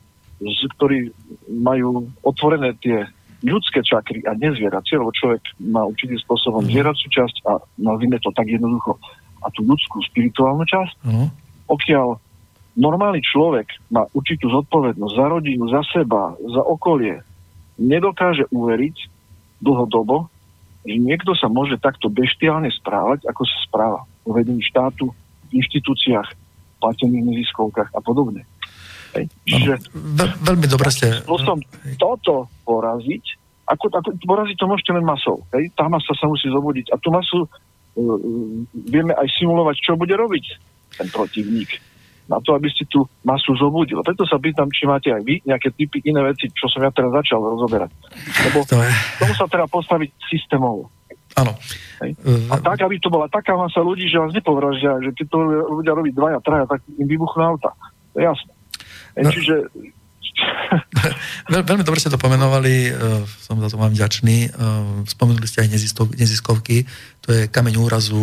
ktorí 0.78 1.14
majú 1.50 2.10
otvorené 2.26 2.74
tie 2.82 3.06
ľudské 3.42 3.82
čakry 3.82 4.22
a 4.26 4.38
nezvieracie, 4.38 5.02
lebo 5.02 5.14
človek 5.14 5.42
má 5.62 5.82
určitým 5.86 6.18
spôsobom 6.22 6.62
zvieraciu 6.66 7.10
časť 7.10 7.36
a 7.50 7.58
nazvime 7.82 8.22
to 8.22 8.30
tak 8.34 8.46
jednoducho 8.46 8.98
a 9.42 9.50
tú 9.50 9.66
ľudskú 9.66 9.98
spirituálnu 10.06 10.62
časť, 10.66 10.94
Mhm. 11.06 11.26
pokiaľ 11.66 12.08
normálny 12.78 13.22
človek 13.26 13.68
má 13.90 14.06
určitú 14.14 14.50
zodpovednosť 14.50 15.14
za 15.18 15.26
rodinu, 15.26 15.66
za 15.74 15.82
seba, 15.90 16.38
za 16.38 16.62
okolie, 16.62 17.26
nedokáže 17.82 18.46
uveriť 18.54 18.96
dlhodobo, 19.62 20.30
že 20.86 20.98
niekto 20.98 21.34
sa 21.38 21.50
môže 21.50 21.78
takto 21.82 22.10
beštiálne 22.10 22.70
správať, 22.74 23.26
ako 23.30 23.42
sa 23.46 23.58
správa 23.66 24.00
vo 24.26 24.32
vedení 24.38 24.62
štátu, 24.62 25.14
v 25.50 25.62
inštitúciách, 25.62 26.30
platených 26.82 27.26
neziskovkách 27.26 27.90
a 27.94 28.00
podobne. 28.02 28.46
Hej. 29.18 29.26
Čiže 29.44 29.74
Ve- 29.92 30.36
veľmi 30.40 30.68
dobre 30.72 30.88
ste... 30.92 31.20
spôsobom 31.24 31.60
toto 32.00 32.48
poraziť, 32.64 33.24
ako, 33.68 33.92
ako 33.92 34.10
poraziť 34.24 34.58
to 34.60 34.66
môžete 34.68 34.92
len 34.96 35.04
masou. 35.04 35.44
Hej? 35.56 35.72
Tá 35.76 35.88
masa 35.88 36.12
sa 36.16 36.28
musí 36.28 36.48
zobudiť. 36.48 36.92
A 36.92 37.00
tú 37.00 37.12
masu 37.12 37.44
uh, 37.44 37.50
vieme 38.88 39.16
aj 39.16 39.28
simulovať, 39.40 39.76
čo 39.80 40.00
bude 40.00 40.16
robiť 40.16 40.46
ten 41.00 41.08
protivník. 41.12 41.80
Na 42.32 42.40
to, 42.40 42.56
aby 42.56 42.72
ste 42.72 42.88
tú 42.88 43.04
masu 43.28 43.52
zobudil. 43.60 44.00
Preto 44.08 44.24
sa 44.24 44.40
pýtam, 44.40 44.72
či 44.72 44.88
máte 44.88 45.12
aj 45.12 45.20
vy 45.28 45.44
nejaké 45.44 45.76
typy 45.76 46.00
iné 46.08 46.24
veci, 46.24 46.48
čo 46.56 46.72
som 46.72 46.80
ja 46.80 46.92
teraz 46.92 47.12
začal 47.12 47.44
rozoberať. 47.44 47.92
Lebo 48.48 48.64
To 48.72 48.80
je... 48.80 48.88
tomu 49.20 49.34
sa 49.36 49.52
treba 49.52 49.68
postaviť 49.68 50.16
systémovo. 50.32 50.88
Áno. 51.36 51.52
E, 52.00 52.16
A 52.48 52.56
tak, 52.60 52.88
aby 52.88 53.00
to 53.04 53.12
bola 53.12 53.28
taká 53.28 53.56
masa 53.56 53.84
ľudí, 53.84 54.08
že 54.08 54.20
vás 54.20 54.32
nepovraždia, 54.32 55.00
že 55.04 55.12
keď 55.12 55.26
to 55.28 55.38
ľudia 55.76 55.92
robiť 55.96 56.14
dvaja, 56.16 56.40
traja, 56.40 56.66
tak 56.68 56.80
im 56.96 57.08
vybuchnú 57.08 57.44
auta. 57.44 57.76
To 58.16 58.18
je 58.20 58.26
jasné. 58.28 58.52
No. 59.20 59.30
Čiže 59.32 59.68
Veľ, 61.52 61.62
veľmi 61.68 61.84
dobre 61.84 62.00
ste 62.00 62.14
to 62.14 62.22
pomenovali, 62.22 62.90
uh, 62.90 63.26
som 63.28 63.60
za 63.60 63.68
to 63.68 63.76
vám 63.76 63.92
vďačný. 63.92 64.50
Uh, 64.50 65.04
spomenuli 65.04 65.46
ste 65.46 65.68
aj 65.68 65.70
neziskovky, 66.16 66.88
to 67.20 67.28
je 67.36 67.42
kameň 67.52 67.76
úrazu, 67.78 68.18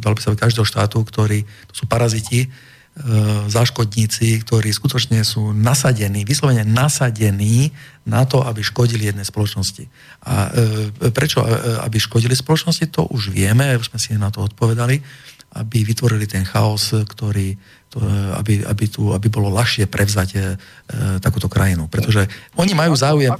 dalo 0.00 0.14
by 0.16 0.20
sa 0.22 0.32
každého 0.32 0.64
štátu, 0.64 1.02
ktorí, 1.04 1.44
to 1.68 1.74
sú 1.74 1.84
paraziti, 1.84 2.48
záškodníci, 3.52 4.40
ktorí 4.40 4.72
skutočne 4.72 5.20
sú 5.20 5.52
nasadení, 5.52 6.24
vyslovene 6.24 6.64
nasadení 6.64 7.68
na 8.08 8.24
to, 8.24 8.40
aby 8.40 8.64
škodili 8.64 9.12
jednej 9.12 9.28
spoločnosti. 9.28 9.84
A 10.24 10.48
prečo 11.12 11.44
aby 11.84 12.00
škodili 12.00 12.32
spoločnosti, 12.32 12.88
to 12.88 13.04
už 13.12 13.36
vieme, 13.36 13.76
už 13.76 13.92
sme 13.92 14.00
si 14.00 14.16
na 14.16 14.32
to 14.32 14.48
odpovedali, 14.48 14.96
aby 15.60 15.84
vytvorili 15.84 16.24
ten 16.24 16.48
chaos, 16.48 16.96
ktorý, 16.96 17.52
to, 17.56 17.60
aby, 18.36 18.64
aby, 18.66 18.84
tu, 18.88 19.12
aby 19.12 19.28
bolo 19.32 19.48
ľahšie 19.52 19.88
prevzať 19.88 20.28
e, 20.34 20.38
takúto 21.20 21.48
krajinu. 21.48 21.88
Pretože 21.88 22.28
oni 22.56 22.72
majú 22.76 22.92
záujem... 22.96 23.32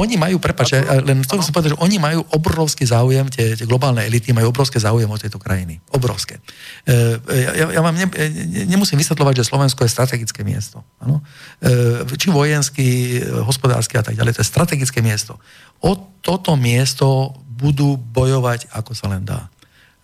Oni 0.00 0.16
majú, 0.16 0.40
prepáč, 0.40 0.72
ja 0.72 1.04
len 1.04 1.20
to 1.20 1.36
chcem 1.36 1.52
povedať, 1.52 1.76
že 1.76 1.82
oni 1.84 2.00
majú 2.00 2.24
obrovský 2.32 2.88
záujem, 2.88 3.28
tie, 3.28 3.52
tie 3.52 3.68
globálne 3.68 4.00
elity 4.00 4.32
majú 4.32 4.48
obrovské 4.48 4.80
záujem 4.80 5.04
o 5.04 5.20
tejto 5.20 5.36
krajiny. 5.36 5.84
Obrovské. 5.92 6.40
E, 6.88 7.20
ja, 7.28 7.76
ja 7.76 7.80
vám 7.84 7.92
ne, 7.92 8.08
ne, 8.08 8.64
nemusím 8.72 8.96
vysvetľovať, 8.96 9.44
že 9.44 9.52
Slovensko 9.52 9.84
je 9.84 9.92
strategické 9.92 10.48
miesto. 10.48 10.80
Ano? 10.96 11.20
E, 11.60 12.08
či 12.16 12.32
vojenský, 12.32 13.20
hospodársky 13.44 14.00
a 14.00 14.02
tak 14.02 14.16
ďalej, 14.16 14.40
to 14.40 14.42
je 14.42 14.48
strategické 14.48 15.04
miesto. 15.04 15.36
O 15.84 15.92
toto 16.24 16.56
miesto 16.56 17.36
budú 17.44 18.00
bojovať, 18.00 18.72
ako 18.72 18.96
sa 18.96 19.12
len 19.12 19.28
dá. 19.28 19.52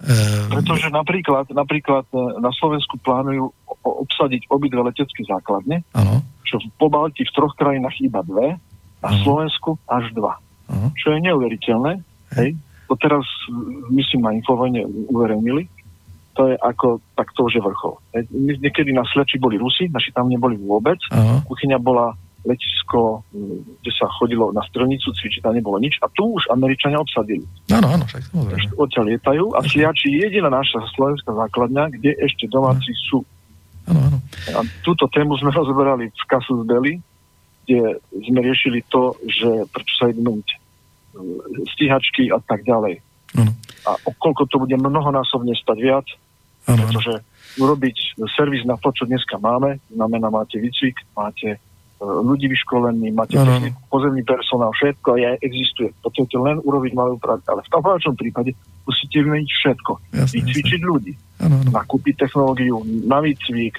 E, 0.05 0.53
Pretože 0.53 0.93
napríklad, 0.93 1.49
napríklad 1.51 2.07
e, 2.13 2.39
na 2.39 2.53
Slovensku 2.55 3.01
plánujú 3.03 3.51
obsadiť 3.99 4.49
obidve 4.49 4.81
letecké 4.83 5.25
základne, 5.25 5.83
Áno, 5.93 6.21
čo 6.43 6.59
v 6.59 6.69
Pobalti 6.77 7.23
v 7.23 7.33
troch 7.33 7.55
krajinách 7.55 7.97
iba 8.01 8.21
dve, 8.23 8.57
na 8.99 9.11
Mhm. 9.11 9.21
Slovensku 9.23 9.79
až 9.87 10.11
dva. 10.13 10.37
áno. 10.69 10.91
Čo 10.95 11.15
je 11.15 11.19
neuveriteľné. 11.23 11.93
Hej. 12.37 12.59
To 12.89 12.97
teraz, 12.97 13.25
myslím, 13.89 14.21
na 14.23 14.33
Infovojne 14.33 14.83
uverejnili. 15.09 15.69
To 16.35 16.49
je 16.49 16.57
ako, 16.57 17.01
tak 17.15 17.33
to 17.33 17.45
už 17.45 17.57
je 17.57 17.63
vrchol. 17.63 17.95
Niekedy 18.63 18.93
na 18.93 19.03
Sleči 19.05 19.37
boli 19.37 19.57
Rusi, 19.57 19.89
naši 19.89 20.09
tam 20.11 20.29
neboli 20.29 20.57
vôbec. 20.57 20.97
Áno. 21.11 21.41
Kuchyňa 21.45 21.77
bola 21.79 22.13
letisko, 22.47 23.27
kde 23.83 23.93
sa 23.93 24.07
chodilo 24.09 24.55
na 24.55 24.63
strelnicu, 24.65 25.11
cvičiť, 25.11 25.43
tam 25.43 25.53
nebolo 25.53 25.77
nič. 25.77 25.99
A 26.01 26.07
tu 26.09 26.33
už 26.33 26.49
Američania 26.49 26.97
obsadili. 26.97 27.43
Áno, 27.69 27.91
áno, 27.91 28.05
však 28.07 28.23
samozrejme. 28.31 28.73
odtiaľ 28.79 29.05
lietajú 29.11 29.45
a 29.53 29.61
Sliači 29.63 30.09
je 30.11 30.19
jediná 30.27 30.49
naša 30.49 30.79
slovenská 30.95 31.29
základňa, 31.35 31.93
kde 31.93 32.15
ešte 32.19 32.47
domáci 32.47 32.95
sú. 33.05 33.21
Áno, 33.89 34.01
áno. 34.13 34.19
A 34.55 34.61
túto 34.85 35.09
tému 35.09 35.37
sme 35.41 35.51
rozoberali 35.59 36.13
v 36.13 36.25
Casus 36.29 36.63
Belli, 36.69 37.01
kde 37.65 38.01
sme 38.25 38.41
riešili 38.41 38.85
to, 38.89 39.17
že 39.29 39.69
prečo 39.69 39.95
sa 40.01 40.07
idú 40.09 40.41
e, 40.41 40.45
stíhačky 41.77 42.33
a 42.33 42.41
tak 42.41 42.65
ďalej. 42.65 43.01
Áno. 43.37 43.53
A 43.85 43.91
o 44.05 44.11
koľko 44.17 44.49
to 44.49 44.57
bude 44.61 44.77
mnohonásobne 44.77 45.53
stať 45.57 45.79
viac, 45.81 46.07
áno. 46.65 46.85
pretože 46.85 47.25
urobiť 47.61 48.21
servis 48.37 48.65
na 48.65 48.77
to, 48.81 48.93
čo 48.95 49.05
dneska 49.05 49.37
máme, 49.41 49.83
znamená, 49.93 50.31
máte 50.33 50.57
výcvik, 50.61 50.97
máte 51.13 51.57
e, 51.57 51.59
ľudí 52.01 52.49
vyškolení, 52.49 53.13
máte 53.13 53.37
techniku, 53.37 53.81
pozemný 53.93 54.23
personál, 54.25 54.73
všetko 54.73 55.11
je, 55.17 55.31
existuje. 55.45 55.89
Potrebujete 56.01 56.39
len 56.41 56.57
urobiť 56.65 56.93
malú 56.97 57.21
prácu, 57.21 57.45
ale 57.53 57.61
v 57.65 58.05
tom 58.05 58.17
prípade 58.17 58.53
musíte 58.89 59.21
vymeniť 59.21 59.51
všetko. 59.53 59.93
Jasné, 60.17 60.35
Vycvičiť 60.41 60.81
ľudí, 60.81 61.13
Áno, 61.45 61.61
áno. 61.61 61.71
nakúpiť 61.71 62.25
technológiu, 62.25 62.81
na 63.05 63.21
výcvik, 63.21 63.77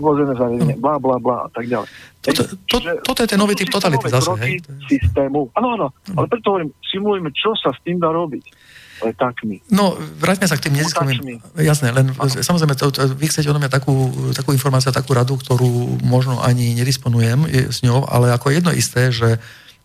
vozené 0.00 0.32
zariadenie, 0.32 0.80
bla, 0.80 0.96
bla, 0.96 1.20
bla 1.20 1.44
a 1.44 1.48
tak 1.52 1.68
ďalej. 1.68 1.88
Toto, 2.24 2.42
to, 2.66 2.76
toto 3.04 3.20
je 3.22 3.28
ten 3.28 3.38
nový 3.38 3.54
typ 3.54 3.68
totality 3.68 4.08
zase. 4.08 4.32
Hej? 4.40 4.64
Systému. 4.88 5.52
Áno, 5.54 5.76
áno, 5.76 5.86
ale 6.16 6.26
preto 6.26 6.56
hovorím, 6.56 6.72
simulujme, 6.82 7.30
čo 7.36 7.52
sa 7.54 7.70
s 7.70 7.78
tým 7.84 8.00
dá 8.00 8.08
robiť. 8.08 8.48
Letákmi. 8.96 9.60
No, 9.76 9.92
vráťme 9.92 10.48
sa 10.48 10.56
k 10.56 10.72
tým 10.72 10.80
neziskovým. 10.80 11.20
Jasné, 11.60 11.92
len 11.92 12.16
samozrejme, 12.16 12.72
to, 12.80 12.88
to, 12.88 13.12
vy 13.12 13.28
chcete 13.28 13.44
odo 13.52 13.60
mňa 13.60 13.68
takú, 13.68 13.92
takú 14.32 14.56
informáciu, 14.56 14.88
takú 14.88 15.12
radu, 15.12 15.36
ktorú 15.36 16.00
možno 16.00 16.40
ani 16.40 16.72
nedisponujem 16.72 17.44
je, 17.44 17.62
s 17.68 17.84
ňou, 17.84 18.08
ale 18.08 18.32
ako 18.32 18.56
jedno 18.56 18.72
isté, 18.72 19.12
že 19.12 19.36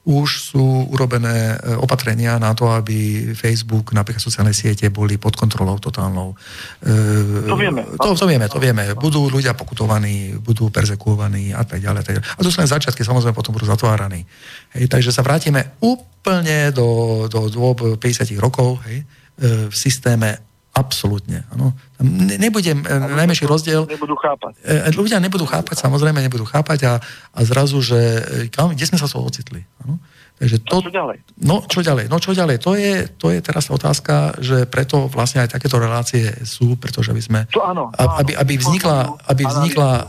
už 0.02 0.54
sú 0.54 0.90
urobené 0.90 1.54
e, 1.62 1.78
opatrenia 1.78 2.42
na 2.42 2.58
to, 2.58 2.74
aby 2.74 3.32
Facebook, 3.38 3.94
napríklad 3.94 4.18
sociálne 4.18 4.50
siete, 4.50 4.90
boli 4.90 5.22
pod 5.22 5.38
kontrolou 5.38 5.78
totálnou. 5.78 6.34
E, 6.82 7.46
To 7.46 7.54
vieme. 7.54 7.86
To, 8.02 8.18
to 8.18 8.26
vieme, 8.26 8.50
to 8.50 8.58
vieme. 8.58 8.98
Budú 8.98 9.30
ľudia 9.30 9.54
pokutovaní, 9.54 10.42
budú 10.42 10.74
perzekuovaní 10.74 11.54
a 11.54 11.62
tak 11.62 11.86
ďalej. 11.86 12.00
A, 12.02 12.06
tak 12.06 12.14
ďalej. 12.18 12.28
a 12.34 12.40
to 12.42 12.50
sú 12.50 12.58
len 12.66 12.70
začiatky, 12.70 13.06
samozrejme 13.06 13.38
potom 13.38 13.54
budú 13.54 13.70
zatváraní. 13.70 14.26
Hej, 14.74 14.90
takže 14.90 15.14
sa 15.14 15.22
vrátime 15.22 15.78
úplne 15.86 16.74
do, 16.74 17.30
do 17.30 17.46
dôb 17.54 18.02
50 18.02 18.26
rokov 18.42 18.82
hej, 18.90 19.06
e, 19.38 19.70
v 19.70 19.76
systéme 19.78 20.51
absolútne. 20.72 21.44
Ano. 21.52 21.76
Tam 22.00 22.06
ne, 22.08 22.36
nebude 22.40 22.72
e, 22.72 22.80
najmenší 23.20 23.44
rozdiel. 23.44 23.84
Nebudú 23.92 24.16
chápať. 24.16 24.56
E, 24.64 24.92
Ľudia 24.96 25.20
nebudú 25.20 25.44
chápať, 25.44 25.76
samozrejme 25.84 26.24
nebudú 26.24 26.48
chápať 26.48 26.80
a, 26.88 26.94
a 27.36 27.40
zrazu, 27.44 27.84
že 27.84 28.00
e, 28.00 28.22
kam, 28.48 28.72
kde 28.72 28.88
sme 28.88 28.96
sa 28.96 29.08
to 29.12 29.20
ocitli. 29.20 29.68
Ano. 29.84 30.00
Takže 30.42 30.58
to, 30.66 30.82
čo 30.82 30.90
ďalej? 30.90 31.18
No, 31.38 31.62
čo 31.70 31.86
ďalej? 31.86 32.06
No, 32.10 32.18
čo 32.18 32.34
ďalej? 32.34 32.58
To 32.66 32.74
je, 32.74 33.06
to 33.14 33.30
je 33.30 33.46
teraz 33.46 33.70
otázka, 33.70 34.42
že 34.42 34.66
preto 34.66 35.06
vlastne 35.06 35.46
aj 35.46 35.54
takéto 35.54 35.78
relácie 35.78 36.34
sú, 36.50 36.82
pretože 36.82 37.14
aby 37.14 37.22
sme... 37.22 37.40
To 37.54 37.62
áno, 37.62 37.94
a- 37.94 38.26
Aby, 38.26 38.34
áno. 38.34 38.42
aby 38.42 38.54
vznikla, 38.58 38.98
aby 39.30 39.44
vznikla 39.46 39.90
uh, 39.94 40.08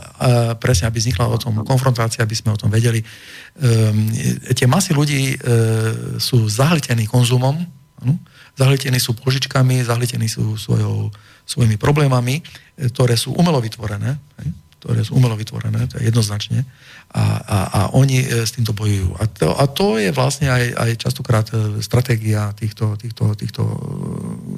presne, 0.57 0.89
aby 0.89 0.97
vznikla 0.97 1.29
o 1.29 1.37
tom 1.37 1.61
konfrontácia, 1.61 2.25
aby 2.25 2.33
sme 2.33 2.49
o 2.49 2.57
tom 2.57 2.73
vedeli. 2.73 3.05
Um, 3.61 4.09
tie 4.57 4.65
masy 4.65 4.97
ľudí 4.97 5.37
uh, 5.37 6.17
sú 6.17 6.49
zahltení 6.49 7.05
konzumom, 7.05 7.53
ano? 8.01 8.17
Zahltení 8.53 8.99
sú 9.01 9.17
požičkami, 9.17 9.81
zahltení 9.81 10.29
sú 10.29 10.57
svojou, 10.57 11.09
svojimi 11.45 11.77
problémami, 11.81 12.39
e, 12.39 12.43
ktoré 12.89 13.17
sú 13.17 13.33
umelo 13.33 13.57
vytvorené, 13.59 14.17
hej? 14.41 14.49
ktoré 14.83 14.99
sú 14.99 15.15
umelo 15.15 15.39
vytvorené, 15.39 15.87
to 15.87 15.95
je 15.95 16.11
jednoznačne, 16.11 16.67
a, 17.15 17.23
a, 17.39 17.57
a 17.71 17.79
oni 17.95 18.19
e, 18.19 18.43
s 18.43 18.51
týmto 18.51 18.75
bojujú. 18.75 19.15
A 19.15 19.23
to, 19.31 19.55
a 19.55 19.63
to 19.71 19.95
je 19.95 20.11
vlastne 20.11 20.51
aj, 20.51 20.75
aj 20.75 20.91
častokrát 20.99 21.47
stratégia 21.79 22.51
týchto, 22.51 22.99
týchto, 22.99 23.31
týchto, 23.33 23.63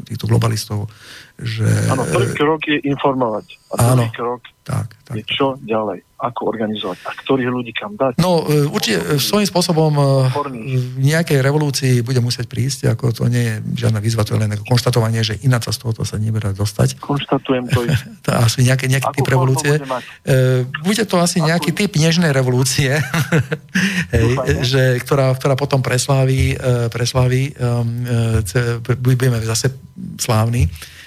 týchto 0.02 0.26
globalistov, 0.26 0.90
že... 1.38 1.68
Áno, 1.92 2.10
prvý 2.10 2.34
krok 2.34 2.62
je 2.66 2.80
informovať. 2.90 3.46
A 3.76 3.94
Áno. 3.94 4.08
druhý 4.08 4.12
krok 4.18 4.42
Tak, 4.66 4.88
je 5.14 5.22
tak. 5.22 5.30
čo 5.30 5.62
ďalej, 5.62 6.02
ako 6.26 6.42
organizovať 6.50 6.98
a 7.06 7.12
ktorých 7.14 7.50
ľudí 7.54 7.72
kam 7.72 7.94
dať. 7.94 8.18
No, 8.18 8.42
e, 8.46 8.66
určite 8.66 8.98
e, 8.98 9.22
svojím 9.22 9.46
spôsobom 9.46 9.94
e, 9.94 10.04
v 10.98 11.00
nejakej 11.06 11.40
revolúcii 11.46 12.02
bude 12.02 12.18
musieť 12.20 12.50
prísť, 12.50 12.98
ako 12.98 13.14
to 13.14 13.24
nie 13.30 13.46
je 13.46 13.54
žiadna 13.86 14.02
výzva, 14.02 14.26
to 14.26 14.34
je 14.34 14.42
len 14.42 14.52
ako 14.58 14.66
konštatovanie, 14.66 15.22
že 15.22 15.38
ináč 15.46 15.70
sa 15.70 15.74
z 15.74 15.86
tohoto 15.86 16.02
sa 16.02 16.18
nebude 16.18 16.50
dostať. 16.58 16.98
Konštatujem 16.98 17.66
to. 17.70 17.82
To 18.26 18.34
asi 18.34 18.66
nejaký, 18.66 18.90
nejaký 18.90 19.22
typ 19.22 19.28
revolúcie. 19.30 19.78
bude 19.78 20.66
Bude 20.82 21.04
to 21.06 21.22
asi 21.22 21.46
nejaký 21.46 21.78
typ 21.78 21.94
nežnej 21.94 22.34
revolúcie, 22.34 22.98
hej, 24.16 24.30
že, 24.66 24.98
ktorá, 24.98 25.30
ktorá 25.38 25.54
potom 25.54 25.86
presláví, 25.86 26.58
presláví 26.90 27.54
um, 27.54 28.02
budeme 28.98 29.38
zase 29.46 29.78
slávni, 30.18 30.66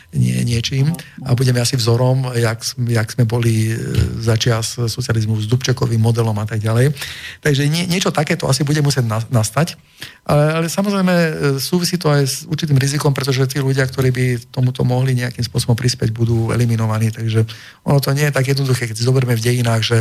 nie, 0.09 0.41
niečím 0.41 0.89
a 1.21 1.37
budeme 1.37 1.61
asi 1.61 1.77
vzorom, 1.77 2.33
jak, 2.33 2.65
jak 2.89 3.09
sme 3.13 3.29
boli 3.29 3.77
začias 4.25 4.81
socializmu 4.81 5.37
s 5.37 5.45
Dubčekovým 5.45 6.01
modelom 6.01 6.33
a 6.41 6.49
tak 6.49 6.65
ďalej. 6.65 6.97
Takže 7.45 7.69
nie, 7.69 7.85
niečo 7.85 8.09
takéto 8.09 8.49
asi 8.49 8.65
bude 8.65 8.81
musieť 8.81 9.05
nastať. 9.29 9.77
Ale, 10.25 10.45
ale 10.61 10.67
samozrejme 10.69 11.15
súvisí 11.61 12.01
to 12.01 12.09
aj 12.09 12.23
s 12.25 12.37
určitým 12.49 12.81
rizikom, 12.81 13.13
pretože 13.13 13.45
tí 13.49 13.61
ľudia, 13.61 13.85
ktorí 13.85 14.09
by 14.09 14.25
tomuto 14.49 14.85
mohli 14.85 15.13
nejakým 15.17 15.45
spôsobom 15.45 15.77
prispieť, 15.77 16.13
budú 16.13 16.53
eliminovaní. 16.57 17.13
Takže 17.13 17.45
ono 17.85 17.99
to 18.01 18.13
nie 18.17 18.29
je 18.29 18.37
tak 18.37 18.49
jednoduché, 18.49 18.89
keď 18.89 18.97
si 18.97 19.05
zoberme 19.05 19.37
v 19.37 19.45
dejinách, 19.45 19.83
že 19.85 19.99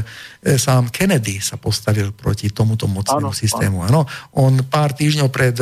sám 0.55 0.87
Kennedy 0.91 1.43
sa 1.43 1.59
postavil 1.59 2.15
proti 2.15 2.51
tomuto 2.51 2.87
mocnému 2.87 3.35
systému. 3.35 3.83
Áno. 3.87 4.07
On 4.35 4.55
pár 4.67 4.95
týždňov 4.95 5.27
pred 5.31 5.55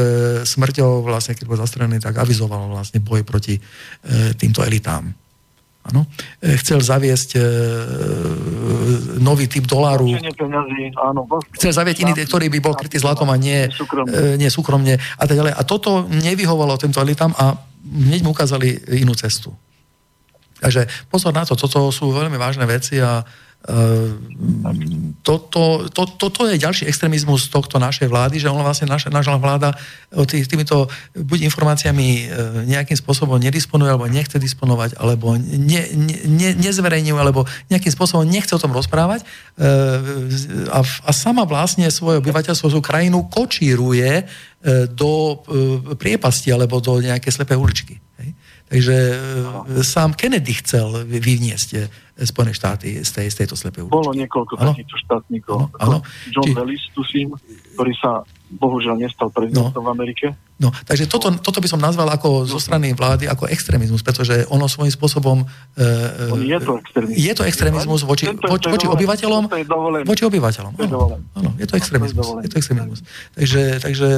smrťou, 0.46 1.06
vlastne, 1.06 1.34
keď 1.34 1.46
bol 1.46 1.58
zastrelený, 1.62 1.98
tak 2.02 2.18
avizoval 2.18 2.70
vlastne 2.70 3.02
boj 3.02 3.26
proti 3.26 3.58
týmto 4.36 4.62
elitám. 4.62 5.12
Ano. 5.86 6.10
E, 6.42 6.58
chcel 6.58 6.82
zaviesť 6.82 7.38
e, 7.38 7.42
nový 9.22 9.46
typ 9.46 9.70
doláru. 9.70 10.18
Chcel 11.54 11.72
zaviesť 11.78 12.00
iný, 12.02 12.14
ktorý 12.26 12.50
by 12.50 12.60
bol 12.60 12.74
krytý 12.74 12.98
zlatom 12.98 13.30
a 13.30 13.38
nie 13.38 13.70
súkromne. 13.70 14.10
E, 14.10 14.42
nie 14.42 14.50
súkromne 14.50 14.98
a 14.98 15.24
tak 15.30 15.38
ďalej. 15.38 15.54
A 15.54 15.62
toto 15.62 16.10
nevyhovalo 16.10 16.74
týmto 16.82 16.98
elitám 16.98 17.38
a 17.38 17.54
hneď 17.86 18.26
mu 18.26 18.34
ukázali 18.34 18.98
inú 18.98 19.14
cestu. 19.14 19.54
Takže 20.66 20.90
pozor 21.14 21.30
na 21.30 21.46
to, 21.46 21.54
toto 21.54 21.94
sú 21.94 22.10
veľmi 22.10 22.42
vážne 22.42 22.66
veci 22.66 22.98
a 22.98 23.22
toto, 25.26 25.90
to, 25.90 26.02
to, 26.06 26.26
to 26.30 26.42
je 26.54 26.62
ďalší 26.62 26.86
extrémizmus 26.86 27.50
tohto 27.50 27.82
našej 27.82 28.06
vlády, 28.06 28.38
že 28.38 28.46
on 28.46 28.62
vlastne 28.62 28.86
naša, 28.86 29.10
naša 29.10 29.42
vláda 29.42 29.74
tý, 30.30 30.46
týmito 30.46 30.86
buď 31.18 31.50
informáciami 31.50 32.08
e, 32.14 32.24
nejakým 32.70 32.94
spôsobom 32.94 33.42
nedisponuje, 33.42 33.90
alebo 33.90 34.06
nechce 34.06 34.38
disponovať, 34.38 35.02
alebo 35.02 35.34
ne, 35.42 35.82
ne, 36.30 36.50
nezverejňuje, 36.62 37.18
alebo 37.18 37.50
nejakým 37.74 37.90
spôsobom 37.90 38.22
nechce 38.30 38.54
o 38.54 38.62
tom 38.62 38.70
rozprávať 38.70 39.26
e, 39.26 39.28
a, 40.70 40.80
a 40.86 41.10
sama 41.10 41.50
vlastne 41.50 41.90
svoje 41.90 42.22
obyvateľstvo, 42.22 42.70
svoju 42.70 42.86
krajinu 42.86 43.26
kočíruje 43.34 44.14
e, 44.14 44.24
do 44.94 45.42
priepasti 45.98 46.54
alebo 46.54 46.78
do 46.78 47.02
nejakej 47.02 47.34
slepej 47.34 47.58
uličky. 47.58 47.98
Hej? 48.22 48.30
Takže 48.66 48.96
sám 49.86 50.18
Kennedy 50.18 50.58
chcel 50.58 51.06
vyvniesť 51.06 51.70
Spojené 52.16 52.56
štáty 52.56 53.04
z, 53.04 53.12
tej, 53.12 53.28
z 53.28 53.36
tejto 53.44 53.56
slepej 53.60 53.86
uličky. 53.86 54.00
Bolo 54.00 54.12
niekoľko 54.16 54.54
ano? 54.58 54.72
takýchto 54.72 54.98
štátnikov. 55.04 55.58
Ano, 55.78 55.78
ano. 55.78 55.98
John 56.32 56.48
Či... 56.48 56.52
Wellis, 56.56 56.84
tuším, 56.96 57.28
ktorý 57.76 57.94
sa 58.00 58.26
bohužiaľ 58.50 59.02
nestal 59.02 59.34
prezidentom 59.34 59.82
no. 59.82 59.88
v 59.88 59.90
Amerike. 59.90 60.26
No, 60.56 60.72
takže 60.72 61.10
toto, 61.10 61.34
toto 61.42 61.60
by 61.60 61.68
som 61.68 61.82
nazval 61.82 62.08
ako 62.14 62.48
zo 62.48 62.62
strany 62.62 62.96
vlády 62.96 63.28
ako 63.28 63.50
extrémizmus, 63.50 64.06
pretože 64.06 64.48
ono 64.48 64.70
svojím 64.70 64.94
spôsobom... 64.94 65.38
Uh, 65.76 66.38
je 66.40 66.60
to 66.62 66.80
extrémizmus. 66.80 67.18
Je 67.20 67.34
to 67.36 67.44
extrémizmus 67.44 68.02
voči, 68.08 68.26
voči, 68.32 68.68
voči 68.72 68.88
obyvateľom. 68.88 69.44
Voči 70.08 70.24
obyvateľom. 70.24 70.74
Áno, 71.36 71.50
je 71.60 71.66
to 71.68 71.76
extrémizmus. 71.76 72.40
Je 72.46 72.50
to 72.54 72.58
extrémizmus. 72.62 73.00
Takže, 73.36 73.62
takže 73.84 74.10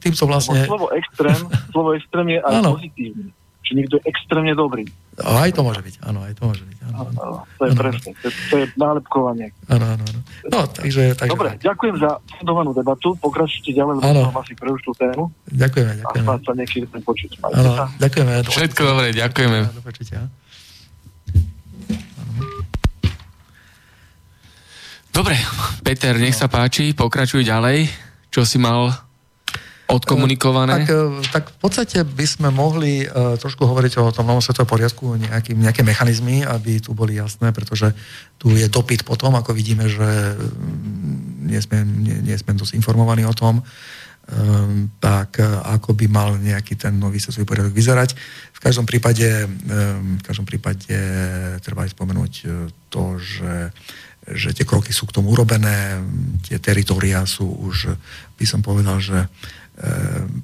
týmto 0.00 0.24
vlastne... 0.24 0.64
Slovo 0.64 0.88
extrém, 0.94 1.40
slovo 1.74 1.90
extrém 1.98 2.26
je 2.34 2.38
aj 2.40 2.54
pozitívny 2.64 3.34
že 3.70 3.78
niekto 3.78 4.02
je 4.02 4.04
extrémne 4.10 4.50
dobrý. 4.58 4.82
A 5.22 5.46
aj 5.46 5.54
to 5.54 5.62
môže 5.62 5.78
byť, 5.78 6.02
áno, 6.02 6.26
aj 6.26 6.34
to 6.34 6.42
môže 6.50 6.66
byť. 6.66 6.78
Áno, 6.90 6.98
áno, 7.06 7.18
áno. 7.22 7.38
To 7.46 7.62
je 7.62 7.70
ano, 7.70 7.78
presne, 7.78 8.10
to, 8.18 8.28
to 8.50 8.54
je 8.58 8.66
nálepkovanie. 8.74 9.48
Áno, 9.70 9.86
áno, 9.94 10.02
áno. 10.02 10.20
No, 10.50 10.60
takže, 10.66 11.14
takže... 11.14 11.30
Dobre, 11.30 11.54
ďakujem 11.62 11.96
za 12.02 12.18
sledovanú 12.34 12.74
debatu, 12.74 13.14
pokračujte 13.22 13.70
ďalej, 13.70 14.02
lebo 14.02 14.26
som 14.26 14.38
asi 14.42 14.54
pre 14.58 14.74
už 14.74 14.82
tú 14.82 14.90
tému. 14.98 15.30
Ďakujeme, 15.54 15.92
ďakujeme. 16.02 16.26
A 16.26 16.34
sa 16.42 16.52
niekedy 16.58 16.86
ten 16.90 17.02
počuť. 17.06 17.30
Áno, 17.46 17.70
ďakujeme. 18.02 18.32
Všetko 18.50 18.80
dobre, 18.82 19.06
ďakujeme. 19.14 19.58
Do 19.70 19.82
počutia. 19.86 20.20
Dobre, 25.10 25.36
Peter, 25.86 26.14
nech 26.18 26.34
sa 26.34 26.50
páči, 26.50 26.90
pokračuj 26.96 27.46
ďalej. 27.46 27.86
Čo 28.30 28.46
si 28.46 28.62
mal 28.62 29.09
odkomunikované? 29.90 30.86
Tak, 30.86 30.88
e, 30.88 31.02
tak 31.34 31.44
v 31.50 31.58
podstate 31.58 31.98
by 32.06 32.26
sme 32.26 32.48
mohli 32.54 33.04
uh, 33.04 33.34
trošku 33.34 33.66
hovoriť 33.66 33.98
o 33.98 34.14
tom 34.14 34.30
novom 34.30 34.42
svetovom 34.42 34.70
poriadku, 34.70 35.18
nejaký, 35.18 35.58
nejaké 35.58 35.82
mechanizmy, 35.82 36.46
aby 36.46 36.78
tu 36.78 36.94
boli 36.94 37.18
jasné, 37.18 37.50
pretože 37.50 37.90
tu 38.38 38.54
je 38.54 38.70
dopyt 38.70 39.02
potom, 39.02 39.34
ako 39.34 39.50
vidíme, 39.52 39.90
že 39.90 40.06
mm, 40.06 41.50
nie 41.50 41.60
sme, 41.60 41.82
nie, 41.82 42.16
nie 42.22 42.36
sme 42.38 42.54
dosť 42.54 42.78
informovaní 42.78 43.26
o 43.26 43.34
tom, 43.34 43.60
um, 43.60 44.88
tak 45.02 45.42
ako 45.66 45.98
by 45.98 46.06
mal 46.06 46.38
nejaký 46.38 46.78
ten 46.78 46.94
nový 46.94 47.18
svetový 47.18 47.44
poriadok 47.44 47.74
vyzerať. 47.74 48.14
V 48.54 48.60
každom 48.62 48.86
prípade, 48.86 49.26
um, 49.44 50.16
v 50.16 50.24
každom 50.24 50.46
prípade 50.46 50.94
treba 51.60 51.84
aj 51.84 51.92
spomenúť 51.92 52.32
to, 52.88 53.18
že 53.18 53.74
že 54.30 54.52
tie 54.52 54.68
kroky 54.68 54.92
sú 54.92 55.08
k 55.08 55.16
tomu 55.16 55.32
urobené, 55.32 55.96
tie 56.44 56.60
teritoria 56.60 57.24
sú 57.24 57.50
už, 57.50 57.96
by 58.38 58.44
som 58.46 58.60
povedal, 58.62 59.00
že 59.00 59.26
E, 59.26 59.59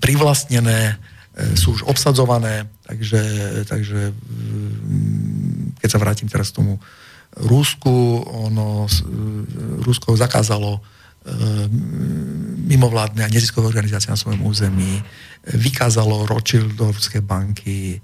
privlastnené, 0.00 0.96
e, 1.36 1.56
sú 1.56 1.76
už 1.76 1.84
obsadzované, 1.84 2.68
takže, 2.88 3.22
takže 3.68 4.12
mm, 4.12 5.80
keď 5.80 5.88
sa 5.92 6.00
vrátim 6.00 6.28
teraz 6.28 6.50
k 6.52 6.62
tomu 6.62 6.80
Rusku, 7.36 8.24
ono, 8.24 8.88
e, 8.88 8.92
Rusko 9.84 10.16
zakázalo 10.16 10.80
mimovládne 12.70 13.26
a 13.26 13.32
neziskové 13.34 13.66
organizácie 13.66 14.14
na 14.14 14.14
svojom 14.14 14.46
území, 14.46 15.02
vykázalo 15.58 16.22
Rothschildovské 16.22 17.18
banky, 17.18 17.98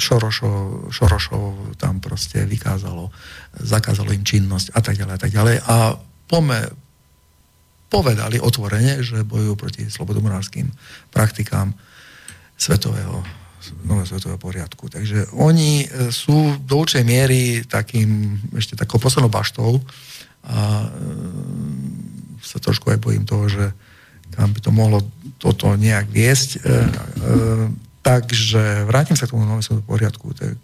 Šorošo, 0.00 0.88
Šorošov 0.88 1.76
tam 1.76 2.00
proste 2.00 2.48
vykázalo, 2.48 3.12
zakázalo 3.60 4.16
im 4.16 4.24
činnosť 4.24 4.72
a 4.72 4.80
tak 4.80 4.96
ďalej 4.96 5.14
a 5.14 5.20
tak 5.20 5.32
ďalej. 5.32 5.56
A 5.60 5.76
pome, 6.24 6.58
povedali 7.94 8.42
otvorene, 8.42 9.06
že 9.06 9.22
bojujú 9.22 9.54
proti 9.54 9.82
slobodomorárským 9.86 10.66
praktikám 11.14 11.70
svetového, 12.58 13.22
nového 13.86 14.06
svetového 14.10 14.40
poriadku. 14.42 14.90
Takže 14.90 15.30
oni 15.38 15.86
e, 15.86 16.10
sú 16.10 16.58
do 16.66 16.82
určej 16.82 17.06
miery 17.06 17.62
takým, 17.62 18.34
ešte 18.58 18.74
takou 18.74 18.98
poslednou 18.98 19.30
baštou 19.30 19.78
a 20.42 20.58
e, 20.82 20.88
sa 22.42 22.58
trošku 22.58 22.90
aj 22.90 22.98
bojím 22.98 23.22
toho, 23.22 23.46
že 23.46 23.64
kam 24.34 24.50
by 24.50 24.60
to 24.60 24.70
mohlo 24.74 24.98
toto 25.38 25.78
nejak 25.78 26.10
viesť. 26.10 26.50
E, 26.56 26.58
e, 26.58 26.74
takže 28.02 28.84
vrátim 28.90 29.14
sa 29.14 29.24
k 29.24 29.32
tomu 29.32 29.46
novému 29.46 29.62
svetovému 29.62 29.86
poriadku. 29.86 30.26
Tak 30.34 30.56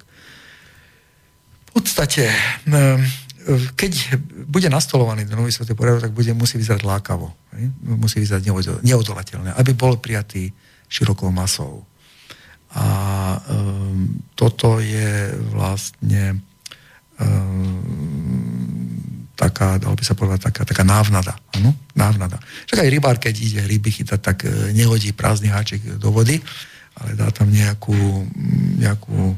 v 1.71 1.71
podstate 1.71 2.27
e, 2.27 2.37
keď 3.75 4.21
bude 4.47 4.69
nastolovaný 4.69 5.27
ten 5.27 5.39
nový 5.39 5.51
svetý 5.51 5.75
poriadok, 5.75 6.11
tak 6.11 6.15
bude, 6.15 6.31
musí 6.35 6.61
vyzerať 6.61 6.83
lákavo. 6.85 7.33
Musí 7.83 8.21
vyzerať 8.21 8.47
neodolateľné, 8.85 9.57
aby 9.57 9.73
bol 9.75 9.99
prijatý 9.99 10.53
širokou 10.91 11.31
masou. 11.31 11.87
A 12.71 12.87
um, 13.51 14.07
toto 14.39 14.79
je 14.79 15.35
vlastne 15.51 16.39
um, 17.19 18.31
taká, 19.41 19.81
dalo 19.81 19.97
by 19.97 20.05
sa 20.05 20.13
povedať, 20.13 20.53
taká, 20.53 20.63
taká 20.69 20.85
návnada. 20.85 21.33
Ano? 21.57 21.73
Návnada. 21.97 22.37
Však 22.69 22.85
aj 22.85 22.93
rybár, 22.93 23.17
keď 23.17 23.35
ide 23.41 23.61
ryby 23.65 23.89
chytať, 23.89 24.21
tak 24.21 24.45
e, 24.45 24.77
nehodí 24.77 25.17
prázdny 25.17 25.49
háček 25.49 25.97
do 25.97 26.13
vody, 26.13 26.37
ale 27.01 27.17
dá 27.17 27.33
tam 27.33 27.49
nejakú, 27.49 27.97
nejakú 28.77 29.33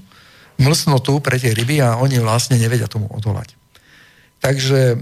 mlsnotu 0.59 1.23
pre 1.23 1.39
tie 1.39 1.55
ryby 1.55 1.79
a 1.79 2.03
oni 2.03 2.19
vlastne 2.19 2.59
nevedia 2.59 2.91
tomu 2.91 3.07
odolať. 3.15 3.55
Takže 4.43 4.99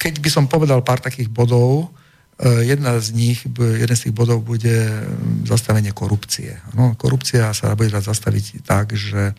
keď 0.00 0.14
by 0.18 0.30
som 0.32 0.48
povedal 0.48 0.80
pár 0.80 1.04
takých 1.04 1.28
bodov, 1.28 1.92
e, 2.40 2.64
jedna 2.64 2.96
z 2.96 3.12
nich, 3.12 3.44
jeden 3.60 3.96
z 3.96 4.08
tých 4.08 4.16
bodov 4.16 4.40
bude 4.40 4.88
zastavenie 5.44 5.92
korupcie. 5.92 6.56
No, 6.72 6.96
korupcia 6.96 7.52
sa 7.52 7.76
bude 7.76 7.92
dať 7.92 8.08
zastaviť 8.08 8.64
tak, 8.64 8.96
že, 8.96 9.36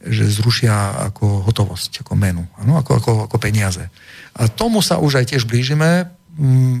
že 0.00 0.24
zrušia 0.26 1.06
ako 1.12 1.44
hotovosť, 1.44 2.00
ako 2.00 2.12
menu, 2.16 2.48
ano, 2.56 2.80
ako, 2.80 2.90
ako, 2.98 3.12
ako 3.28 3.36
peniaze. 3.36 3.84
A 4.32 4.48
tomu 4.48 4.80
sa 4.80 4.96
už 4.96 5.20
aj 5.20 5.36
tiež 5.36 5.44
blížime. 5.44 6.08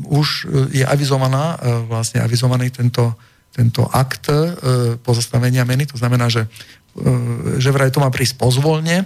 Už 0.08 0.48
je 0.72 0.80
avizovaná, 0.88 1.60
e, 1.60 1.84
vlastne 1.84 2.24
avizovaný 2.24 2.72
tento, 2.72 3.12
tento 3.52 3.84
akt 3.84 4.32
e, 4.32 4.36
pozastavenia 5.00 5.68
meny. 5.68 5.86
To 5.92 6.00
znamená, 6.00 6.32
že 6.32 6.48
E, 6.92 7.56
že 7.56 7.72
vraj 7.72 7.88
to 7.88 8.04
má 8.04 8.12
prísť 8.12 8.36
pozvolne. 8.36 9.04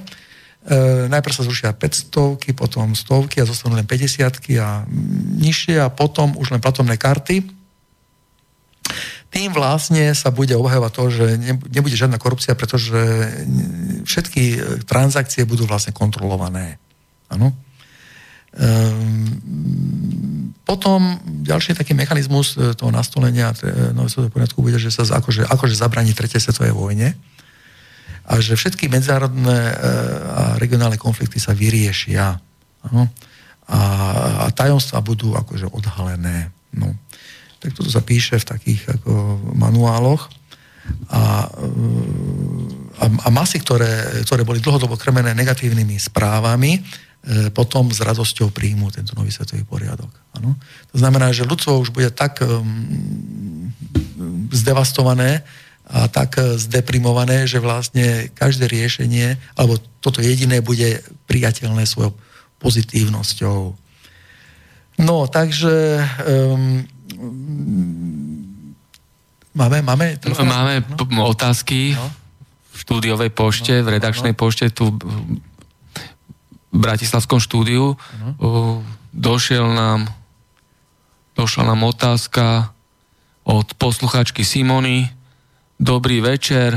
E, 0.67 1.07
najprv 1.07 1.35
sa 1.35 1.47
zrušia 1.47 1.71
500, 1.71 2.43
potom 2.51 2.99
stovky 2.99 3.39
a 3.39 3.47
zostanú 3.47 3.79
len 3.79 3.87
50 3.87 4.27
a 4.59 4.83
nižšie 5.39 5.79
a 5.79 5.93
potom 5.93 6.35
už 6.35 6.51
len 6.51 6.59
platobné 6.59 6.99
karty. 6.99 7.47
Tým 9.31 9.51
vlastne 9.55 10.15
sa 10.15 10.31
bude 10.31 10.55
obhajovať 10.55 10.93
to, 10.95 11.05
že 11.11 11.25
nebude 11.71 11.95
žiadna 11.95 12.19
korupcia, 12.19 12.59
pretože 12.59 12.99
všetky 14.07 14.43
transakcie 14.87 15.43
budú 15.47 15.67
vlastne 15.67 15.91
kontrolované. 15.91 16.79
Áno? 17.31 17.55
Ehm, 18.57 19.37
potom 20.67 21.21
ďalší 21.45 21.77
taký 21.77 21.93
mechanizmus 21.93 22.57
e, 22.57 22.73
toho 22.73 22.89
nastolenia 22.91 23.53
nového 23.93 24.11
svetového 24.11 24.33
poriadku 24.33 24.59
bude, 24.65 24.81
že 24.81 24.91
sa 24.91 25.05
akože, 25.05 25.47
akože 25.47 25.77
zabraní 25.77 26.17
tretej 26.17 26.41
svetovej 26.41 26.73
vojne 26.73 27.15
a 28.27 28.33
že 28.43 28.59
všetky 28.59 28.89
medzinárodné 28.91 29.61
e, 29.71 29.75
a 30.27 30.43
regionálne 30.59 30.99
konflikty 30.99 31.39
sa 31.39 31.55
vyriešia. 31.55 32.41
Ano? 32.91 33.13
A, 33.71 33.81
a 34.43 34.51
tajomstvá 34.51 35.05
budú 35.05 35.37
akože 35.37 35.71
odhalené. 35.71 36.51
No. 36.75 36.97
Tak 37.61 37.77
toto 37.77 37.93
sa 37.93 38.03
píše 38.03 38.41
v 38.41 38.49
takých 38.49 38.83
ako 38.99 39.39
manuáloch 39.55 40.33
a, 41.13 41.51
a, 42.99 43.05
a 43.05 43.29
masy, 43.31 43.61
ktoré, 43.61 44.23
ktoré 44.27 44.43
boli 44.43 44.59
dlhodobo 44.59 44.99
krmené 44.99 45.35
negatívnymi 45.35 45.99
správami, 45.99 46.83
E, 46.83 47.16
potom 47.51 47.91
s 47.91 47.99
radosťou 47.99 48.55
príjmu 48.55 48.95
tento 48.95 49.19
nový 49.19 49.35
svetový 49.35 49.67
poriadok. 49.67 50.11
Ano? 50.39 50.55
To 50.95 50.97
znamená, 51.03 51.35
že 51.35 51.43
ľudstvo 51.43 51.83
už 51.83 51.91
bude 51.91 52.15
tak 52.15 52.39
um, 52.39 53.75
zdevastované 54.55 55.43
a 55.87 56.11
tak 56.11 56.39
e, 56.39 56.59
zdeprimované, 56.59 57.47
že 57.47 57.63
vlastne 57.63 58.27
každé 58.35 58.67
riešenie, 58.67 59.39
alebo 59.55 59.79
toto 60.03 60.19
jediné 60.19 60.59
bude 60.59 61.03
priateľné 61.31 61.87
svojou 61.87 62.15
pozitívnosťou. 62.59 63.75
No, 64.97 65.17
takže 65.29 66.03
um, 66.27 66.83
máme, 69.55 69.79
máme, 69.85 70.07
máme 70.43 70.75
no? 71.13 71.23
otázky 71.31 71.95
no? 71.95 72.09
v 72.73 72.77
štúdiovej 72.81 73.31
pošte, 73.31 73.75
no, 73.79 73.85
v 73.87 73.89
redakčnej 74.01 74.35
no. 74.35 74.39
pošte 74.41 74.73
tu 74.73 74.91
Bratislavskom 76.77 77.41
štúdiu. 77.41 77.97
Uh-huh. 77.97 78.85
Došiel 79.17 79.65
nám, 79.73 80.07
došla 81.35 81.73
nám 81.73 81.81
otázka 81.89 82.71
od 83.49 83.67
posluchačky 83.81 84.45
Simony. 84.45 85.09
Dobrý 85.81 86.21
večer, 86.21 86.77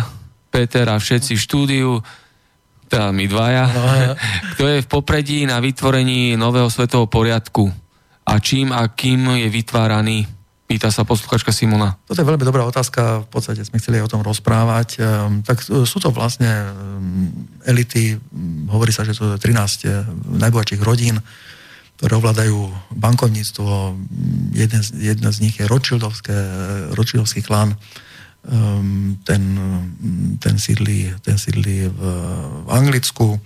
Peter 0.49 0.87
a 0.87 0.99
všetci 0.99 1.35
v 1.35 1.43
štúdiu, 1.43 1.91
teda 2.87 3.11
my 3.11 3.25
dvaja. 3.27 3.65
Uh-huh. 3.67 4.15
Kto 4.55 4.63
je 4.65 4.79
v 4.83 4.87
popredí 4.87 5.43
na 5.43 5.59
vytvorení 5.59 6.39
nového 6.39 6.71
svetového 6.71 7.11
poriadku 7.11 7.67
a 8.29 8.33
čím 8.39 8.71
a 8.71 8.87
kým 8.87 9.41
je 9.41 9.47
vytváraný? 9.49 10.38
Pýta 10.69 10.93
sa 10.93 11.01
posluchačka 11.01 11.49
Simona. 11.49 11.97
Toto 12.05 12.21
je 12.21 12.29
veľmi 12.29 12.45
dobrá 12.45 12.61
otázka, 12.61 13.25
v 13.25 13.29
podstate 13.33 13.65
sme 13.65 13.81
chceli 13.81 14.05
o 14.05 14.11
tom 14.11 14.21
rozprávať. 14.21 15.01
Ehm, 15.01 15.41
tak 15.41 15.65
sú 15.65 15.97
to 15.97 16.13
vlastne 16.13 16.45
ehm, 16.45 17.33
elity, 17.65 18.21
hovorí 18.69 18.93
sa, 18.93 19.01
že 19.01 19.17
to 19.17 19.33
je 19.33 19.41
13 19.41 19.49
eh, 19.89 20.05
najbohatších 20.13 20.85
rodín, 20.85 21.25
ktoré 21.97 22.21
ovládajú 22.21 22.69
bankovníctvo. 22.93 23.97
Jeden, 24.53 24.81
jedna 24.93 25.33
z 25.33 25.41
nich 25.41 25.57
je 25.57 25.65
Rothschildovské, 25.65 26.37
Rothschildovský 26.93 27.41
klán. 27.41 27.73
Ehm, 28.45 29.17
ten, 29.25 29.41
ten, 30.37 30.61
sídli, 30.61 31.09
ten 31.25 31.41
sídli 31.41 31.89
v, 31.89 31.99
v 32.61 32.69
Anglicku. 32.69 33.41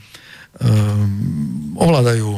Ovládajú 1.79 2.29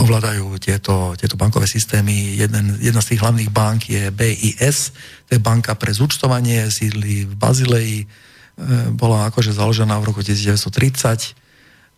ovládajú 0.00 0.58
tieto, 0.58 1.14
tieto 1.14 1.38
bankové 1.38 1.70
systémy. 1.70 2.34
Jeden, 2.34 2.78
jedna 2.82 2.98
z 2.98 3.14
tých 3.14 3.22
hlavných 3.22 3.50
bank 3.50 3.86
je 3.86 4.10
BIS, 4.10 4.90
to 5.28 5.30
je 5.36 5.40
banka 5.40 5.74
pre 5.78 5.94
zúčtovanie, 5.94 6.66
sídli 6.70 7.28
v 7.28 7.34
Bazileji, 7.38 7.98
e, 8.02 8.06
bola 8.94 9.30
akože 9.30 9.54
založená 9.54 9.94
v 10.02 10.08
roku 10.10 10.20
1930. 10.22 11.36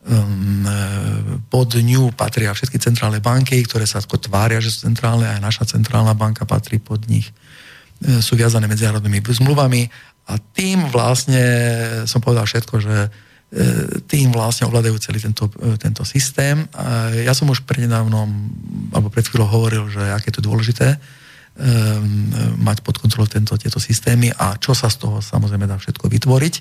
Um, 0.07 0.63
e, 0.63 1.43
pod 1.51 1.75
ňu 1.75 2.15
patria 2.15 2.55
všetky 2.55 2.79
centrálne 2.79 3.19
banky, 3.19 3.59
ktoré 3.67 3.89
sa 3.89 3.99
ako 3.99 4.23
tvária, 4.23 4.63
že 4.63 4.71
sú 4.71 4.87
centrálne, 4.87 5.27
aj 5.27 5.41
naša 5.43 5.65
centrálna 5.67 6.15
banka 6.15 6.47
patrí 6.47 6.79
pod 6.79 7.09
nich. 7.11 7.33
E, 8.05 8.23
sú 8.23 8.37
viazané 8.37 8.71
medzinárodnými 8.71 9.25
zmluvami 9.25 9.89
a 10.31 10.39
tým 10.39 10.91
vlastne 10.93 11.43
som 12.07 12.19
povedal 12.19 12.47
všetko, 12.47 12.75
že 12.83 12.97
tým 14.11 14.35
vlastne 14.35 14.67
ovládajú 14.67 14.99
celý 14.99 15.23
tento, 15.23 15.47
e, 15.63 15.79
tento 15.79 16.03
systém. 16.03 16.67
A 16.75 17.15
ja 17.15 17.31
som 17.31 17.47
už 17.47 17.63
prednedávnom, 17.63 18.27
alebo 18.91 19.09
pred 19.09 19.23
chvíľou 19.23 19.47
hovoril, 19.47 19.85
že 19.87 20.03
aké 20.03 20.35
to 20.35 20.43
dôležité 20.43 20.99
um, 20.99 22.59
mať 22.59 22.83
pod 22.83 22.99
kontrolou 22.99 23.31
tento, 23.31 23.55
tieto 23.55 23.79
systémy 23.79 24.35
a 24.35 24.59
čo 24.59 24.75
sa 24.75 24.91
z 24.91 24.99
toho 24.99 25.23
samozrejme 25.23 25.65
dá 25.65 25.79
všetko 25.79 26.11
vytvoriť 26.11 26.55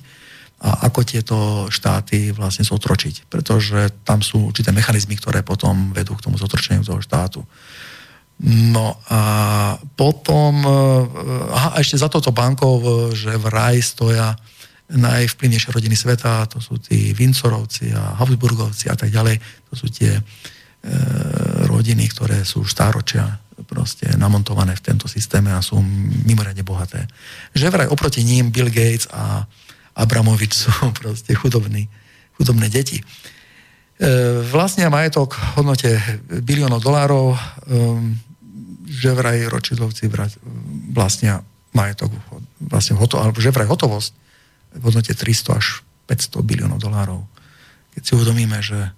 a 0.56 0.88
ako 0.88 1.00
tieto 1.04 1.38
štáty 1.68 2.32
vlastne 2.32 2.64
zotročiť. 2.64 3.28
Pretože 3.28 4.06
tam 4.08 4.24
sú 4.24 4.54
určité 4.54 4.72
mechanizmy, 4.72 5.20
ktoré 5.20 5.44
potom 5.44 5.92
vedú 5.92 6.16
k 6.16 6.24
tomu 6.24 6.40
zotročeniu 6.40 6.86
toho 6.86 7.04
štátu. 7.04 7.44
No 8.46 9.00
a 9.12 9.22
potom, 9.96 10.64
aha, 11.52 11.76
a 11.76 11.80
ešte 11.80 12.00
za 12.00 12.12
toto 12.12 12.36
bankou, 12.36 12.80
že 13.16 13.36
v 13.36 13.46
raj 13.48 13.76
stoja 13.84 14.36
najvplyvnejšie 14.86 15.74
rodiny 15.74 15.98
sveta, 15.98 16.46
to 16.46 16.62
sú 16.62 16.78
tí 16.78 17.10
Vincorovci 17.18 17.90
a 17.98 18.14
Habsburgovci 18.22 18.94
a 18.94 18.96
tak 18.96 19.10
ďalej. 19.10 19.42
To 19.70 19.74
sú 19.74 19.90
tie 19.90 20.14
e, 20.14 20.22
rodiny, 21.66 22.06
ktoré 22.14 22.46
sú 22.46 22.62
stáročia 22.70 23.42
proste 23.66 24.06
namontované 24.20 24.78
v 24.78 24.86
tento 24.86 25.10
systéme 25.10 25.50
a 25.50 25.66
sú 25.66 25.82
mimoriadne 26.28 26.62
bohaté. 26.62 27.10
Že 27.58 27.74
vraj 27.74 27.88
oproti 27.90 28.22
ním 28.22 28.54
Bill 28.54 28.70
Gates 28.70 29.10
a 29.10 29.50
Abramovič 29.98 30.54
sú 30.54 30.72
proste 31.00 31.34
chudobní, 31.34 31.90
chudobné 32.38 32.70
deti. 32.70 33.02
E, 33.02 33.04
vlastne 34.46 34.86
majetok 34.94 35.34
v 35.34 35.46
hodnote 35.58 35.90
biliónov 36.46 36.78
dolárov, 36.86 37.34
e, 37.34 37.38
že 38.86 39.18
vraj 39.18 39.50
Rothschildovci 39.50 40.14
vlastnia 40.94 41.42
majetok, 41.74 42.14
vlastne 42.62 42.94
hoto, 43.02 43.18
alebo 43.18 43.42
že 43.42 43.50
vraj 43.50 43.66
hotovosť 43.66 44.25
v 44.76 44.84
hodnote 44.84 45.12
300 45.16 45.60
až 45.60 45.82
500 46.06 46.44
biliónov 46.46 46.80
dolárov. 46.84 47.26
Keď 47.96 48.02
si 48.04 48.12
uvedomíme, 48.14 48.60
že, 48.60 48.92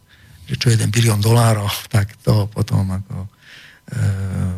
že 0.49 0.56
čo 0.58 0.74
je 0.74 0.78
1 0.78 0.90
bilión 0.90 1.22
dolárov, 1.22 1.70
tak 1.94 2.18
to 2.26 2.49
potom 2.49 2.98
ako 2.98 3.16
e, 3.88 3.98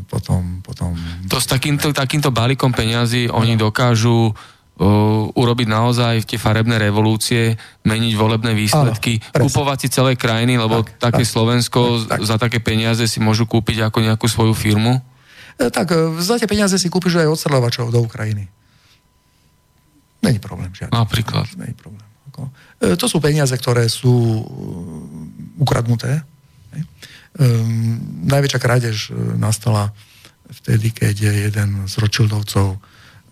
potom, 0.10 0.66
potom... 0.66 0.98
To 1.30 1.38
s 1.38 1.46
takýmto, 1.46 1.94
takýmto 1.94 2.34
balíkom 2.34 2.74
peňazí 2.74 3.30
oni 3.30 3.54
dokážu 3.54 4.34
uh, 4.80 5.28
urobiť 5.36 5.68
naozaj 5.70 6.26
tie 6.26 6.40
farebné 6.42 6.80
revolúcie, 6.80 7.60
meniť 7.84 8.14
volebné 8.16 8.56
výsledky, 8.56 9.22
Áno, 9.36 9.46
kupovať 9.46 9.78
si 9.86 9.88
celé 9.94 10.16
krajiny, 10.16 10.56
lebo 10.58 10.82
tak, 10.82 11.14
také 11.14 11.24
tak, 11.28 11.32
Slovensko 11.32 12.10
tak, 12.10 12.18
tak. 12.18 12.20
za 12.26 12.36
také 12.40 12.60
peniaze 12.64 13.06
si 13.06 13.20
môžu 13.20 13.46
kúpiť 13.46 13.92
ako 13.92 14.02
nejakú 14.02 14.26
svoju 14.26 14.58
firmu? 14.58 15.04
E, 15.60 15.68
tak, 15.70 15.92
e, 15.92 16.16
za 16.24 16.40
tie 16.40 16.48
peniaze 16.48 16.80
si 16.80 16.88
kúpiš 16.88 17.20
aj 17.20 17.28
odstreľovačov 17.28 17.92
do 17.92 18.00
Ukrajiny. 18.02 18.48
Není 20.22 20.40
problém 20.40 20.72
žiadny. 20.76 20.94
Napríklad. 20.98 21.48
Není 21.56 21.74
problém. 21.74 22.06
Ako, 22.32 22.52
e, 22.84 22.96
to 23.00 23.06
sú 23.08 23.24
peniaze, 23.24 23.56
ktoré 23.56 23.88
sú 23.88 24.12
e, 24.12 24.44
ukradnuté. 25.64 26.20
E, 26.20 26.24
najväčšia 28.28 28.60
krádež 28.60 28.98
e, 29.10 29.40
nastala 29.40 29.96
vtedy, 30.50 30.92
keď 30.92 31.16
jeden 31.50 31.86
z 31.86 31.94
Rothschildovcov 32.02 32.82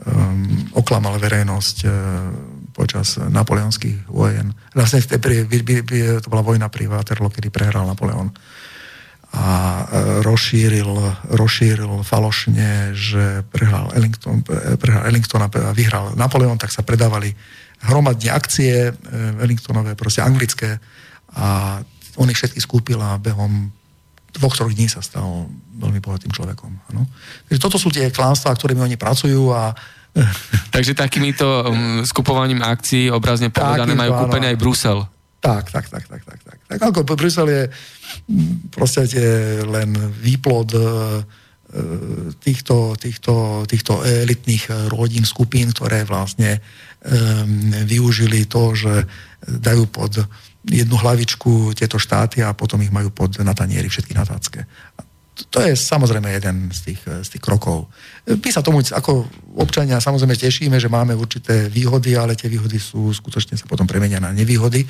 um, 0.05 0.69
oklamal 0.77 1.17
verejnosť 1.17 1.77
uh, 1.81 1.93
počas 2.77 3.17
napoleonských 3.17 4.05
vojen. 4.05 4.53
Vlastne 4.77 5.01
to 5.01 6.29
bola 6.29 6.45
vojna 6.45 6.69
pri 6.69 6.85
Waterloo, 6.85 7.33
kedy 7.33 7.49
prehral 7.49 7.89
Napoleon 7.89 8.29
a 9.37 9.85
rozšíril, 10.25 10.89
rozšíril 11.29 12.01
falošne, 12.01 12.97
že 12.97 13.45
prehral 13.53 13.93
Ellington, 13.93 14.41
prehral 14.81 15.05
Ellington 15.05 15.45
a 15.45 15.49
vyhral 15.77 16.17
Napoleon, 16.17 16.57
tak 16.57 16.73
sa 16.73 16.81
predávali 16.81 17.37
hromadne 17.85 18.33
akcie 18.33 18.89
Ellingtonové, 19.37 19.93
proste 19.93 20.25
anglické 20.25 20.81
a 21.37 21.77
on 22.17 22.29
ich 22.33 22.39
všetky 22.41 22.57
skúpil 22.57 22.97
a 22.97 23.21
behom 23.21 23.69
dvoch, 24.33 24.57
troch 24.57 24.73
dní 24.73 24.89
sa 24.89 25.05
stal 25.05 25.45
veľmi 25.77 26.01
bohatým 26.01 26.33
človekom. 26.33 26.71
Ano. 26.93 27.05
Takže 27.45 27.61
toto 27.61 27.77
sú 27.77 27.93
tie 27.93 28.09
klánstva, 28.09 28.57
ktorými 28.57 28.81
oni 28.81 28.97
pracujú 28.97 29.53
a 29.53 29.77
Takže 30.73 30.97
takýmito 30.97 31.45
um, 31.45 32.01
skupovaním 32.01 32.65
akcií 32.65 33.13
obrazne 33.13 33.53
povedané 33.53 33.93
majú 33.93 34.25
kúpený 34.25 34.49
aj 34.49 34.57
Brusel. 34.57 34.99
Tak, 35.37 35.69
tak, 35.69 35.85
tak, 35.89 36.03
tak, 36.09 36.21
tak, 36.25 36.39
tak. 36.43 36.57
Tak 36.67 36.79
ako 36.81 37.05
Brusel 37.13 37.47
je 37.47 37.63
proste 38.73 39.05
len 39.63 39.93
výplod 40.17 40.69
e, 40.73 40.81
týchto, 42.41 42.97
týchto, 42.97 43.63
týchto 43.69 44.01
elitných 44.01 44.89
rodín, 44.89 45.27
skupín, 45.27 45.69
ktoré 45.75 46.07
vlastne 46.07 46.63
využili 47.85 48.49
to, 48.49 48.73
že 48.73 49.05
dajú 49.45 49.85
pod 49.87 50.25
jednu 50.67 50.95
hlavičku 50.99 51.71
tieto 51.77 51.95
štáty 51.95 52.43
a 52.43 52.51
potom 52.51 52.81
ich 52.83 52.91
majú 52.91 53.13
pod 53.13 53.39
na 53.39 53.55
všetky 53.87 54.11
natácké. 54.17 54.67
To 55.53 55.61
je 55.61 55.77
samozrejme 55.77 56.33
jeden 56.33 56.73
z 56.73 56.79
tých, 56.81 57.01
z 57.05 57.27
tých 57.29 57.43
krokov. 57.43 57.85
My 58.25 58.49
sa 58.49 58.65
tomu 58.65 58.81
ako 58.81 59.29
občania 59.61 60.01
samozrejme 60.01 60.33
tešíme, 60.33 60.77
že 60.81 60.89
máme 60.89 61.13
určité 61.13 61.69
výhody, 61.69 62.17
ale 62.17 62.33
tie 62.33 62.49
výhody 62.49 62.81
sú 62.81 63.13
skutočne 63.13 63.53
sa 63.53 63.69
potom 63.69 63.85
premenia 63.85 64.17
na 64.17 64.33
nevýhody, 64.33 64.81
e, 64.81 64.87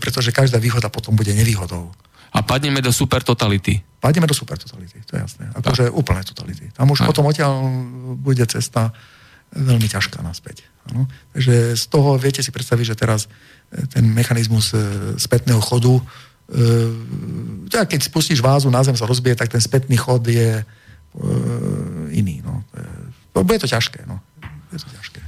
pretože 0.00 0.32
každá 0.32 0.56
výhoda 0.56 0.88
potom 0.88 1.12
bude 1.12 1.36
nevýhodou. 1.36 1.92
A 2.32 2.40
padneme 2.44 2.80
do 2.80 2.92
super 2.92 3.20
totality. 3.24 3.80
Padneme 4.00 4.28
do 4.28 4.36
super 4.36 4.56
totality, 4.56 5.00
to 5.04 5.16
je 5.16 5.20
jasné. 5.20 5.48
Akože 5.52 5.92
úplne 5.92 6.24
totality. 6.24 6.72
Tam 6.72 6.88
už 6.88 7.04
Aj. 7.04 7.08
potom 7.08 7.24
odtiaľ 7.28 7.64
bude 8.16 8.44
cesta 8.48 8.92
veľmi 9.52 9.88
ťažká 9.88 10.20
naspäť. 10.20 10.64
Ano? 10.92 11.08
Takže 11.32 11.76
z 11.76 11.84
toho 11.88 12.20
viete 12.20 12.44
si 12.44 12.52
predstaviť, 12.52 12.84
že 12.84 13.00
teraz 13.00 13.28
ten 13.92 14.04
mechanizmus 14.04 14.72
spätného 15.16 15.60
chodu, 15.60 16.00
e, 16.48 17.84
keď 17.84 18.00
spustíš 18.00 18.40
vázu, 18.40 18.72
na 18.72 18.80
zem 18.80 18.96
sa 18.96 19.04
rozbije, 19.04 19.36
tak 19.36 19.52
ten 19.52 19.60
spätný 19.60 19.96
chod 19.96 20.24
je 20.26 20.64
iný. 22.14 22.44
No. 22.46 22.62
Bude 23.32 23.58
to 23.58 23.66
ťažké. 23.66 24.06
No. 24.06 24.22
Bude 24.38 24.78
to 24.78 24.86
ťažké. 24.86 25.20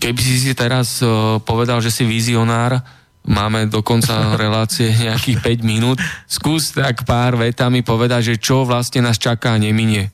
Keby 0.00 0.20
si 0.22 0.40
si 0.40 0.52
teraz 0.56 1.02
povedal, 1.44 1.84
že 1.84 1.92
si 1.92 2.08
vizionár, 2.08 2.80
máme 3.24 3.66
do 3.66 3.80
konca 3.80 4.14
relácie 4.42 4.92
nejakých 4.92 5.64
5 5.64 5.64
minút. 5.64 5.98
Skús 6.28 6.76
tak 6.76 7.08
pár 7.08 7.40
vetami 7.40 7.80
povedať, 7.80 8.34
že 8.34 8.40
čo 8.40 8.68
vlastne 8.68 9.04
nás 9.04 9.16
čaká 9.16 9.56
a 9.56 9.60
neminie 9.60 10.12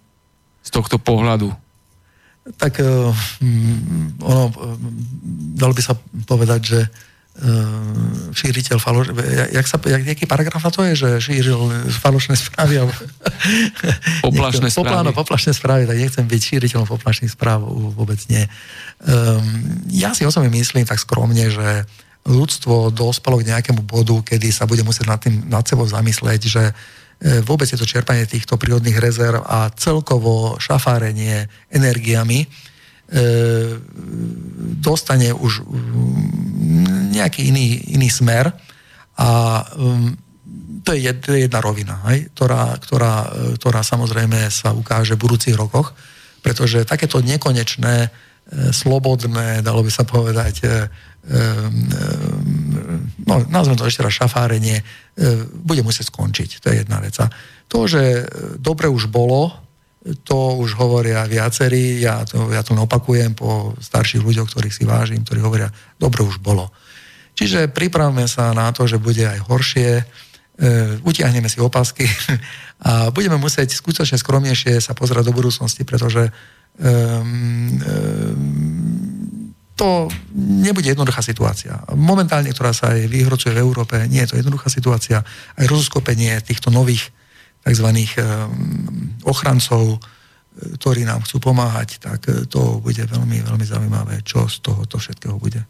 z 0.62 0.71
tohto 0.71 0.97
pohľadu. 1.01 1.51
Tak 2.57 2.83
uh, 2.83 3.12
ono, 4.25 4.45
uh, 4.49 4.77
dalo 5.55 5.73
by 5.77 5.83
sa 5.85 5.95
povedať, 6.25 6.61
že 6.65 6.81
šíriteľ 8.37 8.77
faloš... 8.77 9.17
Jak 9.53 9.67
sa, 9.67 9.81
jak, 9.81 10.03
jaký 10.05 10.25
paragraf 10.29 10.61
na 10.61 10.71
to 10.71 10.85
je, 10.93 10.93
že 10.97 11.09
šíril 11.31 11.89
falošné 11.89 12.37
správy? 12.37 12.85
Alebo... 12.85 12.93
Poplašné 14.29 14.69
správy. 14.69 14.85
Popláno, 14.85 15.11
poplašné 15.17 15.53
správy, 15.57 15.89
tak 15.89 15.97
nechcem 15.97 16.25
byť 16.29 16.41
šíriteľom 16.41 16.85
poplašných 16.85 17.33
správ, 17.33 17.65
vôbec 17.97 18.21
nie. 18.29 18.45
Um, 19.01 19.81
ja 19.89 20.12
si 20.12 20.29
osobne 20.29 20.53
myslím 20.53 20.85
tak 20.85 21.01
skromne, 21.01 21.49
že 21.49 21.89
ľudstvo 22.29 22.93
dospelo 22.93 23.41
k 23.41 23.49
nejakému 23.57 23.81
bodu, 23.89 24.21
kedy 24.21 24.53
sa 24.53 24.69
bude 24.69 24.85
musieť 24.85 25.07
nad, 25.09 25.21
tým, 25.21 25.49
nad 25.49 25.65
sebou 25.65 25.89
zamysleť, 25.89 26.41
že 26.45 26.62
e, 26.69 26.73
vôbec 27.41 27.65
je 27.65 27.81
to 27.81 27.89
čerpanie 27.89 28.29
týchto 28.29 28.61
prírodných 28.61 29.01
rezerv 29.01 29.41
a 29.41 29.73
celkovo 29.73 30.61
šafárenie 30.61 31.49
energiami 31.73 32.45
dostane 34.81 35.35
už 35.35 35.66
mm, 35.66 37.11
nejaký 37.11 37.51
iný, 37.51 37.82
iný 37.91 38.07
smer 38.07 38.55
a 39.19 39.28
um, 39.74 40.15
to, 40.87 40.95
je, 40.95 41.12
jedna 41.12 41.61
rovina, 41.61 42.01
hej, 42.09 42.32
ktorá, 42.32 42.78
ktorá, 42.81 43.15
ktorá 43.61 43.81
samozrejme 43.85 44.49
sa 44.49 44.73
ukáže 44.73 45.19
v 45.19 45.23
budúcich 45.28 45.59
rokoch, 45.59 45.93
pretože 46.41 46.89
takéto 46.89 47.20
nekonečné, 47.20 48.09
e, 48.09 48.11
slobodné, 48.73 49.61
dalo 49.61 49.85
by 49.85 49.93
sa 49.93 50.09
povedať, 50.09 50.89
no, 53.28 53.35
nazvem 53.53 53.77
to 53.77 53.85
ešte 53.85 54.01
raz 54.01 54.16
šafárenie, 54.16 54.81
bude 55.53 55.85
musieť 55.85 56.09
skončiť. 56.09 56.65
To 56.65 56.73
je 56.73 56.81
jedna 56.81 56.97
vec. 57.05 57.12
To, 57.69 57.78
že 57.85 58.24
dobre 58.57 58.89
už 58.89 59.12
bolo, 59.12 59.53
to 60.01 60.56
už 60.56 60.81
hovoria 60.81 61.28
viacerí, 61.28 62.01
ja 62.01 62.24
to, 62.24 62.48
ja 62.48 62.64
to 62.64 62.72
opakujem 62.72 63.36
po 63.36 63.77
starších 63.77 64.24
ľuďoch, 64.24 64.48
ktorých 64.48 64.72
si 64.72 64.85
vážim, 64.89 65.20
ktorí 65.20 65.44
hovoria, 65.44 65.68
dobre 66.01 66.24
už 66.24 66.40
bolo. 66.40 66.72
Čiže 67.36 67.68
pripravme 67.68 68.24
sa 68.24 68.56
na 68.56 68.72
to, 68.72 68.89
že 68.89 68.97
bude 68.97 69.20
aj 69.20 69.44
horšie, 69.44 69.90
utiahneme 71.05 71.48
si 71.48 71.60
opasky 71.60 72.05
a 72.89 73.09
budeme 73.12 73.40
musieť 73.40 73.77
skutočne 73.77 74.20
skromnejšie 74.20 74.81
sa 74.81 74.93
pozerať 74.93 75.32
do 75.32 75.36
budúcnosti, 75.36 75.85
pretože 75.89 76.28
um, 76.81 77.81
um, 77.81 79.01
to 79.77 80.12
nebude 80.36 80.85
jednoduchá 80.85 81.24
situácia. 81.24 81.81
Momentálne, 81.97 82.52
ktorá 82.52 82.77
sa 82.77 82.93
aj 82.93 83.09
vyhrocuje 83.09 83.56
v 83.56 83.62
Európe, 83.64 83.97
nie 84.12 84.20
je 84.20 84.36
to 84.36 84.40
jednoduchá 84.40 84.68
situácia. 84.68 85.24
Aj 85.56 85.64
rozoskopenie 85.64 86.36
týchto 86.44 86.68
nových 86.68 87.09
tzv. 87.65 87.89
Ehm, 87.93 89.20
ochrancov, 89.24 89.97
e, 89.97 89.99
ktorí 90.81 91.05
nám 91.05 91.24
chcú 91.24 91.41
pomáhať, 91.41 92.01
tak 92.01 92.20
e, 92.28 92.49
to 92.49 92.81
bude 92.81 93.01
veľmi, 93.01 93.45
veľmi 93.45 93.66
zaujímavé, 93.66 94.24
čo 94.24 94.49
z 94.49 94.65
tohoto 94.65 94.97
všetkého 94.97 95.37
bude. 95.37 95.61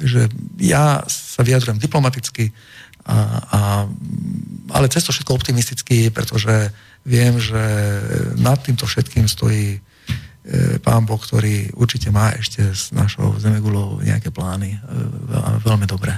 Takže 0.00 0.32
ja 0.62 1.04
sa 1.10 1.44
vyjadrujem 1.44 1.82
diplomaticky, 1.82 2.54
a, 3.00 3.16
a, 3.40 3.60
ale 4.76 4.86
cez 4.92 5.04
to 5.04 5.12
všetko 5.12 5.32
optimisticky, 5.34 6.12
pretože 6.12 6.68
viem, 7.04 7.40
že 7.40 7.60
nad 8.36 8.60
týmto 8.60 8.84
všetkým 8.84 9.24
stojí 9.24 9.80
pán 10.84 11.08
Boh, 11.08 11.20
ktorý 11.20 11.72
určite 11.76 12.12
má 12.12 12.32
ešte 12.36 12.72
s 12.72 12.92
našou 12.92 13.40
Zemegulou 13.40 14.04
nejaké 14.04 14.28
plány 14.32 14.76
veľmi 15.64 15.88
dobré. 15.88 16.16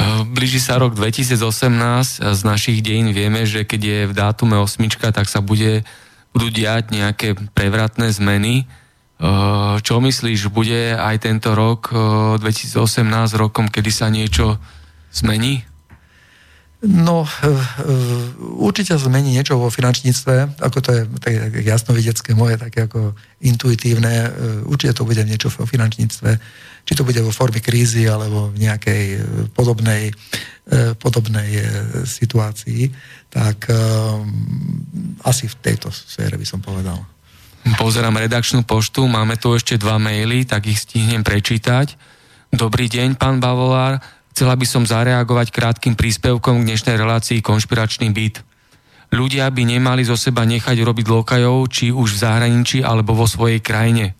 E, 0.00 0.24
blíži 0.24 0.64
sa 0.64 0.80
rok 0.80 0.96
2018, 0.96 2.24
z 2.24 2.40
našich 2.48 2.80
dejín 2.80 3.12
vieme, 3.12 3.44
že 3.44 3.68
keď 3.68 3.80
je 3.84 4.00
v 4.08 4.16
dátume 4.16 4.56
osmička, 4.56 5.12
tak 5.12 5.28
sa 5.28 5.44
bude, 5.44 5.84
budú 6.32 6.48
diať 6.48 6.96
nejaké 6.96 7.36
prevratné 7.52 8.08
zmeny. 8.08 8.64
Čo 9.84 10.00
myslíš, 10.00 10.48
bude 10.48 10.96
aj 10.96 11.28
tento 11.28 11.52
rok 11.52 11.92
2018 11.92 12.72
rokom, 13.36 13.68
kedy 13.68 13.92
sa 13.92 14.08
niečo 14.08 14.56
zmení? 15.12 15.68
No, 16.80 17.28
eh, 17.28 17.52
eh, 17.52 18.32
určite 18.40 18.96
zmení 18.96 19.36
niečo 19.36 19.60
vo 19.60 19.68
finančníctve, 19.68 20.64
ako 20.64 20.78
to 20.80 20.90
je 20.96 21.02
tak 21.20 21.32
jasnovidecké 21.60 22.32
moje, 22.32 22.56
také 22.56 22.88
ako 22.88 23.12
intuitívne, 23.44 24.14
eh, 24.24 24.32
určite 24.64 24.96
to 24.96 25.04
bude 25.04 25.20
niečo 25.20 25.52
vo 25.52 25.68
finančníctve, 25.68 26.40
či 26.90 26.98
to 26.98 27.06
bude 27.06 27.22
vo 27.22 27.30
forme 27.30 27.62
krízy 27.62 28.10
alebo 28.10 28.50
v 28.50 28.66
nejakej 28.66 29.04
podobnej, 29.54 30.10
podobnej 30.98 31.62
situácii, 32.02 32.90
tak 33.30 33.70
asi 35.22 35.46
v 35.46 35.54
tejto 35.62 35.94
sfére 35.94 36.34
by 36.34 36.42
som 36.42 36.58
povedal. 36.58 36.98
Pozerám 37.78 38.18
redakčnú 38.18 38.66
poštu, 38.66 39.06
máme 39.06 39.38
tu 39.38 39.54
ešte 39.54 39.78
dva 39.78 40.02
maily, 40.02 40.42
tak 40.42 40.66
ich 40.66 40.82
stihnem 40.82 41.22
prečítať. 41.22 41.94
Dobrý 42.50 42.90
deň, 42.90 43.14
pán 43.14 43.38
Bavolár. 43.38 44.02
Chcela 44.34 44.58
by 44.58 44.66
som 44.66 44.82
zareagovať 44.82 45.54
krátkým 45.54 45.94
príspevkom 45.94 46.58
k 46.58 46.74
dnešnej 46.74 46.98
relácii 46.98 47.38
Konšpiračný 47.38 48.10
byt. 48.10 48.42
Ľudia 49.14 49.46
by 49.46 49.62
nemali 49.78 50.02
zo 50.02 50.18
seba 50.18 50.42
nechať 50.42 50.74
robiť 50.82 51.06
lokajov, 51.06 51.70
či 51.70 51.94
už 51.94 52.18
v 52.18 52.22
zahraničí 52.26 52.82
alebo 52.82 53.14
vo 53.14 53.30
svojej 53.30 53.62
krajine. 53.62 54.18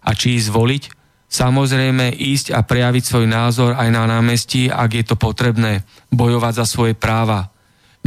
A 0.00 0.16
či 0.16 0.40
ísť 0.40 0.48
voliť? 0.48 0.82
Samozrejme 1.28 2.16
ísť 2.16 2.56
a 2.56 2.64
prejaviť 2.64 3.04
svoj 3.04 3.26
názor 3.28 3.76
aj 3.76 3.88
na 3.92 4.08
námestí, 4.08 4.72
ak 4.72 4.90
je 4.96 5.04
to 5.04 5.16
potrebné, 5.20 5.84
bojovať 6.08 6.64
za 6.64 6.66
svoje 6.66 6.96
práva. 6.96 7.52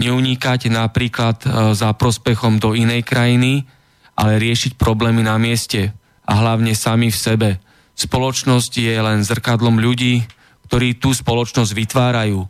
Neunikať 0.02 0.74
napríklad 0.74 1.38
e, 1.46 1.78
za 1.78 1.94
prospechom 1.94 2.58
do 2.58 2.74
inej 2.74 3.06
krajiny, 3.06 3.70
ale 4.18 4.42
riešiť 4.42 4.74
problémy 4.74 5.22
na 5.22 5.38
mieste 5.38 5.94
a 6.26 6.32
hlavne 6.42 6.74
sami 6.74 7.14
v 7.14 7.22
sebe. 7.22 7.50
Spoločnosť 7.94 8.72
je 8.82 8.96
len 8.98 9.22
zrkadlom 9.22 9.78
ľudí, 9.78 10.26
ktorí 10.66 10.98
tú 10.98 11.14
spoločnosť 11.14 11.72
vytvárajú. 11.78 12.42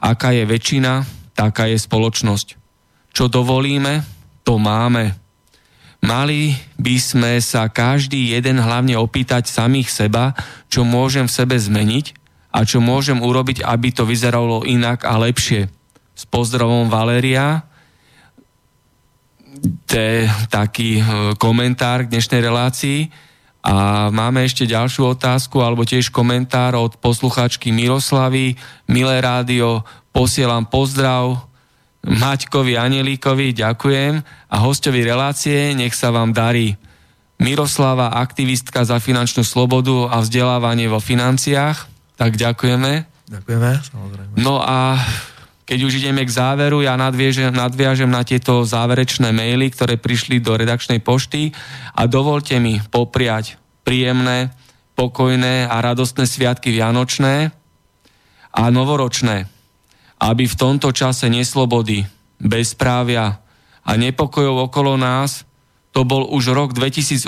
Aká 0.00 0.32
je 0.32 0.48
väčšina, 0.48 1.04
taká 1.36 1.68
je 1.68 1.76
spoločnosť. 1.76 2.56
Čo 3.12 3.28
dovolíme, 3.28 4.06
to 4.40 4.56
máme. 4.56 5.27
Mali 5.98 6.54
by 6.78 6.96
sme 6.98 7.32
sa 7.42 7.66
každý 7.66 8.30
jeden 8.30 8.62
hlavne 8.62 8.94
opýtať 8.94 9.50
samých 9.50 9.90
seba, 9.90 10.30
čo 10.70 10.86
môžem 10.86 11.26
v 11.26 11.36
sebe 11.42 11.56
zmeniť 11.58 12.14
a 12.54 12.62
čo 12.62 12.78
môžem 12.78 13.18
urobiť, 13.18 13.66
aby 13.66 13.90
to 13.90 14.06
vyzeralo 14.06 14.62
inak 14.62 15.02
a 15.02 15.18
lepšie. 15.18 15.66
S 16.14 16.24
pozdravom 16.26 16.86
Valéria, 16.86 17.66
to 19.90 19.94
je 19.98 20.30
taký 20.50 21.02
e, 21.02 21.02
komentár 21.34 22.06
k 22.06 22.10
dnešnej 22.14 22.46
relácii. 22.46 23.10
A 23.66 24.06
máme 24.14 24.46
ešte 24.46 24.70
ďalšiu 24.70 25.18
otázku, 25.18 25.58
alebo 25.60 25.82
tiež 25.82 26.14
komentár 26.14 26.78
od 26.78 26.94
posluchačky 27.02 27.74
Miroslavy. 27.74 28.54
Milé 28.86 29.18
rádio, 29.18 29.82
posielam 30.14 30.62
pozdrav 30.62 31.47
Maťkovi 32.08 32.80
Anielíkovi, 32.80 33.52
ďakujem. 33.52 34.24
A 34.48 34.56
hostovi 34.64 35.04
relácie, 35.04 35.76
nech 35.76 35.92
sa 35.92 36.08
vám 36.08 36.32
darí. 36.32 36.80
Miroslava, 37.38 38.16
aktivistka 38.16 38.82
za 38.82 38.96
finančnú 38.98 39.44
slobodu 39.44 40.08
a 40.10 40.24
vzdelávanie 40.24 40.88
vo 40.88 40.98
financiách. 40.98 41.86
Tak 42.16 42.34
ďakujeme. 42.34 43.06
Ďakujeme, 43.28 43.70
samozrejme. 43.84 44.32
No 44.40 44.58
a 44.64 44.96
keď 45.68 45.78
už 45.84 46.00
ideme 46.00 46.24
k 46.24 46.32
záveru, 46.32 46.80
ja 46.80 46.96
nadviežem, 46.96 47.52
nadviažem 47.52 48.08
na 48.08 48.24
tieto 48.24 48.64
záverečné 48.64 49.36
maily, 49.36 49.68
ktoré 49.68 50.00
prišli 50.00 50.40
do 50.40 50.56
redakčnej 50.56 51.04
pošty 51.04 51.52
a 51.92 52.08
dovolte 52.08 52.56
mi 52.56 52.80
popriať 52.80 53.60
príjemné, 53.84 54.48
pokojné 54.96 55.68
a 55.68 55.76
radostné 55.84 56.24
sviatky 56.24 56.72
Vianočné 56.72 57.52
a 58.48 58.62
novoročné, 58.72 59.44
aby 60.18 60.44
v 60.50 60.58
tomto 60.58 60.90
čase 60.90 61.30
neslobody, 61.30 62.06
bezprávia 62.42 63.38
a 63.86 63.90
nepokojov 63.94 64.70
okolo 64.70 64.98
nás, 64.98 65.46
to 65.94 66.04
bol 66.04 66.26
už 66.28 66.54
rok 66.54 66.70
2018 66.74 67.26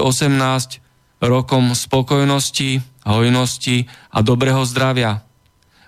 rokom 1.21 1.77
spokojnosti, 1.77 2.81
hojnosti 3.05 3.89
a 4.12 4.19
dobrého 4.25 4.65
zdravia. 4.65 5.21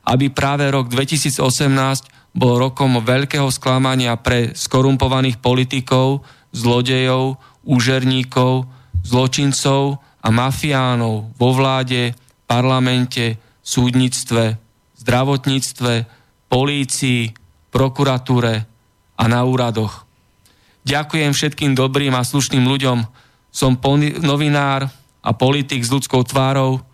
Aby 0.03 0.29
práve 0.35 0.69
rok 0.69 0.91
2018 0.91 2.33
bol 2.33 2.59
rokom 2.59 3.01
veľkého 3.01 3.49
sklamania 3.53 4.17
pre 4.17 4.57
skorumpovaných 4.57 5.39
politikov, 5.41 6.25
zlodejov, 6.53 7.41
úžerníkov, 7.65 8.67
zločincov 9.05 10.01
a 10.23 10.29
mafiánov 10.29 11.33
vo 11.37 11.51
vláde, 11.55 12.17
parlamente, 12.49 13.39
súdnictve, 13.63 14.59
zdravotníctve, 15.01 15.93
polícii, 16.53 17.33
prokuratúre 17.73 18.69
a 19.17 19.25
na 19.25 19.41
úradoch. 19.49 20.05
Ďakujem 20.85 21.33
všetkým 21.33 21.73
dobrým 21.73 22.13
a 22.13 22.21
slušným 22.21 22.69
ľuďom. 22.69 23.09
Som 23.49 23.81
novinár 24.21 24.93
a 25.25 25.31
politik 25.33 25.81
s 25.81 25.89
ľudskou 25.89 26.21
tvárou. 26.29 26.85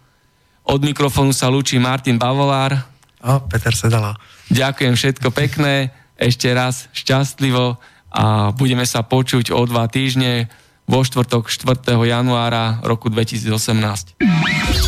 Od 0.63 0.81
mikrofónu 0.85 1.35
sa 1.35 1.51
lúči 1.51 1.83
Martin 1.83 2.21
Bavolár. 2.21 2.79
A 3.19 3.43
Peter 3.43 3.75
Sedala. 3.75 4.15
Ďakujem 4.55 4.95
všetko 4.95 5.35
pekné, 5.35 5.91
ešte 6.15 6.55
raz 6.55 6.87
šťastlivo 6.95 7.81
a 8.15 8.55
budeme 8.55 8.87
sa 8.87 9.03
počuť 9.03 9.51
o 9.51 9.61
dva 9.67 9.91
týždne 9.91 10.47
vo 10.89 11.03
štvrtok 11.03 11.51
4. 11.51 11.99
januára 11.99 12.81
roku 12.87 13.11
2018. 13.11 14.88